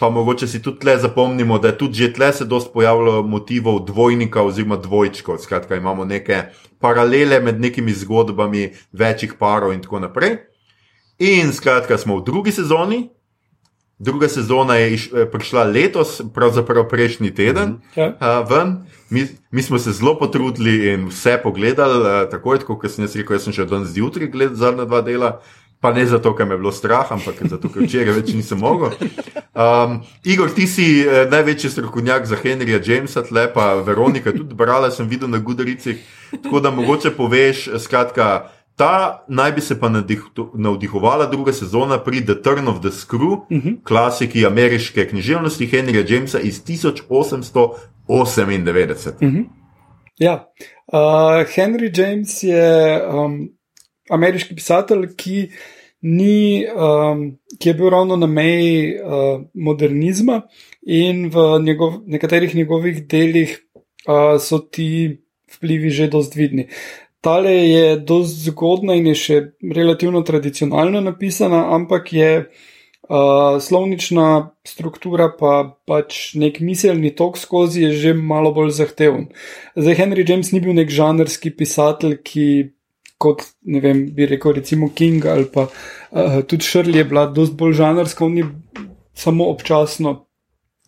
Pa 0.00 0.10
mogoče 0.10 0.46
si 0.46 0.62
tudi 0.62 0.78
tle 0.78 0.98
zapomnimo, 0.98 1.58
da 1.58 1.68
je 1.68 1.78
tudi 1.78 1.94
že 1.94 2.12
tle 2.12 2.32
se 2.32 2.44
dosti 2.44 2.70
pojavilo 2.74 3.22
motivov 3.22 3.84
dvojnika 3.84 4.42
oziroma 4.42 4.76
dvojčkov. 4.76 5.38
Skratka, 5.38 5.76
imamo 5.76 6.04
neke 6.04 6.42
paralele 6.78 7.40
med 7.40 7.60
nekimi 7.60 7.92
zgodbami 7.92 8.72
večjih 8.92 9.34
parov 9.38 9.72
in 9.72 9.82
tako 9.82 9.98
naprej. 9.98 10.36
In 11.18 11.52
skratka, 11.52 11.98
smo 11.98 12.16
v 12.16 12.24
drugi 12.24 12.52
sezoni. 12.52 13.08
Druga 13.98 14.28
sezona 14.28 14.76
je 14.76 14.94
iš, 14.94 15.12
eh, 15.12 15.26
prišla 15.26 15.64
letos, 15.64 16.20
pravzaprav 16.34 16.88
prejšnji 16.88 17.34
teden. 17.34 17.68
Mm 17.68 17.80
-hmm. 17.94 18.62
uh, 18.62 18.74
mi, 19.10 19.26
mi 19.50 19.62
smo 19.62 19.78
se 19.78 19.92
zelo 19.92 20.18
potrudili 20.18 20.92
in 20.92 21.08
vse 21.08 21.40
pogledali, 21.42 21.98
uh, 22.00 22.30
tako 22.30 22.58
kot 22.66 22.90
sem 22.90 23.04
jaz 23.04 23.16
rekel, 23.16 23.34
jaz 23.34 23.42
sem 23.42 23.52
še 23.52 23.64
danes 23.64 23.88
zjutraj 23.88 24.30
gledal 24.30 24.54
zadnja 24.54 24.84
dva 24.84 25.00
dela. 25.00 25.40
Pa 25.80 25.92
ne 25.92 26.06
zato, 26.06 26.34
ker 26.34 26.46
me 26.46 26.54
je 26.54 26.58
bilo 26.58 26.72
strah, 26.72 27.06
ampak 27.14 27.38
zato, 27.46 27.68
ker 27.70 27.84
včeraj 27.86 28.16
več 28.16 28.32
nisem 28.34 28.58
mogel. 28.58 28.96
Um, 29.54 30.00
Igor, 30.26 30.50
ti 30.50 30.66
si 30.66 30.86
eh, 31.06 31.28
največji 31.30 31.70
strokovnjak 31.70 32.26
za 32.26 32.36
Henrija 32.42 32.80
Jamesa, 32.82 33.22
tle 33.22 33.46
pa 33.54 33.74
Veronika, 33.86 34.32
tudi 34.34 34.58
brala 34.58 34.90
sem 34.90 35.06
videl 35.06 35.30
na 35.30 35.38
Gudricih. 35.38 36.00
Tako 36.42 36.60
da 36.60 36.70
mogoče 36.74 37.12
poveš, 37.14 37.68
skratka, 37.78 38.50
ta 38.78 39.24
naj 39.28 39.52
bi 39.52 39.60
se 39.60 39.78
pa 39.80 39.90
navdihovala 40.54 41.26
druga 41.30 41.52
sezona 41.52 41.98
pri 42.02 42.24
The 42.26 42.34
Turn 42.42 42.68
of 42.68 42.80
the 42.82 42.90
Screw, 42.90 43.32
uh 43.32 43.50
mhm. 43.50 43.68
-huh. 43.68 43.82
klasiki 43.84 44.46
ameriške 44.46 45.08
književnosti 45.08 45.66
Henrija 45.66 46.04
Jamesa 46.08 46.38
iz 46.38 46.62
1898. 46.64 47.70
Uh 48.08 48.26
-huh. 49.20 49.44
Ja, 50.18 50.50
uh, 50.86 50.98
Henry 51.54 51.90
James 51.94 52.42
je. 52.42 53.02
Um, 53.06 53.57
ameriški 54.10 54.56
pisatelj, 54.56 55.08
ki, 55.16 55.48
ni, 56.02 56.64
um, 56.70 57.24
ki 57.58 57.70
je 57.70 57.74
bil 57.74 57.90
ravno 57.90 58.16
na 58.16 58.26
meji 58.26 58.94
uh, 58.94 59.42
modernizma 59.54 60.42
in 60.82 61.28
v 61.34 61.48
njegov, 61.62 62.00
nekaterih 62.06 62.54
njegovih 62.54 63.02
delih 63.06 63.58
uh, 64.06 64.38
so 64.40 64.58
ti 64.58 65.18
vplivi 65.56 65.90
že 65.90 66.08
dost 66.08 66.36
vidni. 66.36 66.68
Tale 67.20 67.50
je 67.50 67.96
dost 67.96 68.44
zgodna 68.46 68.94
in 68.94 69.10
je 69.10 69.14
še 69.14 69.38
relativno 69.74 70.22
tradicionalno 70.22 71.00
napisana, 71.02 71.64
ampak 71.74 72.12
je 72.12 72.30
uh, 72.46 73.58
slovnična 73.60 74.54
struktura 74.62 75.26
pa 75.34 75.74
pač 75.86 76.36
nek 76.38 76.60
miselni 76.60 77.10
tok 77.10 77.38
skozi 77.38 77.88
je 77.88 77.92
že 77.92 78.14
malo 78.14 78.52
bolj 78.54 78.70
zahteven. 78.78 79.28
Zdaj, 79.74 79.94
Henry 79.98 80.24
James 80.28 80.52
ni 80.52 80.62
bil 80.62 80.78
nek 80.78 80.94
žanrski 80.94 81.50
pisatelj, 81.50 82.20
ki 82.22 82.46
kot 83.18 83.42
ne 83.66 83.80
vem, 83.82 84.04
bi 84.14 84.26
rekel, 84.26 84.54
recimo 84.60 84.90
King 84.94 85.26
ali 85.26 85.48
pa 85.52 85.66
uh, 85.66 86.40
tudi 86.46 86.64
Shirley 86.64 87.02
je 87.02 87.04
bila 87.04 87.26
dosti 87.26 87.56
bolj 87.58 87.72
žanrska, 87.80 88.24
on 88.24 88.38
je 88.38 88.44
samo 89.14 89.48
občasno 89.50 90.10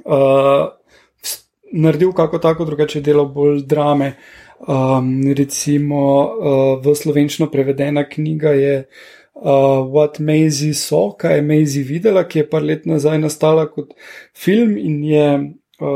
uh, 0.04 0.68
naredil 1.72 2.12
kako 2.12 2.38
tako, 2.38 2.64
drugače 2.64 3.00
delal 3.00 3.26
bolj 3.26 3.64
drame. 3.66 4.14
Um, 4.60 5.22
recimo 5.32 6.00
uh, 6.20 6.84
v 6.84 6.92
slovenščino 6.94 7.48
prevedena 7.48 8.04
knjiga 8.04 8.50
je 8.52 8.74
uh, 8.84 9.86
What 9.88 10.20
Maisie 10.20 10.74
saw, 10.76 11.14
kaj 11.16 11.38
je 11.38 11.44
Maisie 11.46 11.84
videla, 11.84 12.26
ki 12.28 12.42
je 12.42 12.48
par 12.50 12.62
let 12.62 12.84
nazaj 12.86 13.18
nastala 13.22 13.64
kot 13.72 13.94
film 14.36 14.76
in 14.76 15.00
je 15.04 15.26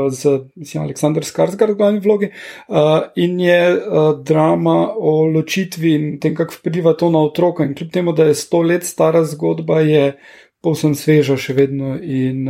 z 0.09 0.39
mislim, 0.55 0.83
Aleksandr 0.83 1.23
Skarsgard 1.23 1.73
v 1.73 1.77
glavni 1.77 1.99
vlogi 1.99 2.29
uh, 2.29 2.77
in 3.15 3.39
je 3.39 3.59
uh, 3.73 4.09
drama 4.23 4.93
o 4.97 5.25
ločitvi 5.25 5.93
in 5.93 6.07
tem, 6.19 6.35
kako 6.35 6.57
vpliva 6.59 6.93
to 6.93 7.09
na 7.09 7.19
otroka. 7.19 7.63
In 7.63 7.75
kljub 7.75 7.91
temu, 7.91 8.13
da 8.13 8.25
je 8.29 8.35
sto 8.35 8.61
let 8.61 8.83
stara 8.83 9.23
zgodba, 9.23 9.79
je 9.81 10.15
povsem 10.61 10.95
sveža 10.95 11.37
še 11.37 11.53
vedno 11.53 11.95
in 12.01 12.47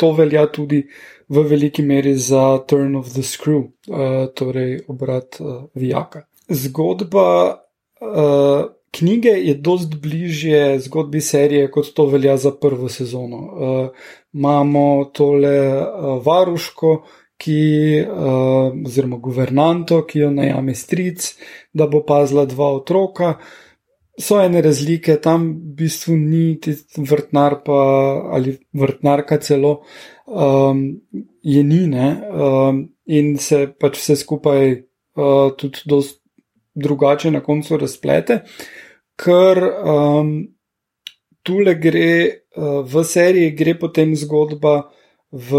to 0.00 0.12
velja 0.16 0.46
tudi 0.50 0.80
v 1.28 1.42
veliki 1.48 1.82
meri 1.82 2.14
za 2.16 2.58
Turn 2.66 2.96
of 2.96 3.12
the 3.12 3.22
Screw, 3.22 3.68
torej 4.34 4.80
obrat 4.88 5.36
Vijaka. 5.74 6.24
Zgodba. 6.48 7.60
Knjige 8.94 9.28
je 9.28 9.54
dost 9.54 9.94
bližje 9.94 10.78
zgodbi 10.80 11.20
serije, 11.20 11.70
kot 11.70 11.92
to 11.94 12.06
velja 12.06 12.36
za 12.36 12.52
prvo 12.60 12.88
sezono. 12.88 13.36
Uh, 13.36 13.88
imamo 14.34 15.10
tole 15.14 15.58
uh, 15.80 16.16
varuško, 16.26 16.94
ki, 17.36 18.04
uh, 18.06 18.72
oziroma 18.86 19.18
guvernanto, 19.18 20.04
ki 20.06 20.18
jo 20.18 20.30
najame 20.30 20.74
stric, 20.74 21.34
da 21.72 21.86
bo 21.90 22.04
pazila 22.06 22.46
dva 22.46 22.70
otroka. 22.78 23.34
So 24.20 24.38
ene 24.38 24.62
razlike, 24.62 25.16
tam 25.20 25.48
v 25.50 25.74
bistvu 25.80 26.16
ni 26.16 26.58
vrtnar 26.96 27.58
pa, 27.66 27.78
ali 28.36 28.54
vrtnarka 28.72 29.40
celo, 29.42 29.80
um, 30.26 30.84
je 31.42 31.62
ni, 31.66 31.82
um, 31.90 32.84
in 33.06 33.34
se 33.38 33.66
pač 33.80 33.98
vse 33.98 34.16
skupaj 34.22 34.70
uh, 34.70 35.50
tudi 35.58 36.02
drugače 36.74 37.30
na 37.30 37.42
koncu 37.42 37.76
razplete. 37.76 38.44
Ker 39.18 39.60
um, 39.62 40.32
tule 41.42 41.74
gre 41.74 42.43
v 42.56 43.04
seriji, 43.04 43.54
gre 43.56 43.74
potem 43.78 44.14
zgodba 44.16 44.90
v 45.32 45.50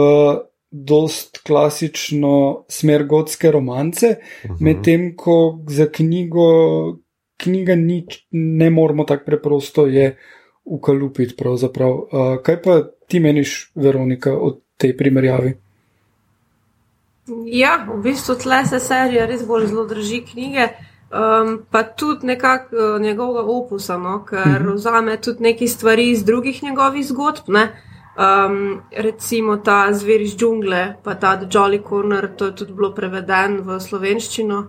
dost 0.71 1.41
klasično 1.47 2.65
smer 2.69 3.05
gotske 3.07 3.51
romance, 3.51 4.07
uh 4.07 4.49
mhm. 4.49 4.53
-huh. 4.53 4.61
medtem 4.61 5.15
ko 5.15 5.59
za 5.67 5.85
knjigo, 5.91 6.47
knjiga 7.37 7.75
ni, 7.75 8.05
ne 8.31 8.69
moramo 8.69 9.03
tako 9.03 9.25
preprosto 9.25 9.85
je 9.85 10.17
ukalupiti. 10.65 11.35
Uh, 11.47 11.61
kaj 12.43 12.61
pa 12.61 12.81
ti 13.07 13.19
meniš, 13.19 13.71
Veronika, 13.75 14.33
o 14.33 14.57
tej 14.77 14.97
primerjavi? 14.97 15.53
Ja, 17.45 17.87
v 17.89 18.01
bistvu 18.03 18.35
tle 18.35 18.65
se 18.65 18.79
serija 18.79 19.25
res 19.25 19.45
bolj 19.47 19.67
zelo 19.67 19.85
drži 19.85 20.21
knjige. 20.31 20.67
Uh, 21.11 21.15
Um, 21.15 21.65
pa 21.71 21.83
tudi 21.83 22.27
nekako 22.27 22.75
uh, 22.75 23.01
njegovega 23.01 23.41
opusa, 23.51 23.97
no, 23.97 24.25
ker 24.25 24.47
mm 24.47 24.65
-hmm. 24.65 24.73
vzame 24.73 25.17
tudi 25.17 25.43
nekaj 25.43 25.67
stvari 25.67 26.09
iz 26.09 26.23
drugih 26.23 26.63
njegovih 26.63 27.07
zgodb. 27.07 27.43
Um, 27.47 28.81
recimo 28.97 29.57
ta 29.57 29.93
zver 29.93 30.21
iz 30.21 30.35
džungle, 30.37 30.95
pa 31.03 31.15
ta 31.15 31.37
The 31.37 31.45
Jolly 31.45 31.89
Corner, 31.89 32.35
to 32.35 32.45
je 32.45 32.55
tudi 32.55 32.73
bilo 32.73 32.93
prevedeno 32.93 33.61
v 33.61 33.79
slovenščino 33.79 34.59
uh, 34.59 34.65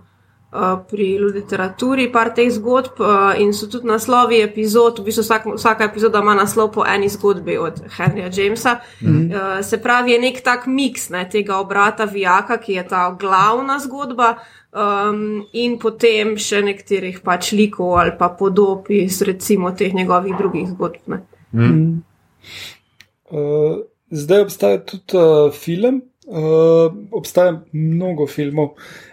pri 0.88 1.18
literaturi, 1.18 2.08
par 2.12 2.32
teh 2.34 2.50
zgodb 2.50 3.00
uh, 3.00 3.34
in 3.40 3.52
so 3.54 3.68
tudi 3.70 3.88
naslovi 3.88 4.40
epizod, 4.42 5.00
v 5.00 5.08
bistvu 5.08 5.24
vsak, 5.24 5.48
vsaka 5.56 5.88
epizoda 5.90 6.22
ima 6.24 6.34
naslov 6.34 6.72
po 6.74 6.84
eni 6.86 7.08
zgodbi 7.08 7.58
od 7.58 7.80
Henrya 7.96 8.30
Jamesa. 8.32 8.78
Mm 9.00 9.08
-hmm. 9.08 9.34
uh, 9.34 9.64
se 9.64 9.78
pravi, 9.82 10.12
je 10.12 10.18
nek 10.20 10.40
tak 10.40 10.66
miks 10.66 11.08
ne, 11.08 11.28
tega 11.30 11.58
obrata 11.58 12.04
Vijaka, 12.04 12.56
ki 12.56 12.72
je 12.72 12.88
ta 12.88 13.16
glavna 13.20 13.78
zgodba 13.78 14.34
um, 14.72 15.44
in 15.52 15.78
potem 15.78 16.36
še 16.36 16.62
nekaterih 16.62 17.20
pač 17.24 17.52
likov 17.52 17.96
ali 18.00 18.12
pa 18.18 18.28
podob 18.28 18.90
iz 18.90 19.22
recimo 19.22 19.70
teh 19.70 19.94
njegovih 19.94 20.34
drugih 20.38 20.68
zgodb. 20.68 21.18
Mm. 21.52 22.02
Uh, 23.30 23.78
zdaj 24.10 24.40
obstaja 24.40 24.78
tudi 24.78 25.16
uh, 25.16 25.52
film. 25.52 26.02
Uh, 26.26 26.90
obstaja 27.14 27.62
mnogo 27.72 28.26
filmov, 28.26 28.68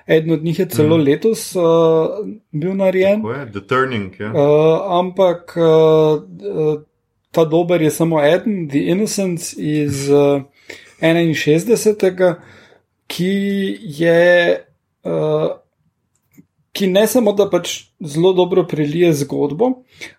eden 0.08 0.32
od 0.34 0.44
njih 0.44 0.60
je 0.60 0.66
celo 0.66 0.98
mm. 0.98 1.02
letos 1.02 1.56
uh, 1.56 1.64
bil 2.52 2.74
narejen. 2.76 3.22
The 3.52 3.62
Turning. 3.70 4.20
Ja. 4.20 4.32
Uh, 4.32 4.98
ampak 5.00 5.54
uh, 5.58 6.82
ta 7.32 7.46
dober 7.46 7.82
je 7.82 7.92
samo 7.92 8.22
eden, 8.24 8.70
The 8.70 8.80
Innocence 8.80 9.56
iz 9.58 10.10
uh, 10.10 10.42
61. 11.02 12.34
ki 13.08 13.78
je 13.82 14.58
uh, 15.04 15.64
ki 16.74 16.88
ne 16.88 17.08
samo 17.08 17.34
da 17.38 17.48
pač 17.50 17.74
zelo 18.02 18.34
dobro 18.34 18.66
prelije 18.68 19.14
zgodbo, 19.14 19.70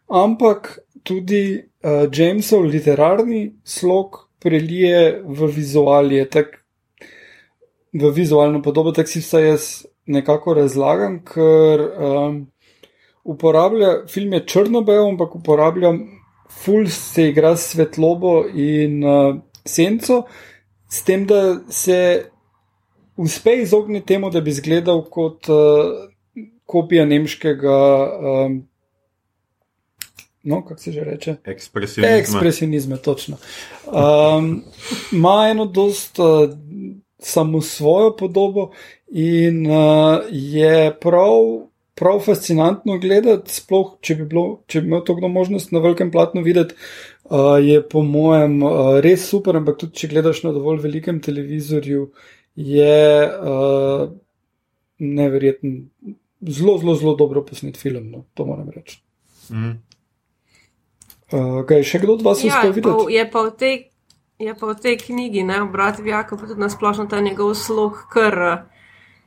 ampak 0.08 0.78
tudi 1.02 1.58
uh, 1.58 2.06
Jamesov 2.14 2.68
literarni 2.70 3.52
slog 3.64 4.28
prelije 4.38 5.22
v 5.24 5.48
vizualije, 5.56 6.28
tak, 6.30 6.63
v 7.94 8.10
vizualno 8.10 8.62
podobo, 8.62 8.92
tako 8.92 9.08
si 9.08 9.22
vsaj 9.22 9.46
jaz 9.48 9.68
nekako 10.06 10.54
razlagam, 10.54 11.20
ker 11.24 11.80
um, 11.80 12.40
uporablja, 13.24 14.06
film 14.10 14.32
je 14.32 14.44
črno-bel, 14.46 15.06
ampak 15.08 15.36
uporablja, 15.36 15.94
full 16.64 16.88
se 16.90 17.30
igra 17.30 17.54
s 17.56 17.72
svetlobo 17.72 18.42
in 18.50 19.00
uh, 19.04 19.36
senco 19.64 20.24
s 20.90 21.02
tem, 21.02 21.24
da 21.26 21.60
se 21.70 22.30
uspe 23.16 23.56
izogniti 23.62 24.06
temu, 24.06 24.30
da 24.30 24.40
bi 24.40 24.50
izgledal 24.50 25.02
kot 25.10 25.48
uh, 25.48 26.06
kopija 26.66 27.06
nemškega. 27.06 27.80
Um, 28.20 28.62
No, 30.44 30.58
kako 30.64 30.80
se 30.80 30.92
že 30.92 31.00
reče? 31.00 31.36
Ekspresionizma. 31.44 32.16
Ekspresionizma, 32.16 32.96
točno. 32.96 33.36
Um, 33.86 34.62
ima 35.12 35.48
eno 35.50 35.64
dost 35.64 36.18
uh, 36.18 36.50
samo 37.24 37.60
svojo 37.60 38.16
podobo 38.16 38.70
in 39.08 39.66
uh, 39.66 40.20
je 40.30 40.92
prav, 41.00 41.66
prav 41.94 42.20
fascinantno 42.24 42.98
gledati, 42.98 43.52
sploh 43.52 43.94
če 44.00 44.18
bi, 44.18 44.26
bilo, 44.28 44.44
če 44.66 44.82
bi 44.82 44.90
imel 44.92 45.04
to 45.06 45.16
kdo 45.18 45.30
možnost 45.32 45.72
na 45.72 45.80
velikem 45.84 46.10
platnu 46.12 46.42
videti, 46.44 46.74
uh, 47.24 47.56
je 47.62 47.80
po 47.88 48.02
mojem 48.02 48.60
uh, 48.62 48.98
res 49.04 49.28
super, 49.30 49.56
ampak 49.60 49.80
tudi 49.80 50.02
če 50.02 50.10
gledaš 50.12 50.42
na 50.44 50.52
dovolj 50.56 50.82
velikem 50.84 51.22
televizorju, 51.24 52.10
je 52.54 52.98
uh, 53.24 54.04
neverjeten, 54.98 55.88
zelo, 56.40 56.78
zelo, 56.78 56.94
zelo 56.94 57.16
dobro 57.18 57.42
posnet 57.46 57.80
film, 57.80 58.10
no, 58.10 58.24
to 58.34 58.46
moram 58.46 58.68
reči. 58.74 59.00
Mm. 59.50 59.74
Uh, 61.34 61.64
kaj, 61.66 61.82
še 61.88 61.98
kdo 62.04 62.18
od 62.18 62.22
vas 62.22 62.44
ja, 62.44 62.52
uspel 62.52 62.76
videti? 62.76 63.16
Je 63.16 63.24
pa 63.30 63.42
v 63.48 63.56
tej, 63.58 63.76
je 64.38 64.54
pa 64.54 64.66
v 64.66 64.74
tej 64.74 64.96
knjigi, 64.98 65.42
ne, 65.42 65.60
brat 65.64 65.98
Vjaka, 65.98 66.36
pa 66.36 66.46
tudi 66.46 66.60
nasplošno 66.60 67.06
ta 67.06 67.20
njegov 67.20 67.54
slog, 67.54 68.06
kar 68.12 68.66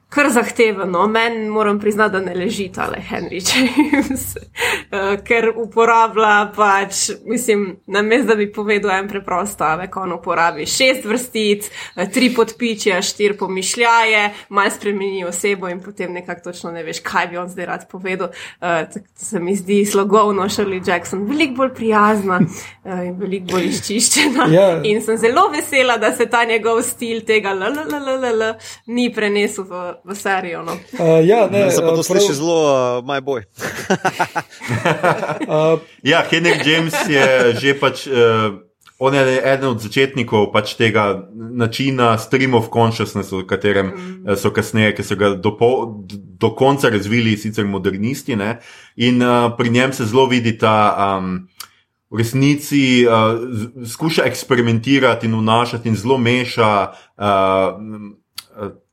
kar 0.10 0.30
zahtevno. 0.30 1.08
Meni 1.08 1.50
moram 1.50 1.80
priznati, 1.80 2.12
da 2.12 2.20
ne 2.20 2.36
leži 2.36 2.72
ta 2.76 2.88
le 2.88 2.98
Henry 3.10 3.42
James, 3.44 4.36
uh, 4.36 5.20
ker 5.28 5.52
uporablja 5.56 6.52
pač, 6.56 7.10
mislim, 7.26 7.76
na 7.86 8.02
mestu, 8.02 8.28
da 8.28 8.36
bi 8.36 8.52
povedal 8.52 8.92
en 8.92 9.08
preprost 9.08 9.54
stavek, 9.54 9.98
on 9.98 10.14
uporabi 10.14 10.66
šest 10.66 11.06
vrstic, 11.06 11.68
uh, 11.96 12.06
tri 12.14 12.30
podpičje, 12.36 13.02
štiri 13.02 13.38
pomišljaje, 13.38 14.24
malo 14.50 14.72
spremeni 14.72 15.26
osebo 15.26 15.70
in 15.70 15.82
potem 15.84 16.14
nekako 16.14 16.52
točno 16.52 16.72
ne 16.72 16.84
veš, 16.84 17.04
kaj 17.04 17.28
bi 17.28 17.38
on 17.38 17.50
zdaj 17.50 17.66
rad 17.66 17.88
povedal. 17.92 18.32
Uh, 18.62 19.02
se 19.16 19.40
mi 19.40 19.56
zdi 19.56 19.86
slogovno 19.86 20.48
Shirley 20.50 20.90
Jackson 20.90 21.28
veliko 21.28 21.54
bolj 21.54 21.74
prijazna 21.76 22.40
in 22.86 23.16
veliko 23.20 23.52
bolj 23.52 23.68
izčiščena. 23.74 24.48
Yeah. 24.48 24.56
Ja. 24.56 24.82
In 24.84 25.02
sem 25.02 25.18
zelo 25.18 25.48
vesela, 25.52 25.98
da 25.98 26.14
se 26.16 26.26
ta 26.26 26.46
njegov 26.46 26.82
stil 26.82 27.22
tega 27.26 27.54
LLL 27.54 28.54
ni 28.86 29.10
prenesel 29.14 29.66
v 29.68 29.97
v 30.04 30.16
serijo. 30.16 30.64
No. 30.64 30.74
Uh, 31.00 31.26
ja, 31.26 31.48
ne, 31.52 31.72
se 31.72 31.82
pa 31.82 31.96
to 31.96 32.02
uh, 32.02 32.06
sliši 32.06 32.34
zelo, 32.34 33.00
uh, 33.00 33.06
moj 33.06 33.22
boj. 33.22 33.42
uh, 35.48 35.80
ja, 36.04 36.24
Henry 36.32 36.60
James 36.66 36.94
je 37.10 37.54
že 37.60 37.80
pač. 37.80 38.08
Uh, 38.08 38.68
On 38.98 39.14
je 39.14 39.42
eden 39.46 39.70
od 39.70 39.78
začetnikov 39.78 40.50
pač 40.50 40.74
tega 40.74 41.30
načina 41.34 42.18
stream 42.18 42.58
of 42.58 42.74
consciousness, 42.74 43.30
v 43.30 43.46
katerem 43.46 43.94
mm. 43.94 44.34
so 44.42 44.50
kasneje, 44.50 44.98
ki 44.98 45.04
so 45.06 45.14
ga 45.14 45.38
do, 45.38 45.54
po, 45.54 46.02
do 46.10 46.50
konca 46.58 46.90
razvili, 46.90 47.38
sicer 47.38 47.70
modernisti. 47.70 48.34
Ne? 48.34 48.58
In 48.98 49.22
uh, 49.22 49.54
pri 49.54 49.70
njem 49.70 49.94
se 49.94 50.10
zelo 50.10 50.26
vidi 50.26 50.58
ta 50.58 50.98
um, 50.98 51.46
v 52.10 52.18
resnici, 52.18 53.06
uh, 53.06 53.38
skuša 53.86 54.26
eksperimentirati 54.26 55.30
in 55.30 55.38
vnašati 55.38 55.94
in 55.94 55.96
zelo 55.96 56.18
meša. 56.18 56.74
Uh, 57.22 58.18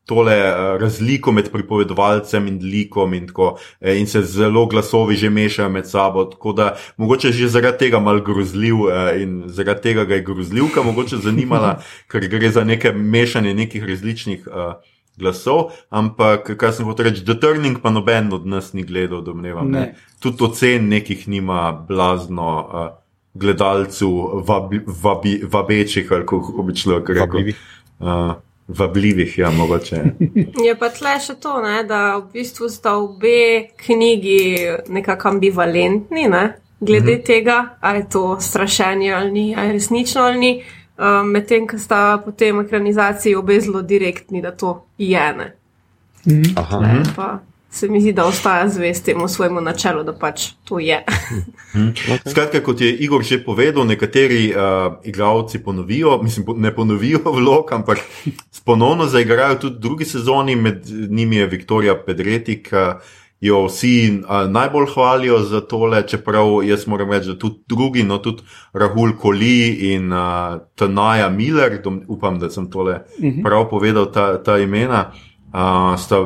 tole 0.05 0.37
uh, 0.37 0.81
razliko 0.81 1.33
med 1.33 1.51
pripovedovalcem 1.53 2.47
in 2.47 2.59
likom, 2.63 3.15
in, 3.15 3.27
tako, 3.27 3.57
eh, 3.81 3.99
in 3.99 4.07
se 4.07 4.23
zelo 4.23 4.67
glasovi 4.67 5.17
že 5.17 5.31
mešajo 5.31 5.69
med 5.69 5.89
sabo. 5.89 6.25
Tako 6.25 6.53
da 6.53 6.77
mogoče 6.97 7.33
že 7.33 7.49
zaradi 7.49 7.79
tega 7.79 8.01
mal 8.01 8.21
grozljiv 8.21 8.81
uh, 8.81 8.91
in 9.21 9.43
zaradi 9.47 9.83
tega 9.83 10.05
ga 10.05 10.15
je 10.15 10.25
grozljivka 10.25 10.83
mogoče 10.83 11.17
zanimala, 11.17 11.79
ker 12.11 12.29
gre 12.29 12.51
za 12.51 12.65
neke 12.65 12.93
mešanje 12.93 13.55
nekih 13.55 13.85
različnih. 13.85 14.49
Uh, 14.49 14.75
Glasov, 15.15 15.69
ampak, 15.95 16.57
kar 16.59 16.73
sem 16.75 16.89
hotel 16.91 17.07
reči, 17.07 17.23
The 17.23 17.37
Turning 17.39 17.79
pa 17.79 17.93
noben 17.95 18.33
od 18.35 18.49
nas 18.51 18.73
ni 18.75 18.83
gledal, 18.83 19.21
domnevam. 19.23 19.71
Ne. 19.71 19.79
Ne. 19.79 19.95
Tudi 20.19 20.43
ocen 20.43 20.89
nekih 20.91 21.29
nima 21.31 21.71
blazno 21.71 22.49
uh, 22.67 22.89
gledalcev, 23.35 24.09
vabi, 24.49 24.81
vabi, 25.03 25.37
vabečih, 25.53 26.13
ali 26.13 26.27
kako 26.27 26.63
bi 26.67 26.75
človek 26.75 27.15
rekel. 27.15 27.55
Uh, 28.01 28.35
vabljivih, 28.69 29.39
ja, 29.39 29.51
mogoče. 29.51 30.03
Je 30.67 30.75
pa 30.79 30.89
tle 30.89 31.19
še 31.21 31.35
to, 31.41 31.59
ne, 31.63 31.83
da 31.89 32.17
v 32.17 32.33
bistvu 32.33 32.69
sta 32.73 32.97
obe 32.97 33.69
knjigi 33.85 34.39
nekako 34.89 35.29
ambivalentni, 35.29 36.29
ne, 36.29 36.45
glede 36.81 37.13
mm 37.13 37.19
-hmm. 37.19 37.27
tega, 37.27 37.77
ali 37.81 37.99
je 37.99 38.09
to 38.11 38.41
strašenje 38.41 39.13
ali 39.13 39.31
ni, 39.33 39.55
ali 39.57 39.67
je 39.67 39.73
resnično 39.73 40.23
ali 40.23 40.39
ni, 40.39 40.63
um, 40.99 41.31
medtem, 41.31 41.67
ko 41.67 41.79
sta 41.79 42.23
potem 42.25 42.61
ekranizaciji 42.61 43.35
obe 43.35 43.61
zelo 43.61 43.83
direktni, 43.83 44.43
da 44.43 44.51
to 44.51 44.85
je 44.99 45.33
ne. 45.33 45.57
Mm 46.27 46.43
-hmm. 46.43 46.53
Aha. 46.57 46.81
Ne, 46.81 47.03
pa, 47.17 47.39
se 47.75 47.89
mi 47.89 48.01
zdi, 48.01 48.13
da 48.13 48.25
ostaja 48.25 48.69
zvest 48.69 49.05
temu 49.05 49.29
svojemu 49.29 49.61
načelu, 49.61 50.05
da 50.05 50.13
pač 50.13 50.53
to 50.65 50.79
je. 50.79 51.01
Hmm. 51.73 51.91
okay. 52.15 52.31
Skratka, 52.31 52.61
kot 52.63 52.81
je 52.81 52.93
Igor 53.03 53.25
že 53.27 53.41
povedal, 53.45 53.87
nekateri 53.87 54.53
uh, 54.55 54.95
igralci 55.05 55.59
ponovijo, 55.59 56.21
mislim, 56.23 56.47
ne 56.57 56.75
ponovijo 56.75 57.19
vlog, 57.39 57.73
ampak 57.73 57.99
ponovno 58.65 59.07
zaigrajo 59.07 59.59
tudi 59.67 59.81
drugi 59.81 60.05
sezoni, 60.05 60.57
med 60.57 60.87
njimi 61.11 61.37
je 61.37 61.47
Viktorija 61.47 61.99
Pedretik. 62.07 62.71
Uh, 62.73 63.03
Jo 63.45 63.67
vsi 63.67 64.23
uh, 64.23 64.47
najbolj 64.49 64.87
hvalijo 64.95 65.39
za 65.45 65.59
tole, 65.61 65.99
čeprav 66.09 66.63
jaz 66.65 66.87
moram 66.87 67.11
reči, 67.13 67.29
da 67.29 67.35
tudi 67.39 67.59
drugi, 67.69 68.03
no 68.03 68.17
tudi 68.19 68.43
Rahul 68.73 69.13
Koli 69.21 69.93
in 69.93 70.13
uh, 70.13 70.63
Tanaja 70.75 71.29
Miller, 71.29 71.77
dom, 71.85 72.01
upam, 72.09 72.39
da 72.41 72.49
sem 72.51 72.71
tole 72.71 72.93
uh 72.93 73.25
mhm. 73.25 73.29
-huh. 73.29 73.43
prav 73.45 73.69
povedal, 73.71 74.13
ta, 74.13 74.43
ta 74.43 74.57
imena, 74.59 75.13
uh, 75.53 75.99
sta 76.01 76.23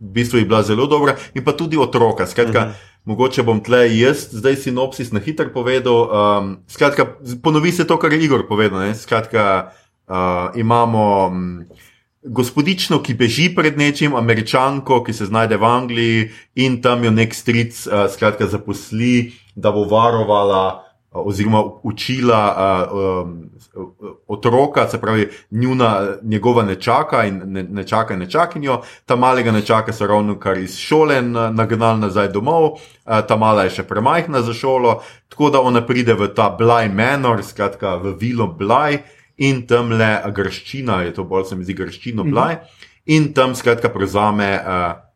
v 0.00 0.12
bistvu 0.12 0.38
je 0.38 0.44
bila 0.44 0.62
zelo 0.62 0.86
dobra, 0.86 1.16
in 1.34 1.44
pa 1.44 1.52
tudi 1.52 1.76
otroka. 1.76 2.26
Skratka, 2.26 2.58
uh 2.58 2.64
mhm. 2.64 2.72
-huh. 2.72 2.88
Mogoče 3.04 3.42
bom 3.42 3.60
tle 3.64 3.86
jaz 3.96 4.28
zdaj 4.36 4.56
sinopsis 4.56 5.12
na 5.12 5.20
hitro 5.20 5.48
povedal. 5.52 5.96
Um, 5.96 6.58
skratka, 6.68 7.06
ponovi 7.42 7.72
se 7.72 7.86
to, 7.86 7.96
kar 7.96 8.12
je 8.12 8.20
Igor 8.24 8.44
povedal. 8.48 8.80
Ne? 8.80 8.94
Skratka, 8.94 9.70
uh, 10.08 10.52
imamo 10.60 11.26
um, 11.26 11.64
gospodično, 12.22 13.00
ki 13.02 13.14
beži 13.14 13.48
pred 13.56 13.78
nečim, 13.78 14.16
američanko, 14.16 15.00
ki 15.04 15.12
se 15.12 15.26
znajde 15.26 15.56
v 15.56 15.64
Angliji 15.64 16.30
in 16.54 16.82
tam 16.82 17.04
jo 17.04 17.10
nek 17.10 17.34
stric 17.34 17.86
uh, 17.86 18.10
skratka, 18.12 18.46
zaposli, 18.46 19.32
da 19.56 19.72
bo 19.72 19.84
varovala 19.88 20.87
oziroma 21.24 21.64
učila 21.82 22.42
uh, 22.90 22.98
um, 23.26 23.50
otroka, 24.26 24.88
se 24.88 25.00
pravi, 25.00 25.28
njuna, 25.50 26.06
njegova 26.22 26.62
nečaka 26.62 27.24
in 27.24 27.42
ne, 27.44 27.62
nečaka 27.62 28.14
in 28.14 28.20
nečakinjo. 28.20 28.80
Ta 29.06 29.16
malega 29.16 29.52
nečaka 29.52 29.92
so 29.92 30.06
ravno 30.06 30.38
kar 30.38 30.58
iz 30.58 30.76
šole 30.76 31.22
nagnali 31.22 32.00
nazaj 32.00 32.28
domov, 32.28 32.64
uh, 32.64 33.20
ta 33.28 33.36
mala 33.36 33.64
je 33.64 33.70
še 33.70 33.86
premajhna 33.88 34.42
za 34.42 34.54
šolo, 34.54 35.00
tako 35.28 35.50
da 35.50 35.60
ona 35.60 35.86
pride 35.86 36.14
v 36.14 36.28
ta 36.34 36.50
Bly 36.58 36.92
Manor, 36.92 37.42
skratka 37.44 37.96
v 37.96 38.16
Vilo 38.20 38.46
Bly 38.58 38.98
in 39.36 39.66
tam 39.66 39.92
le 39.92 40.12
grščina, 40.34 41.02
je 41.06 41.14
to 41.14 41.24
bolj 41.24 41.44
se 41.44 41.56
mi 41.56 41.64
zdi 41.64 41.74
grščino 41.74 42.24
mm 42.24 42.32
-hmm. 42.32 42.58
in 43.06 43.32
tam 43.34 43.54
skratka 43.54 43.88
prevzame. 43.88 44.60
Uh, 44.66 45.08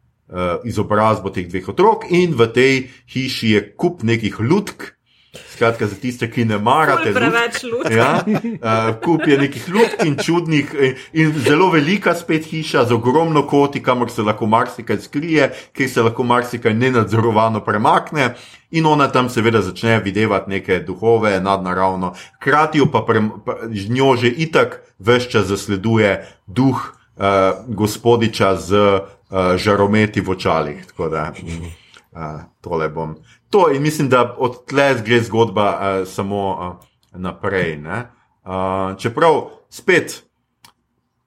izobrazbo 0.65 1.31
teh 1.31 1.49
dveh 1.49 1.69
otrok, 1.69 2.07
in 2.11 2.33
v 2.33 2.47
tej 2.49 2.89
hiši 3.13 3.49
je 3.51 3.61
kup 3.77 4.03
nekih 4.03 4.41
lutk, 4.41 4.97
Skratka, 5.33 5.87
za 5.87 5.97
tiste, 5.97 6.27
ki 6.31 6.45
ne 6.45 6.59
marate 6.59 7.13
preveč 7.15 7.63
ljudi. 7.65 7.95
Ja, 7.97 8.21
uh, 8.27 8.99
kup 9.01 9.23
je 9.27 9.39
nekih 9.39 9.69
ljudk 9.69 10.05
in 10.05 10.19
čudnih, 10.21 10.75
in, 11.13 11.33
zelo 11.47 11.71
velika 11.73 12.13
spet 12.15 12.45
hiša 12.51 12.85
z 12.85 12.93
ogromno 12.93 13.47
koti, 13.49 13.81
kamor 13.83 14.11
se 14.13 14.23
lahko 14.23 14.47
marsikaj 14.47 15.01
skrije, 15.01 15.49
kjer 15.73 15.89
se 15.89 16.05
lahko 16.05 16.23
marsikaj 16.29 16.75
nenadzorovano 16.75 17.65
premakne. 17.65 18.35
In 18.77 18.87
ona 18.87 19.09
tam 19.09 19.33
seveda 19.33 19.63
začne 19.65 20.03
videti 20.05 20.51
neke 20.53 20.81
duhove, 20.85 21.41
nadnaravno, 21.41 22.13
hkrati 22.37 22.85
pa, 22.93 23.01
pa 23.01 23.57
z 23.73 23.89
njo 23.89 24.17
že 24.17 24.29
itak 24.29 24.83
vse 24.99 25.31
čas 25.31 25.47
zasleduje 25.47 26.27
duh 26.47 26.77
uh, 26.77 27.25
gospodiča 27.69 28.57
z 28.57 28.73
uh, 28.73 29.57
žarometi 29.57 30.21
v 30.21 30.31
očalih. 30.31 30.87
Tako 30.87 31.09
da 31.09 31.31
uh, 31.33 32.41
tole 32.61 32.89
bom 32.89 33.17
to 33.53 33.69
in 33.75 33.83
mislim, 33.83 34.09
da 34.09 34.35
od 34.39 34.65
tle 34.65 34.95
gre 35.05 35.21
zgodba 35.21 35.69
uh, 35.69 36.09
samo 36.09 36.51
uh, 36.51 37.21
naprej. 37.21 37.79
Uh, 37.85 38.99
čeprav 38.99 39.51
spet 39.71 40.23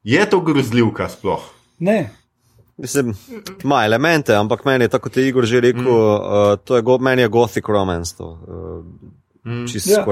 je 0.03 0.29
to 0.29 0.39
grozljivka 0.39 1.09
sploh. 1.09 1.41
Ne. 1.79 2.09
Mislim, 2.77 3.13
ima 3.63 3.85
elemente, 3.85 4.35
ampak 4.35 4.65
meni 4.65 4.83
je 4.83 4.87
tako, 4.87 5.09
kot 5.09 5.17
je 5.17 5.27
Igor 5.27 5.45
že 5.45 5.61
rekel, 5.61 5.81
mm. 5.81 5.87
uh, 5.87 6.59
to 6.63 6.75
je 6.75 6.81
go, 6.81 6.97
meni 6.97 7.21
je 7.21 7.29
gothic 7.29 7.65
romance. 7.67 8.17
To, 8.17 8.25
uh, 9.45 9.51
mm. 9.51 9.65
ja. 9.85 10.05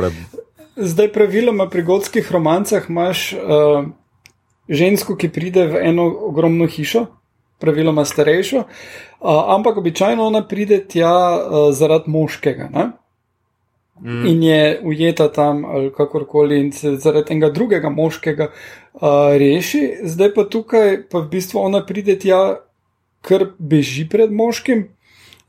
Zdaj, 0.76 1.12
praviloma 1.14 1.68
pri 1.70 1.84
gotskih 1.84 2.32
romancah 2.32 2.90
imaš 2.90 3.34
uh, 3.34 3.86
žensko, 4.70 5.16
ki 5.16 5.30
pride 5.30 5.68
v 5.68 5.84
eno 5.92 6.08
ogromno 6.30 6.68
hišo, 6.68 7.06
praviloma 7.64 8.04
starejšo, 8.06 8.66
uh, 8.66 9.56
ampak 9.56 9.80
običajno 9.80 10.28
ona 10.28 10.44
pride 10.48 10.84
tja 10.84 11.16
uh, 11.16 11.72
zaradi 11.72 12.12
moškega. 12.12 12.70
Ne? 12.74 12.92
mm. 14.04 14.26
in 14.26 14.44
je 14.44 14.80
ujeta 14.84 15.28
tam 15.32 15.66
ali 15.66 15.92
kakorkoli 15.94 16.60
in 16.60 16.72
se 16.72 16.96
zaradi 16.96 17.26
tega 17.26 17.50
drugega 17.50 17.90
moškega 17.90 18.48
uh, 18.48 19.02
reši, 19.38 19.98
zdaj 20.04 20.34
pa 20.34 20.44
tukaj 20.44 20.98
pa 21.10 21.20
v 21.20 21.30
bistvu 21.30 21.60
ona 21.60 21.86
pride 21.86 22.18
tja, 22.20 22.60
ker 23.22 23.48
beži 23.60 24.08
pred 24.10 24.32
moškim 24.32 24.88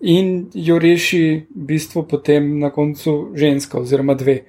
in 0.01 0.51
jo 0.55 0.79
reši 0.79 1.47
v 1.55 1.67
bistvu 1.67 2.07
potem 2.09 2.59
na 2.59 2.71
koncu 2.71 3.33
ženska 3.35 3.79
oziroma 3.79 4.15
dve. 4.15 4.45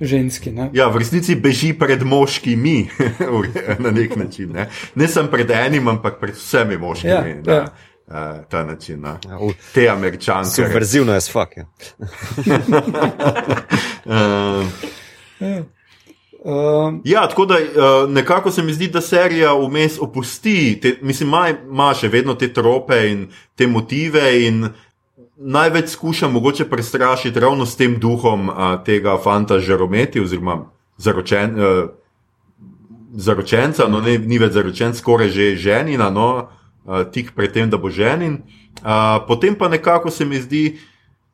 Ženski, 0.00 0.50
ja, 0.72 0.88
v 0.88 0.98
resnici 0.98 1.34
beži 1.34 1.72
pred 1.78 2.02
moškimi 2.02 2.88
na 3.84 3.90
nek 3.90 4.16
način. 4.16 4.52
Ne, 4.52 4.68
ne 4.94 5.08
samo 5.08 5.30
pred 5.30 5.50
enim, 5.50 5.88
ampak 5.88 6.20
pred 6.20 6.34
vsemi 6.34 6.78
moškimi. 6.78 7.42
Ja, 7.46 7.54
ja. 7.54 7.66
Uh, 8.06 8.44
ta 8.48 8.64
način, 8.64 9.00
no. 9.00 9.08
ja, 9.08 9.38
te 9.74 9.88
američanke. 9.88 10.50
Subverzivno 10.50 11.14
je 11.14 11.20
sfak. 11.20 11.56
Ja. 11.56 11.64
uh, 14.04 14.66
ja. 15.40 15.62
Uh, 16.44 16.94
ja, 17.04 17.28
tako 17.28 17.46
da 17.46 17.54
uh, 17.54 18.10
nekako 18.10 18.50
se 18.50 18.62
mi 18.62 18.72
zdi, 18.72 18.88
da 18.88 19.00
serija 19.00 19.52
vmes 19.54 19.98
opusti, 20.00 20.80
te, 20.82 20.96
mislim, 21.02 21.30
ima 21.70 21.92
še 21.94 22.08
vedno 22.08 22.34
te 22.34 22.48
trope 22.52 22.98
in 23.10 23.28
te 23.54 23.66
motive, 23.66 24.24
in 24.46 24.66
največ 25.44 25.88
skuša 25.88 26.28
mogoče 26.28 26.64
prestrašiti 26.70 27.40
ravno 27.40 27.66
s 27.66 27.76
tem 27.76 27.98
duhom 28.00 28.48
uh, 28.48 28.56
tega 28.84 29.18
fanta 29.18 29.58
žarometi, 29.60 30.20
oziroma 30.20 30.64
zaročen, 30.98 31.58
uh, 31.58 31.90
zaročenca, 33.12 33.88
no 33.88 34.00
ne, 34.00 34.18
ni 34.18 34.38
več 34.38 34.52
zaročen, 34.52 34.94
skoraj 34.94 35.30
že 35.34 35.56
ženina, 35.56 36.10
no, 36.10 36.28
uh, 36.84 37.02
tik 37.10 37.34
pred 37.36 37.52
tem, 37.52 37.70
da 37.70 37.78
bo 37.78 37.90
ženin. 37.90 38.42
Uh, 38.82 39.20
potem 39.28 39.54
pa 39.54 39.68
nekako 39.68 40.10
se 40.10 40.24
mi 40.24 40.40
zdi, 40.40 40.78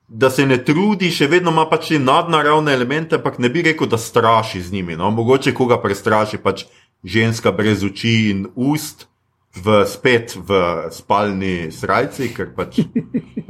da 0.08 0.30
se 0.30 0.46
ne 0.46 0.56
trudi, 0.64 1.10
še 1.12 1.28
vedno 1.28 1.52
ima 1.52 1.66
pač 1.68 1.92
nadnaravne 2.00 2.72
elemente, 2.72 3.18
ampak 3.20 3.38
ne 3.38 3.50
bi 3.52 3.62
rekel, 3.62 3.88
da 3.88 4.00
straši 4.00 4.62
z 4.62 4.72
njimi. 4.72 4.96
No? 4.96 5.10
Mogoče 5.10 5.52
koga 5.54 5.76
prestraši 5.82 6.40
pač 6.40 6.64
ženska 7.04 7.52
brez 7.52 7.84
oči 7.84 8.30
in 8.32 8.46
ust. 8.56 9.06
V 9.64 9.82
spet 9.86 10.36
v 10.36 10.58
spalni 10.94 11.70
srajci, 11.74 12.30
ker 12.34 12.52
pač. 12.56 12.82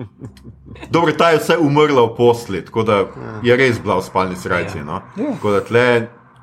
Dobro, 0.95 1.13
ta 1.13 1.33
je 1.35 1.43
vse 1.43 1.59
umrla 1.59 2.07
v 2.07 2.15
posli, 2.17 2.63
tako 2.65 2.85
da 2.87 3.03
je 3.43 3.57
res 3.57 3.81
bila 3.83 3.99
v 3.99 4.07
spalni 4.07 4.37
srajci. 4.39 4.85
No? 4.87 5.03
Tako 5.17 5.53
da 5.57 5.61
tle 5.67 5.87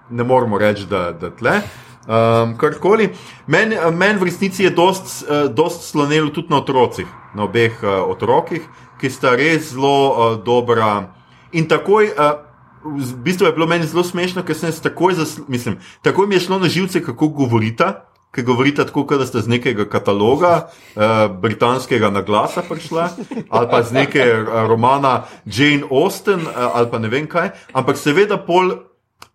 ne 0.09 0.23
moramo 0.23 0.59
reči, 0.61 0.85
da, 0.89 1.09
da 1.15 1.31
tle. 1.33 1.61
Um, 2.05 2.53
Karkoli. 2.61 3.09
Meni 3.49 3.79
men 3.95 4.19
v 4.21 4.29
resnici 4.29 4.67
je 4.67 4.69
dost, 4.69 5.25
uh, 5.25 5.47
dost 5.49 5.89
slonilo 5.89 6.29
tudi 6.29 6.53
na 6.53 6.61
otrocih, 6.61 7.07
na 7.33 7.47
obeh 7.49 7.79
uh, 7.81 8.05
otrokih 8.05 8.67
ki 8.99 9.11
sta 9.11 9.35
res 9.35 9.71
zelo 9.73 9.95
uh, 10.09 10.35
dobra. 10.41 11.11
In 11.55 11.67
takoj, 11.67 12.11
uh, 12.15 12.41
v 12.85 13.11
bistvu 13.25 13.49
je 13.49 13.55
bilo 13.55 13.67
meni 13.67 13.87
zelo 13.87 14.03
smešno, 14.03 14.43
ker 14.45 14.57
sem 14.57 14.71
se 14.71 14.83
takoj 14.83 15.17
zaslil, 15.19 15.45
mislim, 15.51 15.79
takoj 16.05 16.27
mi 16.27 16.39
je 16.39 16.45
šlo 16.47 16.59
na 16.59 16.71
živce, 16.71 17.03
kako 17.03 17.27
govorita. 17.27 18.07
Ki 18.35 18.43
govorite 18.43 18.83
tako, 18.85 19.05
da 19.17 19.25
ste 19.25 19.41
z 19.41 19.47
nekega 19.47 19.85
kataloga, 19.89 20.67
uh, 20.67 21.01
britanskega 21.41 22.09
naglasa 22.11 22.65
prišli, 22.69 23.03
ali 23.49 23.67
pa 23.71 23.83
z 23.83 23.95
nekega 23.95 24.41
uh, 24.41 24.67
romana 24.67 25.23
Jane 25.45 25.87
Austen, 25.91 26.43
uh, 26.43 26.51
ali 26.73 26.91
pa 26.91 26.99
ne 26.99 27.07
vem 27.07 27.29
kaj. 27.31 27.53
Ampak 27.73 27.97
seveda, 27.97 28.37
pol 28.37 28.73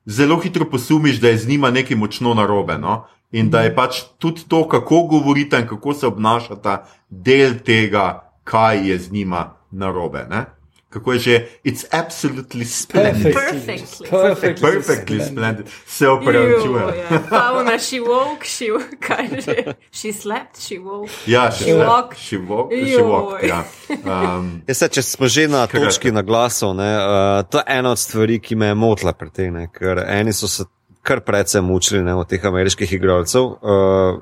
zelo 0.05 0.37
hitro 0.37 0.69
posumiš, 0.69 1.21
da 1.21 1.33
je 1.33 1.39
z 1.39 1.49
njima 1.49 1.71
nekaj 1.71 1.97
močno 1.97 2.35
narobe. 2.35 2.79
No? 2.79 3.07
In 3.33 3.51
da 3.51 3.63
je 3.63 3.75
pač 3.75 4.03
tudi 4.19 4.45
to, 4.49 4.69
kako 4.69 5.03
govorite 5.03 5.59
in 5.59 5.69
kako 5.69 5.95
se 5.95 6.07
obnašate, 6.07 6.77
del 7.09 7.61
tega, 7.65 8.33
kaj 8.45 8.89
je 8.91 8.99
z 8.99 9.13
njima 9.13 9.55
narobe. 9.71 10.27
Ne? 10.31 10.45
Kako 10.91 11.13
je 11.13 11.19
že, 11.19 11.35
it's 11.65 11.87
absolutely 11.93 12.65
splendid. 12.65 13.35
Perfectly, 13.35 14.11
perfectly, 14.11 14.73
perfectly 14.73 15.21
splendid. 15.23 15.67
Se 15.87 16.09
opravičujem. 16.09 16.91
Pa 17.31 17.53
ona, 17.55 17.79
she 17.79 18.01
woke, 18.01 18.43
she, 18.45 18.67
kaj 19.07 19.41
že, 19.41 19.75
she 19.93 20.13
slept, 20.13 20.59
she 20.59 20.83
woke. 20.83 21.11
Ja, 21.27 21.51
she, 21.53 21.65
she 21.65 21.75
walked. 21.79 22.19
She 22.19 22.39
walked, 22.39 22.75
she 22.75 23.03
walked, 23.03 23.47
ja. 23.47 23.65
Um, 24.03 24.63
ja, 24.69 24.75
se, 24.75 24.89
če 24.89 25.03
smo 25.03 25.31
že 25.31 25.47
na 25.49 25.67
točki 25.71 26.11
na 26.11 26.27
glasu, 26.27 26.75
ne, 26.75 26.91
uh, 26.99 27.47
to 27.47 27.63
je 27.63 27.65
ena 27.71 27.95
od 27.95 27.99
stvari, 27.99 28.41
ki 28.43 28.59
me 28.59 28.75
je 28.75 28.75
motila 28.75 29.15
pri 29.15 29.31
tem, 29.31 29.63
ker 29.71 30.03
eni 30.09 30.35
so 30.35 30.51
se 30.51 30.67
kar 31.07 31.23
precej 31.23 31.63
mučili 31.63 32.03
ne, 32.03 32.19
od 32.19 32.27
teh 32.27 32.43
ameriških 32.45 32.99
igralcev. 32.99 33.47
Uh, 33.63 34.19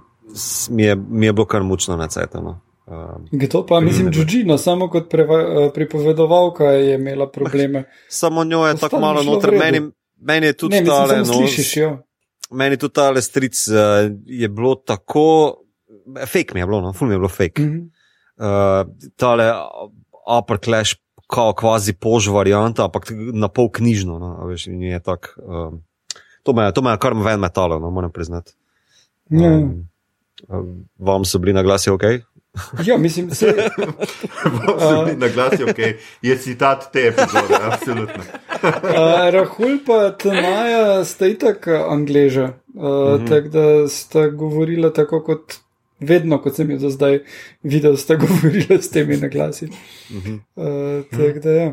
mi, 0.69 0.85
je, 0.85 0.97
mi 0.97 1.27
je 1.27 1.33
bilo 1.33 1.49
kar 1.49 1.64
mučno 1.64 1.97
na 1.97 2.12
cajtu. 2.12 2.59
Um, 2.91 3.28
Kdo 3.30 3.66
pa, 3.66 3.80
mislim, 3.80 4.11
Džužino, 4.11 4.59
samo 4.59 4.89
kot 4.89 5.11
preva, 5.11 5.41
eh, 5.41 5.70
pripovedovalka 5.74 6.64
je 6.64 6.95
imela 6.95 7.30
probleme. 7.30 7.84
Samo 8.09 8.45
njo 8.45 8.66
je 8.66 8.76
tako 8.76 9.01
malo 9.01 9.22
noter, 9.22 9.53
meni, 9.59 9.91
meni 10.16 10.47
je 10.47 10.53
tudi 10.53 10.80
ne, 10.80 10.84
tale, 10.86 11.18
no, 11.18 11.24
slišiš, 11.24 11.74
meni 12.51 12.76
tudi 12.76 12.95
tale 12.95 13.22
stric 13.22 13.68
uh, 13.68 13.76
je 14.26 14.49
bilo 14.49 14.74
tako, 14.74 15.55
fake 16.26 16.55
mi 16.55 16.61
je 16.61 16.66
bilo, 16.66 16.80
no, 16.80 16.93
ful 16.93 17.09
mi 17.09 17.14
je 17.14 17.18
bilo 17.18 17.28
fake. 17.28 17.62
Mm 17.62 17.68
-hmm. 17.68 17.89
uh, 18.36 19.11
tale 19.16 19.53
upper 20.39 20.59
clash, 20.64 20.97
kao 21.26 21.53
kvazi 21.53 21.93
pož 21.93 22.28
varianta, 22.28 22.84
ampak 22.84 23.12
na 23.32 23.49
pol 23.49 23.68
knjižno, 23.70 24.18
no, 24.18 24.47
veš, 24.47 24.66
in 24.66 24.82
je 24.82 25.01
tak, 25.01 25.39
um, 25.45 25.82
to 26.43 26.53
me, 26.53 26.72
to 26.72 26.82
me 26.82 26.91
je 26.91 26.99
kar 26.99 27.14
ven 27.14 27.41
metalo, 27.41 27.78
no, 27.78 27.91
moram 27.91 28.12
priznati. 28.12 28.53
Um, 29.30 29.89
um, 30.49 30.89
vam 30.99 31.24
so 31.24 31.39
bili 31.39 31.53
na 31.53 31.62
glasi 31.62 31.91
ok? 31.91 32.03
Ja, 32.85 32.99
mislim, 32.99 33.29
da 33.29 33.35
se 33.35 33.47
lahko 33.47 35.11
na 35.17 35.29
glas 35.29 35.61
je 35.61 35.65
ok, 35.65 35.79
je 36.23 36.39
citat 36.39 36.93
te 36.93 37.01
epizode, 37.07 37.55
absolutno. 37.63 38.23
uh, 38.63 39.33
Rahul 39.33 39.79
pa 39.87 40.11
Tanaja 40.11 41.05
sta 41.05 41.27
itak 41.27 41.69
angleža, 41.69 42.45
uh, 42.45 42.83
mm 42.83 42.87
-hmm. 42.87 43.29
tako 43.29 43.49
da 43.49 43.89
sta 43.89 44.27
govorila 44.27 44.93
tako 44.93 45.23
kot 45.23 45.55
vedno, 46.01 46.43
kot 46.43 46.57
sem 46.57 46.71
jo 46.71 46.79
do 46.79 46.91
zdaj 46.91 47.21
videl, 47.63 47.97
sta 47.97 48.15
govorila 48.27 48.83
s 48.83 48.91
temi 48.91 49.17
na 49.17 49.29
glasi. 49.29 49.67
Mm 50.11 50.19
-hmm. 50.19 50.39
uh, 50.57 51.05
tako 51.11 51.39
da 51.39 51.51
ja. 51.51 51.73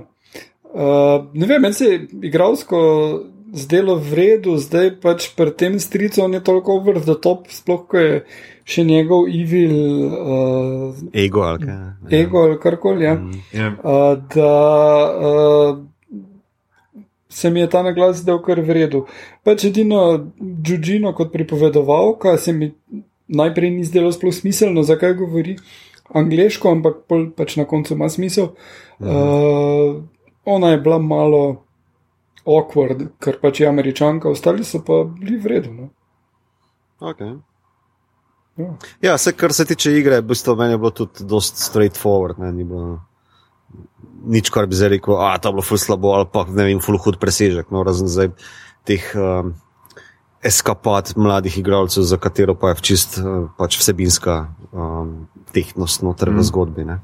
Uh, 0.63 1.25
ne 1.33 1.45
vem, 1.45 1.61
meni 1.61 1.73
se 1.73 1.85
je 1.85 2.07
igralsko 2.21 2.79
zdelo 3.55 3.95
v 3.95 4.13
redu, 4.13 4.59
zdaj 4.59 4.99
pač 4.99 5.31
pri 5.31 5.55
tem 5.55 5.79
stricu 5.79 6.21
on 6.27 6.35
je 6.35 6.43
toliko 6.43 6.75
over 6.75 6.99
the 6.99 7.15
top, 7.15 7.47
sploh 7.47 7.87
ko 7.87 7.95
je 7.95 8.13
še 8.67 8.83
njegov 8.83 9.31
evil. 9.31 9.73
Uh, 10.11 11.09
ego 11.15 11.47
ali 11.47 11.63
kaj. 11.63 11.71
Ja. 11.71 12.19
Ego 12.19 12.43
ali 12.43 12.59
karkoli. 12.59 13.07
Ja. 13.07 13.15
Mm, 13.15 13.41
yeah. 13.55 13.73
uh, 13.79 14.19
da 14.35 14.53
uh, 15.15 15.71
se 17.31 17.49
mi 17.49 17.63
je 17.63 17.71
ta 17.71 17.83
naglas 17.83 18.19
zdel 18.25 18.43
kar 18.43 18.59
v 18.59 18.75
redu. 18.75 19.05
Pač 19.47 19.69
edino 19.71 20.31
Džužino 20.39 21.15
kot 21.15 21.31
pripovedovalka 21.31 22.35
se 22.37 22.53
mi 22.53 22.73
najprej 23.27 23.71
ni 23.71 23.87
zdelo 23.87 24.11
sploh 24.11 24.35
smiselno, 24.35 24.83
zakaj 24.83 25.15
govori 25.17 25.55
angliško, 26.13 26.69
ampak 26.69 27.05
pač 27.37 27.55
na 27.57 27.65
koncu 27.65 27.95
ima 27.95 28.09
smisel. 28.11 28.51
Mm. 28.99 29.07
Uh, 29.07 30.03
ona 30.45 30.75
je 30.75 30.81
bila 30.83 30.99
malo. 30.99 31.64
Awkward, 32.45 33.07
ker 33.19 33.39
pač 33.41 33.59
je 33.63 33.67
američanka, 33.69 34.29
ostali 34.29 34.63
so 34.63 34.83
pa 34.85 35.01
bili 35.09 35.39
vredni. 35.41 35.75
No? 35.81 35.89
Okay. 37.09 37.35
Ja, 39.01 39.15
vse, 39.17 39.33
kar 39.35 39.53
se 39.53 39.65
tiče 39.65 39.91
igre, 39.97 40.21
v 40.21 40.29
bistvu 40.29 40.55
meni 40.55 40.77
je 40.77 40.79
bilo 40.79 40.91
tudi 40.95 41.25
dosti 41.27 41.59
straightforward. 41.61 42.39
Ne, 42.39 42.53
ni 42.55 42.63
bilo 42.63 43.01
nič, 44.25 44.49
kar 44.49 44.69
bi 44.69 44.77
zdaj 44.77 44.95
rekel, 44.95 45.17
da 45.17 45.49
je 45.49 45.53
bilo 45.53 45.65
ful 45.65 45.81
slabo 45.81 46.13
ali 46.15 46.27
pa 46.31 46.45
ne 46.47 46.69
vem, 46.69 46.79
ful 46.81 46.97
hud 47.01 47.19
presežek. 47.21 47.69
No, 47.73 47.83
razen 47.85 48.07
zdaj 48.09 48.31
teh 48.87 49.03
um, 49.19 49.53
eskapad 50.45 51.13
mladih 51.17 51.57
igralcev, 51.59 52.05
za 52.07 52.17
katero 52.21 52.55
pa 52.55 52.73
je 52.73 52.85
čist 52.91 53.19
uh, 53.19 53.49
pač 53.57 53.79
vsebinska 53.81 54.37
um, 54.71 55.27
tehnost 55.51 56.05
noter 56.05 56.31
v 56.31 56.39
mm. 56.39 56.47
zgodbi. 56.47 56.87
Ne. 56.87 57.01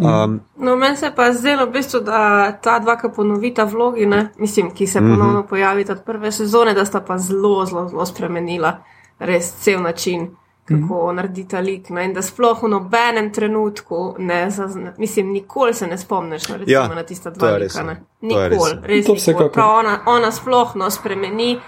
Um, 0.00 0.40
no, 0.56 0.76
meni 0.76 0.96
se 0.96 1.10
pa 1.16 1.32
zdelo, 1.32 1.66
v 1.66 1.72
bistvu, 1.72 2.00
da 2.00 2.52
ta 2.52 2.78
dva, 2.78 2.96
ki 2.96 3.10
ponovita 3.16 3.64
vlogi, 3.64 4.06
ne, 4.06 4.30
mislim, 4.38 4.70
ki 4.74 4.86
se 4.86 5.00
mhm. 5.00 5.10
ponovno 5.10 5.38
uh 5.38 5.44
-huh. 5.44 5.48
pojavita 5.48 5.92
od 5.92 6.04
prve 6.04 6.32
sezone, 6.32 6.74
da 6.74 6.84
sta 6.84 7.00
pa 7.00 7.18
zelo, 7.18 7.66
zelo, 7.66 7.88
zelo 7.88 8.06
spremenila 8.06 8.78
res 9.18 9.52
cel 9.60 9.82
način 9.82 10.30
kako 10.64 11.12
mm. 11.12 11.16
narediti 11.16 11.56
lik. 11.56 11.88
No, 11.88 12.00
in 12.00 12.14
da 12.14 12.22
sploh 12.22 12.62
v 12.62 12.68
nobenem 12.68 13.32
trenutku, 13.32 14.14
ne, 14.18 14.50
zazna, 14.50 14.92
mislim, 14.98 15.32
nikoli 15.32 15.74
se 15.74 15.86
ne 15.86 15.98
spomniš 15.98 16.48
no, 16.48 16.56
recimo, 16.56 16.80
ja, 16.80 16.94
na 16.94 17.02
tista 17.02 17.30
dva 17.30 17.50
lika. 17.50 17.96
Nikoli, 18.20 18.72
res. 18.82 19.28
Ona, 19.56 19.98
ona 20.06 20.32
sploh 20.32 20.76
no 20.76 20.90
spremeni. 20.90 21.58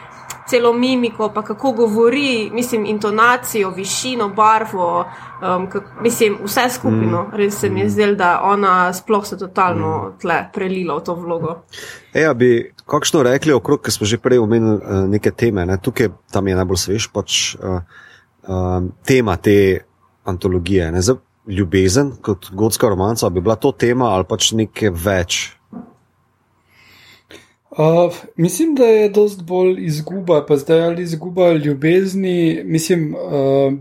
Celo 0.48 0.72
mimiko, 0.72 1.28
pa 1.34 1.42
kako 1.42 1.72
govori, 1.72 2.50
mislim, 2.52 2.84
intonacijo, 2.86 3.70
višino, 3.70 4.28
barvo, 4.28 5.04
um, 5.04 5.68
kak, 5.70 5.84
mislim, 6.02 6.38
vse 6.44 6.68
skupino. 6.70 7.22
Mm. 7.22 7.36
Res 7.36 7.60
se 7.60 7.70
mi 7.70 7.80
je 7.80 7.88
zdelo, 7.88 8.14
da 8.14 8.40
ona 8.44 8.92
sploh 8.92 9.26
se 9.26 9.38
totalno 9.38 9.96
mm. 9.98 10.18
tle 10.20 10.38
prelila 10.54 10.96
v 10.98 11.04
to 11.04 11.14
vlogo. 11.14 11.56
Ja, 12.14 12.34
bi 12.34 12.72
kakšno 12.86 13.22
rekli 13.22 13.52
okrog, 13.52 13.84
ker 13.84 13.94
smo 13.94 14.06
že 14.06 14.18
prej 14.18 14.42
omenili 14.42 14.78
uh, 14.78 15.04
neke 15.08 15.30
teme, 15.30 15.66
ne? 15.66 15.78
tukaj 15.78 16.10
tam 16.32 16.48
je 16.48 16.56
najbolj 16.58 16.82
svež. 16.86 17.10
Pač, 17.14 17.54
uh, 17.62 17.80
um, 18.48 18.92
tema 19.06 19.36
te 19.36 19.84
antologije. 20.24 20.92
Ne? 20.92 21.02
Zdaj, 21.02 21.16
ljubezen 21.46 22.12
kot 22.22 22.50
gotska 22.52 22.88
romanca, 22.88 23.30
bi 23.30 23.40
bila 23.40 23.56
to 23.56 23.72
tema 23.72 24.12
ali 24.14 24.24
pač 24.28 24.52
nekaj 24.52 24.90
več? 24.94 25.40
Uh, 27.76 28.12
mislim, 28.36 28.74
da 28.74 28.84
je 28.84 29.08
dost 29.08 29.42
bolj 29.42 29.84
izguba, 29.86 30.44
pa 30.46 30.56
zdaj 30.56 30.82
ali 30.86 31.02
izguba 31.02 31.52
ljubezni. 31.52 32.62
Mislim, 32.64 33.14
uh, 33.14 33.72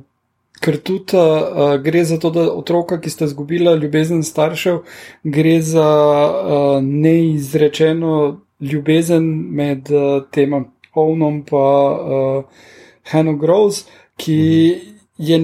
ker 0.62 0.78
tudi 0.78 1.18
uh, 1.18 1.76
gre 1.84 2.04
za 2.04 2.20
to, 2.20 2.30
da 2.30 2.46
otroka, 2.54 3.02
ki 3.02 3.10
sta 3.10 3.26
izgubila 3.26 3.76
ljubezen 3.76 4.24
staršev, 4.24 4.78
gre 5.24 5.62
za 5.62 5.90
uh, 6.30 6.84
neizrečeno 6.84 8.40
ljubezen 8.60 9.24
med 9.50 9.92
uh, 9.92 10.24
tema 10.32 10.64
Ovnom 10.94 11.36
in 11.36 11.44
uh, 11.52 12.44
Hannah 13.12 13.36
Groves, 13.40 13.86
ki 14.18 14.76
je 15.18 15.40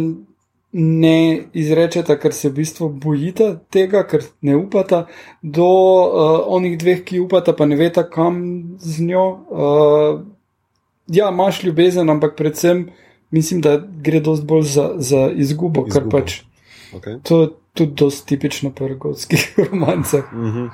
ne 0.80 1.44
izrečeta, 1.54 2.20
ker 2.22 2.34
se 2.34 2.50
v 2.50 2.60
bistvu 2.60 2.90
bojita 2.90 3.56
tega, 3.74 4.04
ker 4.08 4.22
ne 4.46 4.56
upata, 4.56 5.08
do 5.42 5.66
uh, 5.66 6.46
onih 6.54 6.78
dveh, 6.78 7.02
ki 7.06 7.20
upata, 7.24 7.56
pa 7.58 7.66
ne 7.66 7.76
veta, 7.80 8.04
kam 8.10 8.38
z 8.80 9.08
njo. 9.10 9.26
Uh, 9.50 10.22
ja, 11.08 11.32
imaš 11.34 11.64
ljubezen, 11.64 12.10
ampak 12.10 12.36
predvsem 12.38 12.90
mislim, 13.32 13.62
da 13.62 13.78
gre 13.78 14.20
dosti 14.20 14.46
bolj 14.46 14.64
za, 14.64 14.92
za 14.98 15.30
izgubo, 15.34 15.88
izgubo. 15.88 15.94
kar 15.94 16.10
pač. 16.12 16.42
Okay. 16.94 17.20
To 17.24 17.42
je 17.42 17.50
tudi 17.74 17.94
dosti 17.94 18.28
tipično 18.28 18.72
pri 18.72 18.94
rgovskih 18.94 19.56
romancah. 19.72 20.34
Mm 20.34 20.52
-hmm. 20.54 20.70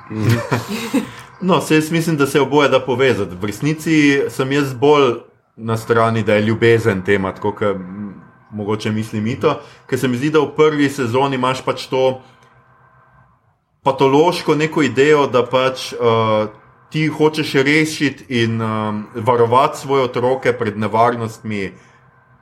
no, 1.48 1.60
se 1.60 1.74
jaz 1.74 1.90
mislim, 1.90 2.16
da 2.16 2.26
se 2.26 2.40
oboje 2.40 2.68
da 2.68 2.80
povezati. 2.80 3.36
V 3.40 3.44
resnici 3.44 4.20
sem 4.28 4.52
jaz 4.52 4.74
bolj 4.74 5.14
na 5.56 5.76
strani, 5.76 6.22
da 6.22 6.34
je 6.34 6.42
ljubezen 6.42 7.02
tema, 7.04 7.34
tako 7.34 7.52
kot 7.52 7.76
mogoče 8.54 8.92
mislim 8.92 9.24
mito, 9.24 9.58
ker 9.86 9.98
se 9.98 10.08
mi 10.08 10.16
zdi, 10.16 10.30
da 10.30 10.40
v 10.40 10.54
prvi 10.56 10.88
sezoni 10.90 11.36
imaš 11.36 11.64
pač 11.64 11.86
to 11.90 12.20
patološko 13.84 14.54
neko 14.54 14.82
idejo, 14.82 15.26
da 15.26 15.46
pač. 15.46 15.92
Uh, 15.92 16.50
Ti 16.94 17.08
hočeš 17.10 17.52
rešiti 17.66 18.24
in 18.44 18.60
um, 18.62 19.00
varovati 19.18 19.80
svoje 19.80 20.04
otroke 20.04 20.52
pred 20.54 20.76
nevarnostmi, 20.78 21.72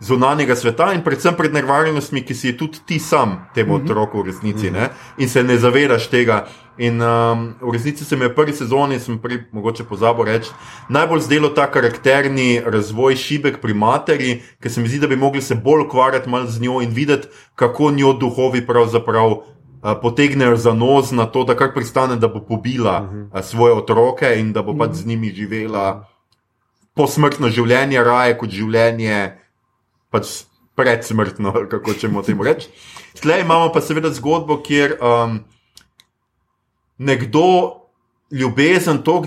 zunanjega 0.02 0.56
sveta 0.56 0.92
in 0.94 1.02
predvsem 1.02 1.36
pred 1.38 1.54
nevarnostmi, 1.54 2.24
ki 2.26 2.34
si 2.34 2.56
tudi 2.58 2.82
ti 2.86 2.98
sam 2.98 3.46
temu 3.54 3.76
mhm. 3.76 3.84
otroku 3.84 4.22
v 4.22 4.26
resnici 4.26 4.70
ne? 4.70 4.90
in 5.18 5.28
se 5.28 5.42
ne 5.42 5.58
zavedaš 5.58 6.08
tega. 6.10 6.46
In 6.78 7.02
um, 7.04 7.52
v 7.60 7.72
resnici 7.72 8.04
se 8.04 8.16
mi 8.16 8.24
je 8.24 8.34
prvi 8.34 8.52
sezoni, 8.56 8.98
sem 8.98 9.18
prej 9.20 9.44
mogoče 9.52 9.84
pozabil 9.84 10.24
reči, 10.24 10.50
najbolj 10.88 11.20
zdelo 11.20 11.52
ta 11.52 11.66
karakterni 11.70 12.62
razvoj 12.64 13.16
šibek 13.16 13.60
pri 13.60 13.74
materi, 13.74 14.30
ker 14.58 14.72
se 14.72 14.80
mi 14.80 14.88
zdi, 14.88 14.98
da 14.98 15.06
bi 15.06 15.16
mogli 15.16 15.42
se 15.42 15.54
bolj 15.54 15.84
ukvarjati 15.86 16.30
z 16.48 16.60
njo 16.60 16.80
in 16.82 16.90
videti, 16.90 17.28
kako 17.54 17.90
njo 17.90 18.12
duhovi 18.12 18.66
pravzaprav. 18.66 19.38
Uh, 19.82 19.98
potegnejo 19.98 20.56
za 20.56 20.70
nos 20.74 21.10
na 21.10 21.26
to, 21.26 21.42
da 21.44 21.56
kar 21.58 21.72
pristane, 21.74 22.14
da 22.16 22.28
bo 22.28 22.40
pobila 22.40 23.02
uh 23.02 23.10
-huh. 23.10 23.38
uh, 23.38 23.44
svoje 23.44 23.74
otroke 23.74 24.34
in 24.38 24.52
da 24.52 24.62
bo 24.62 24.76
pač 24.78 24.92
z 24.92 25.06
njimi 25.06 25.32
živela 25.34 26.06
posmrtno 26.94 27.48
življenje, 27.48 28.04
raje 28.04 28.38
kot 28.38 28.50
življenje 28.50 29.41
pač 30.12 30.42
predsmrtno, 30.78 31.52
kako 31.72 31.94
če 31.94 32.08
moramo 32.08 32.26
temu 32.26 32.46
reči. 32.46 32.70
Tleh 33.20 33.44
imamo 33.44 33.72
pa 33.72 33.82
seveda 33.84 34.12
zgodbo, 34.14 34.60
kjer 34.64 34.96
um, 35.00 35.40
nekdo 36.98 37.46
ljubezen 38.32 39.02
to 39.04 39.22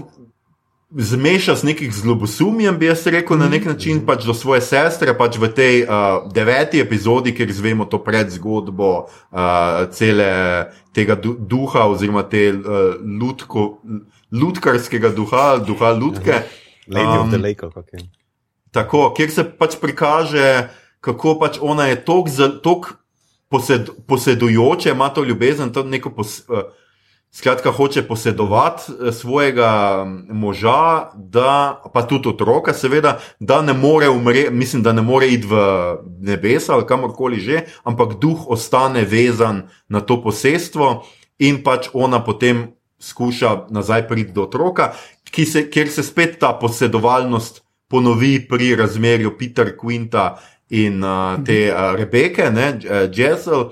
zmeša 0.96 1.56
z 1.56 1.64
nekim 1.64 1.92
zlobosumjem, 1.92 2.78
bi 2.80 2.88
jaz 2.88 3.04
rekel, 3.08 3.38
na 3.38 3.50
nek 3.50 3.66
način 3.66 4.00
pač 4.06 4.24
do 4.26 4.34
svoje 4.34 4.62
sestre, 4.64 5.14
pač 5.18 5.38
v 5.42 5.50
tej 5.52 5.84
uh, 5.84 6.26
deveti 6.34 6.80
epizodi, 6.80 7.34
kjer 7.36 7.52
izvemo 7.52 7.86
to 7.86 8.00
predzgodbo 8.04 8.92
uh, 9.06 9.86
cele 9.92 10.30
tega 10.96 11.18
du 11.20 11.36
duha 11.40 11.88
oziroma 11.92 12.24
te 12.30 12.48
uh, 12.54 12.96
lutko, 13.02 13.82
lutkarskega 14.32 15.12
duha, 15.16 15.58
duha 15.58 15.92
lutke. 15.92 16.46
Lady 16.88 17.18
um, 17.18 17.26
of 17.26 17.34
the 17.34 17.42
Lake, 17.42 17.60
kako 17.60 17.84
je. 17.92 18.25
Tako, 18.76 19.14
kjer 19.16 19.32
se 19.32 19.44
pač 19.56 19.78
prikaže, 19.80 20.68
kako 21.00 21.38
pač 21.40 21.62
ona 21.64 21.88
je 21.88 22.02
tako 22.04 22.98
posed, 23.48 23.90
posedujoča, 24.08 24.92
ima 24.92 25.08
to 25.16 25.24
ljubezen, 25.24 25.72
to 25.72 25.84
neko 25.88 26.12
pos, 26.12 26.42
uh, 26.50 26.68
skratka, 27.32 27.72
hoče 27.72 28.04
posedovati 28.04 28.92
uh, 28.92 29.14
svojega 29.16 30.04
moža, 30.28 31.12
da, 31.16 31.80
pa 31.94 32.04
tudi 32.04 32.34
otroka, 32.34 32.74
seveda, 32.74 33.20
da 33.40 33.62
ne 33.62 33.74
more 33.74 34.10
umreti, 34.10 34.52
mislim, 34.52 34.84
da 34.84 34.92
ne 34.94 35.02
more 35.02 35.30
iti 35.32 35.48
v 35.48 35.64
nebesa 36.20 36.76
ali 36.76 36.88
kamorkoli 36.88 37.40
že, 37.40 37.64
ampak 37.84 38.20
duh 38.20 38.44
ostane 38.52 39.06
vezan 39.08 39.70
na 39.88 40.02
to 40.02 40.20
posestvo 40.24 41.06
in 41.40 41.64
pač 41.64 41.94
ona 41.94 42.24
potem. 42.24 42.74
Skuša 42.96 43.68
nazaj 43.76 44.06
priti 44.08 44.32
do 44.32 44.46
otroka, 44.48 44.94
se, 45.28 45.66
kjer 45.70 45.90
se 45.92 46.04
spet 46.04 46.38
ta 46.40 46.54
posedovalnost 46.56 47.65
ponovi 47.88 48.48
pri 48.50 48.76
razmerju 48.76 49.38
Peter 49.38 49.74
Quinta 49.78 50.36
in 50.70 51.04
uh, 51.04 51.44
te 51.46 51.70
uh, 51.72 51.96
Rebeke, 51.96 52.50
ne, 52.52 52.80
uh, 52.84 53.10
Jessel. 53.14 53.70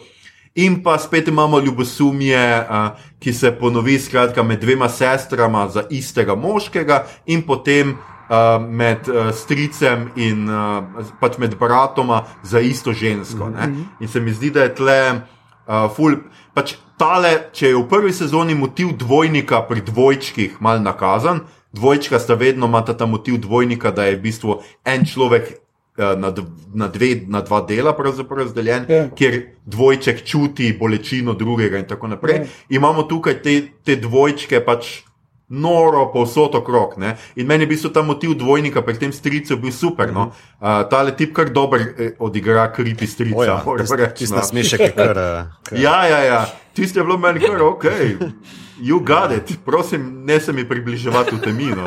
In 0.56 0.84
pa 0.84 0.98
spet 0.98 1.28
imamo 1.28 1.60
ljubosumje, 1.60 2.66
uh, 2.70 2.88
ki 3.20 3.34
se 3.34 3.52
ponovi 3.52 4.00
skratka, 4.00 4.44
med 4.44 4.62
dvema 4.62 4.90
sestrama 4.90 5.68
za 5.70 5.84
istega 5.90 6.36
moškega, 6.36 7.06
in 7.26 7.42
potem 7.42 7.96
uh, 8.30 8.62
med 8.70 9.10
uh, 9.10 9.32
stricem 9.34 10.12
in 10.16 10.46
uh, 10.50 10.84
pač 11.20 11.38
med 11.38 11.58
bratoma 11.60 12.24
za 12.44 12.60
isto 12.60 12.94
žensko. 12.94 13.50
Ne. 13.50 13.68
Mhm. 13.68 13.82
In 14.00 14.08
se 14.08 14.22
mi 14.22 14.34
zdi, 14.34 14.52
da 14.54 14.68
je 14.68 14.76
tle 14.76 15.00
uh, 15.14 15.90
ful. 15.96 16.22
Pač 16.54 16.76
tale, 17.02 17.50
če 17.54 17.72
je 17.72 17.76
v 17.76 17.88
prvi 17.90 18.14
sezoni 18.14 18.56
motiv 18.56 18.94
dvojnika 18.98 19.64
pri 19.68 19.82
dvojčkih 19.82 20.62
mal 20.62 20.84
nakazan, 20.86 21.42
dvojčka 21.74 22.20
sta 22.20 22.34
vedno 22.34 22.66
imata 22.66 22.98
ta 22.98 23.06
motiv 23.06 23.38
dvojnika, 23.38 23.92
da 23.92 24.06
je 24.06 24.16
v 24.16 24.22
bistvu 24.22 24.60
en 24.86 25.06
človek 25.06 25.50
uh, 25.98 26.20
na, 26.20 26.34
na, 26.74 26.88
dve, 26.88 27.16
na 27.28 27.42
dva 27.42 27.62
dela 27.62 27.96
razdeljen, 28.30 28.86
yeah. 28.86 28.92
Ja. 28.92 29.10
kjer 29.16 29.42
dvojček 29.66 30.24
čuti 30.26 30.78
bolečino 30.80 31.34
drugega 31.34 31.78
in 31.78 31.88
tako 31.88 32.08
naprej. 32.08 32.36
Yeah. 32.36 32.42
Ja. 32.42 32.78
Imamo 32.78 33.04
tukaj 33.04 33.42
te, 33.42 33.62
te 33.84 33.96
dvojčke 33.96 34.66
pač. 34.66 35.02
Noro, 35.50 36.08
povsod 36.14 36.56
okrog. 36.56 36.98
Ne? 36.98 37.18
In 37.36 37.48
meni 37.48 37.64
je 37.64 37.68
bil 37.68 37.92
ta 37.94 38.02
motiv 38.02 38.34
dvojnika 38.40 38.82
pri 38.82 38.96
tem 38.98 39.12
stricu 39.14 39.58
bil 39.58 39.72
super. 39.72 40.14
No? 40.14 40.32
Uh, 40.60 40.88
ta 40.90 41.04
le 41.04 41.16
tip 41.16 41.34
kar 41.36 41.52
dober 41.52 41.82
eh, 41.82 42.16
odigra, 42.20 42.72
kripi 42.72 43.08
strica. 43.08 43.62
Ja, 43.62 44.10
Čisto 44.16 44.42
smešek, 44.42 44.96
kar. 44.96 45.14
kar. 45.14 45.78
Ja, 45.78 46.08
ja, 46.08 46.20
ja. 46.24 46.46
Tisti 46.74 47.00
je 47.00 47.04
bilo 47.04 47.18
meni 47.18 47.40
kar 47.40 47.62
ok. 47.74 47.86
You 48.82 49.00
got 49.00 49.32
it, 49.32 49.60
prosim, 49.66 50.26
ne 50.26 50.40
se 50.40 50.54
mi 50.54 50.66
približevati 50.70 51.36
v 51.36 51.42
temino. 51.42 51.84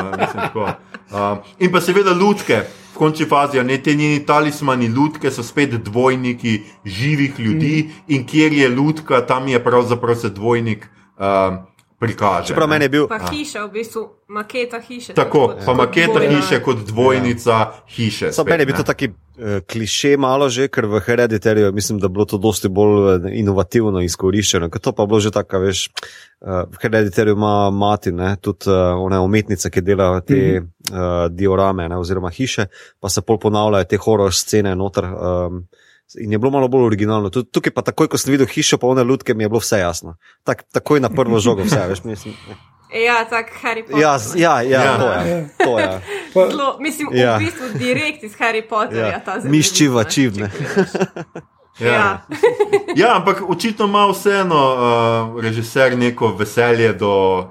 Uh, 1.11 1.39
in 1.59 1.73
pa 1.73 1.81
seveda 1.81 2.15
lutke, 2.15 2.63
v 2.95 2.99
končni 2.99 3.27
fazi, 3.27 3.61
ne 3.65 3.79
te 3.83 3.95
njeni 3.95 4.23
talismani, 4.27 4.89
lutke 4.89 5.31
so 5.31 5.43
spet 5.43 5.75
dvojniki 5.85 6.61
živih 6.85 7.41
ljudi 7.41 7.83
mm. 7.83 8.15
in 8.15 8.27
kjer 8.27 8.53
je 8.53 8.69
lutka, 8.69 9.21
tam 9.27 9.49
je 9.49 9.65
pravzaprav 9.65 10.15
se 10.15 10.31
dvojnik. 10.31 10.87
Uh, 11.19 11.67
prikaže. 11.99 12.47
Čeprav 12.47 12.69
meni 12.69 12.85
je 12.85 12.89
bil. 12.89 13.09
Pa 13.09 13.19
hiša, 13.19 13.65
v 13.67 13.71
bistvu 13.73 14.03
maketa 14.29 14.81
hiše. 14.81 15.15
Tako, 15.15 15.57
pa 15.65 15.75
maketa 15.75 16.13
dvojna. 16.13 16.37
hiše 16.37 16.61
kot 16.63 16.77
dvojnica 16.87 17.51
ja. 17.51 17.73
hiše. 17.87 18.33
Spet, 18.33 18.47
meni 18.47 18.63
je 18.63 18.67
bil 18.67 18.77
to 18.77 18.83
taki 18.83 19.09
uh, 19.09 19.61
kliše 19.65 20.17
malo 20.17 20.49
že, 20.49 20.69
ker 20.69 20.87
v 20.87 21.01
Herediterju 21.01 21.73
mislim, 21.73 21.99
da 21.99 22.07
je 22.07 22.15
bilo 22.17 22.25
to 22.25 22.39
dosti 22.39 22.69
bolj 22.69 23.15
eh, 23.15 23.39
inovativno 23.41 24.01
izkoriščeno. 24.05 24.69
Ker 24.71 24.81
to 24.81 24.93
pa 24.93 25.07
bilo 25.07 25.21
že 25.21 25.33
tako, 25.33 25.65
veš, 25.65 25.89
uh, 26.45 26.69
v 26.69 26.77
Herediterju 26.83 27.33
ima 27.33 27.71
mati, 27.71 28.13
ne, 28.13 28.37
tudi 28.41 28.69
uh, 28.69 29.01
one 29.01 29.19
umetnice, 29.21 29.71
ki 29.71 29.81
delajo 29.81 30.21
te 30.21 30.61
mm 30.61 30.65
-hmm. 30.65 30.93
uh, 30.93 31.33
diorame 31.33 31.89
ne, 31.89 31.97
oziroma 31.97 32.31
hiše, 32.31 32.67
pa 33.01 33.09
se 33.09 33.23
pol 33.23 33.39
ponavljajo 33.39 33.85
te 33.85 33.97
horor 33.97 34.35
scene 34.35 34.77
noter. 34.77 35.05
Um, 35.05 35.67
In 36.15 36.33
je 36.33 36.39
bilo 36.39 36.51
malo 36.51 36.69
bolj 36.69 36.87
originalno. 36.87 37.31
Tukaj 37.31 37.73
pa 37.75 37.83
takoj, 37.83 38.09
ko 38.09 38.19
sem 38.19 38.31
videl 38.33 38.47
hišo, 38.47 38.79
pa 38.79 38.87
one 38.87 39.03
lutke, 39.03 39.35
mi 39.35 39.45
je 39.45 39.49
bilo 39.49 39.61
vse 39.61 39.79
jasno. 39.79 40.17
Tak, 40.45 40.63
takoj 40.73 41.01
na 41.01 41.11
prvo 41.11 41.41
žogo, 41.43 41.67
vse 41.67 41.83
veš. 41.89 42.05
Mislim, 42.05 42.35
ja, 42.95 43.25
tako 43.31 43.51
Harry 43.63 43.83
Potter. 43.83 44.01
Ja, 44.01 44.19
ja, 44.35 44.63
ja, 44.63 44.85
ja. 44.85 44.99
to 44.99 45.13
je. 45.13 45.49
To 45.65 45.79
je. 45.79 46.51
Zlo, 46.53 46.77
mislim, 46.81 47.09
ja. 47.13 47.37
v 47.37 47.39
bistvu 47.39 47.67
direkt 47.79 48.23
iz 48.23 48.33
Harry 48.39 48.63
Potterja 48.69 49.07
ja. 49.07 49.21
ta 49.25 49.41
zelo. 49.41 49.51
Miščiva, 49.51 50.05
čivne. 50.05 50.51
Ja. 51.81 51.91
Ja. 51.91 52.27
ja, 53.07 53.17
ampak 53.17 53.43
očitno 53.49 53.85
ima 53.85 54.07
vseeno 54.07 54.63
uh, 55.35 55.43
režiser 55.43 55.99
neko 55.99 56.29
veselje 56.39 56.93
do 56.93 57.45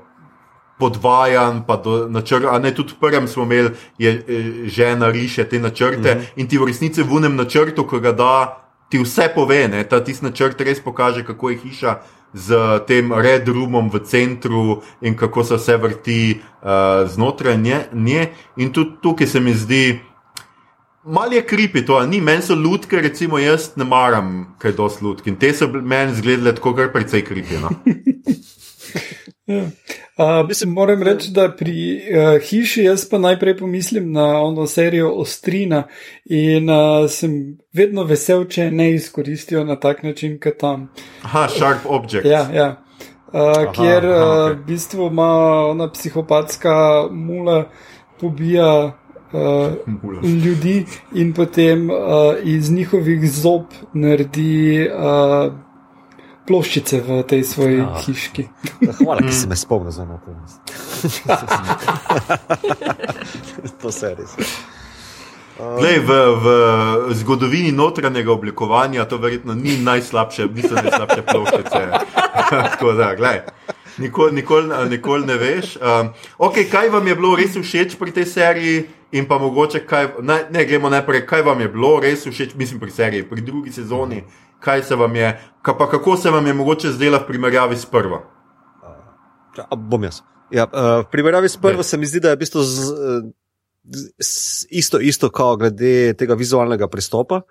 podvajan, 0.80 1.64
pa 1.68 1.78
do 1.78 2.08
načrta. 2.10 2.60
Ne, 2.60 2.74
tudi 2.76 2.94
v 2.94 3.00
prvem 3.00 3.28
smo 3.28 3.44
imeli, 3.44 3.70
je 3.98 4.12
eh, 4.12 4.24
žena 4.70 5.10
riše 5.10 5.44
te 5.44 5.60
načrte 5.60 6.16
mm 6.16 6.20
-hmm. 6.20 6.26
in 6.36 6.48
ti 6.48 6.58
v 6.58 6.66
resnici 6.66 7.04
v 7.04 7.14
unem 7.14 7.36
načrtu, 7.36 7.88
ko 7.88 8.00
ga 8.00 8.12
da, 8.12 8.66
ti 8.90 9.00
vse 9.00 9.30
pove. 9.36 9.68
Ne, 9.68 9.84
ta 9.84 10.04
tisti 10.04 10.26
načrt 10.26 10.62
res 10.62 10.80
pokaže, 10.80 11.26
kako 11.26 11.50
je 11.50 11.58
hiša. 11.58 11.96
Z 12.36 12.56
tem 12.88 13.14
red 13.14 13.48
roomom 13.48 13.90
v 13.90 14.00
centru 14.00 14.82
in 15.02 15.16
kako 15.16 15.44
se 15.44 15.56
vse 15.56 15.78
vrti 15.78 16.42
uh, 16.62 17.10
znotraj 17.10 17.58
nje, 17.58 17.80
nje. 17.94 18.28
In 18.58 18.74
tudi 18.74 18.92
tukaj 19.02 19.28
se 19.28 19.40
mi 19.40 19.54
zdi, 19.54 20.00
malo 21.04 21.32
je 21.32 21.46
kripi 21.46 21.86
to, 21.86 22.06
ni 22.06 22.22
meni 22.22 22.42
so 22.42 22.56
lutke, 22.56 23.02
recimo 23.02 23.40
jaz 23.40 23.70
ne 23.76 23.84
maram, 23.84 24.56
kaj 24.60 24.72
dosti 24.72 25.06
lutk. 25.06 25.28
In 25.28 25.36
te 25.36 25.54
so 25.54 25.68
meni 25.68 26.16
zgledale 26.16 26.56
tako, 26.56 26.74
kar 26.76 26.92
precej 26.92 27.24
kripi. 27.26 27.56
No? 27.62 27.70
Ja. 29.46 29.62
Uh, 29.62 30.48
Mislim, 30.48 30.70
moram 30.70 31.04
reči, 31.04 31.32
da 31.32 31.52
pri 31.52 32.02
uh, 32.02 32.42
hiši 32.50 32.84
jaz 32.84 33.10
pa 33.10 33.18
najprej 33.18 33.58
pomislim 33.58 34.12
na 34.12 34.42
ono 34.42 34.68
serijo 34.68 35.12
Ostrina 35.12 35.84
in 36.26 36.70
uh, 36.70 37.10
sem 37.10 37.58
vedno 37.74 38.04
vesel, 38.04 38.48
če 38.50 38.72
ne 38.72 38.92
izkoristijo 38.96 39.64
na 39.64 39.76
tak 39.76 40.04
način, 40.04 40.40
kot 40.40 40.58
tam. 40.60 40.90
Aha, 41.22 41.48
Sharp 41.48 41.86
Object. 41.86 42.26
Ja, 42.26 42.48
ja. 42.54 42.70
Uh, 43.28 43.42
aha, 43.42 43.72
kjer 43.76 44.06
aha, 44.06 44.26
okay. 44.26 44.52
uh, 44.52 44.58
v 44.58 44.66
bistvu 44.66 45.08
ima 45.08 45.32
ona 45.70 45.92
psihopatska 45.92 46.76
mula 47.12 47.66
pobija. 48.22 48.94
Uh, 49.36 50.24
ljudi 50.46 50.86
in 51.16 51.34
potem 51.34 51.90
uh, 51.90 51.98
iz 52.44 52.72
njihovih 52.72 53.32
zob 53.32 53.74
naredi 53.94 54.88
uh, 54.88 55.65
ploščice 56.48 57.02
v 57.02 57.24
tej 57.28 57.44
svoji 57.44 57.80
ja. 57.82 57.90
hiški. 58.06 58.48
Hvala, 59.02 59.26
ki 59.26 59.34
si 59.42 59.50
me 59.50 59.58
spomnil 59.58 59.92
za 59.92 60.06
to. 60.06 60.32
to 63.82 63.92
se 63.92 64.16
res. 64.16 64.38
Lej, 65.56 66.04
v, 66.04 66.12
v 66.36 66.46
zgodovini 67.16 67.72
notranjega 67.72 68.28
oblikovanja 68.32 69.06
to 69.08 69.18
verjetno 69.18 69.56
ni 69.56 69.78
najslabše, 69.80 70.52
niso 70.52 70.76
najslabše 70.76 71.22
ploščice. 71.24 71.82
Tako 72.76 72.92
da, 73.00 73.16
gledaj. 73.16 73.48
Nikoli 73.98 74.36
nikol, 74.36 74.72
nikol 74.92 75.24
ne 75.26 75.38
veš. 75.40 75.76
Um, 75.80 76.10
okay, 76.38 76.68
kaj 76.72 76.90
vam 76.92 77.08
je 77.08 77.16
bilo 77.16 77.36
res 77.40 77.56
všeč 77.56 77.96
pri 78.00 78.12
tej 78.12 78.26
seriji, 78.26 78.86
in 79.16 79.28
pa 79.30 79.38
mogoče, 79.40 79.86
kaj, 79.88 80.20
ne, 80.22 80.42
ne 80.52 80.66
gremo 80.68 80.90
najprej, 80.92 81.24
kaj 81.30 81.46
vam 81.48 81.62
je 81.64 81.70
bilo 81.72 82.00
res 82.04 82.26
všeč, 82.28 82.58
mislim, 82.60 82.80
pri 82.80 82.92
seriji, 82.92 83.30
pri 83.30 83.42
drugi 83.42 83.72
sezoni. 83.72 84.24
Uh 84.26 84.42
kaj 84.66 84.84
se 84.84 84.96
vam 84.96 85.16
je, 85.16 85.42
pa 85.64 85.90
kako 85.90 86.18
se 86.18 86.32
vam 86.32 86.48
je 86.48 86.54
mogoče 86.54 86.92
zdela 86.92 87.18
v 87.18 87.28
primerjavi 87.28 87.78
s 87.78 87.86
prvo? 87.86 88.22
Uh, 89.72 89.78
bom 89.78 90.04
jaz. 90.04 90.22
Ja, 90.52 90.66
uh, 90.66 91.06
v 91.06 91.10
primerjavi 91.12 91.50
s 91.50 91.58
prvo 91.58 91.84
se 91.84 91.98
mi 91.98 92.06
zdi, 92.06 92.20
da 92.20 92.34
je 92.34 92.36
v 92.36 92.40
bistvu 92.40 92.64
z, 92.64 92.70
z, 92.70 92.92
isto, 94.70 95.00
isto 95.00 95.30
kot 95.30 95.60
glede 95.60 96.14
tega 96.18 96.34
vizualnega 96.34 96.88
pristopa. 96.88 97.42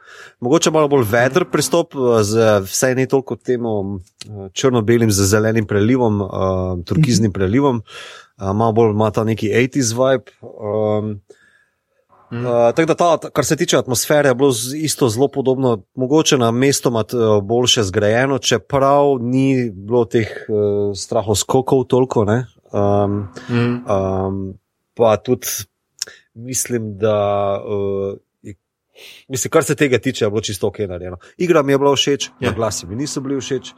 Mogoče 0.41 0.71
malo 0.75 0.89
bolj 0.89 1.07
vedr 1.11 1.47
pristop, 1.53 1.95
z 2.23 2.49
vsaj 2.67 2.95
ne 2.95 3.07
toliko 3.07 3.37
temo 3.37 4.01
črno-belim, 4.53 5.13
z 5.13 5.29
zelenim 5.31 5.67
prelivom, 5.67 6.21
uh, 6.21 6.29
turkiznim 6.87 7.33
prelivom, 7.33 7.83
uh, 7.83 8.53
malo 8.53 8.73
bolj 8.73 8.91
ima 8.91 9.11
ta 9.11 9.25
neki 9.25 9.51
80s 9.55 9.95
vibe. 9.99 10.39
Um, 10.43 11.19
Mm. 12.35 12.47
Uh, 12.47 12.75
tako 12.75 12.87
da, 12.87 12.95
ta, 12.95 13.31
kar 13.31 13.45
se 13.45 13.57
tiče 13.57 13.77
atmosfere, 13.77 14.29
je 14.29 14.35
bilo 14.35 14.53
isto 14.77 15.09
zelo 15.09 15.29
podobno, 15.29 15.83
mogoče 15.95 16.39
na 16.39 16.51
mestu 16.51 16.89
uh, 16.89 17.05
boljše 17.43 17.83
zgrajeno, 17.83 18.39
čeprav 18.39 19.19
ni 19.21 19.71
bilo 19.71 20.05
teh 20.05 20.29
uh, 20.49 20.97
strahov 20.97 21.35
skokov 21.35 21.85
toliko. 21.85 22.27
Um, 22.73 23.29
mm. 23.49 23.85
um, 23.93 24.55
pa 24.95 25.17
tudi 25.17 25.47
mislim, 26.35 26.97
da. 26.99 27.61
Uh, 27.67 28.19
Mislim, 29.29 29.51
kar 29.51 29.65
se 29.65 29.75
tega 29.75 29.99
tiče, 29.99 30.25
je 30.25 30.31
bilo 30.31 30.41
čisto 30.41 30.67
ok 30.67 30.79
narejeno. 30.79 31.17
Igra 31.37 31.63
mi 31.63 31.73
je 31.73 31.79
bila 31.79 31.95
všeč, 31.97 32.29
ja. 32.41 32.53
glasi 32.53 32.87
mi 32.87 32.97
niso 32.97 33.21
bili 33.21 33.41
všeč. 33.41 33.73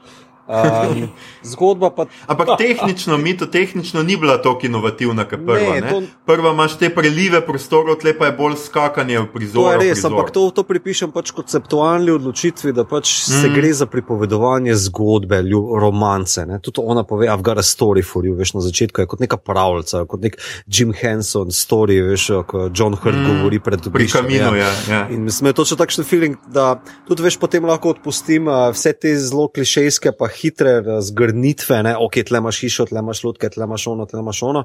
Um, 0.46 1.08
zgodba 1.42 1.90
pa. 1.90 2.06
Ampak 2.26 2.48
tehnično, 2.58 3.18
mi 3.18 3.36
to 3.36 3.46
tehnično 3.46 4.02
ni 4.02 4.16
bila 4.16 4.36
tako 4.42 4.66
inovativna, 4.66 5.24
kot 5.26 5.40
prva. 5.46 5.74
Ne, 5.74 5.90
to... 5.90 6.02
Prva 6.26 6.52
imaš 6.54 6.76
te 6.78 6.90
prelive 6.94 7.40
prostorov, 7.46 7.98
tle 7.98 8.12
pa 8.18 8.30
je 8.30 8.36
bolj 8.38 8.54
skakanje 8.62 9.18
v 9.18 9.26
prizor. 9.32 9.58
To 9.58 9.72
je 9.72 9.78
res, 9.82 9.98
prizor. 9.98 10.12
ampak 10.12 10.30
to, 10.30 10.44
to 10.54 10.62
pripišem 10.62 11.10
pač 11.10 11.32
konceptualni 11.34 12.14
odločitvi, 12.14 12.70
da 12.76 12.86
pač 12.86 13.10
mm. 13.10 13.40
se 13.42 13.50
gre 13.56 13.72
za 13.74 13.88
pripovedovanje 13.90 14.76
zgodbe, 14.86 15.42
ljub, 15.42 15.72
romance. 15.82 16.46
Ne. 16.46 16.60
Tudi 16.62 16.84
ona 16.84 17.02
pove, 17.02 17.26
I've 17.26 17.42
got 17.42 17.58
a 17.58 17.66
story 17.66 18.06
for 18.06 18.22
you, 18.22 18.38
veš 18.38 18.54
na 18.54 18.62
začetku 18.62 19.02
je 19.02 19.10
kot 19.10 19.26
neka 19.26 19.40
pravljica, 19.42 20.04
kot 20.06 20.22
nek 20.22 20.38
Jim 20.70 20.94
Henson 20.94 21.50
story, 21.50 21.98
veš, 22.06 22.28
ko 22.46 22.68
John 22.70 22.94
Hurt 22.94 23.18
mm. 23.18 23.34
govori 23.34 23.58
pred 23.58 23.82
drugim. 23.82 23.98
Pri 23.98 24.10
kaminu, 24.14 24.54
ja. 24.54 24.70
ja. 24.86 25.02
In 25.10 25.26
mislim, 25.26 25.50
je 25.50 25.58
točno 25.58 25.80
takšen 25.82 26.06
feeling, 26.06 26.38
da 26.46 26.76
tudi 27.10 27.26
veš, 27.26 27.40
potem 27.42 27.66
lahko 27.66 27.96
odpustim 27.96 28.46
uh, 28.46 28.70
vse 28.70 28.94
te 28.94 29.16
zelo 29.18 29.50
klišejske 29.50 30.14
pa 30.14 30.30
hitre 30.36 31.00
zgrnitve, 31.04 31.82
ne, 31.86 31.94
ok, 32.00 32.20
tle 32.28 32.40
imaš 32.42 32.60
hišo, 32.64 32.86
tle 32.90 33.02
imaš 33.02 33.22
lutke, 33.24 33.50
tle 33.52 33.66
imaš 33.66 33.86
ono, 33.92 34.06
tle 34.10 34.20
imaš 34.22 34.42
ono. 34.46 34.64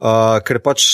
Uh, 0.00 0.38
ker 0.46 0.60
pač 0.64 0.86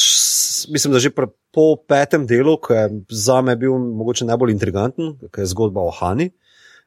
mislim, 0.72 0.94
da 0.96 1.02
že 1.02 1.12
pre, 1.14 1.30
po 1.54 1.76
petem 1.88 2.26
delu, 2.28 2.56
ki 2.62 2.78
je 2.78 2.88
za 3.26 3.40
me 3.42 3.56
bil 3.56 3.76
mogoče 3.78 4.28
najbolj 4.28 4.54
intriganten, 4.54 5.16
ki 5.28 5.44
je 5.44 5.52
zgodba 5.52 5.84
o 5.84 5.94
Hani, 5.94 6.30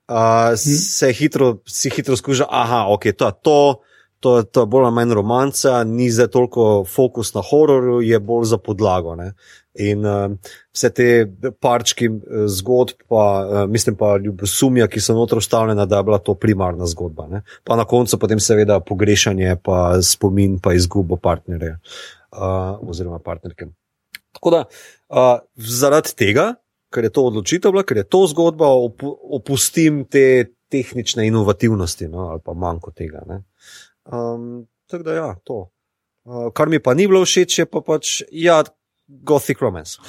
uh, 0.10 0.52
hmm. 0.54 0.58
se 0.58 1.14
hitro, 1.14 1.54
si 1.68 1.94
hitro 1.94 2.18
skuža, 2.18 2.50
aha, 2.50 2.86
ok, 2.94 3.12
to 3.18 3.32
je 3.32 3.42
to. 3.42 3.62
To 4.22 4.44
to 4.46 4.62
je 4.62 4.70
bolj 4.70 4.84
ali 4.86 4.94
manj 4.94 5.14
romanca, 5.18 5.80
ni 5.84 6.12
zdaj 6.14 6.28
toliko 6.30 6.84
fokus 6.86 7.34
na 7.34 7.42
hororu, 7.42 8.04
je 8.06 8.20
bolj 8.22 8.52
za 8.52 8.60
podlago. 8.62 9.16
Ne? 9.18 9.32
In 9.80 10.06
uh, 10.06 10.32
vse 10.76 10.90
te 10.92 11.06
parčki 11.64 12.10
uh, 12.12 12.46
zgodb, 12.52 13.06
pa 13.08 13.24
uh, 13.40 13.60
mislim 13.72 13.96
pa 13.96 14.18
ljubosumja, 14.18 14.88
ki 14.92 15.00
so 15.00 15.16
notro 15.16 15.40
ustavljena, 15.40 15.86
da 15.86 16.02
je 16.02 16.08
bila 16.10 16.20
to 16.20 16.36
primarna 16.36 16.86
zgodba. 16.92 17.28
Ne? 17.32 17.44
Pa 17.64 17.78
na 17.80 17.86
koncu 17.86 18.20
potem 18.20 18.40
seveda 18.40 18.80
pogrešanje, 18.84 19.56
pa 19.64 20.02
spomin, 20.04 20.60
pa 20.60 20.74
izgubo 20.76 21.16
partnerja 21.16 21.78
uh, 21.78 22.90
oziroma 22.90 23.20
partnerke. 23.20 23.70
Tako 24.32 24.52
da 24.52 24.66
uh, 24.68 25.38
zaradi 25.56 26.16
tega, 26.20 26.54
ker 26.92 27.08
je 27.08 27.14
to 27.16 27.24
odločitev, 27.32 27.80
ker 27.88 28.04
je 28.04 28.08
to 28.10 28.26
zgodba, 28.28 28.68
op 28.68 29.04
opustim 29.40 30.04
te 30.12 30.52
tehnične 30.72 31.28
inovativnosti 31.28 32.08
no? 32.08 32.30
ali 32.32 32.40
pa 32.46 32.54
manjko 32.54 32.92
tega. 32.92 33.24
Um, 34.06 34.68
tako 34.88 35.04
da 35.04 35.14
ja, 35.14 35.30
to. 35.44 35.70
Uh, 36.24 36.52
kar 36.54 36.70
mi 36.70 36.80
pa 36.80 36.94
ni 36.94 37.08
bilo 37.08 37.24
všeč, 37.26 37.60
je 37.60 37.66
pa 37.66 37.82
pač. 37.82 38.22
Ja, 38.32 38.62
gothic 39.24 39.62
romance. 39.62 40.00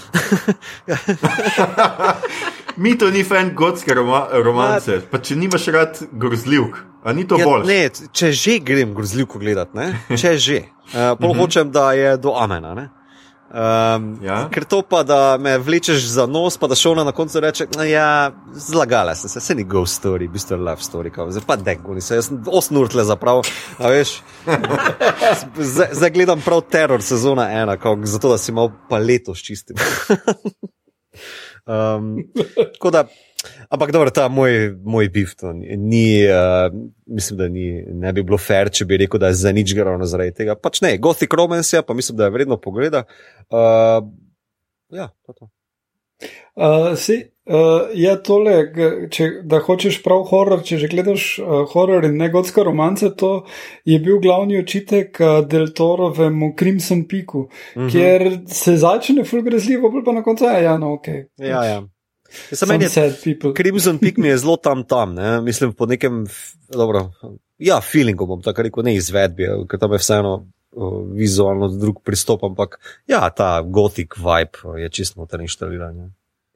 Mi 2.76 2.98
to 2.98 3.10
ni 3.10 3.24
fan 3.24 3.54
gotske 3.54 3.94
roma 3.94 4.28
romance, 4.32 5.00
pa 5.10 5.18
če 5.18 5.36
nimaš 5.36 5.66
rad 5.74 5.98
grozljivk, 6.12 6.76
a 7.04 7.12
ni 7.12 7.26
to 7.28 7.38
ja, 7.38 7.46
bolj. 7.46 7.66
Ne, 7.68 8.08
če 8.12 8.32
že 8.32 8.58
grem 8.64 8.94
grozljivko 8.96 9.38
gledati, 9.42 9.90
če 10.22 10.36
že, 10.40 10.62
uh, 10.94 11.12
pol 11.20 11.34
hočem, 11.36 11.70
da 11.74 11.92
je 11.98 12.16
do 12.16 12.32
amena. 12.38 12.74
Ne? 12.78 12.88
Um, 13.52 14.16
ja? 14.24 14.46
Ker 14.48 14.64
to 14.64 14.78
pa, 14.80 15.02
da 15.04 15.36
me 15.36 15.58
vlečeš 15.60 16.06
za 16.08 16.24
nos, 16.26 16.56
pa 16.56 16.70
da 16.72 16.74
šona 16.74 17.04
na 17.04 17.12
koncu 17.12 17.40
reče, 17.40 17.66
da 17.66 17.84
ja, 17.84 18.32
zlagala 18.52 19.14
sem 19.14 19.28
se, 19.28 19.40
se 19.40 19.54
ni 19.54 19.64
ghost 19.64 20.00
story, 20.00 20.24
v 20.28 20.32
bistvu 20.32 20.56
je 20.56 20.60
love 20.60 20.80
story, 20.80 21.12
zdaj 21.12 21.44
pa 21.46 21.56
dego, 21.56 21.92
nisem 21.94 22.16
jaz 22.16 22.30
osnurtle 22.46 23.04
zaprav, 23.04 23.42
a 23.78 23.90
veš. 23.92 24.22
zdaj 25.98 26.10
gledam 26.10 26.40
prav 26.40 26.62
teror 26.70 27.02
sezona 27.02 27.50
ena, 27.52 27.76
kako, 27.76 28.06
zato 28.08 28.32
da 28.32 28.38
si 28.38 28.52
imel 28.52 28.70
paleto 28.88 29.34
s 29.34 29.44
čistim. 29.44 29.76
um, 31.66 32.16
tako 32.74 32.90
da. 32.90 33.04
Ampak 33.68 33.92
dobro, 33.92 34.10
ta 34.14 34.28
moj, 34.28 34.74
moj 34.84 35.08
bif, 35.08 35.34
to 35.38 35.52
ni, 35.52 36.22
uh, 36.28 36.68
mislim, 37.06 37.38
da 37.38 37.48
ni, 37.48 37.66
ne 37.82 38.12
bi 38.12 38.22
bilo 38.22 38.38
fair, 38.38 38.70
če 38.70 38.86
bi 38.86 39.00
rekel, 39.02 39.20
da 39.22 39.32
je 39.32 39.40
za 39.42 39.52
nič 39.52 39.74
gre 39.74 39.96
zaradi 40.06 40.36
tega. 40.42 40.54
Pač 40.54 40.82
ne, 40.84 40.94
Gothic 40.98 41.34
Romance, 41.34 41.82
pa 41.82 41.94
mislim, 41.94 42.20
da 42.20 42.28
je 42.28 42.36
vredno 42.36 42.60
pogleda. 42.60 43.04
Uh, 43.50 44.06
ja, 44.94 45.10
to 45.26 45.32
je 45.32 45.40
to. 45.40 45.50
Uh, 46.54 46.92
si, 47.00 47.16
uh, 47.48 47.88
je 47.96 48.12
tole, 48.22 48.56
če, 49.10 49.28
da 49.48 49.58
hočeš 49.64 50.02
prav 50.04 50.26
horor, 50.28 50.60
če 50.66 50.78
že 50.82 50.90
gledaš 50.92 51.24
uh, 51.40 51.62
horor 51.72 52.04
in 52.06 52.18
ne 52.20 52.28
gotska 52.30 52.62
romance, 52.66 53.08
to 53.18 53.32
je 53.88 53.96
bil 54.04 54.20
glavni 54.22 54.60
očitek 54.60 55.18
uh, 55.18 55.40
Del 55.48 55.72
Torovemu 55.74 56.52
Crimson 56.58 57.06
Peaku, 57.08 57.46
uh 57.48 57.48
mhm. 57.48 57.86
-huh. 57.86 57.90
kjer 57.90 58.38
se 58.46 58.76
začne 58.76 59.24
fulgrezljivo, 59.24 59.90
pa 60.04 60.12
na 60.12 60.22
koncu 60.22 60.44
je 60.44 60.62
ja, 60.62 60.78
no, 60.78 60.92
ok. 60.92 61.08
Ja, 61.38 61.64
ja. 61.64 61.82
Crimson 63.56 63.98
Peak 63.98 64.16
mi 64.16 64.28
je 64.28 64.38
zelo 64.38 64.56
tam 64.56 64.84
tam, 64.84 65.14
ne? 65.14 65.40
mislim 65.40 65.72
po 65.72 65.86
nekem, 65.86 66.26
dobro, 66.72 67.10
ja, 67.58 67.80
feelingu 67.80 68.26
bom 68.26 68.42
tako 68.42 68.62
rekel, 68.62 68.84
ne 68.84 68.96
izvedbi, 68.96 69.48
ker 69.68 69.80
tam 69.80 69.92
je 69.92 70.02
vseeno 70.02 70.34
uh, 70.38 70.98
vizualno 71.14 71.68
drug 71.68 72.02
pristop, 72.04 72.44
ampak 72.44 72.80
ja, 73.06 73.28
ta 73.30 73.60
gotik 73.62 74.16
vibe 74.18 74.82
je 74.82 74.90
čisto 74.90 75.20
noter 75.20 75.40
inštaliran. 75.40 76.10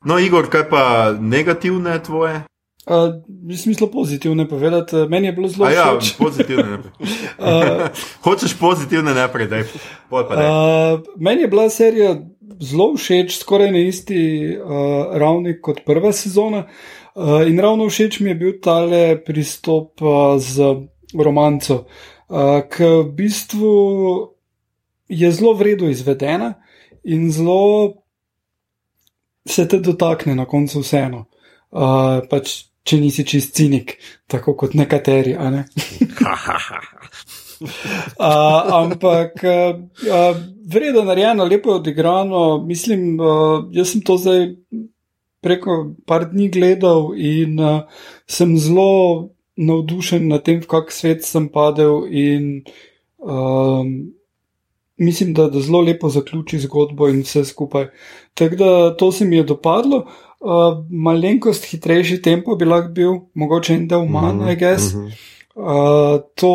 No, 0.07 0.19
Igor, 0.19 0.51
kaj 0.51 0.69
pa 0.71 0.83
negativne 1.21 1.99
tvoje? 2.03 2.45
Uh, 2.87 3.15
Smislo 3.57 3.87
pozitivne 3.91 4.49
povedati, 4.49 4.97
meni 4.97 5.27
je 5.27 5.33
bilo 5.33 5.49
zelo 5.49 5.71
ja, 5.71 5.99
všeč. 5.99 6.11
Ja, 6.11 6.25
pozitivne. 6.25 6.79
uh, 6.79 7.91
Hočeš 8.25 8.55
pozitivne 8.59 9.15
naprej, 9.15 9.49
da 9.51 9.57
je. 9.57 9.67
Uh, 10.11 11.03
meni 11.19 11.43
je 11.43 11.49
bila 11.49 11.71
serija 11.71 12.15
zelo 12.61 12.95
všeč, 12.97 13.39
skoraj 13.39 13.73
na 13.73 13.83
isti 13.85 14.21
uh, 14.57 15.17
ravni 15.19 15.57
kot 15.61 15.83
prva 15.87 16.13
sezona. 16.13 16.67
Uh, 17.15 17.43
in 17.49 17.61
ravno 17.61 17.89
všeč 17.89 18.21
mi 18.21 18.31
je 18.31 18.35
bil 18.35 18.59
tale 18.63 19.17
pristop 19.25 20.03
uh, 20.03 20.37
z 20.39 20.87
romanco, 21.17 21.85
uh, 22.29 22.61
ki 22.69 22.85
v 22.85 23.05
bistvu 23.17 23.75
je 25.09 25.31
zelo 25.33 25.55
vredno 25.55 25.89
izvedena 25.91 26.55
in 27.05 27.31
zelo 27.33 27.95
se 29.47 29.69
te 29.69 29.79
dotakne 29.79 30.35
na 30.35 30.45
koncu 30.45 30.83
vseeno. 30.83 31.27
Uh, 31.71 32.23
pač, 32.31 32.67
če 32.87 32.99
nisi 33.01 33.25
čist 33.27 33.55
cinik, 33.55 33.97
tako 34.31 34.55
kot 34.59 34.75
nekateri. 34.75 35.37
Ne? 35.39 35.67
Uh, 37.61 38.61
ampak 38.85 39.41
uh, 39.45 39.81
uh, 40.09 40.37
vredno 40.69 41.03
narejeno, 41.03 41.45
lepo 41.45 41.71
je 41.71 41.77
odigrano. 41.77 42.65
Mislim, 42.67 43.21
uh, 43.21 43.65
jaz 43.73 43.93
sem 43.93 44.03
to 44.05 44.17
zdaj 44.21 44.49
preko 45.41 45.95
par 46.07 46.29
dni 46.33 46.49
gledal 46.51 47.15
in 47.17 47.61
uh, 47.61 47.87
sem 48.27 48.57
zelo 48.59 49.31
navdušen 49.57 50.29
nad 50.29 50.45
tem, 50.45 50.61
v 50.61 50.69
kak 50.69 50.93
svet 50.93 51.25
sem 51.25 51.49
padel. 51.49 52.05
In, 52.11 52.67
uh, 53.25 53.87
mislim, 54.99 55.33
da, 55.35 55.49
da 55.49 55.61
zelo 55.65 55.81
lepo 55.87 56.13
zaključi 56.13 56.61
zgodbo 56.67 57.09
in 57.09 57.23
vse 57.25 57.45
skupaj. 57.45 57.89
Tako 58.35 58.57
da 58.57 58.71
to 58.97 59.13
se 59.13 59.25
mi 59.25 59.41
je 59.41 59.49
dopadlo. 59.49 60.05
Uh, 60.41 60.85
malenkost 60.91 61.65
hitrejši 61.65 62.21
tempo 62.23 62.57
bi 62.57 62.69
lahko 62.69 62.93
bil, 62.93 63.13
mogoče 63.35 63.75
en 63.75 63.89
del 63.89 64.05
manj, 64.05 64.37
mm 64.37 64.45
-hmm. 64.45 65.11
uh, 65.57 66.21
to 66.35 66.53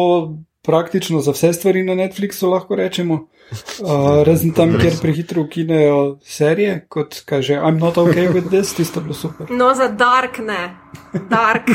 praktično 0.61 1.21
za 1.21 1.31
vse 1.31 1.53
stvari 1.53 1.83
na 1.83 1.95
Netflixu 1.95 2.49
lahko 2.49 2.75
rečemo. 2.75 3.27
Uh, 3.51 4.23
razen 4.23 4.53
tam, 4.55 4.77
kjer 4.79 4.93
prehitro 5.01 5.41
ukinejo 5.43 6.19
serije, 6.23 6.85
kot 6.89 7.21
kaže, 7.25 7.53
I'm 7.53 7.79
not 7.79 7.97
ok 7.97 8.15
with 8.31 8.47
this, 8.47 8.73
tisto 8.73 9.01
bilo 9.01 9.13
super. 9.13 9.47
No, 9.49 9.73
za 9.75 9.87
Dark 9.87 10.39
ne, 10.39 10.75
Dark. 11.29 11.67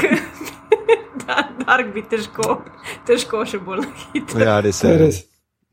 dark 1.66 1.92
bi 1.94 2.04
težko, 2.10 2.60
težko 3.06 3.44
še 3.48 3.60
bolj 3.62 3.84
hitro. 4.12 4.42
Ja, 4.42 4.58
res 4.64 4.82
je. 4.84 4.94
Res. 5.00 5.22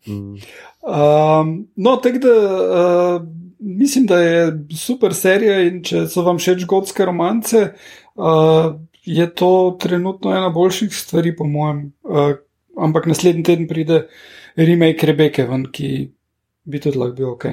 Mm. 0.07 0.39
Um, 0.83 1.53
no, 1.79 1.95
tako 2.03 2.23
da 2.25 2.33
uh, 2.35 3.27
mislim, 3.59 4.07
da 4.09 4.19
je 4.21 4.47
super 4.77 5.15
serija 5.15 5.61
in 5.67 5.83
če 5.85 6.07
so 6.11 6.25
vam 6.25 6.41
všeč 6.41 6.65
gotske 6.69 7.05
romance, 7.07 7.69
uh, 8.15 8.73
je 9.03 9.27
to 9.35 9.51
trenutno 9.79 10.33
ena 10.35 10.49
boljših 10.53 10.95
stvari, 10.95 11.35
po 11.35 11.47
mojem. 11.47 11.85
Uh, 12.03 12.35
ampak 12.77 13.05
naslednji 13.05 13.43
teden 13.43 13.67
pride 13.67 14.07
remake 14.55 15.07
Rebeke, 15.07 15.45
ven, 15.49 15.67
ki 15.71 15.89
bi 16.63 16.79
tudi 16.79 16.97
lahko 16.97 17.15
bil 17.15 17.29
ok. 17.33 17.45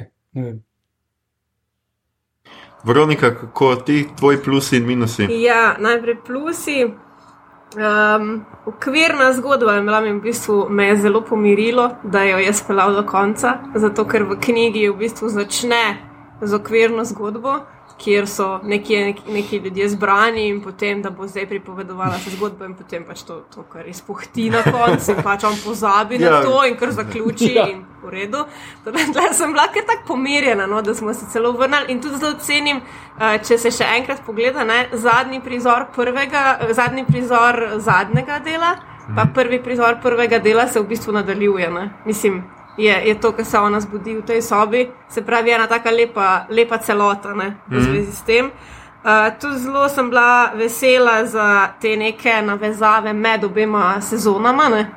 Veronika, 2.83 3.35
kako 3.35 3.75
ti, 3.75 4.05
tvoji 4.17 4.37
plusi 4.43 4.77
in 4.77 4.85
minusi? 4.85 5.27
Ja, 5.29 5.75
najprej 5.79 6.15
plusi. 6.25 6.85
Um, 7.71 8.45
okvirna 8.65 9.33
zgodba 9.33 9.73
je 9.73 9.81
bila 9.81 10.01
mi 10.01 10.11
v 10.11 10.21
bistvu 10.21 10.65
me 10.69 10.87
je 10.87 10.97
zelo 10.97 11.21
pomirilo, 11.21 11.89
da 12.03 12.23
jo 12.23 12.37
je 12.37 12.53
speljal 12.53 12.93
do 12.93 13.05
konca, 13.07 13.53
zato 13.75 14.03
ker 14.05 14.23
v 14.23 14.35
knjigi 14.41 14.89
v 14.89 14.97
bistvu 14.97 15.29
začne 15.29 15.97
z 16.41 16.53
okvirno 16.53 17.05
zgodbo, 17.05 17.61
kjer 18.03 18.27
so 18.27 18.59
neki, 18.63 18.97
neki, 18.97 19.21
neki 19.31 19.57
ljudje 19.57 19.89
zbrani 19.89 20.47
in 20.49 20.61
potem, 20.61 21.01
da 21.01 21.09
bo 21.09 21.27
zdaj 21.27 21.45
pripovedovala 21.49 22.17
se 22.19 22.29
zgodbo 22.35 22.65
in 22.65 22.73
potem 22.75 23.05
pač 23.05 23.23
to, 23.27 23.41
to 23.53 23.63
kar 23.69 23.87
izpuhti 23.87 24.49
na 24.49 24.63
koncu 24.63 25.11
in 25.11 25.23
pač 25.23 25.43
on 25.43 25.57
pozabi 25.65 26.21
ja. 26.21 26.31
na 26.31 26.41
to 26.41 26.63
in 26.65 26.77
kar 26.77 26.91
zaključi 26.91 27.51
ja. 27.55 27.67
in 27.69 27.83
v 28.03 28.09
redu. 28.09 28.45
Tukaj 28.85 29.33
sem 29.37 29.53
bila 29.53 29.67
kar 29.73 29.85
tako 29.87 30.07
pomirjena, 30.13 30.67
no, 30.67 30.81
da 30.81 30.95
smo 30.95 31.13
se 31.13 31.25
celo 31.31 31.51
vrnili 31.51 31.93
in 31.93 32.01
tudi 32.01 32.17
zelo 32.17 32.39
cenim, 32.39 32.81
uh, 32.81 33.35
če 33.47 33.57
se 33.57 33.71
še 33.71 33.89
enkrat 33.97 34.25
pogleda, 34.25 34.63
ne, 34.63 34.87
zadnji 34.93 35.41
prizor 35.41 35.85
prvega, 35.95 36.57
zadnji 36.73 37.05
prizor 37.05 37.61
zadnjega 37.77 38.39
dela, 38.39 38.75
pa 39.11 39.23
mhm. 39.25 39.33
prvi 39.33 39.61
prizor 39.63 40.01
prvega 40.01 40.39
dela 40.39 40.67
se 40.67 40.79
v 40.79 40.87
bistvu 40.87 41.13
nadaljuje. 41.13 41.69
Ne. 41.71 41.89
Mislim, 42.05 42.41
je, 42.77 43.01
je 43.05 43.19
to, 43.19 43.31
kar 43.31 43.45
se 43.45 43.59
ona 43.59 43.79
zbudi 43.79 44.15
v 44.15 44.21
tej 44.25 44.41
sobi, 44.41 44.89
se 45.09 45.21
pravi, 45.21 45.51
ena 45.51 45.67
tako 45.67 45.89
lepa, 45.89 46.45
lepa 46.49 46.77
celota 46.77 47.33
ne, 47.33 47.57
v 47.67 47.77
mm. 47.77 47.81
zvezi 47.81 48.11
s 48.11 48.21
tem. 48.21 48.51
Uh, 49.01 49.33
tu 49.41 49.49
zelo 49.57 49.89
sem 49.89 50.09
bila 50.09 50.51
vesela 50.55 51.25
za 51.25 51.73
te 51.81 51.95
neke 51.97 52.41
navezave 52.41 53.13
med 53.13 53.43
obema 53.43 54.01
sezonama. 54.01 54.69
Ne. 54.69 54.91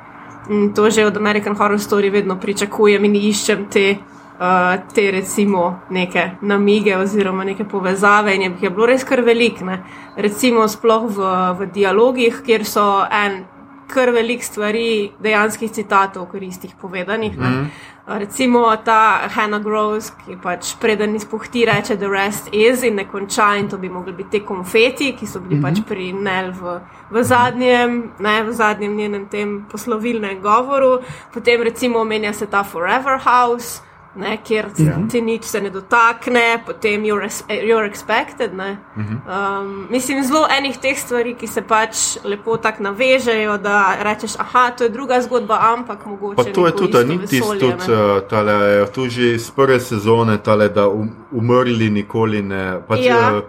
To 0.75 0.89
že 0.89 1.05
od 1.05 1.17
American 1.17 1.55
Horror 1.55 1.79
Story 1.79 2.11
vedno 2.11 2.37
pričakujem 2.39 3.05
in 3.05 3.15
iščem 3.15 3.65
te, 3.65 3.97
uh, 4.37 4.77
te 4.93 5.11
recimo, 5.11 5.79
neke 5.89 6.37
namige 6.41 6.97
oziroma 6.97 7.43
neke 7.43 7.65
povezave. 7.65 8.35
In 8.35 8.41
je, 8.41 8.51
je 8.61 8.69
bilo 8.69 8.85
res 8.85 9.03
kar 9.03 9.21
velik. 9.21 9.61
Ne. 9.61 9.81
Recimo, 10.15 10.67
sploh 10.67 11.09
v, 11.09 11.33
v 11.57 11.71
dialogih, 11.73 12.43
kjer 12.45 12.65
so 12.65 12.85
en 13.09 13.41
kar 13.87 14.09
velik 14.09 14.43
stvari, 14.43 15.11
dejanskih 15.19 15.71
citatov, 15.71 16.25
koristih 16.31 16.75
povedanih. 16.81 17.37
Mm 17.37 17.43
-hmm. 17.43 17.67
Recimo 18.07 18.75
ta 18.85 19.27
Hannah 19.33 19.63
Gross, 19.63 20.11
ki 20.25 20.37
pač 20.43 20.75
preden 20.81 21.15
izpuhti, 21.15 21.65
reče: 21.65 21.97
The 21.97 22.07
rest 22.07 22.49
is 22.51 22.83
in 22.83 22.95
ne 22.95 23.07
konča, 23.07 23.55
in 23.55 23.69
to 23.69 23.77
bi 23.77 23.89
mogli 23.89 24.13
biti 24.13 24.29
te 24.29 24.45
konfeti, 24.45 25.15
ki 25.19 25.27
so 25.27 25.39
bili 25.39 25.55
mm 25.55 25.63
-hmm. 25.63 25.75
pač 25.75 25.87
pri 25.87 26.13
Nel 26.13 26.51
v, 26.51 26.79
v, 27.11 27.23
zadnjem, 27.23 28.11
ne, 28.19 28.43
v 28.43 28.51
zadnjem 28.51 28.95
njenem 28.95 29.25
tem 29.25 29.65
poslovilnem 29.71 30.41
govoru. 30.41 30.99
Potem 31.33 31.61
recimo 31.61 31.99
omenja 31.99 32.33
se 32.33 32.45
ta 32.45 32.63
Forever 32.63 33.19
House 33.19 33.84
ne, 34.15 34.37
kjer 34.43 34.65
ja. 34.77 34.97
ti 35.11 35.21
nič 35.21 35.43
se 35.43 35.61
ne 35.61 35.69
dotakne, 35.69 36.61
potem 36.65 37.03
you're, 37.03 37.29
you're 37.47 37.85
expected. 37.89 38.53
Uh 38.53 39.01
mhm. 39.01 39.15
-huh. 39.27 39.61
um, 39.61 39.87
mislim, 39.89 40.23
zelo 40.23 40.47
enih 40.57 40.77
teh 40.77 40.97
stvari, 40.97 41.35
ki 41.35 41.47
se 41.47 41.61
pač 41.61 42.17
lepo 42.23 42.57
tako 42.57 42.83
navežejo, 42.83 43.57
da 43.57 43.97
rečeš, 44.01 44.35
ah, 44.37 44.71
to 44.77 44.83
je 44.83 44.89
druga 44.89 45.21
zgodba, 45.21 45.59
ampak 45.61 46.05
mogoče. 46.05 46.35
Pa 46.35 46.43
to 46.43 46.65
je 46.65 46.75
tudi, 46.75 47.05
ni 47.05 47.27
tisto, 47.27 47.53
tudi 47.53 47.91
uh, 47.91 48.27
tale, 48.29 48.85
tu 48.93 49.09
že 49.09 49.33
iz 49.33 49.51
prve 49.51 49.79
sezone, 49.79 50.37
tale, 50.37 50.69
da 50.69 50.87
um, 50.87 51.09
umrli 51.31 51.89
nikoli 51.89 52.41
ne. 52.41 52.81
Pač, 52.87 52.99
ja. 52.99 53.37
Uh, 53.37 53.43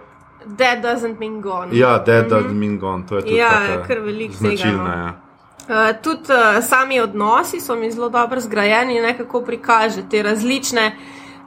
Dead 0.47 0.83
doesn't 0.83 1.19
mean 1.19 1.41
gone. 1.41 1.77
Ja, 1.77 1.97
dead 1.99 2.25
mm 2.25 2.31
-hmm. 2.31 2.35
doesn't 2.35 2.53
mean 2.53 2.79
gone. 2.79 3.03
To 3.09 3.15
je 3.15 3.21
tudi 3.21 3.35
ja, 3.35 3.83
kar 3.87 3.99
veliko 3.99 4.33
značilno. 4.33 4.83
Tega, 4.83 4.95
no. 4.95 5.03
ja. 5.03 5.26
Uh, 5.67 6.01
tudi 6.01 6.31
uh, 6.31 6.63
sami 6.63 6.99
odnosi 7.01 7.59
so 7.59 7.75
mi 7.75 7.91
zelo 7.91 8.09
dobro 8.09 8.39
zgrajeni 8.39 8.97
in 8.97 9.03
nekako 9.03 9.41
prikaže 9.41 10.03
te 10.09 10.23
različne, 10.23 10.95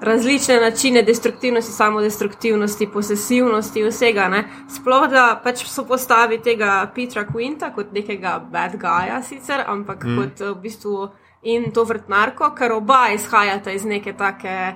različne 0.01 0.61
načine 0.61 1.03
destruktivnosti, 1.03 1.73
samodestruktivnosti, 1.73 2.89
posesivnosti, 2.93 3.85
vsega. 3.85 4.29
Ne? 4.29 4.45
Sploh 4.69 5.09
da 5.09 5.41
pač 5.45 5.65
so 5.65 5.87
postavi 5.89 6.43
tega 6.45 6.91
Petra 6.95 7.25
Quinta 7.25 7.73
kot 7.75 7.93
nekega 7.93 8.39
bad 8.53 8.77
guyja, 8.77 9.23
sicer, 9.23 9.65
ampak 9.67 10.05
mm. 10.05 10.17
kot 10.17 10.45
uh, 10.45 10.53
v 10.53 10.61
bistvu 10.69 11.09
in 11.43 11.71
to 11.73 11.85
vrtnarko, 11.89 12.53
ker 12.53 12.77
oba 12.77 13.07
izhajata 13.17 13.73
iz 13.73 13.89
neke 13.89 14.13
take. 14.13 14.75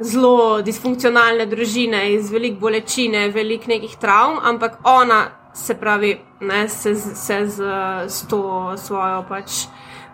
Zelo 0.00 0.62
disfunkcionalne 0.62 1.46
družine, 1.48 2.02
iz 2.12 2.32
velikih 2.32 2.60
bolečine, 2.60 3.28
velikih 3.32 3.68
nekih 3.68 3.96
travm, 4.00 4.40
ampak 4.44 4.80
ona 4.84 5.24
se 5.56 5.74
pravi, 5.74 6.20
ne, 6.40 6.68
se, 6.68 6.94
se 6.96 7.46
z, 7.46 7.64
z 8.06 8.28
to 8.28 8.72
svojo 8.76 9.24
pač. 9.28 9.66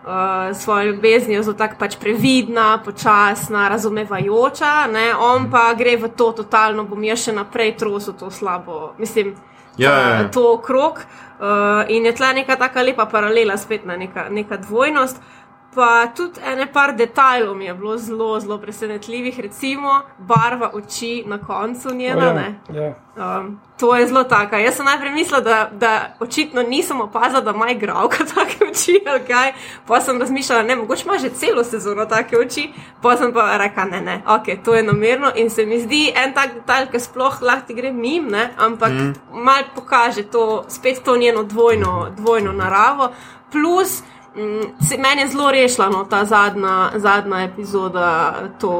Uh, 0.03 0.09
svojo 0.55 0.83
ljubeznijo 0.83 1.43
zelo 1.43 1.55
tako 1.55 1.75
pač 1.79 1.93
previdna, 1.95 2.81
počasna, 2.85 3.69
razumevajoča, 3.71 4.87
ne? 4.91 5.05
on 5.15 5.45
pa 5.51 5.69
gre 5.79 5.93
v 5.97 6.09
to 6.11 6.33
totalno, 6.35 6.83
bom 6.83 7.05
jaz 7.07 7.21
še 7.23 7.35
naprej 7.37 7.71
trosil 7.79 8.17
to 8.19 8.27
slabo, 8.27 8.89
mislim, 8.99 9.31
ja, 9.79 9.93
ja. 9.93 10.17
Uh, 10.25 10.27
to 10.31 10.57
krok. 10.59 11.05
Uh, 11.39 11.87
in 11.87 12.03
je 12.05 12.11
tle 12.19 12.33
neka 12.35 12.59
taka 12.59 12.83
lepa 12.83 13.05
paralela, 13.07 13.55
spet 13.57 13.87
na 13.87 13.95
neka, 13.95 14.27
neka 14.29 14.59
dvojnost. 14.67 15.23
Uh, 15.23 15.42
Pa 15.75 16.07
tudi 16.15 16.39
ene 16.45 16.67
par 16.73 16.95
detajlov 16.95 17.55
mi 17.55 17.65
je 17.65 17.73
bilo 17.73 17.97
zelo, 17.97 18.39
zelo 18.39 18.57
presenetljivih, 18.57 19.39
recimo 19.39 20.01
barva 20.17 20.71
oči 20.73 21.23
na 21.27 21.37
koncu 21.37 21.95
njena. 21.95 22.29
Oh, 22.69 22.75
ja, 22.75 22.83
ja. 22.83 22.95
Um, 23.15 23.59
to 23.79 23.95
je 23.95 24.07
zelo 24.07 24.23
taka. 24.23 24.57
Jaz 24.57 24.75
sem 24.75 24.85
najprej 24.85 25.11
mislila, 25.11 25.41
da, 25.41 25.69
da 25.71 26.15
očitno 26.19 26.63
nisem 26.63 27.01
opazila, 27.01 27.41
da 27.41 27.51
ima 27.51 27.69
igralka 27.69 28.17
take 28.35 28.65
oči. 28.65 28.99
Okay. 29.05 29.51
Pa 29.87 30.01
sem 30.01 30.19
razmišljala, 30.19 30.63
ne, 30.63 30.75
mogoče 30.75 31.03
ima 31.05 31.17
že 31.17 31.29
celo 31.29 31.63
sezono 31.63 32.05
take 32.05 32.37
oči. 32.37 32.69
Pa 33.01 33.17
sem 33.17 33.33
pa 33.33 33.57
rekla, 33.57 33.85
ne, 33.85 34.01
ne, 34.01 34.21
ok, 34.27 34.63
to 34.65 34.75
je 34.75 34.83
namerno. 34.83 35.31
In 35.35 35.49
se 35.49 35.65
mi 35.65 35.81
zdi 35.81 36.13
en 36.15 36.33
tak 36.33 36.53
detajl, 36.53 36.87
ki 36.91 36.99
sploh 36.99 37.41
lahko 37.41 37.73
gre 37.73 37.91
mim, 37.91 38.27
ne, 38.27 38.49
ampak 38.57 38.91
mm. 38.91 39.13
mal 39.31 39.63
pokaže 39.75 40.23
to, 40.23 40.65
spet 40.67 41.03
to 41.05 41.17
njeno 41.17 41.43
dvojno, 41.43 42.09
dvojno 42.17 42.51
naravo. 42.51 43.09
Plus, 43.51 44.01
Mm, 44.35 44.99
meni 45.01 45.21
je 45.21 45.27
zelo 45.27 45.51
rešila 45.51 45.89
no, 45.89 46.05
ta 46.09 46.25
zadnja, 46.25 46.91
zadnja 46.95 47.43
epizoda 47.43 48.33
to 48.59 48.73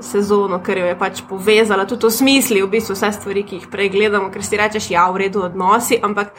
sezono, 0.00 0.60
ker 0.62 0.78
jo 0.78 0.86
je 0.86 0.98
pač 0.98 1.22
povezala 1.28 1.86
tudi 1.88 2.06
v 2.06 2.10
smislu, 2.12 2.66
v 2.66 2.70
bistvu 2.76 2.96
vse 2.96 3.12
stvari, 3.16 3.42
ki 3.42 3.56
jih 3.56 3.68
prej 3.72 3.88
gledamo, 3.94 4.28
ker 4.30 4.44
si 4.44 4.60
rečeš, 4.60 4.90
ja, 4.92 5.06
v 5.10 5.24
redu 5.24 5.46
odnosi, 5.48 5.96
ampak 6.02 6.34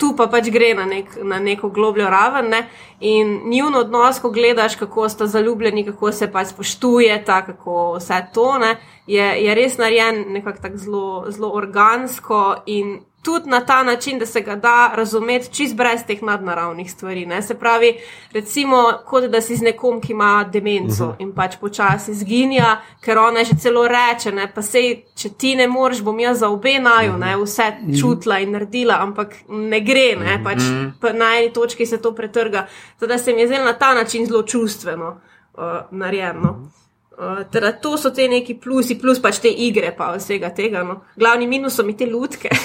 tu 0.00 0.14
pa 0.16 0.26
pač 0.26 0.48
gre 0.50 0.72
na, 0.74 0.86
nek, 0.88 1.18
na 1.22 1.38
neko 1.38 1.68
globljo 1.68 2.08
raven. 2.10 2.48
Ne? 2.50 2.64
In 3.00 3.50
njun 3.50 3.76
odnos, 3.84 4.18
ko 4.24 4.30
gledaš, 4.30 4.76
kako 4.80 5.08
sta 5.08 5.26
zaljubljeni, 5.26 5.84
kako 5.84 6.12
se 6.12 6.30
pač 6.32 6.54
spoštuje, 6.54 7.22
kako 7.26 7.96
vse 7.98 8.24
to, 8.34 8.58
ne, 8.58 8.76
je, 9.06 9.26
je 9.44 9.54
res 9.54 9.78
narejen 9.78 10.24
nekako 10.32 10.62
tako 10.62 10.76
zelo, 10.76 11.24
zelo 11.28 11.52
organsko 11.52 12.62
in 12.66 13.02
tudi 13.24 13.50
na 13.50 13.60
ta 13.60 13.82
način, 13.82 14.18
da 14.18 14.26
se 14.26 14.40
ga 14.40 14.56
da 14.56 14.92
razumeti 14.94 15.52
čist 15.54 15.76
brez 15.76 16.00
teh 16.06 16.22
nadnaravnih 16.22 16.92
stvari. 16.92 17.26
Ne? 17.26 17.42
Se 17.42 17.54
pravi, 17.54 17.94
recimo, 18.32 18.92
kot 19.06 19.24
da 19.24 19.40
si 19.40 19.56
z 19.56 19.62
nekom, 19.62 20.00
ki 20.00 20.12
ima 20.12 20.44
demenco 20.52 21.04
uh 21.04 21.10
-huh. 21.10 21.14
in 21.18 21.32
pač 21.32 21.56
počasi 21.60 22.14
zginja, 22.14 22.80
ker 23.00 23.18
ona 23.18 23.44
že 23.44 23.56
celo 23.60 23.88
reče, 23.88 24.32
ne? 24.32 24.52
pa 24.54 24.62
sej, 24.62 25.04
če 25.14 25.28
ti 25.28 25.56
ne 25.56 25.68
moreš, 25.68 26.02
bom 26.02 26.20
jaz 26.20 26.38
za 26.38 26.48
obe 26.48 26.78
naju, 26.78 27.18
ne? 27.18 27.36
vse 27.36 27.72
čutila 28.00 28.38
in 28.38 28.50
naredila, 28.50 28.94
ampak 29.00 29.34
ne 29.48 29.80
gre, 29.80 30.16
ne? 30.16 30.40
pač 30.44 30.58
pa 31.00 31.12
na 31.12 31.38
eni 31.38 31.52
točki 31.52 31.86
se 31.86 32.02
to 32.02 32.14
pretrga. 32.14 32.66
Zato 33.00 33.18
se 33.18 33.32
mi 33.32 33.40
je 33.40 33.46
zdelo 33.46 33.64
na 33.64 33.72
ta 33.72 33.94
način 33.94 34.26
zelo 34.26 34.42
čustveno 34.42 35.20
uh, 35.54 35.62
narejeno. 35.90 36.70
Uh. 37.18 37.24
Uh, 37.24 37.44
teda 37.50 37.72
to 37.72 37.98
so 37.98 38.10
te 38.10 38.28
neki 38.28 38.54
plusi, 38.60 38.98
plus 38.98 39.18
pač 39.22 39.38
te 39.42 39.48
igre, 39.48 39.96
pa 39.96 40.16
vsega 40.16 40.50
tega. 40.54 40.82
No. 40.86 40.94
Glavni 41.18 41.46
minus 41.46 41.74
so 41.78 41.84
mi 41.86 41.94
te 41.94 42.06
lutke. 42.10 42.48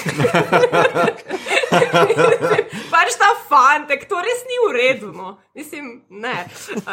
pač 2.94 3.14
ta 3.20 3.30
fantek, 3.50 4.08
to 4.10 4.16
res 4.18 4.44
ni 4.50 4.56
v 4.64 4.66
redu. 4.74 5.08
No. 5.14 5.38
Mislim, 5.54 6.02
ne. 6.10 6.44
uh, 6.82 6.86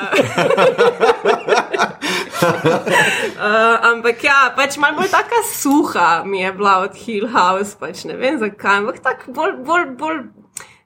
ampak 3.92 4.24
ja, 4.24 4.54
pač 4.58 4.78
malo 4.82 4.98
bolj 5.02 5.12
taka 5.14 5.40
suha 5.50 6.24
mi 6.26 6.42
je 6.42 6.52
bila 6.58 6.74
od 6.86 6.94
Hill 6.98 7.28
House, 7.34 7.78
pač 7.80 8.06
ne 8.10 8.16
vem 8.22 8.36
zakaj, 8.42 8.78
ampak 8.84 8.98
tako 9.06 9.24
bolj, 9.38 9.54
bolj, 9.66 9.86
bolj 9.98 10.20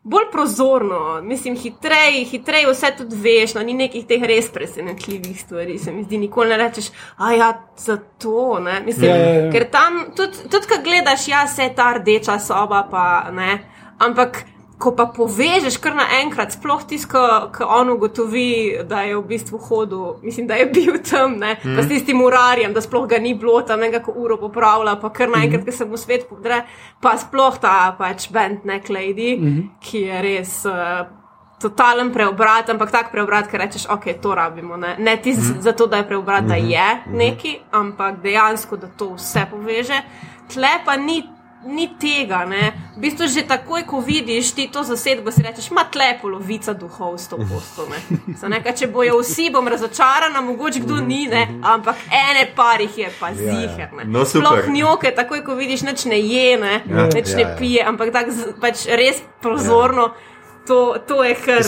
bolj 0.04 0.32
prozorno, 0.32 1.22
mislim, 1.22 1.56
hitreje, 1.56 2.24
hitreje 2.26 2.72
vse 2.72 2.92
tudi 2.98 3.16
veš, 3.16 3.54
no, 3.54 3.64
ni 3.64 3.74
nekih 3.74 4.06
teh 4.10 4.24
res 4.24 4.50
presenetljivih 4.54 5.42
stvari. 5.42 5.78
Se 5.80 5.92
mi 5.92 6.04
zdi, 6.04 6.18
nikoli 6.18 6.50
ne 6.50 6.58
rečeš, 6.58 6.90
a 7.18 7.34
ja, 7.34 7.52
za 7.78 7.98
to. 8.18 8.60
Mislim, 8.86 9.10
ja, 9.10 9.16
ja, 9.16 9.34
ja. 9.46 9.52
Ker 9.52 9.68
tam, 9.72 10.06
tudi, 10.18 10.48
tudi 10.50 10.68
ko 10.68 10.82
gledaš, 10.84 11.28
ja, 11.28 11.46
se 11.48 11.70
ta 11.76 11.94
rdeča 12.00 12.40
soba, 12.40 12.88
pa 12.92 13.32
ne. 13.32 13.60
Ampak 14.00 14.44
ko 14.82 14.94
pa 14.98 15.06
povežeš 15.14 15.78
kar 15.82 15.96
naenkrat, 15.98 16.56
sploh 16.58 16.82
tisto, 16.90 17.22
ko 17.54 17.68
on 17.70 17.94
ugotovi, 17.94 18.82
da 18.90 19.04
je 19.06 19.16
v 19.20 19.24
bistvu 19.30 19.60
hodil, 19.68 20.06
mislim, 20.26 20.50
da 20.50 20.58
je 20.60 20.68
bil 20.74 20.98
tam, 21.06 21.38
ne, 21.42 21.54
mm. 21.62 21.78
pa 21.78 21.86
s 21.86 21.92
tistim 21.92 22.22
urarjem, 22.26 22.74
da 22.74 22.82
sploh 22.82 23.08
ga 23.10 23.22
ni 23.22 23.36
bilo 23.38 23.62
tam 23.68 23.84
nekako 23.86 24.16
uro 24.18 24.40
popravlja, 24.42 24.98
pa 25.02 25.14
kar 25.14 25.30
naenkrat, 25.30 25.62
mm. 25.62 25.70
ko 25.70 25.78
se 25.78 25.90
mu 25.90 26.02
svet 26.02 26.28
podre, 26.30 26.64
pa 27.02 27.16
sploh 27.22 27.58
ta 27.62 27.94
pač 27.98 28.30
bend 28.34 28.66
nek 28.68 28.90
lady, 28.90 29.34
mm. 29.38 29.66
ki 29.86 30.06
je 30.10 30.22
res. 30.28 30.62
Uh, 30.70 31.18
Totalen 31.62 32.08
preobrat, 32.10 32.72
ampak 32.74 32.90
tak 32.90 33.12
preobrat, 33.14 33.46
ki 33.46 33.60
rečeš, 33.62 33.84
ok, 33.94 34.08
to 34.18 34.32
rabimo. 34.34 34.80
Ne, 34.82 34.96
ne 34.98 35.12
ti 35.22 35.36
mm. 35.36 35.60
zato, 35.62 35.86
da 35.86 36.00
je 36.00 36.08
preobrat, 36.10 36.48
da 36.50 36.56
mhm. 36.58 36.70
je 36.72 36.88
mhm. 36.96 37.18
neki, 37.20 37.52
ampak 37.78 38.18
dejansko, 38.24 38.80
da 38.82 38.90
to 38.98 39.12
vse 39.14 39.46
poveže. 39.52 40.00
Tle 40.50 40.72
pa 40.82 40.98
ni 40.98 41.20
ni 41.66 41.90
tega. 42.00 42.46
Ne. 42.46 42.72
V 42.96 43.00
bistvu 43.02 43.28
že 43.28 43.44
takoj, 43.48 43.84
ko 43.88 44.02
vidiš 44.02 44.54
ti 44.58 44.68
to 44.72 44.84
zasedbo, 44.84 45.32
si 45.32 45.44
rečeš, 45.46 45.72
ima 45.72 45.84
tle 45.92 46.18
polovica 46.22 46.74
duhov 46.74 47.18
s 47.18 47.28
to 47.28 47.38
posto. 47.38 47.88
Če 48.82 48.88
bojo 48.88 49.20
vsi, 49.22 49.50
bom 49.54 49.68
razočarana, 49.68 50.42
mogoče 50.42 50.82
kdo 50.82 51.02
ni, 51.06 51.28
ne. 51.28 51.48
ampak 51.62 52.02
ene 52.08 52.48
parih 52.56 52.98
je 52.98 53.12
pa 53.20 53.30
ja, 53.30 53.38
ja. 53.38 53.60
ziger. 53.60 53.94
No, 54.06 54.26
Sploh 54.26 54.70
njoke, 54.74 55.14
takoj, 55.16 55.44
ko 55.46 55.56
vidiš, 55.56 55.86
neč 55.88 56.06
ne 56.06 56.20
je, 56.20 56.58
ne, 56.58 56.76
ja, 56.90 57.08
neč 57.14 57.34
ne 57.38 57.48
pije, 57.60 57.86
ampak 57.86 58.14
tak, 58.16 58.34
pač 58.62 58.88
res 58.90 59.22
prozorno. 59.42 60.12
To, 60.70 60.96
to 61.08 61.24
je 61.26 61.36
kar. 61.42 61.64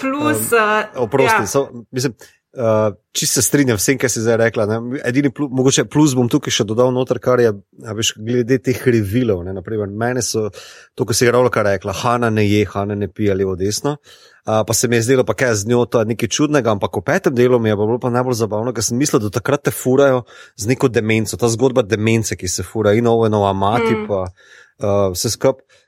Plus. 0.00 0.52
Um, 0.52 0.58
uh, 0.60 0.84
oprosti, 1.06 1.42
ja. 1.42 1.46
so, 1.48 1.68
mislim, 1.90 2.12
Uh, 2.54 2.94
Čisto 3.12 3.42
se 3.42 3.46
strinjam 3.46 3.78
s 3.78 3.86
tem, 3.86 3.98
kar 3.98 4.10
si 4.10 4.20
zdaj 4.22 4.36
rekla. 4.36 4.66
Ne? 4.66 5.00
Edini 5.06 5.30
plus, 5.30 5.50
mogoče 5.50 5.84
plus 5.90 6.12
bom 6.14 6.28
tukaj 6.30 6.54
še 6.54 6.66
dodal 6.66 6.92
noter, 6.94 7.18
kar 7.22 7.40
je, 7.42 7.50
veš, 7.98 8.12
glede 8.18 8.60
teh 8.62 8.78
revilov. 8.86 9.42
Naprimer, 9.46 9.90
mene 9.90 10.22
so 10.22 10.48
to, 10.94 11.06
kar 11.06 11.18
si 11.18 11.26
ravno 11.30 11.50
kar 11.54 11.66
rekla, 11.66 11.94
Hanna 12.04 12.30
ne 12.30 12.46
je, 12.46 12.64
Hanna 12.70 12.94
ne 12.98 13.08
pije 13.10 13.34
levo 13.34 13.56
desno. 13.58 13.96
Uh, 14.44 14.62
pa 14.66 14.74
se 14.74 14.90
mi 14.90 14.98
je 14.98 15.06
zdelo, 15.08 15.24
pa 15.26 15.34
kaj 15.34 15.54
z 15.62 15.70
njo 15.70 15.84
to 15.86 16.02
je 16.02 16.10
nekaj 16.10 16.30
čudnega, 16.30 16.74
ampak 16.74 16.98
v 17.00 17.04
petem 17.06 17.34
delu 17.34 17.58
mi 17.58 17.72
je 17.72 17.78
bilo 17.80 17.98
pa 17.98 18.10
najbolj 18.14 18.38
zabavno, 18.42 18.74
ker 18.76 18.86
sem 18.86 18.98
mislil, 18.98 19.22
da 19.24 19.32
takrat 19.34 19.62
te 19.66 19.72
furajo 19.74 20.26
z 20.58 20.70
neko 20.70 20.90
demenco, 20.92 21.38
ta 21.40 21.50
zgodba 21.50 21.82
demence, 21.82 22.36
ki 22.36 22.50
se 22.50 22.66
fura 22.66 22.92
in 22.94 23.08
ovo, 23.10 23.26
in 23.26 23.34
ova 23.34 23.54
mati, 23.56 23.94
mm. 23.94 24.06
pa 24.10 24.26
uh, 24.28 25.10
vse 25.14 25.34
skupaj. 25.34 25.82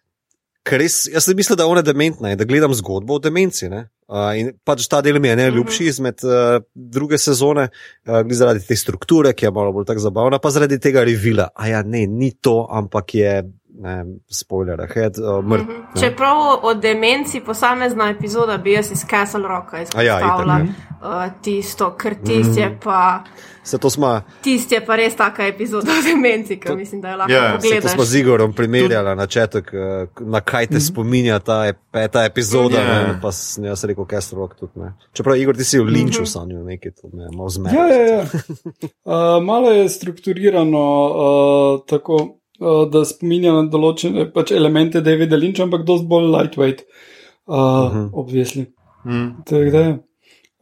Ker 0.67 0.83
res, 0.83 1.05
jaz 1.13 1.29
sem 1.29 1.37
mislil, 1.39 1.59
da 1.59 1.63
je 1.63 1.71
ona 1.71 1.83
dementna 1.87 2.33
in 2.33 2.39
da 2.39 2.47
gledam 2.49 2.75
zgodbo 2.75 3.17
o 3.17 3.23
demenci. 3.23 3.69
Uh, 3.71 4.33
in 4.39 4.51
pač 4.67 4.87
ta 4.91 5.01
del 5.03 5.21
mi 5.23 5.31
je 5.31 5.37
najljubši 5.39 5.83
mhm. 5.85 5.91
izmed 5.91 6.25
uh, 6.27 6.63
druge 6.75 7.19
sezone, 7.19 7.69
uh, 7.71 8.23
zaradi 8.39 8.65
te 8.67 8.79
strukture, 8.79 9.35
ki 9.35 9.47
je 9.47 9.53
malo 9.55 9.75
bolj 9.75 9.87
tako 9.91 10.03
zabavna, 10.09 10.41
pa 10.43 10.51
zaradi 10.55 10.81
tega 10.83 11.05
revila. 11.07 11.51
A 11.55 11.71
ja, 11.71 11.85
ne, 11.87 12.07
ni 12.07 12.33
to, 12.41 12.65
ampak 12.71 13.15
je. 13.21 13.37
Ne, 13.77 13.95
spoiler, 14.33 14.81
head, 14.89 15.19
uh, 15.21 15.43
mrt, 15.45 15.67
mm 15.67 15.69
-hmm. 15.69 16.01
Čeprav 16.01 16.39
o 16.65 16.71
demenci 16.75 17.43
posamezna 17.45 18.09
epizoda 18.09 18.57
bi 18.57 18.73
jaz 18.73 18.91
iz 18.93 19.05
Castle 19.11 19.49
Rocka 19.49 19.83
izpostavila 19.83 20.59
ja, 20.59 20.65
uh, 20.65 21.43
tisto, 21.43 21.91
ker 21.97 22.15
tisti 22.15 22.51
mm 22.51 22.55
-hmm. 22.55 22.61
je 22.61 22.79
pa. 22.85 23.25
Smo, 23.67 24.21
Tisti 24.43 24.75
je 24.75 24.81
pa 24.87 24.97
res 24.97 25.17
taka 25.17 25.47
epizoda 25.47 25.91
o 25.91 26.03
demenci, 26.03 26.61
ki 26.61 26.75
mislim, 26.77 27.01
da 27.01 27.09
je 27.09 27.17
lahko 27.17 27.33
yeah. 27.33 27.45
Ja, 27.45 27.57
pogledati. 27.57 27.83
To 27.83 27.89
smo 27.89 28.05
z 28.05 28.19
Igorom 28.19 28.53
primerjali 28.53 29.17
na 29.17 29.27
četek, 29.27 29.71
eh, 29.75 30.07
na 30.21 30.41
kaj 30.41 30.67
te 30.67 30.75
mm 30.75 30.77
-hmm. 30.77 30.89
spominja 30.89 31.39
ta, 31.39 31.73
peta 31.93 32.25
epizoda. 32.25 32.77
Yeah. 32.79 33.09
Ne, 33.09 33.19
pa 33.23 33.33
sem 33.33 33.65
jaz 33.65 33.85
rekel, 33.85 34.07
Castle 34.11 34.39
Rock 34.39 34.55
tudi 34.55 34.73
ne. 34.77 34.93
Čeprav 35.13 35.37
Igor, 35.37 35.57
ti 35.57 35.65
si 35.65 35.79
v 35.79 35.85
linču 35.85 36.21
mm 36.21 36.25
-hmm. 36.25 36.33
sanjal 36.33 36.65
nekaj, 36.65 36.93
to 36.93 37.09
me 37.13 37.23
je 37.23 37.29
malo 37.37 37.49
zmedlo. 37.49 37.81
Ja, 37.81 37.87
ja, 37.87 38.13
ja. 38.13 38.23
uh, 38.23 39.45
malo 39.51 39.71
je 39.71 39.89
strukturirano 39.89 41.07
uh, 41.07 41.81
tako, 41.87 42.15
uh, 42.61 42.91
da 42.91 43.05
spominja 43.05 43.53
na 43.53 43.63
določene 43.63 44.33
pač 44.33 44.51
elemente 44.51 45.01
Davida 45.01 45.37
Linča, 45.37 45.63
ampak 45.63 45.83
dosti 45.83 46.07
bolj 46.07 46.27
lightweight, 46.27 46.81
uh, 47.47 47.57
mm 47.57 47.91
-hmm. 47.91 48.11
obvisli. 48.13 48.67
Mm. 49.05 49.31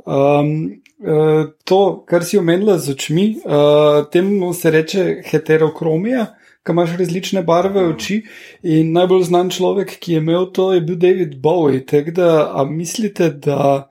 Um, 0.06 0.82
uh, 0.98 1.46
to, 1.64 2.04
kar 2.06 2.24
si 2.24 2.38
omenila 2.38 2.78
z 2.78 2.90
očmi, 2.92 3.26
uh, 3.44 4.04
temu 4.12 4.54
se 4.54 4.70
reče 4.70 5.22
heterokromija, 5.24 6.26
ki 6.64 6.72
imaš 6.72 6.96
različne 6.98 7.42
barve 7.42 7.86
oči. 7.88 8.22
In 8.62 8.92
najbolj 8.92 9.22
znan 9.30 9.50
človek, 9.50 9.98
ki 10.00 10.12
je 10.12 10.22
imel 10.22 10.50
to, 10.52 10.72
je 10.72 10.80
bil 10.80 10.96
David 10.96 11.36
Bowie. 11.40 11.86
Tako 11.86 12.10
da, 12.10 12.30
a 12.54 12.64
mislite, 12.64 13.30
da 13.30 13.90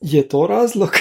je 0.00 0.28
to 0.28 0.46
razlog? 0.46 0.90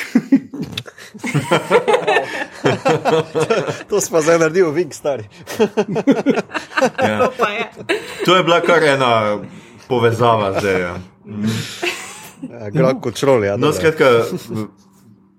to 3.90 4.02
smo 4.02 4.22
zdaj 4.22 4.40
naredili, 4.40 4.72
vik, 4.72 4.94
stari. 4.94 5.24
ja. 7.02 7.30
To 8.26 8.36
je 8.36 8.44
bila 8.44 8.62
kar 8.62 8.84
ena 8.84 9.40
povezava 9.88 10.60
zdaj. 10.60 10.82
Ja. 10.82 10.88
Ja, 10.88 10.98
Grad 12.72 13.02
kot 13.02 13.16
črl. 13.16 13.44
Ja, 13.46 13.58
no, 13.58 13.72
skratka, 13.74 14.10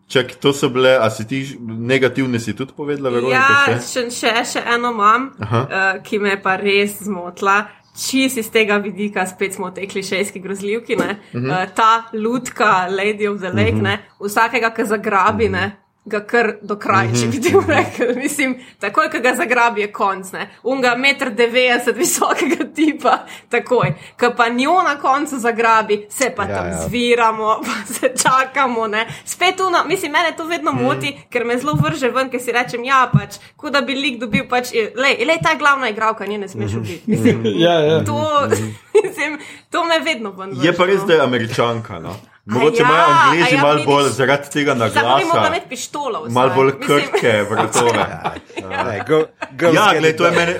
čak, 0.08 0.34
to 0.40 0.52
so 0.52 0.70
bile, 0.72 0.96
a 1.00 1.10
si 1.10 1.26
ti 1.28 1.42
negativne, 1.60 2.40
si 2.40 2.54
tudi 2.56 2.72
povedala, 2.76 3.10
Veronika? 3.10 3.38
Ja, 3.70 3.78
še, 3.80 4.08
še, 4.14 4.34
še 4.54 4.64
eno 4.76 4.92
imam, 4.94 5.30
uh, 5.40 5.96
ki 6.04 6.20
me 6.22 6.36
je 6.36 6.42
pa 6.42 6.58
res 6.60 7.00
zmotila. 7.06 7.64
Čisi 7.94 8.42
iz 8.42 8.48
tega 8.50 8.80
vidika, 8.82 9.22
spet 9.22 9.54
smo 9.54 9.68
te 9.70 9.84
klišejski 9.86 10.40
grozljivki, 10.42 10.96
uh 10.98 11.04
-huh. 11.04 11.46
uh, 11.46 11.74
ta 11.74 12.10
lutka, 12.12 12.88
Lady 12.90 13.28
of 13.30 13.38
the 13.38 13.52
Lake, 13.54 13.78
uh 13.78 13.78
mhm. 13.78 13.86
-huh. 13.86 14.26
vsakega, 14.26 14.70
ki 14.74 14.84
zagrabi, 14.84 15.46
uh 15.46 15.50
-huh. 15.50 15.52
ne, 15.52 15.83
ga 16.04 16.20
kar 16.28 16.50
do 16.62 16.76
kraja, 16.76 17.14
če 17.16 17.28
bi 17.32 17.40
ti 17.40 17.52
mhm. 17.54 17.70
rekel. 17.70 18.12
Mislim, 18.24 18.58
takoj, 18.80 19.08
ko 19.12 19.20
ga 19.24 19.34
zagrabi, 19.38 19.84
je 19.84 19.92
konc. 19.92 20.32
Ne? 20.36 20.48
Unga 20.62 20.94
1,90 20.96 21.88
m 21.88 21.98
visokega 21.98 22.66
tipa, 22.76 23.16
takoj. 23.52 23.94
Ko 24.20 24.32
pa 24.36 24.48
njo 24.52 24.76
na 24.84 24.98
koncu 25.00 25.38
zagrabi, 25.40 26.04
se 26.10 26.30
pa 26.36 26.44
ja, 26.44 26.56
tam 26.56 26.68
ja. 26.68 26.82
zviramo, 26.84 27.56
pa 27.66 27.94
se 27.94 28.12
čakamo. 28.22 28.86
Ne? 28.86 29.06
Spet 29.24 29.56
tu, 29.56 29.70
mislim, 29.88 30.12
mene 30.12 30.36
to 30.36 30.44
vedno 30.44 30.72
mhm. 30.72 30.84
moti, 30.84 31.14
mm. 31.14 31.30
ker 31.32 31.44
me 31.44 31.58
zelo 31.58 31.76
vrže 31.80 32.12
ven, 32.12 32.30
ker 32.30 32.40
si 32.40 32.52
rečem, 32.52 32.84
ja, 32.84 33.06
pač, 33.12 33.40
kot 33.56 33.72
da 33.72 33.80
bi 33.80 33.96
lik 33.96 34.20
dobil, 34.20 34.44
pač, 34.48 34.74
le, 34.74 35.16
le 35.24 35.38
ta 35.42 35.54
glavna 35.58 35.88
igralka, 35.88 36.26
nje 36.26 36.38
ne 36.38 36.48
smeš 36.48 36.76
mhm. 36.76 36.80
ubiti. 36.80 37.10
Mislim, 37.10 37.42
ja, 37.56 37.78
ja. 37.80 38.04
To, 38.04 38.20
mislim, 39.04 39.40
to 39.70 39.84
me 39.88 39.98
vedno 40.04 40.36
ven. 40.36 40.52
Je 40.62 40.76
pa 40.76 40.84
res, 40.84 41.00
no. 41.00 41.06
da 41.06 41.14
je 41.14 41.24
američanka. 41.24 41.98
No? 41.98 42.16
Mogoče 42.44 42.82
ja, 42.82 42.88
imajo 42.88 43.00
ja, 43.00 43.18
angliži 43.24 43.54
ja, 43.54 43.62
malo 43.62 43.84
bolj 43.84 44.08
zaradi 44.08 44.50
tega 44.50 44.74
na 44.74 44.88
glasu. 44.88 45.00
Zdaj 45.00 45.24
moramo 45.24 45.46
imeti 45.46 45.68
pištolo. 45.68 46.26
Malo 46.30 46.54
bolj 46.54 46.72
krke, 46.80 47.42
vrtove. 47.50 47.92
ja, 49.74 49.90
gledaj, 49.92 50.16
to 50.16 50.26
je 50.26 50.32
meni. 50.32 50.54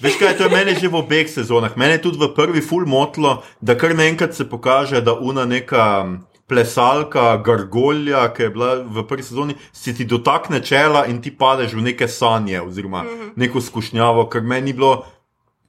Veš 0.00 0.16
kaj, 0.18 0.36
to 0.36 0.46
je 0.46 0.50
meni 0.50 0.74
že 0.80 0.88
v 0.88 0.96
obeh 0.96 1.28
sezonah. 1.28 1.76
Mene 1.76 1.98
je 1.98 2.02
tudi 2.06 2.18
v 2.22 2.30
prvi 2.34 2.62
full 2.64 2.86
motlo, 2.86 3.42
da 3.60 3.76
kar 3.76 3.94
naenkrat 3.94 4.34
se 4.34 4.48
pokaže, 4.48 5.00
da 5.00 5.12
una 5.14 5.44
neka 5.44 6.06
plesalka, 6.48 7.36
gargolja, 7.36 8.24
ki 8.34 8.42
je 8.42 8.50
bila 8.50 8.74
v 8.82 9.04
prvi 9.06 9.22
sezoni, 9.22 9.54
si 9.72 9.94
ti 9.94 10.04
dotakne 10.04 10.62
čela 10.64 11.04
in 11.06 11.20
ti 11.22 11.30
padeš 11.30 11.74
v 11.74 11.84
neke 11.90 12.08
sanje 12.08 12.60
oziroma 12.62 13.02
mm 13.02 13.08
-hmm. 13.08 13.30
neko 13.36 13.60
skušnjavo, 13.60 14.28
ker 14.28 14.42
meni 14.42 14.64
ni 14.66 14.72
bilo 14.72 15.04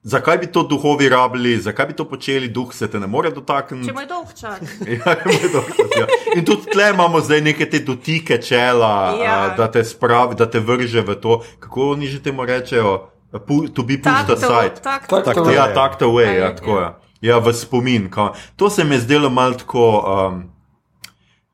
Zakaj 0.04 0.38
bi 0.38 0.48
to 0.48 0.64
duhovi 0.64 1.10
rabili, 1.10 1.58
zakaj 1.62 1.86
bi 1.86 1.94
to 1.94 2.06
počeli, 2.10 2.48
duh 2.48 2.74
se 2.74 2.88
te 2.92 3.00
ne 3.00 3.08
more 3.08 3.30
dotakniti? 3.30 3.86
Če 3.86 3.92
imaš 3.94 4.08
dolg 4.10 4.32
čas. 4.34 4.62
ja, 4.98 5.14
dolg 5.54 5.70
čas 5.78 5.94
ja. 6.00 6.08
In 6.36 6.46
tudi 6.46 6.72
tle 6.74 6.90
imamo 6.90 7.22
zdaj 7.22 7.42
neke 7.42 7.70
te 7.70 7.80
dotike 7.86 8.40
čela, 8.42 9.14
ja. 9.22 9.36
a, 9.36 9.52
da 9.58 9.70
te 9.72 9.84
spravi, 9.86 10.36
da 10.36 10.50
te 10.50 10.60
vrže 10.60 11.06
v 11.06 11.16
to, 11.22 11.44
kako 11.60 11.92
oni 11.94 12.10
že 12.10 12.24
temu 12.24 12.46
rečejo. 12.46 13.12
to 13.74 13.84
be 13.84 13.98
pushed 14.02 14.30
aside. 14.30 14.82
Tak, 14.82 15.08
Tak, 15.08 15.08
tak, 15.08 15.26
tak, 15.26 15.36
tak. 15.36 15.54
Ja, 15.54 15.70
je. 15.70 15.74
tak 15.74 16.00
to 16.00 16.10
way, 16.10 16.34
ja, 16.34 16.34
Ja, 16.34 16.56
tako 16.56 16.80
je. 16.80 16.90
Ja, 17.22 17.38
v 17.38 17.54
spomin. 17.54 18.10
Kao. 18.10 18.34
To 18.56 18.70
se 18.70 18.84
mi 18.84 18.96
je 18.96 19.06
zdelo 19.06 19.30
malo 19.30 19.54
tako, 19.54 20.02
um, 20.02 20.50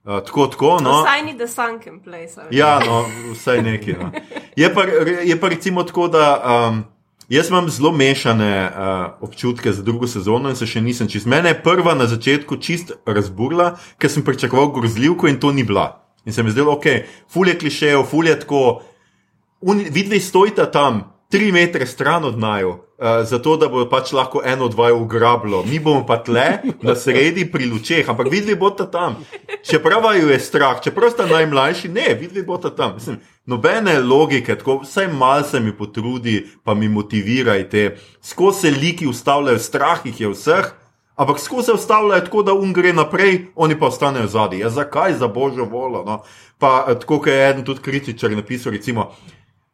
uh, 0.07 0.24
tako, 0.24 0.48
tako, 0.48 0.80
no. 0.80 1.03
Vsaj 1.03 1.22
ni 1.22 1.36
the 1.36 1.48
sunken 1.48 1.99
place. 1.99 2.40
a 2.40 2.48
veš. 2.48 2.56
Ja, 2.56 2.80
no, 2.80 3.06
vsaj 3.36 3.61
nekaj. 3.61 3.94
No. 3.99 4.11
Je, 4.56 4.74
pa, 4.74 4.84
je 5.24 5.36
pa 5.40 5.49
recimo 5.49 5.84
tako, 5.84 6.07
da 6.07 6.40
um, 6.40 6.84
jaz 7.30 7.49
imam 7.49 7.70
zelo 7.70 7.91
mešane 7.91 8.72
uh, 8.72 9.24
občutke 9.24 9.72
za 9.72 9.84
drugo 9.84 10.08
sezono 10.08 10.49
in 10.49 10.56
se 10.56 10.68
še 10.68 10.82
nisem 10.82 11.08
čist. 11.08 11.26
Mene 11.26 11.49
je 11.49 11.62
prva 11.64 11.95
na 11.95 12.08
začetku 12.08 12.58
čist 12.64 12.91
razburila, 13.06 13.76
ker 13.99 14.12
sem 14.12 14.24
pričakoval 14.24 14.72
grozljivko 14.76 15.28
in 15.28 15.40
to 15.40 15.52
ni 15.52 15.64
bila. 15.64 16.04
In 16.26 16.34
se 16.34 16.44
mi 16.44 16.52
zdelo, 16.52 16.74
ok, 16.76 16.86
ful 17.32 17.48
je 17.48 17.60
klišejo, 17.60 18.04
ful 18.04 18.28
je 18.28 18.40
tako. 18.40 18.82
Vidvi 19.91 20.20
stojita 20.20 20.68
tam, 20.72 21.02
tri 21.32 21.52
metre 21.52 21.86
stran 21.86 22.26
od 22.26 22.40
naju, 22.40 22.70
uh, 22.70 23.24
zato 23.24 23.58
da 23.58 23.68
bo 23.68 23.86
pač 23.90 24.12
lahko 24.14 24.41
eno 24.45 24.66
od 24.66 24.76
dvaju 24.76 25.02
ugrabilo. 25.04 25.64
Mi 25.66 25.80
bomo 25.80 26.06
pa 26.06 26.20
tle, 26.24 26.48
na 26.82 26.95
sredi 26.95 27.48
pri 27.52 27.66
lučeh, 27.66 28.10
ampak 28.10 28.32
vidvi 28.32 28.56
bosta 28.56 28.86
tam. 28.91 29.24
Čeprav 29.68 30.06
ju 30.16 30.30
je 30.30 30.40
strah, 30.40 30.84
čeprav 30.84 31.12
sta 31.12 31.26
najmlajši, 31.28 31.90
ne, 31.90 32.14
vidvi 32.20 32.44
bosta 32.44 32.70
tam. 32.76 32.94
Mislim, 32.95 33.20
nobene 33.48 33.99
logike, 33.99 34.56
tako 34.56 34.82
vsaj 34.84 35.07
mal 35.07 35.44
se 35.44 35.60
mi 35.60 35.72
potrudi, 35.78 36.45
pa 36.64 36.74
mi 36.74 36.90
motivirajte. 36.90 37.98
Skozi 38.22 38.60
se 38.60 38.72
liki 38.72 39.07
ustavljajo, 39.07 39.60
strah 39.60 40.06
jih 40.06 40.22
je 40.22 40.30
vseh. 40.30 40.74
Ampak 41.15 41.40
skozi 41.40 41.65
se 41.65 41.74
ustavljajo 41.74 42.22
tako, 42.22 42.44
da 42.44 42.53
um 42.53 42.74
gre 42.74 42.94
naprej, 42.94 43.45
oni 43.56 43.80
pa 43.80 43.88
ostanejo 43.88 44.28
zadaj. 44.28 44.60
Ja, 44.60 44.69
zakaj 44.69 45.14
za 45.18 45.28
božjo 45.28 45.65
voljo? 45.65 46.03
No? 46.06 46.22
Pa 46.57 46.86
eh, 46.88 46.99
tako, 46.99 47.22
je 47.26 47.49
eden 47.49 47.65
tudi 47.65 47.82
kritičar 47.82 48.32
napisal, 48.32 48.72
recimo, 48.72 49.11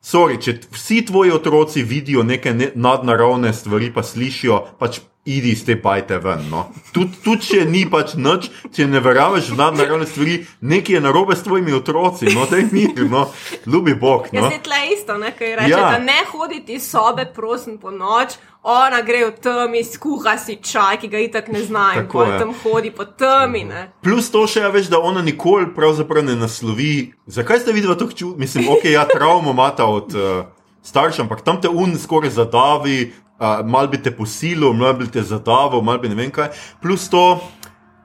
sorry, 0.03 0.37
če 0.41 0.59
vsi 0.71 1.01
tvoji 1.05 1.31
otroci 1.31 1.83
vidijo 1.83 2.23
neke 2.23 2.53
ne, 2.53 2.71
nadnaravne 2.75 3.53
stvari, 3.53 3.91
pa 3.93 4.03
slišijo, 4.03 4.61
pač 4.79 5.01
idi 5.25 5.51
iz 5.51 5.65
te 5.65 5.75
bajte 5.75 6.17
ven. 6.19 6.49
No? 6.51 6.65
Tudi 6.91 7.15
tud, 7.23 7.39
če 7.43 7.63
ni 7.65 7.85
pač 7.89 8.13
nič, 8.19 8.49
če 8.75 8.87
ne 8.91 8.99
verjameš 8.99 9.53
v 9.53 9.57
nadnaravne 9.59 10.07
stvari, 10.09 10.39
nekaj 10.61 10.97
je 10.97 11.01
narobe 11.01 11.35
s 11.35 11.45
tvojimi 11.45 11.71
otroci, 11.73 12.27
no, 12.35 12.43
jih 12.51 12.73
mir, 12.75 13.05
no, 13.09 13.29
ljubi 13.65 13.95
Bog. 13.95 14.27
No? 14.33 14.41
Jaz 14.43 14.57
je 14.57 14.63
tle 14.65 14.81
isto, 14.91 15.17
ne, 15.17 15.31
kaj 15.31 15.55
reče, 15.55 15.69
Ja. 15.71 15.91
da 15.95 15.99
ne 15.99 16.19
hoditi 16.31 16.75
iz 16.75 16.89
sobe, 16.89 17.25
prosim, 17.35 17.77
po 17.77 17.91
noč. 17.91 18.35
Ona 18.63 19.01
gre 19.03 19.25
v 19.27 19.31
temi, 19.43 19.81
skuha 19.83 20.37
si 20.39 20.55
čaj, 20.63 21.01
ki 21.01 21.07
ga 21.11 21.19
itak 21.19 21.49
ne 21.51 21.59
zna 21.63 21.89
in 21.99 22.05
pol 22.07 22.29
je. 22.31 22.37
tam 22.39 22.53
hodi 22.63 22.91
po 22.95 23.03
temi. 23.03 23.63
Ne. 23.67 23.91
Plus 24.03 24.29
to 24.31 24.45
še, 24.47 24.61
ja, 24.63 24.69
veš, 24.71 24.87
da 24.87 24.99
ona 25.03 25.19
nikoli 25.21 25.67
pravzaprav 25.75 26.23
ne 26.23 26.35
naslovi. 26.39 27.11
Zakaj 27.27 27.59
ste 27.59 27.75
videli 27.75 27.97
to 27.99 28.07
čut? 28.07 28.37
Mislim, 28.39 28.69
ok, 28.71 28.85
ja, 28.87 29.03
travmo 29.03 29.51
imata 29.51 29.83
od 29.83 30.15
uh, 30.15 30.45
staršev, 30.79 31.25
ampak 31.25 31.43
tam 31.43 31.59
te 31.59 31.67
un 31.67 31.97
skoraj 31.99 32.31
zadavi, 32.39 33.11
uh, 33.39 33.63
mal 33.65 33.87
bi 33.87 34.01
te 34.01 34.11
posilil, 34.11 34.73
mal 34.73 34.93
bi 34.99 35.07
te 35.11 35.23
zadavil, 35.23 35.81
mal 35.81 35.99
bi 35.99 36.09
ne 36.09 36.15
vem 36.15 36.31
kaj. 36.31 36.51
Plus 36.81 37.09
to, 37.09 37.39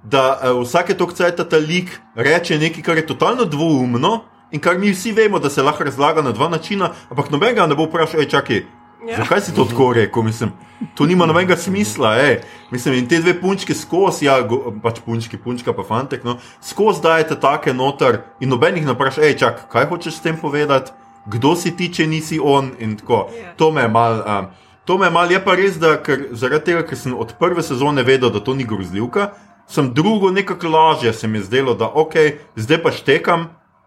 da 0.02 0.38
uh, 0.38 0.62
vsake 0.62 0.96
tok 0.98 1.14
cajta 1.16 1.48
ta 1.48 1.60
lik 1.60 1.92
reče 2.16 2.58
nekaj, 2.58 2.82
kar 2.82 2.96
je 2.96 3.06
totalno 3.06 3.44
dvoumno 3.44 4.20
in 4.52 4.60
kar 4.60 4.78
mi 4.78 4.92
vsi 4.92 5.12
vemo, 5.12 5.38
da 5.38 5.50
se 5.50 5.62
lahko 5.62 5.84
razlaga 5.84 6.22
na 6.22 6.32
dva 6.32 6.48
načina, 6.48 6.92
ampak 7.10 7.30
nobenega 7.30 7.66
ne 7.66 7.76
bo 7.76 7.88
vprašal, 7.88 8.24
čakaj. 8.24 8.64
Ja. 9.06 9.16
Zakaj 9.16 9.40
si 9.40 9.54
to 9.54 9.64
tako 9.64 9.92
rekel? 9.94 10.22
Mislim, 10.22 10.50
to 10.94 11.06
nima 11.06 11.26
nobenega 11.26 11.56
smisla. 11.56 12.16
Ej. 12.18 12.40
Mislim, 12.70 12.94
in 12.98 13.08
te 13.08 13.20
dve 13.20 13.36
punčke 13.40 13.74
skozi, 13.74 14.26
ja, 14.26 14.40
go, 14.42 14.72
pač 14.82 14.98
punčki, 15.04 15.38
punčka 15.38 15.72
pa 15.72 15.84
fantek, 15.86 16.24
no, 16.24 16.38
skozi 16.60 17.02
dajete 17.02 17.38
take 17.40 17.74
noter 17.74 18.22
in 18.40 18.50
nobenih 18.50 18.86
ne 18.86 18.96
vpraša, 18.96 19.22
hej, 19.22 19.36
čak, 19.38 19.68
kaj 19.70 19.86
hočeš 19.92 20.18
s 20.18 20.24
tem 20.24 20.36
povedati, 20.36 20.92
kdo 21.28 21.54
si 21.56 21.76
ti, 21.76 21.92
če 21.92 22.08
nisi 22.08 22.40
on 22.42 22.72
in 22.80 22.96
tako. 22.98 23.28
Ja. 23.36 23.52
To 23.60 23.70
me 23.70 23.86
je 23.86 23.92
mal. 23.92 24.24
Um, 24.24 24.50
To 24.88 24.96
me 24.98 25.06
je 25.06 25.10
mal, 25.12 25.28
je 25.28 25.36
pa 25.44 25.52
res, 25.52 25.76
da 25.76 25.98
ker, 26.00 26.30
zaradi 26.32 26.70
tega, 26.70 26.82
ker 26.82 26.96
sem 26.96 27.12
od 27.12 27.34
prve 27.36 27.60
sezone 27.62 28.00
vedel, 28.02 28.30
da 28.32 28.40
to 28.40 28.54
ni 28.56 28.64
grozljivka, 28.64 29.26
sem 29.68 29.90
drugo 29.92 30.30
nekako 30.32 30.68
lažje 30.68 31.12
se 31.12 31.28
mi 31.28 31.38
je 31.38 31.44
zdelo, 31.44 31.74
da 31.76 31.90
ok, 31.92 32.14
zdaj 32.56 32.80
pa 32.82 32.90
štekam 32.90 33.42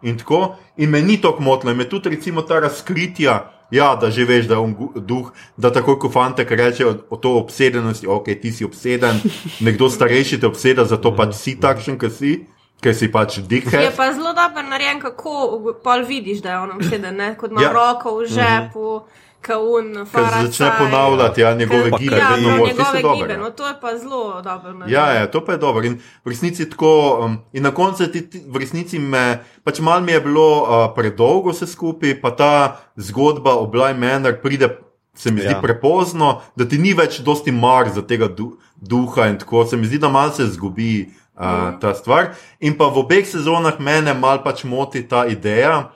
in 0.06 0.18
tako. 0.18 0.56
In 0.78 0.94
me 0.94 1.02
ni 1.02 1.18
to 1.18 1.34
motilo, 1.40 1.74
me 1.74 1.88
tudi 1.90 2.10
recimo 2.10 2.42
ta 2.42 2.60
razkritja, 2.60 3.40
ja, 3.72 3.96
da 3.96 4.12
že 4.14 4.26
veš, 4.26 4.46
da 4.46 4.54
je 4.54 4.60
on 4.60 4.76
duh, 4.96 5.32
da 5.58 5.72
takoj 5.74 5.98
ko 6.00 6.10
fantek 6.10 6.52
reče 6.52 6.86
o, 6.86 6.94
o 7.10 7.18
to 7.18 7.34
obsedenosti, 7.40 8.08
ok, 8.08 8.30
ti 8.42 8.52
si 8.52 8.66
obseden, 8.66 9.18
nekdo 9.66 9.90
starejši 9.90 10.40
te 10.40 10.48
obseda, 10.48 10.86
zato 10.86 11.16
pač 11.16 11.34
si 11.34 11.56
takšen, 11.58 11.98
kot 11.98 12.14
si, 12.14 12.46
ker 12.82 12.94
si 12.94 13.10
pač 13.12 13.38
Je 13.38 13.44
dickhead. 13.44 13.98
pa 13.98 14.14
zelo 14.14 14.34
dobro 14.34 14.62
narejen, 14.70 15.02
kako 15.02 15.74
pol 15.84 16.06
vidiš, 16.06 16.46
da 16.46 16.52
je 16.52 16.60
on 16.60 16.72
obseden, 16.78 17.16
ne? 17.18 17.34
kot 17.38 17.52
ima 17.52 17.62
Ja. 17.62 17.74
roko 17.74 18.20
v 18.22 18.30
žepu, 18.30 19.02
kaun, 19.42 19.94
Ker 20.12 20.28
začne 20.46 20.72
ponavljati 20.78 21.42
ja, 21.42 21.54
njegove 21.54 21.90
Pa 21.92 21.98
gibe, 21.98 22.18
Ja. 22.18 22.36
Ti 22.36 22.44
so 22.44 22.50
njegove 22.50 22.74
dobri, 23.02 23.22
gibe, 23.22 23.34
ja. 23.34 23.40
no 23.40 23.50
to 23.50 23.68
je 23.68 23.74
pa 23.82 23.98
zelo 23.98 24.42
dobro 24.42 24.74
narejeno. 24.74 25.06
Ja, 25.06 25.14
ja, 25.14 25.32
to 25.32 25.46
pa 25.46 25.52
je 25.52 25.58
dobro. 25.58 25.84
In 25.86 26.00
v 26.26 26.30
resnici 26.30 26.70
tako, 26.70 27.20
um, 27.26 27.38
in 27.54 27.64
na 27.64 27.72
koncu 27.72 28.08
ti, 28.12 28.30
ti, 28.30 28.42
v 28.48 28.58
resnici 28.62 29.00
me, 29.00 29.44
pač 29.64 29.80
malo 29.80 30.02
mi 30.02 30.12
je 30.12 30.22
bilo 30.22 30.48
uh, 30.62 30.68
predolgo 30.96 31.52
vse 31.52 31.68
skupaj, 31.68 32.22
pa 32.22 32.32
ta 32.32 32.80
zgodba 32.96 33.56
o 33.58 33.68
Bly 33.68 33.98
Manor 33.98 34.38
pride, 34.44 34.78
se 35.16 35.32
mi 35.32 35.42
zdi 35.42 35.54
Ja. 35.54 35.62
prepozno, 35.62 36.42
da 36.56 36.68
ti 36.68 36.78
ni 36.78 36.94
več 36.94 37.20
dosti 37.20 37.52
mar 37.52 37.90
za 37.90 38.02
tega 38.02 38.28
du, 38.28 38.58
duha 38.76 39.28
in 39.28 39.38
tako, 39.38 39.66
se 39.66 39.78
mi 39.78 39.88
zdi, 39.88 39.98
da 40.00 40.10
malo 40.10 40.32
se 40.32 40.46
zgubi 40.46 41.10
uh, 41.36 41.80
ta 41.82 41.94
stvar. 41.94 42.34
In 42.60 42.78
pa 42.78 42.88
v 42.88 43.04
obeh 43.04 43.26
sezonah 43.28 43.80
mene 43.80 44.14
malo 44.14 44.44
pač 44.44 44.64
moti 44.64 45.04
ta 45.08 45.26
ideja, 45.28 45.92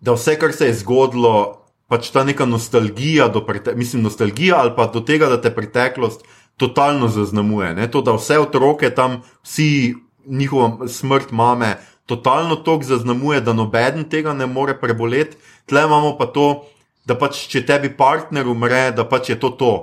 da 0.00 0.12
vse, 0.12 0.36
kar 0.38 0.52
se 0.52 0.66
je 0.66 0.74
zgodilo, 0.74 1.57
pač 1.88 2.10
ta 2.12 2.24
neka 2.24 2.46
nostalgija, 2.46 3.30
mislim, 3.74 4.02
nostalgija 4.02 4.60
ali 4.60 4.74
pa 4.76 4.86
do 4.92 5.00
tega, 5.00 5.28
da 5.28 5.40
te 5.40 5.54
preteklost 5.54 6.24
totalno 6.56 7.08
zaznamuje. 7.08 7.74
Ne? 7.74 7.90
To, 7.90 8.02
da 8.02 8.12
vse 8.16 8.38
otroke 8.38 8.90
tam, 8.94 9.22
vsi 9.42 9.94
njihova 10.26 10.88
smrt 10.88 11.30
mame, 11.30 11.76
totalno 12.06 12.56
tok 12.56 12.84
zaznamuje, 12.84 13.40
da 13.40 13.52
noben 13.52 14.04
tega 14.10 14.32
ne 14.32 14.46
more 14.46 14.74
preboleti. 14.80 15.36
Tle 15.66 15.84
imamo 15.84 16.16
pa 16.18 16.26
to, 16.26 16.64
da 17.04 17.16
pač 17.16 17.46
če 17.48 17.64
tebi 17.66 17.90
partner 17.96 18.48
umre, 18.48 18.90
da 18.92 19.04
pač 19.08 19.32
je 19.32 19.40
to 19.40 19.50
to. 19.56 19.74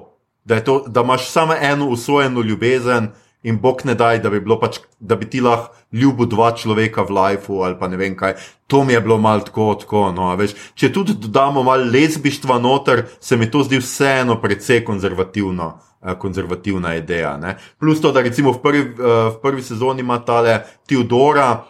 Da, 0.45 0.59
je 0.59 0.63
to, 0.65 0.75
da 0.87 1.01
imaš 1.01 1.29
samo 1.31 1.55
eno 1.57 1.87
usvojeno 1.89 2.41
ljubezen, 2.41 3.09
in 3.45 3.59
bog 3.61 3.85
ne 3.85 3.93
daj, 3.95 4.19
da 4.23 4.29
bi, 4.33 4.41
pač, 4.61 4.79
da 4.99 5.15
bi 5.15 5.29
ti 5.29 5.41
lahko 5.41 5.73
ljubil 5.95 6.27
dva 6.27 6.51
človeka 6.57 7.05
v 7.05 7.15
lifeu 7.15 7.61
ali 7.63 7.77
pa 7.79 7.87
ne 7.87 7.97
vem 7.97 8.15
kaj. 8.17 8.35
To 8.67 8.83
mi 8.83 8.93
je 8.93 9.01
bilo 9.01 9.17
malo 9.21 9.45
tako, 9.45 9.75
tako. 9.79 10.09
No, 10.11 10.31
veš, 10.35 10.55
če 10.75 10.89
tudi 10.93 11.13
dodamo 11.21 11.63
malo 11.63 11.85
lezbištva 11.85 12.57
noter, 12.59 13.05
se 13.19 13.37
mi 13.37 13.49
to 13.51 13.63
zdi 13.63 13.79
vseeno 13.79 14.41
precej 14.41 14.83
konzervativno. 14.85 15.73
eh, 16.05 16.15
Konzervativna 16.19 16.95
ideja. 16.95 17.37
Ne? 17.37 17.57
Plus 17.79 18.01
to, 18.01 18.11
da 18.11 18.21
recimo 18.21 18.51
v 18.51 18.61
prvi, 18.61 18.79
eh, 18.79 19.29
v 19.29 19.39
prvi 19.41 19.61
sezoni 19.61 20.01
ima 20.01 20.19
tale 20.25 20.59
Teodora, 20.87 21.63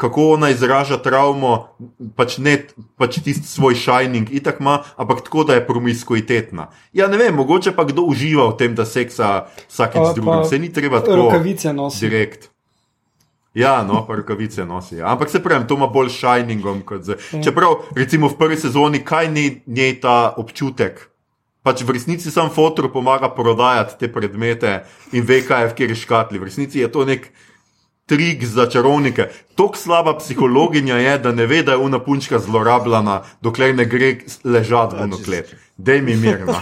kako 0.00 0.30
ona 0.30 0.48
izraža 0.48 0.96
travmo, 0.96 1.68
pač 2.16 2.38
ne 2.38 2.54
pač 2.96 3.18
tisti 3.20 3.44
svoj 3.44 3.76
shining, 3.76 4.32
itak 4.32 4.58
ima, 4.58 4.78
ampak 4.96 5.20
tako, 5.20 5.44
da 5.44 5.54
je 5.54 5.66
promiskuitetna. 5.66 6.70
Ja, 6.92 7.06
ne 7.06 7.18
vem, 7.18 7.34
mogoče 7.34 7.72
pa 7.72 7.84
kdo 7.84 8.02
uživa 8.02 8.48
v 8.48 8.56
tem, 8.56 8.72
da 8.72 8.88
seksa 8.88 9.44
vsakič 9.68 10.00
Pa- 10.00 10.08
z 10.08 10.14
drugim, 10.14 10.44
se 10.44 10.58
ni 10.58 10.72
treba 10.72 11.00
tako 11.00 11.28
Rokavice 11.28 11.72
nosi. 11.72 12.00
direkt. 12.00 12.48
Ja, 13.52 13.82
no, 13.82 14.06
pa 14.06 14.14
rokavice 14.14 14.64
nosi. 14.64 14.96
ja. 14.96 15.10
Ampak 15.10 15.28
se 15.28 15.42
pravi, 15.42 15.66
to 15.66 15.74
ima 15.74 15.86
bolj 15.86 16.08
shiningom 16.08 16.80
kot 16.80 17.02
zdaj. 17.02 17.42
Čeprav, 17.42 17.82
recimo 17.92 18.28
v 18.28 18.38
prvi 18.38 18.56
sezoni, 18.56 19.02
kaj 19.02 19.28
ni 19.28 19.62
njej 19.66 20.00
ta 20.00 20.32
občutek? 20.32 21.10
Pač 21.60 21.82
v 21.82 21.92
resnici 21.92 22.30
sam 22.30 22.48
fotor 22.48 22.88
pomaga 22.88 23.28
prodajati 23.28 23.98
te 23.98 24.08
predmete 24.08 24.86
in 25.12 25.20
ve, 25.22 25.42
kaj 25.42 25.62
je 25.62 25.68
v 25.68 25.74
kjer 25.74 25.90
škatli. 25.94 26.38
V 26.38 26.46
resnici 26.46 26.78
je 26.78 26.88
to 26.88 27.04
nek 27.04 27.26
trik 28.10 28.44
za 28.44 28.66
čarovnike. 28.66 29.28
Tako 29.54 29.76
slaba 29.76 30.16
psihologinja 30.18 30.96
je, 30.96 31.18
da 31.18 31.32
ne 31.32 31.46
ve, 31.46 31.62
da 31.62 31.72
je 31.72 31.78
una 31.78 32.00
punčka 32.02 32.38
zlorabljena, 32.38 33.22
dokler 33.40 33.74
ne 33.74 33.84
gre 33.84 34.16
ležati 34.44 34.96
v 34.98 35.06
nuklet. 35.06 35.54
Dej 35.76 36.02
mi 36.02 36.16
mirno. 36.16 36.52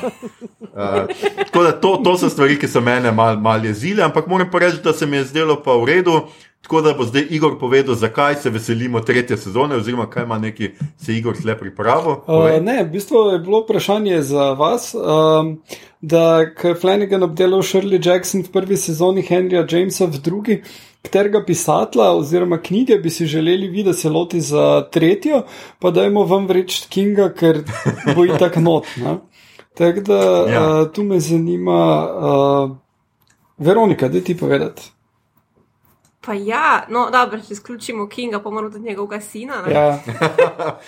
Uh, 0.61 1.09
tako 1.47 1.63
da 1.63 1.73
to, 1.73 1.97
to 2.05 2.19
so 2.19 2.29
stvari, 2.29 2.59
ki 2.61 2.69
so 2.69 2.81
mene 2.85 3.13
malo 3.13 3.41
mal 3.41 3.65
jezile, 3.65 4.05
ampak 4.05 4.29
moram 4.29 4.51
pa 4.51 4.59
reči, 4.59 4.83
da 4.85 4.93
se 4.93 5.07
mi 5.07 5.17
je 5.17 5.25
zdelo 5.33 5.57
pa 5.65 5.73
v 5.73 5.89
redu. 5.89 6.21
Tako 6.63 6.81
da 6.83 6.93
bo 6.93 7.05
zdaj 7.07 7.27
Igor 7.31 7.55
povedal, 7.59 7.95
zakaj 7.95 8.35
se 8.43 8.51
veselimo 8.51 9.01
tretje 9.01 9.37
sezone, 9.37 9.77
oziroma 9.77 10.11
kaj 10.11 10.25
ima 10.25 10.39
neki 10.39 10.71
se 10.97 11.15
Igor 11.17 11.37
tle 11.37 11.59
pripravil. 11.59 12.11
Uh, 12.11 12.27
Povej. 12.27 12.61
ne, 12.61 12.83
v 12.85 12.91
bistvu 12.93 13.17
je 13.33 13.39
bilo 13.39 13.63
vprašanje 13.63 14.23
za 14.23 14.53
vas, 14.59 14.95
um, 14.95 15.63
da 16.01 16.41
je 16.41 16.75
Flanagan 16.81 17.23
obdelal 17.23 17.63
Shirley 17.63 18.07
Jackson 18.07 18.43
v 18.43 18.53
prvi 18.53 18.77
sezoni 18.77 19.23
Henrya 19.23 19.65
Jamesa 19.71 20.07
v 20.07 20.19
drugi, 20.19 20.63
katerega 21.03 21.45
pisatla 21.45 22.11
oziroma 22.17 22.59
knjige 22.63 22.99
bi 22.99 23.11
si 23.11 23.27
želeli 23.27 23.69
vi, 23.69 23.83
da 23.83 23.93
se 23.93 24.09
loti 24.11 24.41
za 24.41 24.89
tretjo, 24.91 25.43
pa 25.79 25.91
dajmo 25.91 26.25
vam 26.25 26.47
vreči 26.47 26.87
Kinga, 26.89 27.33
ker 27.35 27.63
bo 28.17 28.25
i 28.25 28.39
tak 28.39 28.57
not. 28.57 28.85
ne. 28.97 29.17
Tako 29.75 30.01
da 30.01 30.19
Ja. 30.47 30.53
ja. 30.53 30.83
uh, 30.83 30.93
tu 30.93 31.03
me 31.05 31.21
zanima, 31.21 32.09
uh, 32.11 32.77
Veronika, 33.59 34.09
da 34.09 34.21
ti 34.21 34.37
povedati. 34.37 34.91
Pa 36.21 36.35
ja, 36.35 36.87
no 36.89 37.11
dobro, 37.11 37.39
če 37.41 37.53
izključimo 37.53 38.09
Kinga, 38.09 38.43
pa 38.43 38.51
moramo 38.51 38.73
tudi 38.73 38.85
njegovega 38.85 39.21
sina. 39.21 39.63
ne. 39.67 39.73
Ja, 39.73 40.03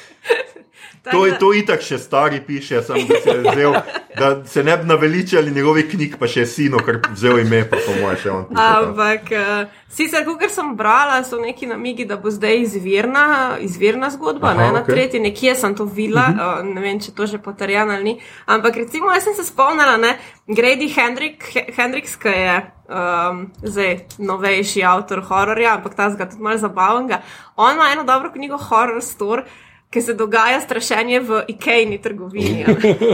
To 1.12 1.26
je 1.26 1.38
to 1.38 1.52
itak 1.56 1.80
še 1.80 1.96
stari 1.98 2.40
piše, 2.44 2.82
sem, 2.84 3.06
da, 3.08 3.20
se 3.24 3.34
vzel, 3.40 3.76
da 4.18 4.28
se 4.44 4.64
ne 4.64 4.76
bi 4.76 4.88
naveličali 4.88 5.50
njegovih 5.50 5.86
knjig, 5.90 6.16
pa 6.20 6.28
še 6.28 6.44
sino, 6.46 6.82
ker 6.84 6.98
vzel 7.14 7.40
ime, 7.40 7.62
pa 7.70 7.80
po 7.80 7.94
mojem 7.96 8.18
še 8.20 8.32
on. 8.34 8.42
Ampak, 8.52 9.30
uh, 9.32 9.62
sicer, 9.88 10.26
kot 10.28 10.44
sem 10.52 10.74
brala, 10.76 11.22
so 11.24 11.40
neki 11.40 11.70
namigi, 11.70 12.04
da 12.04 12.18
bo 12.20 12.28
zdaj 12.28 12.60
izvirna, 12.66 13.24
izvirna 13.64 14.10
zgodba, 14.12 14.52
Aha, 14.52 14.58
ne, 14.60 14.66
na 14.76 14.82
okay. 14.82 14.98
tretji, 14.98 15.22
nekje 15.24 15.54
sem 15.62 15.76
to 15.78 15.86
videla, 15.88 16.26
uh 16.28 16.36
-huh. 16.36 16.60
uh, 16.60 16.74
ne 16.74 16.84
vem, 16.84 17.00
če 17.00 17.14
to 17.16 17.26
že 17.26 17.38
potrjeno 17.38 17.96
ali 17.96 18.04
ni. 18.04 18.14
Ampak, 18.46 18.76
recimo, 18.76 19.12
jaz 19.14 19.24
sem 19.24 19.34
se 19.34 19.44
spomnila, 19.44 19.96
ne, 19.96 20.18
Grady 20.48 20.92
Hendrik, 20.92 21.48
Hendriks, 21.76 22.16
ki 22.16 22.28
je 22.28 22.60
um, 22.90 23.50
zdaj 23.62 23.98
novejši 24.18 24.84
avtor 24.84 25.22
hororja, 25.22 25.74
ampak 25.74 25.94
ta 25.94 26.10
zga 26.10 26.28
tudi 26.28 26.42
malo 26.42 26.58
zabavnega. 26.58 27.22
On 27.56 27.74
ima 27.74 27.88
eno 27.92 28.04
dobro 28.04 28.32
knjigo 28.32 28.58
Horror 28.58 29.02
Store 29.02 29.44
ki 29.90 30.02
se 30.02 30.14
dogaja 30.14 30.60
strašenje 30.60 31.20
v 31.20 31.44
Ikejni 31.48 32.02
trgovini. 32.02 32.66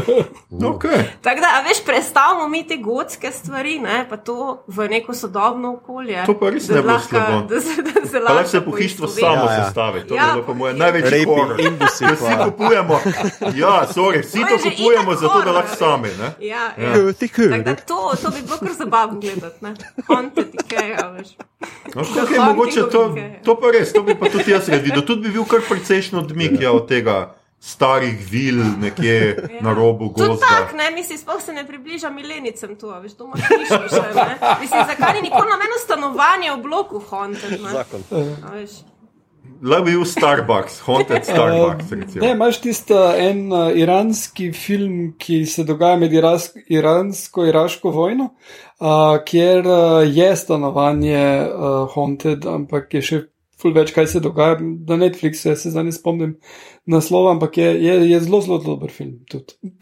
okay. 0.73 1.03
Tako 1.23 1.40
da, 1.40 1.65
veš, 1.69 1.85
predstavljamo 1.85 2.48
mi 2.48 2.66
te 2.66 2.77
gotske 2.77 3.31
stvari, 3.32 3.78
ne, 3.78 4.07
pa 4.11 4.16
to 4.16 4.65
v 4.66 4.89
neko 4.89 5.15
sodobno 5.15 5.74
okolje. 5.74 6.24
To 6.27 6.39
pa 6.39 6.51
res 6.51 6.69
ne 6.69 6.82
bo 6.82 6.98
slabo. 6.98 7.47
Da 7.57 7.61
se, 7.61 7.82
da 7.82 8.09
se 8.09 8.20
lahko 8.20 8.48
se 8.48 8.61
pohištvo 8.65 9.09
samo 9.09 9.44
ja, 9.47 9.53
ja. 9.53 9.65
sestavi. 9.65 10.07
To 10.07 10.15
ja, 10.15 10.35
je 10.36 10.43
po 10.47 10.55
mojem 10.55 10.78
največji 10.78 11.24
horor. 11.24 11.61
Vsi 11.81 12.35
kupujemo. 12.44 13.01
Ja, 13.55 13.86
sorry, 13.94 14.20
vsi 14.20 14.39
to 14.39 14.70
kupujemo 14.70 15.15
zato, 15.15 15.43
da 15.44 15.53
lahko 15.53 15.77
sami. 15.77 16.09
Ne? 16.09 16.47
Ja, 16.47 16.73
ja. 16.78 16.90
ja. 16.90 17.59
Da, 17.62 17.74
to, 17.74 18.12
to 18.23 18.31
bi 18.31 18.43
bilo 18.43 18.59
kar 18.59 18.73
zabavno 18.78 19.20
gledati. 19.20 19.66
Haunted 20.09 20.55
Ikeja, 20.55 21.09
veš. 21.19 21.28
No, 21.94 22.03
okay, 22.03 22.47
mogoče 22.47 22.82
to, 22.93 23.15
to 23.44 23.55
pa 23.61 23.70
res, 23.73 23.93
to 23.93 24.03
bi 24.03 24.15
pa 24.15 24.28
tudi 24.28 24.51
jaz 24.51 24.69
videl. 24.69 25.03
Tudi 25.07 25.28
bi 25.28 25.32
bil 25.39 25.44
kar 25.48 25.61
precejšen 25.69 26.19
odmik. 26.19 26.61
Ja 26.61 26.65
nekje 26.66 26.82
od 26.82 26.88
tega 26.88 27.34
starih 27.60 28.30
vil, 28.30 28.62
nekje 28.80 29.36
ja. 29.36 29.62
na 29.62 29.74
robu 29.74 30.09
gozda. 30.09 30.36
Tako, 30.36 30.76
ne, 30.76 30.90
mislim, 30.90 31.18
sploh 31.18 31.43
se 31.43 31.52
ne 31.52 31.66
približa 31.66 32.10
milenicam 32.10 32.76
tu, 32.76 32.90
veš, 33.02 33.16
to 33.16 33.24
imaš 33.24 33.40
še, 33.90 34.02
ne. 34.14 34.36
Mislim, 34.60 34.82
zakaj 34.86 35.14
ni 35.14 35.22
nikoli 35.22 35.48
na 35.51 35.56
meno 35.56 35.78
stanovanje 35.84 36.52
v 36.52 36.62
bloku 36.62 37.01
Haunted, 37.10 37.62
ne? 37.62 37.70
Zakon. 37.72 38.05
Le 39.62 39.80
bil 39.82 40.05
Starbucks, 40.05 40.80
Haunted 40.84 41.24
Starbucks. 41.30 41.90
Uh, 41.90 42.20
ne, 42.20 42.34
imaš 42.34 42.60
tisti 42.60 42.94
en 43.24 43.47
uh, 43.52 43.70
iranski 43.74 44.51
film, 44.52 45.14
ki 45.18 45.47
se 45.47 45.64
dogaja 45.64 45.97
med 45.97 46.12
iransko-iraško 46.12 47.90
vojno, 47.90 48.28
uh, 48.78 49.16
kjer 49.24 49.64
uh, 49.66 50.02
je 50.05 50.28
stanovanje 50.36 51.24
uh, 51.48 51.88
Haunted, 51.94 52.47
ampak 52.47 52.94
je 52.94 53.02
še 53.02 53.22
ful 53.61 53.73
več, 53.77 53.93
kaj 53.97 54.07
se 54.12 54.20
dogaja 54.24 54.59
na 54.61 54.99
Netflixu, 55.01 55.55
se 55.57 55.70
zdaj 55.73 55.89
ne 55.89 55.93
spomnim 55.95 56.37
naslova, 56.87 57.33
ampak 57.37 57.59
je, 57.61 57.69
je, 57.85 57.95
je 58.11 58.20
zelo, 58.27 58.41
zelo 58.45 58.59
dober 58.65 58.93
film. 58.93 59.19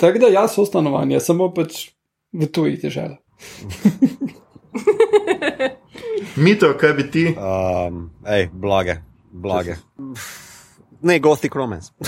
Tako 0.00 0.18
da 0.22 0.32
jaz 0.32 0.54
so 0.54 0.66
stanovanje, 0.68 1.20
samo 1.24 1.50
pač 1.54 1.90
v 2.32 2.50
tuji 2.50 2.80
težave. 2.82 3.18
Mito, 6.36 6.72
kaj 6.78 6.92
bi 6.98 7.10
ti? 7.10 7.24
Um, 7.34 8.10
ej, 8.26 8.48
blage, 8.52 8.96
blage. 9.30 9.76
Ne, 11.04 11.18
gothic 11.22 11.54
romance. 11.54 11.92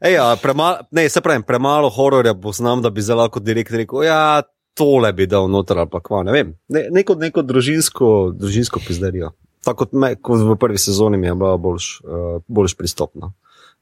Ej, 0.00 0.18
premalo, 0.42 0.84
ne, 0.90 1.08
se 1.08 1.20
pravi, 1.20 1.42
premalo 1.46 1.88
hororja 1.90 2.34
bo 2.34 2.52
znam, 2.52 2.82
da 2.82 2.90
bi 2.90 3.02
zelo 3.02 3.22
lahko 3.22 3.40
direkt 3.40 3.72
rekel, 3.72 4.02
ja, 4.04 4.42
tole 4.76 5.12
bi 5.16 5.26
dal 5.26 5.48
noter 5.50 5.80
ali 5.80 5.90
pa 5.90 6.02
kva, 6.04 6.22
ne 6.26 6.34
vem. 6.34 6.52
Ne, 6.72 6.86
neko, 6.92 7.16
neko 7.20 7.42
družinsko, 7.46 8.12
družinsko 8.36 8.82
pizderijo. 8.84 9.32
Tako 9.64 9.86
kot, 9.86 9.94
me, 9.98 10.12
kot 10.20 10.42
v 10.44 10.56
prvi 10.60 10.78
sezoni 10.78 11.18
mi 11.18 11.30
je 11.30 11.34
bila 11.34 11.56
boljš, 11.60 11.88
uh, 12.04 12.26
boljš 12.46 12.76
pristopna. 12.78 13.32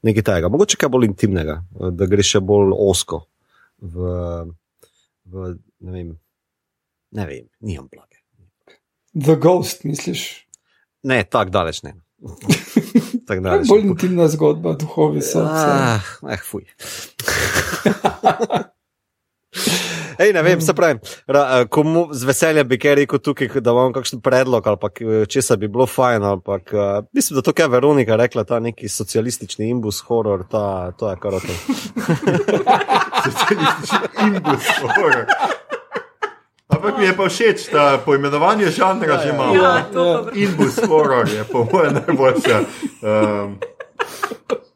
Nekaj 0.05 0.25
tega, 0.29 0.51
mogoče 0.51 0.79
kaj 0.79 0.91
bolj 0.93 1.09
intimnega, 1.09 1.59
uh, 1.75 1.91
da 1.93 2.07
gre 2.09 2.23
še 2.25 2.41
bolj 2.41 2.73
osko. 2.87 3.25
V, 3.83 4.15
v, 5.29 5.51
ne 5.83 5.97
vem, 5.97 6.15
ne 7.19 7.27
vem, 7.27 7.45
nimam 7.59 7.91
blage. 7.91 8.23
The 9.15 9.35
Ghost, 9.39 9.83
misliš? 9.87 10.47
Ne, 11.05 11.21
tako 11.27 11.53
daleč 11.53 11.83
ne. 11.85 11.97
tak 13.27 13.43
daleč, 13.43 13.67
bolj 13.67 13.91
intimna 13.91 14.29
zgodba, 14.31 14.77
duhovi 14.79 15.21
so. 15.23 15.43
Ah, 15.43 15.99
eh, 16.31 16.39
fuj. 16.39 16.63
Ej, 20.17 20.33
ne 20.33 20.41
vem, 20.43 20.61
se 20.61 20.73
pravi, 20.73 20.99
ra, 21.27 21.65
komu, 21.69 22.07
z 22.11 22.23
veseljem 22.23 22.67
bi 22.67 22.79
kaj 22.79 22.95
rekel 23.01 23.19
tukaj, 23.19 23.49
da 23.59 23.71
imam 23.71 23.93
kakšen 23.93 24.21
predlog 24.21 24.67
ali 24.67 25.25
če 25.27 25.41
se 25.41 25.57
bi 25.57 25.67
bilo 25.67 25.85
fajn. 25.85 26.23
Ampak, 26.23 26.73
uh, 26.73 27.05
mislim, 27.13 27.39
da 27.39 27.45
to, 27.45 27.53
kar 27.53 27.69
je 27.69 27.75
Veronika 27.75 28.15
rekla, 28.15 28.43
ta 28.43 28.59
neki 28.59 28.89
socialistični 28.89 29.69
imbus 29.69 30.01
horor, 30.07 30.45
ta, 30.51 30.91
to 30.99 31.09
je 31.09 31.19
kar 31.21 31.39
to. 31.41 31.59
socialistični 33.25 33.99
imbus 34.27 34.71
horor. 34.81 35.25
Ampak 36.67 36.97
mi 36.97 37.05
je 37.05 37.13
pa 37.17 37.29
všeč, 37.29 37.69
da 37.71 38.01
poimenovanje 38.05 38.71
žanra 38.73 39.19
že 39.23 39.29
imamo. 39.29 39.55
Ja, 39.55 39.77
ja. 39.77 40.23
Imbus 40.33 40.79
horor 40.87 41.29
je 41.29 41.43
po 41.43 41.67
mojem 41.71 41.93
najboljše. 41.93 42.59
Um, 43.01 43.57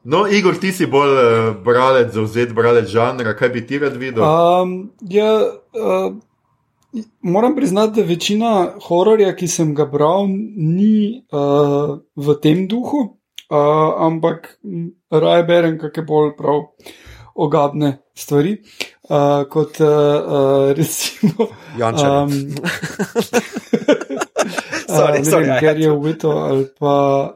No, 0.04 0.24
Igor, 0.28 0.56
ti 0.60 0.72
si 0.72 0.88
bolj 0.88 1.12
uh, 1.12 1.52
bralec, 1.64 2.14
zauzet 2.16 2.54
bralec 2.56 2.88
žanra, 2.88 3.34
kaj 3.36 3.50
bi 3.52 3.66
ti 3.68 3.80
rad 3.82 3.98
videl? 4.00 4.24
Um, 4.24 4.92
ja, 5.12 5.34
uh, 5.76 6.14
moram 7.22 7.56
priznati, 7.56 8.00
da 8.00 8.08
večina 8.08 8.52
hororja, 8.88 9.34
ki 9.36 9.48
sem 9.48 9.74
ga 9.76 9.86
bral, 9.92 10.28
ni 10.56 11.20
uh, 11.36 12.00
v 12.16 12.38
tem 12.40 12.64
duhu, 12.72 13.04
uh, 13.52 13.92
ampak 14.08 14.56
raje 15.12 15.44
berem 15.52 15.76
kakšne 15.82 16.06
bolj 16.08 16.32
prav 16.40 16.70
ogabne 17.36 17.98
stvari. 18.16 18.56
Uh, 19.10 19.44
kot 19.50 19.82
uh, 19.82 19.90
uh, 19.90 20.72
recimo. 20.78 21.50
Um, 21.76 22.30
sorry, 24.88 25.20
uh, 25.20 25.26
sorry, 25.26 25.48
Gary 25.60 25.88
Ovito 25.90 26.32
ali 26.32 26.68
pa. 26.80 27.36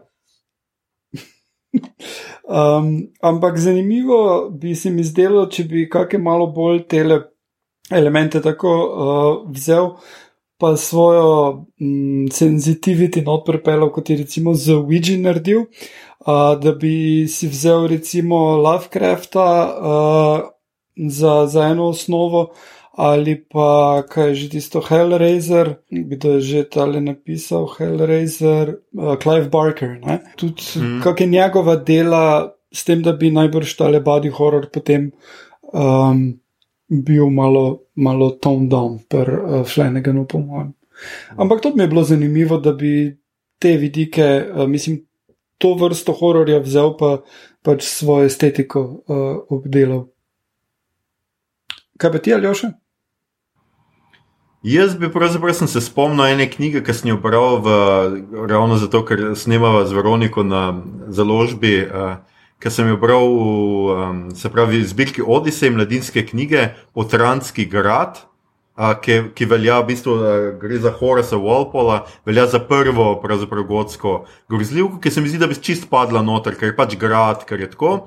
Um, 2.44 3.08
ampak 3.22 3.58
zanimivo 3.58 4.50
bi 4.50 4.76
se 4.76 4.90
mi 4.92 5.04
zdelo, 5.04 5.46
če 5.48 5.64
bi 5.64 5.86
kakšne 5.90 6.20
malo 6.20 6.50
bolj 6.52 6.82
tele 6.92 7.22
elemente 7.92 8.42
tako 8.44 8.74
uh, 8.74 9.52
vzel, 9.56 9.94
pa 10.60 10.76
svojo 10.78 11.30
um, 11.80 12.28
senzitiviti 12.32 13.24
not 13.24 13.46
prepelal, 13.48 13.92
kot 13.96 14.10
je 14.10 14.18
recimo 14.18 14.54
z 14.56 14.76
Ouija 14.76 15.16
naredil, 15.20 15.66
uh, 16.28 16.60
da 16.60 16.76
bi 16.76 17.28
si 17.32 17.48
vzel 17.48 17.88
recimo 17.88 18.58
Lovecrafta 18.60 19.48
uh, 19.64 20.44
za, 21.10 21.48
za 21.48 21.68
eno 21.72 21.88
osnovo 21.96 22.50
ali 22.94 23.36
pa 23.42 24.04
kaj 24.10 24.30
je 24.30 24.36
že 24.36 24.50
tisto 24.50 24.82
Hellraiser, 24.82 25.82
kdo 25.90 26.38
je 26.38 26.42
že 26.42 26.70
tale 26.70 27.02
napisal 27.02 27.66
Hellraiser, 27.78 28.78
uh, 28.94 29.16
Clive 29.18 29.50
Barker. 29.50 29.98
Ne? 30.06 30.22
Tudi 30.38 30.62
mm. 30.78 31.02
kak 31.02 31.22
je 31.22 31.28
njegova 31.28 31.76
dela, 31.76 32.54
s 32.72 32.86
tem, 32.86 33.02
da 33.02 33.14
bi 33.14 33.32
najbrž 33.34 33.78
tale 33.78 34.02
body 34.02 34.30
horror 34.30 34.70
potem 34.70 35.12
um, 35.74 36.38
bil 36.90 37.30
malo, 37.30 37.90
malo 37.96 38.30
toned 38.38 38.70
down 38.70 39.00
per 39.10 39.30
uh, 39.30 39.66
Flanaganu, 39.66 40.28
po 40.30 40.40
mojem. 40.40 40.74
Ampak 41.38 41.62
to 41.62 41.74
mi 41.76 41.84
je 41.84 41.88
bilo 41.88 42.04
zanimivo, 42.04 42.58
da 42.58 42.74
bi 42.74 43.18
te 43.60 43.78
vidike, 43.78 44.46
uh, 44.54 44.68
mislim, 44.70 45.02
to 45.58 45.74
vrsto 45.74 46.14
hororja 46.14 46.60
vzel 46.62 46.94
pa 46.98 47.24
pač 47.64 47.86
svojo 47.88 48.30
estetiko 48.30 48.82
uh, 48.82 49.42
obdelal. 49.50 50.08
Kaj 51.98 52.12
pa 52.12 52.22
ti 52.22 52.34
ali 52.34 52.54
še? 52.54 52.74
Jaz 54.64 54.96
bi 54.96 55.12
pravzaprav 55.12 55.54
se 55.54 55.82
spomnil 55.82 56.26
ene 56.26 56.46
knjige, 56.48 56.80
ki 56.88 56.94
sem 56.96 57.10
jo 57.10 57.18
bral, 57.20 57.58
v, 57.60 57.72
ravno 58.48 58.78
zato, 58.80 59.02
ker 59.04 59.34
snemava 59.36 59.82
z 59.84 59.92
Veroniko 59.92 60.44
na 60.48 60.62
založbi, 61.12 61.82
uh, 61.84 62.14
ki 62.64 62.72
sem 62.72 62.88
jo 62.88 62.96
bral 62.96 63.28
v 63.28 63.98
um, 64.32 64.86
zbirki 64.88 65.20
Odisej, 65.20 65.68
mladinske 65.76 66.24
knjige, 66.30 66.70
Otranski 66.96 67.66
grad, 67.68 68.24
uh, 68.80 68.96
ki, 69.04 69.36
ki 69.36 69.50
velja 69.52 69.82
v 69.82 69.90
bistvu, 69.92 70.16
uh, 70.16 70.48
gre 70.62 70.80
za 70.80 70.96
Horasa 70.96 71.36
Walpola, 71.36 72.06
velja 72.24 72.48
za 72.48 72.64
prvo 72.64 73.18
pravzaprav 73.20 73.68
gotsko 73.68 74.22
grozljivko, 74.48 75.04
ki 75.04 75.12
se 75.12 75.20
mi 75.20 75.28
zdi, 75.28 75.44
da 75.44 75.52
bi 75.52 75.60
čist 75.60 75.90
padla 75.92 76.24
noter, 76.24 76.56
ker 76.56 76.72
je 76.72 76.78
pač 76.80 76.96
grad, 76.96 77.44
ker 77.44 77.60
je 77.60 77.74
tako. 77.76 77.98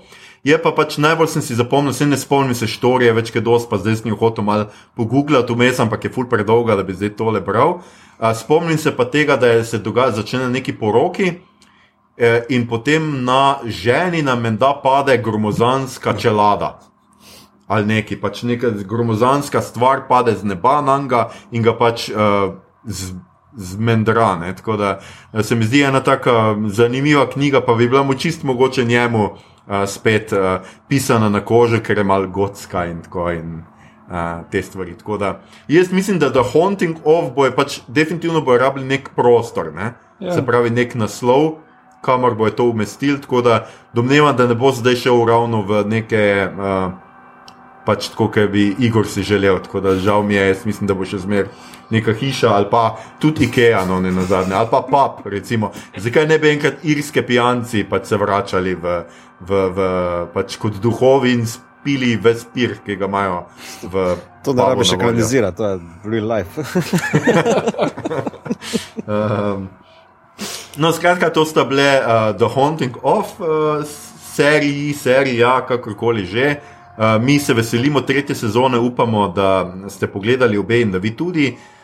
Je 0.47 0.55
pa 0.63 0.71
pač 0.71 0.95
najbolj 1.03 1.27
sem 1.33 1.43
si 1.43 1.57
zapomnil, 1.59 1.91
se 1.97 2.07
ne 2.07 2.15
spomnim 2.15 2.55
se 2.55 2.69
štorije, 2.71 3.11
več 3.17 3.33
kot 3.35 3.43
dos, 3.43 3.65
pa 3.67 3.81
zdaj 3.83 3.97
sem 3.99 4.13
jih 4.13 4.19
hotel 4.21 4.45
malo 4.47 4.69
pogooglati, 4.95 5.51
vmes, 5.51 5.81
ampak 5.83 6.05
je 6.07 6.13
ful 6.15 6.29
predolga, 6.31 6.77
da 6.79 6.85
bi 6.87 6.95
zdaj 6.95 7.17
tole 7.19 7.41
bral. 7.43 7.81
A, 8.19 8.31
spomnim 8.31 8.79
se 8.79 8.93
pa 8.95 9.09
tega, 9.11 9.35
da 9.43 9.51
se 9.67 9.81
dogaja, 9.83 10.15
začne 10.21 10.47
neki 10.53 10.77
poroki 10.79 11.33
eh, 11.33 12.45
in 12.55 12.69
potem 12.71 13.09
na 13.27 13.59
ženi 13.67 14.23
nam 14.23 14.45
menda 14.47 14.71
pade 14.85 15.17
gromozanska 15.19 16.15
čelada. 16.15 16.77
Ali 17.67 17.91
neki, 17.91 18.15
pač 18.23 18.45
neka 18.47 18.71
gromozanska 18.87 19.65
stvar 19.67 20.05
pade 20.07 20.37
z 20.39 20.47
neba 20.47 20.79
na 20.79 21.01
njega 21.03 21.25
in 21.51 21.67
ga 21.67 21.75
pač 21.75 22.07
uh, 22.15 22.55
z, 22.87 23.17
zmendrane. 23.59 24.55
Tako 24.55 24.79
da 24.79 24.95
uh, 25.01 25.43
se 25.43 25.59
mi 25.59 25.67
zdi 25.67 25.83
ena 25.83 25.99
tako 26.07 26.55
zanimiva 26.71 27.27
knjiga, 27.27 27.65
pa 27.67 27.75
bi 27.75 27.91
bila 27.91 28.07
mu 28.07 28.15
čist 28.15 28.47
mogoče 28.47 28.87
njemu 28.87 29.25
uh, 29.25 29.56
spet 29.87 30.33
uh, 30.33 30.61
pisana 30.89 31.29
na 31.29 31.41
kože, 31.45 31.81
ker 31.83 31.99
je 31.99 32.05
mal 32.05 32.27
gotska 32.27 32.87
in 32.91 33.03
tako 33.03 33.31
in. 33.31 33.57
Uh, 34.07 34.45
te 34.51 34.61
stvari. 34.63 34.93
Da, 35.19 35.41
jaz 35.69 35.89
mislim, 35.93 36.21
da 36.23 36.29
The 36.31 36.45
Haunting 36.53 37.01
of 37.05 37.33
bo 37.35 37.49
pač 37.51 37.81
definitivno 37.89 38.39
bo 38.41 38.55
rabili 38.55 38.87
nek 38.87 39.09
prostor, 39.17 39.73
ne? 39.75 39.97
ja. 40.21 40.33
se 40.33 40.45
pravi 40.47 40.71
nek 40.71 40.95
naslov, 40.95 41.57
kamor 42.07 42.37
bo 42.39 42.51
to 42.51 42.69
umestil. 42.71 43.19
Tako 43.19 43.43
da 43.43 43.57
domnevam, 43.95 44.37
da 44.37 44.47
ne 44.47 44.55
bo 44.55 44.71
zdaj 44.71 44.95
šel 45.03 45.25
ravno 45.27 45.65
v 45.67 45.83
neke. 45.91 46.23
Uh, 46.55 46.93
pač 47.87 48.11
tako, 48.11 48.29
kot 48.35 48.51
bi 48.51 48.69
Igor 48.83 49.07
si 49.07 49.23
želel. 49.23 49.61
Tako 49.63 49.81
da 49.81 49.95
žal 49.97 50.23
mi 50.23 50.35
je, 50.35 50.49
jaz 50.49 50.67
mislim, 50.67 50.91
da 50.91 50.95
bo 50.95 51.07
še 51.07 51.23
zmer 51.23 51.51
neka 51.91 52.13
hiša 52.13 52.51
ali 52.55 52.67
pa 52.71 52.97
tudi 53.19 53.45
Ikea, 53.45 53.85
no 53.85 54.01
ne 54.01 54.13
na 54.13 54.25
zadnje, 54.25 54.55
ali 54.55 54.69
pa 54.71 54.83
pap, 54.91 55.27
recimo. 55.27 55.71
Zakaj 55.97 56.27
ne 56.27 56.39
bi 56.39 56.51
enkrat 56.51 56.85
irske 56.85 57.23
pijanci 57.27 57.85
pač 57.91 58.07
se 58.11 58.17
vračali 58.17 58.75
v, 58.75 58.99
v, 59.41 59.63
v 59.77 59.89
pač 60.35 60.59
kot 60.59 60.81
duhovi 60.83 61.33
in 61.33 61.47
spili 61.47 62.17
ves 62.17 62.47
pir, 62.55 62.79
ki 62.85 62.97
ga 62.99 63.07
imajo 63.07 63.45
v. 63.83 64.07
To 64.47 64.55
da 64.55 64.71
rabiš 64.71 64.93
ekranizirati, 64.95 65.57
to 65.57 65.69
je 65.69 65.79
real 66.05 66.27
life. 66.31 66.63
um, 69.07 69.69
no, 70.77 70.93
skratka, 70.93 71.31
to 71.31 71.45
sta 71.47 71.65
bile 71.65 71.87
uh, 71.99 72.31
The 72.39 72.51
Haunting 72.55 72.99
of 73.03 73.41
uh, 73.41 73.83
seriji, 74.35 74.95
serija, 74.95 75.61
kakorkoli 75.69 76.27
že. 76.27 76.57
Uh, 76.97 77.21
mi 77.21 77.39
se 77.39 77.55
veselimo 77.55 78.01
tretje 78.01 78.35
sezone, 78.35 78.79
upamo, 78.79 79.29
da 79.29 79.69
ste 79.89 80.07
pogledali 80.07 80.59
obe 80.59 80.81
in 80.81 80.91
da 80.91 80.99
vi 80.99 81.17
tudi. 81.17 81.51
Uh, 81.53 81.76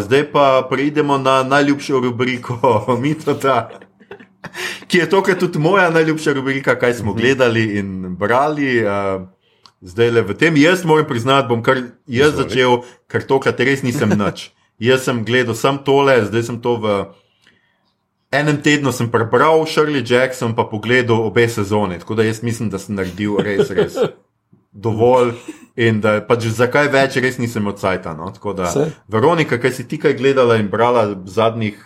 zdaj 0.00 0.32
pa 0.32 0.66
preidemo 0.70 1.18
na 1.18 1.42
najljubšo 1.42 2.00
rubriko 2.00 2.84
Mitota, 3.02 3.70
ki 4.86 4.98
je 4.98 5.10
tokrat 5.10 5.38
tudi 5.38 5.58
moja 5.58 5.90
najljubša 5.90 6.32
rubrika, 6.32 6.78
kaj 6.78 6.94
smo 6.94 7.14
gledali 7.14 7.78
in 7.78 8.16
brali. 8.16 8.84
Uh, 8.86 9.26
zdaj 9.80 10.10
le 10.10 10.22
v 10.22 10.34
tem, 10.34 10.56
jaz 10.56 10.84
moram 10.84 11.06
priznati, 11.06 11.48
bom 11.48 11.62
kar 11.62 11.78
jaz 12.06 12.34
začel, 12.38 12.82
ker 13.10 13.26
tokrat 13.26 13.60
res 13.60 13.82
nisem 13.82 14.14
nič. 14.14 14.50
Jaz 14.78 15.06
sem 15.06 15.24
gledal 15.26 15.58
samo 15.58 15.82
tole, 15.82 16.20
zdaj 16.26 16.42
sem 16.42 16.62
to 16.62 16.76
v 16.78 16.94
enem 18.30 18.62
tednu 18.62 18.94
prebral, 19.10 19.66
Shirley 19.66 20.06
Jackson 20.06 20.54
pa 20.54 20.64
pogledal 20.70 21.26
obe 21.26 21.48
sezone. 21.48 21.98
Tako 21.98 22.14
da 22.14 22.22
jaz 22.22 22.42
mislim, 22.42 22.70
da 22.70 22.78
sem 22.78 22.94
naredil 22.94 23.38
res, 23.42 23.70
res 23.70 23.98
dovolj. 24.82 25.34
In 25.78 26.00
da 26.02 26.16
pač 26.26 26.48
zakaj 26.50 26.88
več, 26.90 27.20
res 27.22 27.36
nisem 27.38 27.68
odsajtan. 27.70 28.18
No? 28.18 28.32
Veronika, 29.06 29.60
kaj 29.62 29.76
si 29.76 29.86
ti 29.86 30.00
kaj 30.02 30.16
gledala 30.18 30.56
in 30.58 30.66
brala 30.72 31.04
zadnjih, 31.22 31.78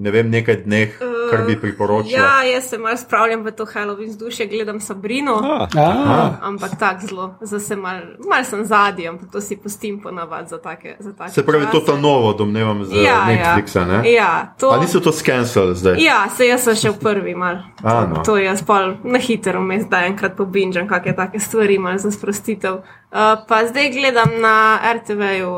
ne 0.00 0.14
vem, 0.14 0.32
nekaj 0.32 0.62
dneh? 0.64 0.96
Uh 1.04 1.15
kar 1.30 1.46
bi 1.46 1.60
priporočil. 1.60 2.12
Ja, 2.12 2.42
jaz 2.42 2.68
se 2.70 2.78
malo 2.78 2.96
spravljam 2.96 3.42
v 3.44 3.50
to 3.50 3.64
Halloween 3.64 4.08
vzdušje, 4.08 4.46
gledam 4.46 4.80
Sabrino. 4.80 5.34
Ah. 5.44 5.68
Ah. 5.76 6.30
Ampak 6.42 6.78
tako 6.78 7.06
zelo, 7.06 7.34
zdaj 7.40 7.60
se 7.60 7.76
mal, 7.76 8.00
mal 8.30 8.44
sem 8.44 8.64
zadnji, 8.64 9.08
ampak 9.08 9.30
to 9.32 9.40
si 9.40 9.56
pustim 9.56 10.00
ponavadi 10.00 10.48
za 10.48 10.58
take. 10.58 10.96
Za 11.00 11.12
take 11.12 11.30
se 11.30 11.46
pravi, 11.46 11.64
čase. 11.64 11.72
to 11.72 11.78
je 11.78 11.86
to 11.86 11.96
novo, 11.96 12.32
domnevam, 12.32 12.84
za 12.84 12.96
ja, 12.96 13.02
ja. 13.02 13.26
Netflixa. 13.26 13.84
Ne? 13.84 14.12
Ja, 14.12 14.54
to... 14.60 14.68
Ali 14.68 14.80
niso 14.80 15.00
to 15.00 15.12
skenirali 15.12 15.74
zdaj? 15.74 15.96
Ja, 16.04 16.28
se 16.36 16.46
jaz 16.46 16.64
sem 16.64 16.76
še 16.76 16.90
v 16.90 16.98
prvi 16.98 17.34
mal. 17.34 17.62
Ah, 17.82 18.06
no. 18.08 18.22
To 18.24 18.36
je 18.36 18.44
jaz 18.44 18.62
pa 18.66 18.94
na 19.04 19.18
hitro, 19.18 19.60
me 19.60 19.80
zdaj 19.80 20.06
enkrat 20.12 20.36
pobinjam, 20.36 20.88
kakšne 20.88 21.16
take 21.16 21.40
stvari 21.40 21.78
mal 21.78 21.98
za 21.98 22.10
sprostitev. 22.10 22.82
Uh, 23.06 23.18
pa 23.48 23.66
zdaj 23.66 23.90
gledam 23.90 24.40
na 24.40 24.80
RTV-ju 24.94 25.50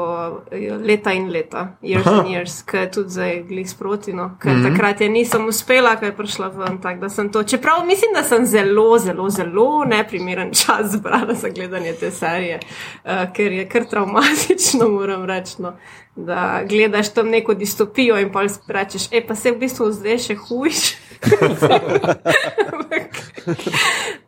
leta 0.85 1.13
in 1.13 1.31
leta, 1.33 1.69
years 1.83 2.07
Aha. 2.07 2.21
and 2.21 2.29
years, 2.29 2.63
ki 2.63 2.77
je 2.77 2.91
tudi 2.91 3.11
zdaj 3.11 3.43
glih 3.49 3.71
sproti. 3.71 4.13
No, 4.13 4.31
ker 4.41 4.53
mm 4.53 4.63
-hmm. 4.63 4.73
takrat 4.73 5.01
je 5.01 5.09
nisem 5.09 5.47
uspela, 5.47 5.97
ker 5.97 6.09
je 6.09 6.17
prišla 6.17 6.49
ven. 6.49 6.79
Tak, 6.79 6.99
Čeprav 7.47 7.87
mislim, 7.87 8.13
da 8.15 8.23
sem 8.23 8.47
zelo, 8.47 8.99
zelo, 8.99 9.31
zelo 9.31 9.85
neprimeren 9.85 10.53
čas 10.61 10.87
zbrala 10.93 11.35
za 11.35 11.49
gledanje 11.49 11.93
te 11.93 12.11
serije, 12.11 12.61
uh, 13.05 13.33
ker 13.33 13.53
je 13.53 13.69
kar 13.69 13.85
traumatično, 13.85 14.89
moram 14.99 15.25
reči. 15.25 15.55
No, 15.59 15.73
da 16.17 16.63
gledaš 16.69 17.15
tam 17.15 17.29
neko 17.29 17.55
distopijo 17.55 18.19
in 18.19 18.33
pa 18.33 18.43
rečeš, 18.69 19.03
e 19.11 19.27
pa 19.27 19.35
se 19.35 19.51
v 19.51 19.59
bistvu 19.59 19.93
zdaj 19.93 20.19
še 20.19 20.35
hujš. 20.35 20.77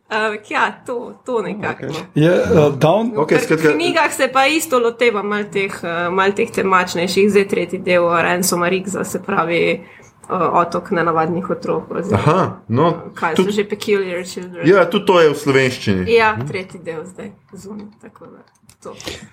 Ampak 0.11 0.51
ja, 0.51 0.81
to, 0.85 1.13
to 1.25 1.41
nekako. 1.41 1.85
Okay. 1.85 1.89
No. 1.89 1.99
Yeah, 2.15 2.67
uh, 2.67 2.79
down, 2.79 3.13
okay, 3.15 3.37
v 3.37 3.75
knjigah 3.75 4.11
se 4.11 4.27
pa 4.27 4.45
isto 4.45 4.79
loteva 4.79 5.23
mal 5.23 5.45
teh, 5.47 5.71
uh, 5.83 6.11
mal 6.11 6.35
teh 6.35 6.51
temačnejših, 6.51 7.29
zdaj 7.31 7.47
tretji 7.47 7.79
del 7.79 8.03
Ransoma 8.03 8.67
Rigza, 8.69 9.05
se 9.07 9.21
pravi 9.23 9.61
uh, 9.79 10.59
otok 10.59 10.91
nenavadnih 10.91 11.49
otrok. 11.49 11.95
Aha, 12.11 12.59
no, 12.67 12.91
kaj 13.15 13.35
tudi, 13.39 13.55
so 13.55 13.61
že 13.61 13.69
peculiar 13.69 14.25
children. 14.27 14.67
Ja, 14.67 14.83
tudi 14.89 15.05
to 15.07 15.21
je 15.21 15.29
v 15.31 15.37
slovenščini. 15.45 16.03
Ja, 16.11 16.35
tretji 16.47 16.83
del 16.83 17.05
zdaj 17.07 17.31
zunaj. 17.53 17.87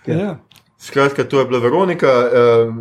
Ja. 0.07 0.39
Skratka, 0.81 1.25
to 1.25 1.41
je 1.41 1.45
bila 1.45 1.59
Veronika. 1.59 2.07
Uh, 2.07 2.75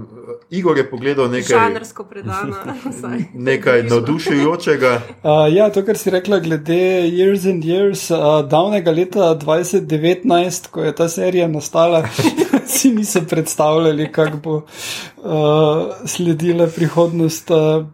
Igor 0.50 0.78
je 0.78 0.90
pogledal 0.90 1.32
nekaj. 1.32 1.58
Žanrsko 1.58 2.04
predano. 2.04 2.56
nekaj 3.50 3.84
navdušujočega. 3.84 5.02
Uh, 5.24 5.32
ja, 5.58 5.70
to, 5.74 5.82
kar 5.86 5.98
si 5.98 6.14
rekla 6.14 6.40
glede 6.40 6.78
Years 7.10 7.50
and 7.50 7.66
Years, 7.66 8.12
uh, 8.14 8.46
davnega 8.50 8.92
leta 8.92 9.34
2019, 9.42 10.70
ko 10.72 10.86
je 10.86 10.94
ta 10.96 11.10
serija 11.10 11.48
nastala, 11.48 12.04
si 12.78 12.94
niso 12.94 13.22
predstavljali, 13.30 14.12
kako 14.12 14.38
bo 14.38 14.56
uh, 14.56 15.98
sledila 16.06 16.70
prihodnost. 16.76 17.50
Uh, 17.52 17.90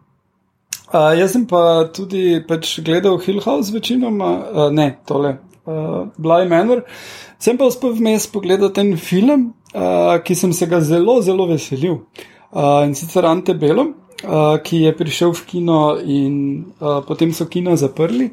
uh, 0.92 1.10
jaz 1.16 1.32
sem 1.32 1.48
pa 1.48 1.88
tudi 1.96 2.44
pač 2.48 2.76
gledal 2.84 3.22
Hill 3.24 3.40
House 3.40 3.72
večinoma, 3.72 4.36
uh, 4.36 4.70
ne 4.72 4.92
tole, 5.08 5.38
uh, 5.64 6.08
Bly 6.20 6.44
Manor. 6.50 6.84
Sem 7.40 7.58
pa 7.58 7.72
uspel 7.72 7.96
vmes 7.96 8.28
pogledati 8.28 8.82
ten 8.82 8.98
film 9.00 9.54
uh, 9.74 10.18
ki 10.24 10.36
sem 10.36 10.54
se 10.54 10.68
ga 10.70 10.82
zelo, 10.82 11.22
zelo 11.22 11.48
veselil. 11.50 12.02
Uh, 12.54 12.86
in 12.86 12.94
sicer 12.96 13.26
Ante 13.26 13.54
Belo, 13.54 13.88
uh, 14.24 14.58
ki 14.64 14.84
je 14.86 14.92
prišel 14.98 15.34
v 15.34 15.46
kino 15.46 15.80
in 15.98 16.36
uh, 16.80 17.02
potem 17.06 17.34
so 17.34 17.46
kino 17.50 17.76
zaprli. 17.76 18.30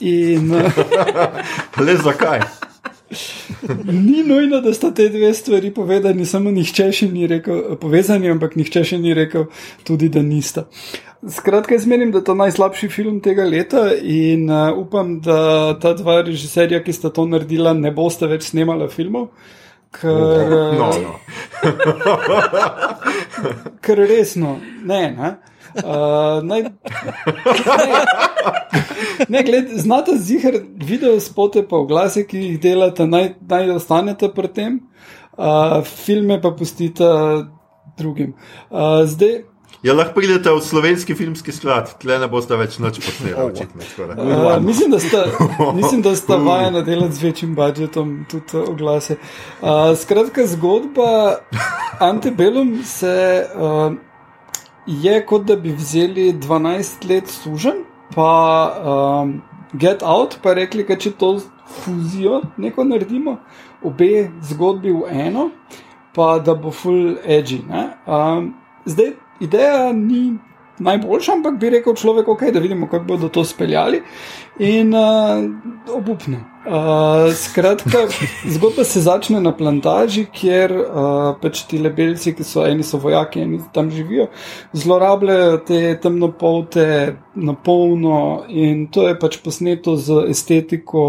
In, 0.00 0.52
uh, 0.52 1.80
Le 1.86 1.96
zakaj? 1.96 2.44
ni 4.08 4.22
nujno, 4.24 4.60
da 4.60 4.72
sta 4.74 4.90
te 4.94 5.08
dve 5.08 5.32
stvari 5.34 5.72
povedani, 5.74 6.26
samo 6.26 6.50
nihče 6.50 6.90
še 6.92 7.08
ni 7.12 7.26
rekel, 7.28 7.76
povezani, 7.80 8.30
ampak 8.32 8.56
nihče 8.56 8.84
še 8.92 9.00
ni 9.00 9.14
rekel, 9.16 9.48
tudi 9.88 10.08
da 10.12 10.22
nista. 10.24 10.66
Skratka, 11.22 11.76
jaz 11.76 11.86
menim, 11.86 12.10
da 12.10 12.18
je 12.18 12.26
to 12.26 12.34
najslabši 12.34 12.88
film 12.90 13.20
tega 13.22 13.44
leta 13.46 13.88
in 13.94 14.48
uh, 14.50 14.72
upam, 14.76 15.16
da 15.22 15.72
ta 15.80 15.94
dva 15.96 16.20
režiserja, 16.26 16.82
ki 16.82 16.92
sta 16.92 17.12
to 17.14 17.28
naredila, 17.30 17.76
ne 17.78 17.92
boste 17.94 18.28
več 18.28 18.50
snemala 18.50 18.90
filmov. 18.92 19.30
Uh, 19.30 19.61
Ker, 19.92 20.50
no, 20.78 20.88
no. 21.04 21.12
ker 23.84 23.98
resno, 24.08 24.58
ne. 24.84 25.02
ne. 25.16 25.30
Uh, 25.72 26.44
naj, 26.44 26.62
ne, 26.62 26.70
ne 29.28 29.42
gled, 29.42 29.70
znate 29.80 30.16
zihar 30.20 30.58
video 30.76 31.20
spote 31.20 31.62
pa 31.68 31.76
v 31.80 31.86
glase, 31.88 32.26
ki 32.28 32.42
jih 32.42 32.58
delate, 32.60 33.06
naj, 33.08 33.30
naj 33.48 33.70
ostanete 33.78 34.28
pri 34.34 34.48
tem, 34.52 34.80
uh, 35.38 35.80
filme 35.84 36.40
pa 36.42 36.50
pustite 36.56 37.08
drugim. 37.96 38.34
Uh, 38.68 39.08
zdaj, 39.08 39.42
Ja, 39.82 39.94
lahko 39.94 40.14
pridete 40.14 40.52
v 40.52 40.60
slovenski 40.62 41.14
filmski 41.18 41.52
sklad, 41.52 41.88
tle 41.98 42.18
ne 42.22 42.28
boste 42.30 42.54
več 42.54 42.76
noč 42.78 43.00
posneli. 43.02 43.34
Uh, 43.34 44.60
mislim, 44.62 44.92
da 44.94 45.00
sta, 45.02 45.24
mislim, 45.80 46.04
da 46.06 46.14
sta 46.16 46.38
vajena 46.38 46.84
delati 46.86 47.18
z 47.18 47.24
večjim 47.24 47.56
budžetom 47.58 48.12
tudi 48.30 48.62
oglase. 48.62 49.16
Uh, 49.60 49.96
skratka, 49.98 50.46
zgodba 50.46 51.40
Antebellum 51.98 52.76
se 52.86 53.16
uh, 53.54 53.96
je 54.86 55.26
kot 55.26 55.44
da 55.50 55.56
bi 55.56 55.72
vzeli 55.72 56.32
12 56.32 57.08
let 57.10 57.28
služen, 57.28 57.82
pa 58.14 58.30
um, 58.84 59.42
get 59.72 60.02
out, 60.02 60.38
pa 60.42 60.54
rekli, 60.54 60.84
da 60.84 60.96
če 60.96 61.10
to 61.18 61.38
fuzijo, 61.82 62.42
neko 62.56 62.84
naredimo, 62.84 63.38
obe 63.82 64.28
zgodbi 64.42 64.92
v 64.92 65.26
eno, 65.26 65.48
pa 66.14 66.36
da 66.38 66.54
bo 66.54 66.70
full 66.70 67.16
edgy. 67.24 67.62
Um, 68.06 68.54
zdaj, 68.84 69.14
ideja 69.42 69.92
ni 69.92 70.38
najboljša, 70.82 71.32
ampak 71.32 71.58
bi 71.60 71.70
rekel 71.70 71.94
človek, 71.94 72.28
okay, 72.28 72.52
da 72.52 72.60
vidimo, 72.60 72.88
kako 72.88 73.04
bodo 73.04 73.28
to 73.28 73.44
speljali. 73.44 74.02
In 74.58 74.94
uh, 74.94 75.44
obupno. 75.94 76.40
Uh, 76.62 77.32
skratka, 77.34 78.06
zgodba 78.54 78.84
se 78.84 79.00
začne 79.00 79.40
na 79.40 79.52
plantaži, 79.56 80.24
kjer 80.32 80.72
uh, 80.72 81.20
pač 81.42 81.64
ti 81.70 81.80
lebelci, 81.82 82.34
ki 82.38 82.46
so 82.46 82.66
eni 82.66 82.86
so 82.86 83.00
vojaki, 83.02 83.42
eni 83.42 83.60
tam 83.74 83.90
živijo, 83.90 84.28
zlorabljajo 84.72 85.58
te 85.66 85.82
temnopolte 86.02 86.86
na 87.34 87.54
polno 87.54 88.44
in 88.48 88.86
to 88.94 89.08
je 89.08 89.18
pač 89.18 89.40
posneto 89.42 89.96
z 89.96 90.26
estetiko 90.30 91.06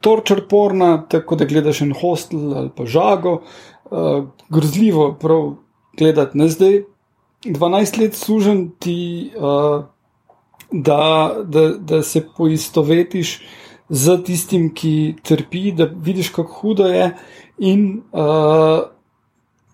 torture 0.00 0.46
porna, 0.48 0.96
tako 1.10 1.36
da 1.36 1.48
gledaš 1.48 1.82
en 1.84 1.92
hostel 2.00 2.54
ali 2.56 2.70
pa 2.74 2.86
žago. 2.86 3.40
Uh, 3.88 4.28
grozljivo 4.52 5.14
prav 5.20 5.52
gledati, 5.98 6.38
ne 6.38 6.48
zdaj 6.48 6.80
12 7.44 8.00
let 8.00 8.14
služen 8.14 8.70
ti, 8.78 9.30
uh, 9.36 9.84
da, 10.72 11.34
da, 11.44 11.68
da 11.68 12.02
se 12.02 12.26
poistovetiš 12.36 13.40
z 13.88 14.22
tistim, 14.24 14.74
ki 14.74 15.14
trpi, 15.22 15.72
da 15.72 15.84
vidiš, 15.84 16.28
kako 16.28 16.52
hudo 16.52 16.86
je. 16.86 17.12
In 17.58 18.02
uh, 18.12 18.82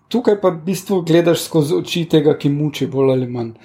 tukaj 0.07 0.39
pa 0.41 0.49
v 0.49 0.61
bistvu 0.65 1.01
gledaš 1.01 1.47
skozi 1.49 1.75
oči 1.75 2.05
tega, 2.09 2.37
ki 2.37 2.49
muči 2.49 2.87
bolj 2.87 3.11
ali 3.11 3.27
manj. 3.27 3.55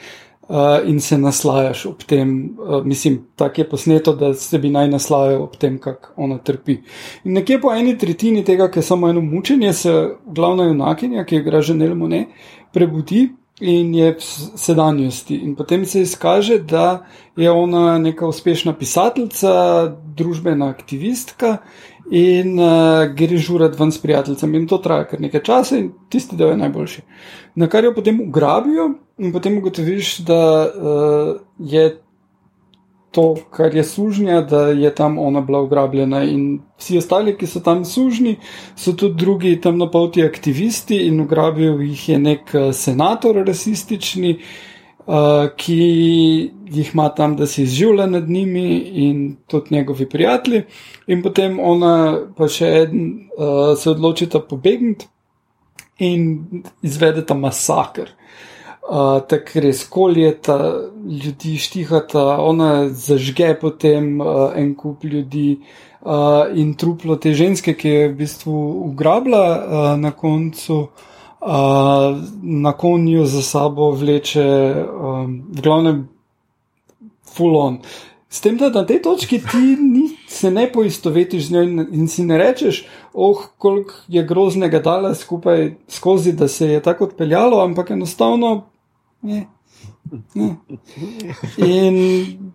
Uh, 0.50 0.80
in 0.90 0.98
se 1.00 1.14
naslajaš 1.18 1.84
ob 1.86 2.00
tem, 2.02 2.56
uh, 2.58 2.80
mislim, 2.84 3.20
tako 3.36 3.60
je 3.60 3.68
posneto, 3.68 4.12
da 4.18 4.32
se 4.34 4.58
bi 4.58 4.70
naj 4.70 4.88
naslajal 4.90 5.44
ob 5.44 5.54
tem, 5.60 5.76
kako 5.78 6.10
ona 6.16 6.38
trpi. 6.38 6.80
In 7.24 7.36
nekje 7.38 7.60
po 7.60 7.70
eni 7.70 7.94
tretjini 7.98 8.42
tega, 8.44 8.66
ki 8.70 8.80
je 8.80 8.88
samo 8.88 9.08
eno 9.08 9.20
mučenje, 9.20 9.72
se 9.72 9.92
glavna 10.26 10.64
junakinja, 10.64 11.24
ki 11.24 11.36
je 11.36 11.42
gražen 11.46 11.82
Elmo, 11.82 12.08
prebudi 12.72 13.28
in 13.60 13.94
je 13.94 14.12
v 14.14 14.22
sedanjosti. 14.56 15.36
In 15.44 15.54
potem 15.56 15.84
se 15.86 16.00
izkaže, 16.00 16.58
da 16.58 17.06
je 17.36 17.50
ona 17.50 17.98
neka 17.98 18.26
uspešna 18.26 18.72
pisateljica, 18.72 19.52
družbena 20.16 20.68
aktivistka 20.68 21.58
in 22.10 22.58
uh, 22.58 23.06
gre 23.14 23.38
žurat 23.38 23.78
ven 23.78 23.92
s 23.92 24.00
prijateljem. 24.02 24.54
In 24.54 24.66
to 24.68 24.78
traja 24.78 25.06
kar 25.08 25.20
nekaj 25.20 25.42
časa 25.46 25.78
in 25.78 25.92
tisti, 26.10 26.36
da 26.36 26.50
je 26.50 26.56
najboljši. 26.56 27.02
Na 27.54 27.68
kar 27.68 27.84
jo 27.84 27.94
potem 27.94 28.20
ugrabijo 28.20 28.90
in 29.18 29.32
potem 29.32 29.58
ugotoviš, 29.58 30.18
da 30.26 30.40
uh, 30.66 31.36
je 31.58 32.00
to, 33.10 33.36
kar 33.50 33.74
je 33.74 33.84
sužnja, 33.84 34.40
da 34.40 34.60
je 34.66 34.94
tam 34.94 35.18
ona 35.18 35.40
bila 35.40 35.60
ugrabljena. 35.62 36.22
In 36.24 36.60
vsi 36.78 36.98
ostali, 36.98 37.36
ki 37.38 37.46
so 37.46 37.60
tam 37.60 37.84
sužni, 37.84 38.36
so 38.76 38.92
tudi 38.92 39.18
drugi 39.18 39.60
temnopolti 39.60 40.24
aktivisti 40.24 41.02
in 41.06 41.20
ugrabil 41.20 41.82
jih 41.82 42.08
je 42.08 42.18
nek 42.18 42.54
eh, 42.54 42.72
senator 42.72 43.42
rasistični, 43.46 44.36
uh, 45.06 45.48
ki 45.56 45.78
jih 46.70 46.90
ima 46.94 47.08
tam, 47.08 47.36
da 47.36 47.46
se 47.46 47.62
izživlja 47.62 48.06
nad 48.06 48.28
njimi 48.28 48.78
in 48.78 49.36
tudi 49.46 49.74
njegovi 49.74 50.08
prijatelji. 50.08 50.62
In 51.06 51.22
potem 51.22 51.58
ona 51.60 52.18
pa 52.36 52.48
še 52.48 52.68
en 52.82 53.00
uh, 53.36 53.78
se 53.78 53.90
odločita 53.90 54.40
pobegniti 54.40 55.08
in 55.98 56.62
izvedeta 56.82 57.34
masakr 57.34 58.06
uh, 58.06 58.30
tako 59.28 59.60
res 59.60 59.84
koljeta, 59.88 60.56
ljudi 61.24 61.56
štihata, 61.58 62.24
ona 62.42 62.88
zažge 62.88 63.54
potem 63.60 64.20
uh, 64.20 64.50
en 64.56 64.74
kup 64.74 65.04
ljudi 65.04 65.60
uh, 65.60 66.48
in 66.54 66.74
truplo 66.74 67.16
te 67.16 67.34
ženske, 67.34 67.74
ki 67.74 67.88
je 67.88 68.08
v 68.08 68.16
bistvu 68.24 68.56
ugrabila 68.90 69.46
uh, 69.54 70.00
na 70.00 70.10
koncu. 70.10 70.86
Uh, 71.40 72.18
na 72.42 72.72
konju 72.76 73.24
za 73.24 73.40
sabo 73.42 73.86
vleče, 73.96 74.74
um, 74.76 75.38
v 75.48 75.62
glavnem, 75.64 76.02
fulon. 77.24 77.78
S 78.28 78.40
tem, 78.40 78.58
da 78.60 78.68
na 78.68 78.84
tej 78.86 79.00
točki 79.02 79.40
ti 79.40 79.76
ni, 79.80 80.10
se 80.28 80.50
ne 80.50 80.68
poistovetiš 80.72 81.46
z 81.48 81.52
njo 81.52 81.62
in, 81.62 81.86
in 81.92 82.08
si 82.08 82.22
ne 82.28 82.38
rečeš, 82.38 82.84
oh, 83.12 83.46
koliko 83.58 83.94
je 84.08 84.24
groznega 84.24 84.78
dala 84.78 85.14
skupaj 85.14 85.74
skozi, 85.88 86.32
da 86.32 86.48
se 86.48 86.66
je 86.66 86.82
tako 86.82 87.04
odpeljalo, 87.04 87.64
ampak 87.64 87.90
enostavno 87.90 88.70
Ne. 89.22 89.46
Ne. 90.34 90.56
In 91.60 91.96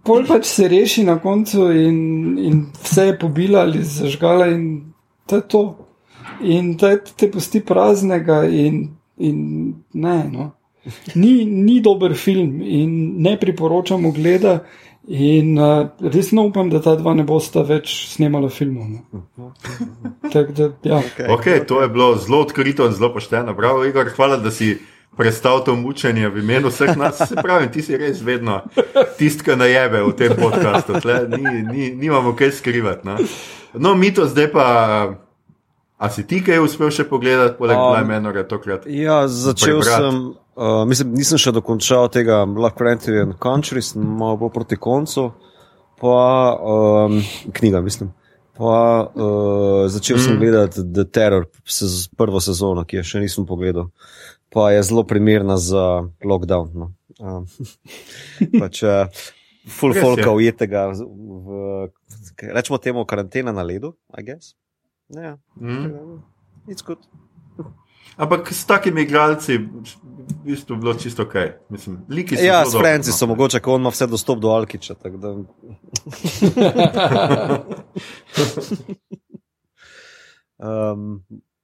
pol 0.03 0.25
pač 0.27 0.47
se 0.49 0.67
reši 0.67 1.05
na 1.05 1.17
koncu, 1.21 1.69
in, 1.71 1.99
in 2.41 2.61
vse 2.81 3.09
je 3.11 3.17
pobila 3.21 3.63
ali 3.67 3.83
zažgala, 3.83 4.49
in 4.51 4.93
to 5.29 5.41
je 5.41 5.47
to. 5.47 5.63
In 6.41 6.73
to 6.77 6.89
te 7.15 7.29
pusti 7.31 7.61
praznega, 7.61 8.43
in, 8.49 8.87
in 9.17 9.39
ne. 9.93 10.17
No. 10.31 10.51
Ni, 11.15 11.45
ni 11.45 11.79
dober 11.81 12.13
film, 12.13 12.61
in 12.61 13.21
ne 13.23 13.37
priporočam 13.41 14.05
ogleda. 14.05 14.59
In 15.07 15.57
uh, 15.59 15.87
resno 16.01 16.47
upam, 16.49 16.69
da 16.69 16.79
ta 16.81 16.95
dva 16.97 17.13
ne 17.13 17.23
bosta 17.23 17.61
več 17.61 17.91
snemala 18.09 18.49
filmov. 18.49 18.87
No. 19.37 19.51
Da, 20.33 20.41
ja. 20.83 20.97
okay, 20.97 21.27
okay, 21.29 21.59
to 21.67 21.83
je 21.83 21.89
bilo 21.93 22.15
zelo 22.17 22.41
odkrito 22.41 22.87
in 22.89 22.95
zelo 22.97 23.11
pošteno. 23.13 23.53
Bravo, 23.53 23.85
Igor, 23.85 24.09
hvala, 24.15 24.39
da 24.41 24.51
si 24.51 24.73
prestal 25.17 25.63
to 25.63 25.75
mučenje 25.75 26.29
v 26.29 26.41
imenu 26.41 26.69
vseh 26.73 26.97
nas. 26.97 27.21
Se 27.21 27.35
pravi, 27.35 27.69
ti 27.71 27.81
si 27.81 27.97
res 27.97 28.21
vedno 28.21 28.61
tisti, 29.17 29.45
ki 29.45 29.55
najebe 29.59 30.01
v 30.03 30.15
tem 30.17 30.33
podkastu. 30.33 30.97
Ni, 31.37 31.61
ni, 31.61 31.91
nimamo 31.95 32.33
kaj 32.35 32.51
skrivati. 32.57 33.07
No, 33.07 33.17
no 33.73 33.95
mi 33.95 34.13
to 34.13 34.25
zdaj 34.25 34.51
pa. 34.51 34.67
A 35.95 36.09
si 36.11 36.25
ti 36.27 36.41
kaj 36.43 36.59
uspel 36.59 36.89
še 36.91 37.05
pogledati, 37.07 37.55
poleg 37.55 37.79
um, 37.79 37.93
Lajmenora 37.95 38.43
tokrat? 38.43 38.83
Ja, 38.91 39.29
začel 39.31 39.79
prebrat. 39.79 40.01
sem, 40.03 40.17
uh, 40.55 40.83
mislim, 40.87 41.13
nisem 41.15 41.41
še 41.41 41.53
dokončal 41.55 42.09
tega 42.13 42.43
Panther 42.77 43.21
and 43.21 43.39
Country, 43.39 43.83
malo 43.95 44.37
bo 44.37 44.49
proti 44.49 44.75
koncu, 44.75 45.31
pa 46.01 46.19
um, 46.59 47.21
knjiga, 47.53 47.81
mislim. 47.81 48.13
Pa 48.55 49.07
uh, 49.11 49.87
začel 49.91 50.15
mm. 50.15 50.23
sem 50.23 50.39
gledati 50.39 50.83
The 50.93 51.03
Terror, 51.03 51.45
se, 51.67 51.85
prvo 52.17 52.39
sezono, 52.39 52.85
ki 52.87 53.01
je 53.01 53.03
še 53.03 53.23
nisem 53.25 53.47
pogledal 53.47 53.91
pa 54.55 54.71
je 54.71 54.83
zelo 54.83 55.03
primerna 55.03 55.57
za 55.57 56.07
lockdown. 56.23 56.71
No. 56.73 56.93
Um, 57.19 57.43
pač, 58.61 58.83
uh, 58.87 59.11
full 59.67 59.91
folka 59.91 60.31
ujetega, 60.31 60.87
v, 60.95 61.89
rečemo 62.55 62.79
temu, 62.79 63.03
karantena 63.03 63.51
na 63.51 63.67
ledu, 63.67 63.97
I 64.15 64.23
guess. 64.23 64.55
Ja, 65.11 65.35
mm. 65.59 66.23
it's 66.71 66.87
good. 66.87 67.03
Ampak 68.15 68.47
s 68.55 68.63
takimi 68.63 69.03
igralci 69.03 69.59
v 70.15 70.45
bistvu 70.45 70.75
bilo 70.75 70.93
čisto 70.93 71.23
ok. 71.23 71.35
Mislim, 71.69 71.99
ja, 72.41 72.65
s 72.65 72.73
Franci 72.77 73.11
so 73.11 73.25
no. 73.25 73.33
mogoče, 73.33 73.59
ko 73.59 73.75
on 73.75 73.81
ima 73.81 73.89
vse 73.89 74.07
dostop 74.07 74.39
do 74.39 74.49
Alkiča. 74.49 74.95
um, 80.59 81.23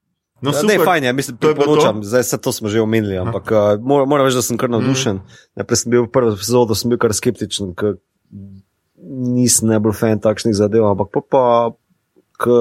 No, 0.42 0.50
ja, 0.52 0.62
ne, 0.66 0.86
fajn 0.86 1.04
je, 1.04 1.14
mislim, 1.14 1.38
priporočam, 1.38 2.04
zdaj 2.04 2.24
se 2.24 2.38
to 2.42 2.52
smo 2.52 2.70
že 2.70 2.82
omenili, 2.82 3.18
ampak 3.18 3.52
uh, 3.52 3.86
moram 3.86 4.26
reči, 4.26 4.36
da 4.36 4.42
sem 4.42 4.58
kar 4.58 4.70
mm. 4.70 4.72
navdušen. 4.72 5.16
Mm. 5.16 5.42
Najprej 5.62 5.78
sem 5.78 5.92
bil 5.94 6.08
v 6.08 6.10
prvi 6.10 6.34
epizodi, 6.34 6.78
sem 6.80 6.90
bil 6.90 6.98
kar 7.02 7.14
skeptičen, 7.14 7.76
ker 7.78 8.00
nisem 9.02 9.70
najbolj 9.70 9.94
fan 10.00 10.22
takšnih 10.24 10.58
zadev, 10.58 10.88
ampak 10.90 11.14
pa, 11.14 11.22
pa 11.22 11.44
k, 12.42 12.58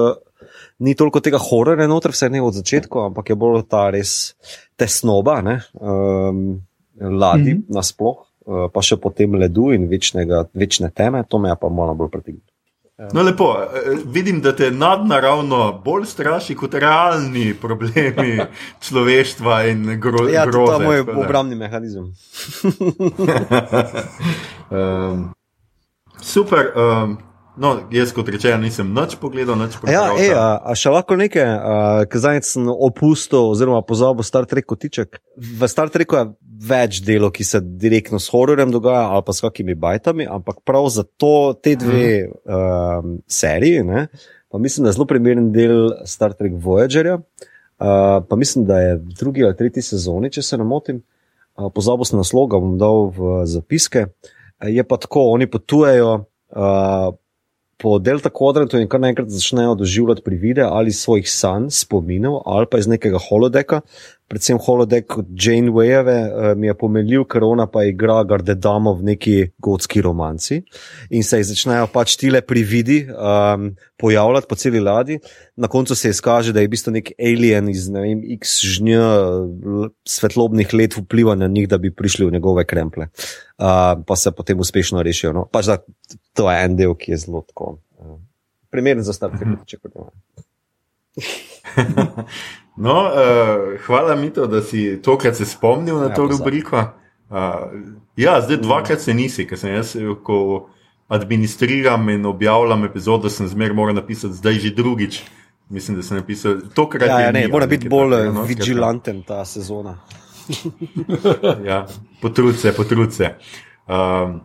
ni 0.81 0.95
toliko 0.97 1.21
tega 1.23 1.39
horora 1.41 1.87
noter, 1.87 2.13
vse 2.15 2.29
ne 2.33 2.41
od 2.41 2.57
začetka, 2.57 3.07
ampak 3.11 3.31
je 3.31 3.37
bolj 3.37 3.63
ta 3.69 3.87
res 3.93 4.33
tesnoba, 4.79 5.39
ne, 5.45 5.59
um, 5.77 6.61
ladi 6.97 7.55
mm. 7.55 7.65
nasploh, 7.73 8.21
uh, 8.21 8.69
pa 8.73 8.83
še 8.85 8.97
potem 9.01 9.37
ledu 9.39 9.71
in 9.75 9.87
večnega, 9.91 10.47
večne 10.57 10.91
teme, 10.93 11.23
to 11.29 11.41
me 11.41 11.53
je 11.53 11.59
pa 11.61 11.69
malo 11.69 11.97
bolj 11.97 12.15
pritegnilo. 12.15 12.47
No, 13.13 13.23
lepo. 13.25 13.47
Vidim, 14.05 14.43
da 14.45 14.51
te 14.55 14.67
nadnaravno 14.71 15.71
bolj 15.81 16.03
straši 16.05 16.53
kot 16.55 16.75
realni 16.77 17.47
problemi 17.57 18.35
človeštva 18.85 19.55
in 19.71 19.95
grozote. 19.97 20.35
Ja, 20.35 20.43
to 20.45 20.67
je 20.69 20.85
moj 20.85 21.01
obrambni 21.23 21.57
mehanizem. 21.57 22.11
um, 24.69 25.25
super. 26.21 26.69
Um, 26.77 27.17
No, 27.59 27.73
jaz, 27.91 28.13
kot 28.15 28.29
rečeno, 28.31 28.61
nisem 28.63 28.93
nič 28.95 29.17
pogledal, 29.19 29.57
nič 29.59 29.75
pogledal. 29.75 30.15
Ja, 30.15 30.23
ej, 30.23 30.31
a, 30.31 30.55
a 30.63 30.75
še 30.77 30.93
lahko 30.93 31.17
nekaj, 31.19 31.43
ker 32.07 32.21
zdaj 32.23 32.39
sem 32.47 32.69
opustil, 32.71 33.51
oziroma 33.51 33.81
pozabil 33.83 34.23
Star 34.23 34.47
Trek 34.47 34.69
kotiček. 34.71 35.19
V 35.35 35.67
Star 35.67 35.91
Treku 35.91 36.15
je 36.15 36.23
več 36.71 37.01
delov, 37.03 37.33
ki 37.35 37.43
se 37.43 37.59
direktno 37.59 38.21
s 38.23 38.31
hororjem 38.31 38.71
dogaja, 38.71 39.09
ali 39.11 39.25
pa 39.27 39.35
s 39.35 39.43
kakimi 39.43 39.75
bajtami, 39.75 40.29
ampak 40.31 40.63
prav 40.63 40.87
za 40.95 41.03
to, 41.03 41.51
te 41.59 41.75
dve 41.75 42.07
hmm. 42.23 42.39
um, 42.47 43.17
seriji, 43.27 43.83
ne, 43.83 44.07
pa 44.47 44.59
mislim, 44.61 44.87
da 44.87 44.93
je 44.93 44.99
zelo 44.99 45.09
primeren 45.11 45.51
del 45.51 45.91
Star 46.07 46.37
Trek 46.37 46.55
Voyagerja. 46.55 47.19
Uh, 47.81 48.21
pa 48.29 48.35
mislim, 48.37 48.63
da 48.69 48.77
je 48.79 48.97
drugi 49.17 49.43
ali 49.43 49.57
tretji 49.57 49.81
sezoni, 49.81 50.29
če 50.31 50.43
se 50.45 50.57
ne 50.59 50.67
motim. 50.67 51.01
Uh, 51.57 51.67
pozabil 51.73 52.05
sem 52.05 52.19
naslov, 52.19 52.51
ga 52.53 52.59
bom 52.61 52.75
dal 52.79 53.09
v 53.15 53.41
zapiske. 53.49 54.05
Je 54.69 54.83
pa 54.85 54.99
tako, 55.01 55.31
oni 55.33 55.49
potujejo. 55.49 56.11
Uh, 56.51 57.15
po 57.81 57.97
delta 57.99 58.29
kvadrantu 58.29 58.77
in 58.77 58.89
kar 58.89 59.01
naenkrat 59.01 59.29
začnejo 59.33 59.75
doživljati 59.75 60.21
privide 60.25 60.65
ali 60.67 60.93
svojih 60.93 61.29
sanj, 61.31 61.69
spominov 61.73 62.41
ali 62.45 62.69
pa 62.71 62.77
iz 62.77 62.87
nekega 62.87 63.19
holodeka. 63.29 63.81
Predvsem 64.31 64.59
holodek 64.63 65.17
od 65.19 65.27
Jane 65.35 65.67
Wayeve 65.75 66.17
uh, 66.23 66.53
mi 66.55 66.69
je 66.69 66.75
pomenil, 66.79 67.25
ker 67.27 67.43
ona 67.43 67.65
pa 67.67 67.83
igra 67.83 68.21
Gardedamo 68.23 68.93
v 68.95 69.09
neki 69.11 69.33
gotski 69.59 69.99
romanci 70.01 70.61
in 71.11 71.25
se 71.27 71.41
začnejo 71.43 71.89
pač 71.91 72.15
tile 72.15 72.39
prividi 72.39 73.01
um, 73.11 73.73
pojavljati 73.99 74.47
po 74.47 74.55
celi 74.55 74.79
ladji. 74.79 75.19
Na 75.59 75.67
koncu 75.67 75.95
se 75.99 76.13
izkaže, 76.15 76.53
da 76.55 76.63
je 76.63 76.69
v 76.69 76.71
bistvu 76.71 76.93
nek 76.95 77.11
alien 77.19 77.67
iz 77.73 77.89
ne 77.91 78.05
vem, 78.05 78.23
x 78.37 78.61
žnja 78.63 79.03
svetlobnih 80.07 80.73
let 80.79 80.95
vpliva 80.95 81.35
na 81.35 81.51
njih, 81.51 81.67
da 81.67 81.77
bi 81.81 81.91
prišli 81.91 82.29
v 82.29 82.37
njegove 82.39 82.63
kremple. 82.65 83.11
Uh, 83.59 83.99
pa 84.07 84.15
se 84.15 84.31
potem 84.31 84.59
uspešno 84.63 85.03
rešijo. 85.03 85.35
No? 85.35 85.43
Pač 85.51 85.67
da, 85.67 85.81
to 86.39 86.47
je 86.47 86.55
en 86.63 86.79
del, 86.79 86.95
ki 86.95 87.11
je 87.11 87.19
zelo 87.27 87.43
tako. 87.51 87.81
Uh, 87.99 88.15
primeren 88.71 89.03
za 89.03 89.11
start, 89.11 89.43
če 89.67 89.83
kot 89.83 89.91
ima. 89.91 90.07
No, 92.81 92.97
uh, 93.05 93.77
hvala 93.85 94.15
mi 94.15 94.31
to, 94.33 94.47
da 94.47 94.61
si 94.61 95.01
tokrat 95.01 95.35
se 95.37 95.45
spomnil 95.45 95.99
na 95.99 96.09
ja, 96.09 96.15
to 96.15 96.25
rubriko. 96.25 96.83
Uh, 97.29 97.37
ja, 98.17 98.39
zdaj 98.41 98.57
dvakrat 98.57 99.01
se 99.01 99.13
nisi, 99.13 99.45
ker 99.47 99.59
sem 99.59 99.75
jaz, 99.75 99.93
ko 100.23 100.69
administriram 101.11 102.09
in 102.09 102.25
objavljam 102.25 102.87
epizodo, 102.87 103.29
sem 103.29 103.47
zmeraj 103.47 103.77
moral 103.77 103.95
napisati, 103.95 104.33
zdaj 104.33 104.59
že 104.65 104.73
drugič. 104.75 105.21
Mislim, 105.69 105.97
da 105.97 106.03
sem 106.03 106.17
napisal 106.17 106.57
tokrat. 106.75 107.09
Ja, 107.09 107.19
ja, 107.19 107.31
ne, 107.31 107.45
mora 107.47 107.67
biti 107.67 107.89
bolj 107.89 108.11
takega, 108.11 108.33
no, 108.33 108.47
vigilanten 108.49 109.21
ta 109.27 109.45
sezona. 109.45 109.97
Ja, 111.69 111.85
potrud 112.21 112.57
se, 112.59 112.73
potrud 112.73 113.13
se. 113.13 113.35
Um, 113.87 114.41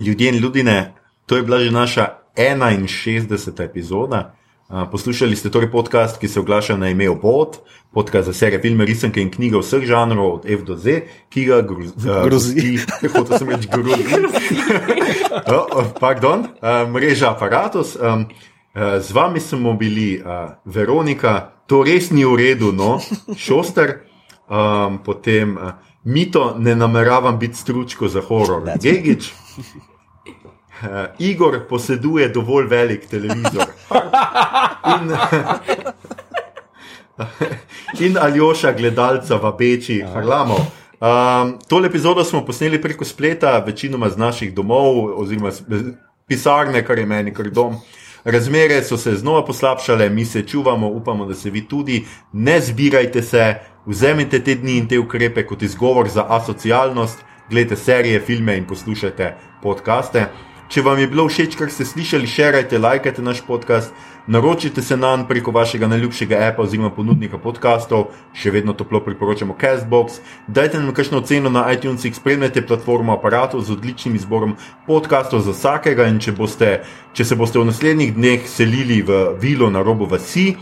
ljudje 0.00 0.28
in 0.28 0.38
ljudine, 0.40 0.94
to 1.26 1.36
je 1.36 1.42
bila 1.42 1.60
že 1.60 1.70
naša 1.70 2.08
61. 2.36 3.62
epizoda. 3.64 4.34
Poslušali 4.70 5.34
ste 5.36 5.50
torej 5.50 5.66
podcast, 5.70 6.14
ki 6.22 6.28
se 6.30 6.40
oglaša 6.40 6.76
na 6.76 6.88
ime 6.94 7.10
Obod, 7.10 7.58
podcast 7.90 8.26
za 8.26 8.32
serije 8.32 8.60
filme, 8.62 8.84
risanke 8.86 9.18
in 9.22 9.30
knjige 9.30 9.58
vseh 9.58 9.82
žanrov, 9.82 10.34
od 10.34 10.46
F 10.46 10.62
do 10.62 10.76
Z, 10.78 11.00
ki 11.26 11.44
ga 11.44 11.58
groz, 11.66 11.90
uh, 12.06 12.22
Grozi. 12.22 12.78
Hotel 13.16 13.38
sem 13.38 13.48
reči 13.50 13.66
grozi. 13.66 14.04
oh, 15.50 15.90
pardon, 16.02 16.46
uh, 16.62 16.86
mreža 16.86 17.32
aparatus. 17.34 17.96
Um, 17.98 18.28
uh, 18.30 19.02
z 19.02 19.10
vami 19.10 19.40
smo 19.40 19.74
bili 19.74 20.22
uh, 20.22 20.54
Veronika, 20.64 21.50
to 21.66 21.82
res 21.82 22.14
ni 22.14 22.22
v 22.22 22.38
redu, 22.38 22.70
no, 22.70 23.00
šoster. 23.34 24.06
Um, 24.46 25.02
potem 25.02 25.58
uh, 25.58 25.82
Mito, 26.04 26.54
ne 26.58 26.76
nameravam 26.78 27.38
biti 27.38 27.58
stručko 27.58 28.08
za 28.08 28.22
horor. 28.22 28.70
Gegič. 28.78 29.32
Uh, 30.80 31.10
Igor 31.18 31.66
poseduje 31.68 32.28
dovolj 32.28 32.70
velik 32.70 33.10
televizor. 33.10 33.69
In, 33.90 35.16
in 38.06 38.18
Aljoša, 38.18 38.72
gledalca 38.72 39.36
v 39.36 39.52
Beči, 39.58 40.02
Harlamo. 40.02 40.56
Um, 41.00 41.58
tole 41.68 41.88
epizodo 41.88 42.24
smo 42.24 42.44
posneli 42.44 42.80
preko 42.82 43.04
spleta, 43.04 43.58
večinoma 43.66 44.10
z 44.10 44.16
naših 44.16 44.54
domov, 44.54 45.20
oziroma 45.20 45.50
pisarne, 46.28 46.84
kar 46.86 46.98
je 46.98 47.06
meni, 47.06 47.34
kar 47.34 47.46
je 47.46 47.52
dom. 47.52 47.76
Razmere 48.24 48.82
so 48.84 48.96
se 48.96 49.14
znova 49.16 49.44
poslabšale, 49.44 50.10
mi 50.10 50.24
se 50.24 50.42
čuvamo, 50.42 50.88
upamo, 50.88 51.26
da 51.26 51.34
se 51.34 51.50
vi 51.50 51.68
tudi. 51.68 52.04
Ne 52.32 52.60
zbirajte 52.60 53.22
se, 53.22 53.54
vzemite 53.86 54.44
te 54.44 54.54
dni 54.54 54.76
in 54.76 54.88
te 54.88 54.98
ukrepe 54.98 55.46
kot 55.46 55.62
izgovor 55.62 56.08
za 56.08 56.26
asocialnost, 56.28 57.24
gledajte 57.50 57.76
serije, 57.76 58.20
filme 58.20 58.56
in 58.56 58.66
poslušajte 58.66 59.34
podkaste. 59.62 60.26
Če 60.70 60.84
vam 60.86 61.00
je 61.02 61.08
bilo 61.10 61.24
všeč, 61.26 61.56
kar 61.58 61.66
ste 61.74 61.82
slišali, 61.82 62.28
širite, 62.30 62.78
lajkajte 62.78 63.24
naš 63.26 63.40
podcast, 63.42 63.90
naročite 64.30 64.84
se 64.86 64.94
nam 64.96 65.24
preko 65.26 65.50
vašega 65.50 65.88
najljubšega 65.90 66.38
appa 66.46 66.62
oziroma 66.62 66.92
ponudnika 66.94 67.40
podkastov, 67.42 68.12
še 68.38 68.52
vedno 68.54 68.70
toplo 68.78 69.00
priporočamo 69.02 69.56
Castbox. 69.58 70.20
Dajte 70.46 70.78
nam 70.78 70.94
kakšno 70.94 71.24
oceno 71.24 71.50
na 71.50 71.64
iTunesih, 71.74 72.14
spremljajte 72.14 72.62
platformo 72.70 73.16
aparatov 73.18 73.66
z 73.66 73.74
odličnim 73.74 74.14
izborom 74.14 74.54
podkastov 74.86 75.42
za 75.42 75.56
vsakega 75.58 76.06
in 76.06 76.22
če, 76.22 76.38
boste, 76.38 76.70
če 77.18 77.26
se 77.26 77.40
boste 77.40 77.58
v 77.58 77.66
naslednjih 77.72 78.14
dneh 78.14 78.46
selili 78.46 79.02
v 79.02 79.24
vilo 79.42 79.74
na 79.74 79.82
robu 79.82 80.06
vasi, 80.06 80.52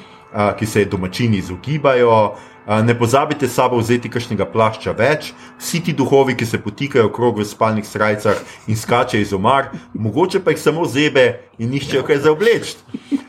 ki 0.58 0.66
se 0.66 0.84
domačini 0.84 1.38
izogibajo. 1.38 2.36
Ne 2.84 2.98
pozabite 2.98 3.48
s 3.48 3.54
sabo 3.56 3.78
vzeti 3.80 4.10
kakšnega 4.12 4.44
plašča 4.52 4.92
več, 4.92 5.30
vsi 5.56 5.78
ti 5.86 5.94
duhovi, 5.96 6.34
ki 6.36 6.44
se 6.46 6.58
potikajo 6.60 7.06
okrog 7.08 7.38
v 7.40 7.46
spalnih 7.48 7.86
srajcah 7.88 8.42
in 8.68 8.76
skačejo 8.76 9.24
iz 9.24 9.32
omar, 9.32 9.70
mogoče 9.94 10.42
pa 10.44 10.52
jih 10.52 10.60
samo 10.60 10.84
zebe 10.84 11.24
in 11.56 11.72
iščejo 11.72 12.04
kaj 12.04 12.20
za 12.26 12.34
obleč. 12.36 12.74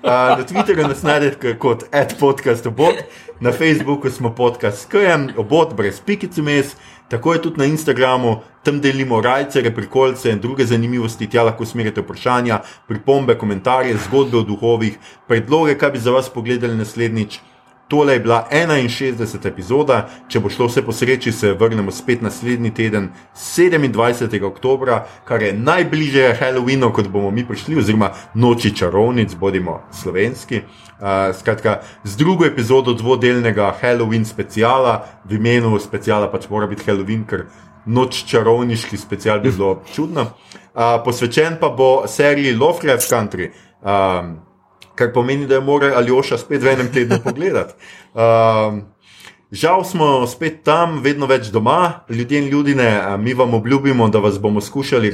Na 0.04 0.44
Twitterju 0.44 0.90
nas 0.92 1.06
najdete 1.08 1.56
kot 1.60 1.88
adpodcast 1.96 2.68
obot, 2.68 3.00
na 3.40 3.52
Facebooku 3.52 4.10
smo 4.10 4.36
podcast 4.36 4.82
SKM, 4.82 5.30
obot 5.38 5.74
brez 5.74 6.02
pikic 6.06 6.38
vmes, 6.38 6.76
tako 7.08 7.34
je 7.34 7.42
tudi 7.42 7.60
na 7.60 7.66
Instagramu, 7.66 8.40
tam 8.64 8.82
delimo 8.82 9.22
rajce, 9.22 9.76
prikolce 9.76 10.32
in 10.32 10.40
druge 10.40 10.66
zanimivosti, 10.66 11.28
tja 11.30 11.44
lahko 11.44 11.64
usmerite 11.64 12.02
vprašanja, 12.02 12.60
pripombe, 12.88 13.38
komentarje, 13.38 13.98
zgodbe 14.08 14.38
o 14.38 14.44
duhovih, 14.44 14.98
predloge, 15.28 15.78
kaj 15.78 15.92
bi 15.92 16.00
za 16.00 16.12
vas 16.12 16.30
pogledali 16.30 16.76
naslednjič. 16.76 17.40
Tole 17.90 18.14
je 18.14 18.20
bila 18.20 18.48
61. 18.52 19.48
epizoda, 19.48 20.04
če 20.30 20.40
bo 20.40 20.50
šlo 20.54 20.68
vse 20.70 20.84
po 20.86 20.94
sreči, 20.94 21.32
se 21.34 21.56
vrnemo 21.58 21.90
spet 21.92 22.22
naslednji 22.22 22.70
teden, 22.74 23.08
27. 23.34 24.44
oktober, 24.46 24.92
kar 25.26 25.42
je 25.42 25.54
najbližje 25.58 26.36
Halloweenu, 26.38 26.92
kot 26.94 27.08
bomo 27.10 27.32
mi 27.32 27.42
prišli, 27.48 27.80
oziroma 27.82 28.12
noči 28.34 28.76
čarovnic, 28.78 29.34
bodimo 29.34 29.80
slovenski. 29.92 30.62
Uh, 31.00 31.34
skratka, 31.34 31.80
z 32.04 32.18
drugo 32.18 32.46
epizodo 32.46 32.94
dvodelnega 32.94 33.72
Halloween 33.82 34.26
speciala, 34.26 35.08
v 35.26 35.40
imenu 35.40 35.80
speciala 35.82 36.30
pač 36.30 36.46
mora 36.50 36.68
biti 36.70 36.86
Halloween, 36.86 37.24
ker 37.26 37.48
noč 37.90 38.22
čarovniški 38.30 39.02
special 39.02 39.42
bi 39.42 39.50
bilo 39.50 39.80
čudno. 39.96 40.28
Uh, 40.76 41.02
posvečen 41.06 41.58
pa 41.58 41.74
bo 41.74 42.06
seriji 42.06 42.54
Lovecraft 42.54 43.10
Country. 43.10 43.50
Um, 43.82 44.49
kar 45.00 45.14
pomeni, 45.16 45.48
da 45.48 45.56
jo 45.60 45.62
mora 45.64 45.94
Aljoša 45.96 46.38
spet 46.38 46.64
v 46.64 46.74
enem 46.76 46.92
tednu 46.92 47.22
pogledati. 47.28 47.74
Um, 48.14 48.82
žal 49.52 49.86
smo 49.88 50.28
spet 50.28 50.62
tam, 50.68 51.00
vedno 51.04 51.30
več 51.30 51.48
doma, 51.54 52.04
ljudje 52.10 52.44
in 52.44 52.50
ljudine, 52.52 52.90
mi 53.24 53.34
vam 53.34 53.54
obljubimo, 53.56 54.10
da 54.12 54.20
vas 54.20 54.40
bomo 54.40 54.62
skušali 54.62 55.12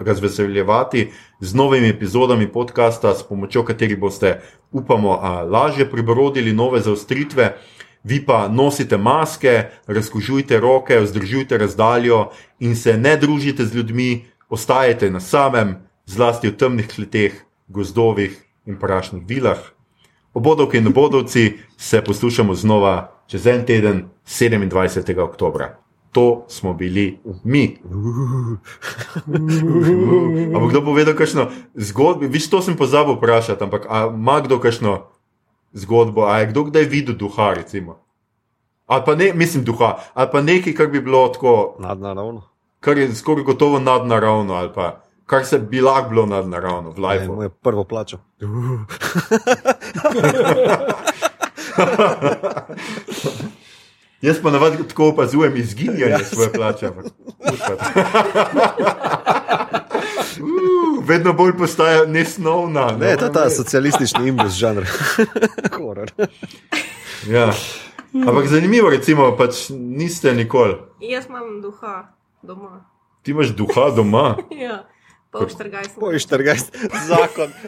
razveseljevati 0.00 1.10
z 1.40 1.54
novimi 1.54 1.92
epizodami 1.92 2.48
podcasta, 2.52 3.14
s 3.14 3.28
pomočjo 3.28 3.64
katerih 3.68 4.00
boste, 4.00 4.38
upamo, 4.72 5.20
lažje 5.50 5.90
prebrodili 5.90 6.52
nove 6.52 6.80
zaostritve. 6.80 7.54
Vi 8.04 8.18
pa 8.26 8.48
nosite 8.48 8.96
maske, 9.00 9.70
razkužujte 9.86 10.58
roke, 10.60 10.98
vzdržujte 11.00 11.58
razdaljo 11.58 12.26
in 12.60 12.76
se 12.76 12.98
ne 12.98 13.16
družite 13.16 13.64
z 13.64 13.74
ljudmi, 13.74 14.24
ostajajte 14.48 15.08
na 15.10 15.20
samem, 15.20 15.76
zlasti 16.04 16.52
v 16.52 16.56
temnih 16.60 16.88
kleteh, 16.88 17.38
gozdovih 17.68 18.43
in 18.66 18.78
prašnih 18.78 19.22
vilah. 19.26 19.58
Obodovke 20.34 20.78
in 20.78 20.86
obodovci 20.86 21.58
se 21.76 22.04
poslušamo 22.04 22.54
znova 22.54 23.10
čez 23.26 23.46
en 23.46 23.66
teden, 23.66 24.04
27. 24.26 25.20
oktober. 25.20 25.66
To 26.12 26.44
smo 26.48 26.74
bili 26.74 27.18
mi. 27.44 27.78
Ampak 30.54 30.70
kdo 30.70 30.80
povedal, 30.84 31.14
kakšno 31.14 31.50
zgodbo? 31.74 32.26
Viš, 32.26 32.50
to 32.50 32.62
sem 32.62 32.76
pozabil 32.76 33.14
vprašati, 33.14 33.64
ampak 33.64 33.86
a 33.90 34.06
ima 34.14 34.40
kdo 34.40 34.58
kakšno 34.60 35.06
zgodbo, 35.72 36.26
a 36.26 36.38
je 36.38 36.46
kdo 36.46 36.64
kdaj 36.64 36.84
videl 36.84 37.14
duha, 37.18 37.54
recimo? 37.54 37.98
Ali 38.86 39.02
pa 39.06 39.14
ne, 39.14 39.32
mislim, 39.34 39.64
duha, 39.64 39.98
ali 40.14 40.28
pa 40.32 40.42
nekaj, 40.42 40.74
kar 40.74 40.86
bi 40.86 41.00
bilo 41.00 41.28
tako, 41.28 41.76
Nadnaravno. 41.78 42.42
kar 42.80 42.98
je 42.98 43.14
skoraj 43.14 43.44
gotovo 43.44 43.78
nadnaravno, 43.78 44.54
ali 44.54 44.70
pa 44.74 45.00
kar 45.26 45.44
se 45.46 45.58
bi 45.58 45.80
lahko 45.80 46.08
bilo 46.08 46.26
nadnaravno 46.26 46.90
v 46.90 46.98
Ne, 46.98 47.08
lifeu. 47.08 47.34
Moj 47.36 47.48
prvo 47.48 47.84
plačo. 47.84 48.18
Jaz 54.20 54.36
pa 54.42 54.50
navadno 54.50 54.84
tako 54.84 55.08
opazujem 55.08 55.56
izginjanje 55.56 56.24
svoje 56.24 56.52
plače. 56.52 56.88
Uh, 56.88 56.94
Vedno 61.04 61.32
bolj 61.32 61.52
postaja 61.58 62.06
nesnovna. 62.06 62.86
no. 62.86 62.98
Ne, 62.98 63.16
to 63.16 63.24
je 63.24 63.32
ta 63.32 63.50
socialistični 63.50 64.28
imbus 64.28 64.52
žanr. 64.52 64.84
Horror. 65.76 66.10
Ja. 67.28 67.52
Ampak 68.28 68.46
zanimivo, 68.46 68.90
recimo, 68.90 69.36
pač 69.36 69.68
niste 69.70 70.34
nikoli. 70.34 70.74
Jaz 71.00 71.26
imam 71.26 71.60
duha 71.62 72.08
doma. 72.42 72.84
Ti 73.22 73.30
imaš 73.30 73.48
duha 73.48 73.90
doma. 73.96 74.36
Ja, 74.64 74.84
pol 75.34 75.50
štrgaj 75.50 75.90
sem. 75.90 75.98
Poj 75.98 76.18
14, 76.22 76.70
zakon. 77.10 77.50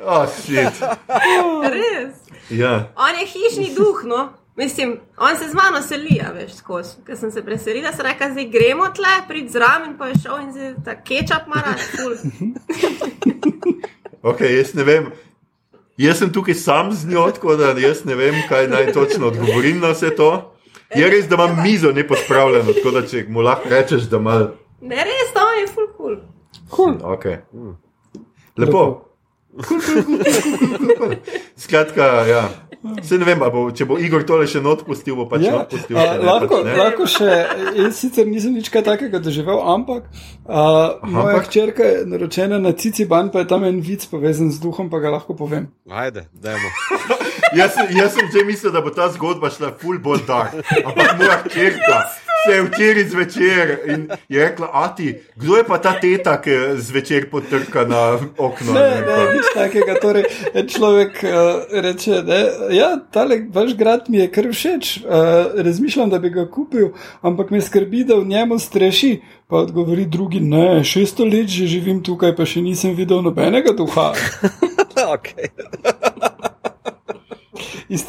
Oh, 0.00 0.26
shit. 0.26 0.74
Res. 1.70 2.14
Ja. 2.50 2.90
On 2.96 3.14
je 3.14 3.26
hišni 3.26 3.74
duh, 3.76 4.02
no. 4.04 4.32
Mislim, 4.56 4.96
on 5.16 5.36
se 5.36 5.48
z 5.48 5.54
mano 5.54 5.82
seli, 5.82 6.18
a 6.26 6.32
veš, 6.32 6.56
skozi. 6.58 6.96
Ker 7.06 7.16
sem 7.16 7.30
se 7.30 7.44
preselila, 7.46 7.92
sem 7.92 8.04
rekla, 8.04 8.32
zdaj 8.34 8.48
gremo 8.50 8.88
tle, 8.96 9.12
prid 9.28 9.52
zraven, 9.52 9.94
pa 9.98 10.10
je 10.10 10.18
šel 10.24 10.40
in 10.42 10.50
zdaj 10.52 10.74
ta 10.84 10.96
kečap 10.98 11.46
mara, 11.48 11.76
ful. 11.94 12.16
Okay, 14.20 14.52
jaz 14.58 14.74
ne 14.76 14.84
vem. 14.84 15.06
Jaz 15.96 16.18
sem 16.20 16.28
tukaj 16.32 16.54
sam 16.60 16.90
z 16.92 17.08
njo, 17.08 17.22
tako 17.32 17.54
da 17.56 17.70
jaz 17.80 18.02
ne 18.04 18.18
vem, 18.18 18.34
kaj 18.48 18.68
naj 18.68 18.92
točno 18.92 19.30
odgovorim 19.30 19.80
na 19.80 19.94
vse 19.94 20.10
to. 20.16 20.28
Je 20.96 21.10
res, 21.10 21.28
da 21.28 21.34
imam 21.34 21.62
mizo 21.62 21.92
ne 21.92 22.06
pospravljeno, 22.06 22.72
tako 22.72 22.90
da 22.90 23.06
če 23.06 23.24
mu 23.28 23.40
lahko 23.46 23.68
rečeš, 23.70 24.08
da 24.10 24.18
mal. 24.18 24.48
Ne 24.80 25.04
res, 25.06 25.30
to 25.34 25.44
je 25.60 25.66
ful 25.74 25.86
kul. 25.96 26.16
Cool. 26.70 26.98
Okay. 27.14 27.36
Lepo. 28.58 29.06
Skratka, 31.56 32.02
ja. 32.26 32.48
Se 33.04 33.18
ne 33.20 33.26
vem, 33.28 33.38
bo, 33.52 33.66
če 33.76 33.84
bo 33.84 33.98
Igor 34.00 34.22
tole 34.24 34.46
še 34.48 34.62
not 34.64 34.86
pustil, 34.86 35.12
bo 35.18 35.26
pač 35.28 35.42
Ja, 35.44 35.52
not 35.58 35.68
pustil. 35.68 35.98
a, 36.00 36.04
če 36.06 36.14
ne, 36.16 36.24
lahko, 36.24 36.60
pač 36.64 36.78
lahko 36.80 37.08
še, 37.12 37.28
jaz 37.76 37.98
sicer 38.00 38.24
nisem 38.24 38.54
nič 38.56 38.70
kaj 38.72 38.86
takega 38.86 39.20
doživel, 39.20 39.60
ampak 39.60 40.06
a, 40.48 40.96
moja 41.04 41.42
hčerka 41.44 41.84
je 41.84 42.06
naročena 42.08 42.56
na 42.58 42.72
Ciciban, 42.72 43.28
pa 43.28 43.44
je 43.44 43.50
tam 43.52 43.68
en 43.68 43.82
vic 43.84 44.06
povezan 44.08 44.48
z 44.48 44.62
duhom, 44.64 44.88
pa 44.88 44.96
ga 44.98 45.12
lahko 45.12 45.36
povem. 45.36 45.68
Ajde, 45.92 46.24
dajmo. 46.32 46.72
Jaz, 47.58 47.74
sem- 47.74 47.92
jaz 47.98 48.14
sem 48.14 48.28
že 48.32 48.44
mislil, 48.46 48.70
da 48.72 48.80
bo 48.80 48.90
ta 48.94 49.08
zgodba 49.10 49.50
šla 49.50 49.72
full 49.76 49.98
bolj 49.98 50.22
dark. 50.24 50.54
Ampak 50.80 51.18
moja 51.18 51.36
hčerka 51.44 52.04
se 52.46 52.54
je 52.54 52.62
včeraj 52.62 53.04
zvečer 53.04 53.78
in 53.86 54.08
je 54.28 54.44
rekla: 54.44 54.70
Ati, 54.72 55.20
kdo 55.36 55.56
je 55.56 55.64
pa 55.64 55.78
ta 55.78 55.92
teta, 56.00 56.40
ki 56.40 56.50
zvečer 56.76 57.30
potrka 57.30 57.84
na 57.84 58.18
okno? 58.38 58.72
Ne, 58.72 58.80
ne, 58.80 59.00
rekel, 59.00 59.32
nič 59.34 59.50
takega. 59.54 59.94
Torej, 60.00 60.24
človek 60.68 61.24
uh, 61.24 61.30
reče, 61.82 62.22
da 62.22 62.38
ja, 62.70 62.90
tale 63.12 63.42
vaš 63.52 63.74
grad 63.76 64.08
mi 64.08 64.18
je 64.18 64.30
kar 64.32 64.48
všeč, 64.52 64.96
uh, 65.04 65.12
razmišljam, 65.56 66.10
da 66.10 66.18
bi 66.18 66.30
ga 66.30 66.46
kupil, 66.50 66.92
ampak 67.22 67.50
me 67.50 67.60
skrbi, 67.60 68.04
da 68.04 68.16
v 68.16 68.26
njemu 68.26 68.58
streši. 68.58 69.20
Pa 69.50 69.56
odgovori 69.56 70.04
drugi, 70.06 70.40
ne, 70.40 70.84
600 70.86 71.26
let 71.32 71.48
že 71.50 71.66
živim 71.66 72.04
tukaj, 72.06 72.36
pa 72.38 72.46
še 72.46 72.62
nisem 72.62 72.94
videl 72.94 73.18
nobenega 73.22 73.74
duha. 73.74 74.12
okay. 75.16 75.50
Iz? 77.88 78.04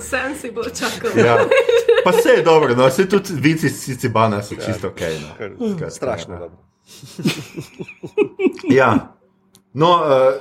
Sem 0.00 0.34
si 0.34 0.50
bolj 0.50 0.70
čakal. 0.74 1.10
Ja. 1.16 1.38
Pa 2.04 2.10
vse 2.16 2.28
je 2.28 2.42
dobro, 2.42 2.74
no, 2.76 2.86
vse 2.86 3.08
tudi 3.08 3.32
vici 3.36 3.66
iz 3.66 3.84
Cicibana 3.84 4.42
so 4.42 4.54
čisto 4.54 4.88
ok. 4.88 5.00
No. 5.00 5.28
Kar, 5.38 5.50
Skratka, 5.58 5.90
strašno 5.90 6.34
ja. 6.34 6.38
dobro. 6.38 6.58
Ja, 8.70 9.14
no, 9.72 9.90
uh, 9.90 10.34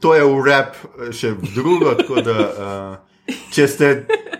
to 0.00 0.14
je 0.14 0.24
v 0.24 0.42
rap 0.46 0.76
eh, 0.76 1.12
še 1.12 1.34
drugo, 1.54 1.94
tako 1.98 2.22
da 2.22 2.36
uh, 2.38 3.34
če 3.52 3.66
ste 3.68 3.90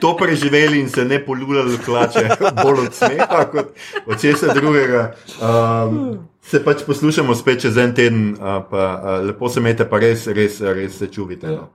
to 0.00 0.14
preživeli 0.16 0.80
in 0.80 0.88
se 0.88 1.04
ne 1.04 1.18
polulali 1.24 1.78
klače 1.84 2.28
bolj 2.62 2.86
od 2.86 2.94
smeha 2.94 3.44
kot 3.52 3.74
od 4.06 4.20
česa 4.20 4.54
drugega, 4.54 5.12
um, 5.40 6.18
se 6.42 6.62
pač 6.64 6.84
poslušamo 6.86 7.34
spet 7.34 7.66
čez 7.66 7.76
en 7.76 7.94
teden, 7.94 8.22
uh, 8.38 8.62
pa 8.70 8.84
uh, 8.86 9.10
lepo 9.26 9.48
se 9.48 9.60
imejte, 9.60 9.88
pa 9.90 10.00
res, 10.02 10.26
res, 10.26 10.60
res 10.60 10.98
se 10.98 11.10
čuvite. 11.12 11.50
No. 11.52 11.68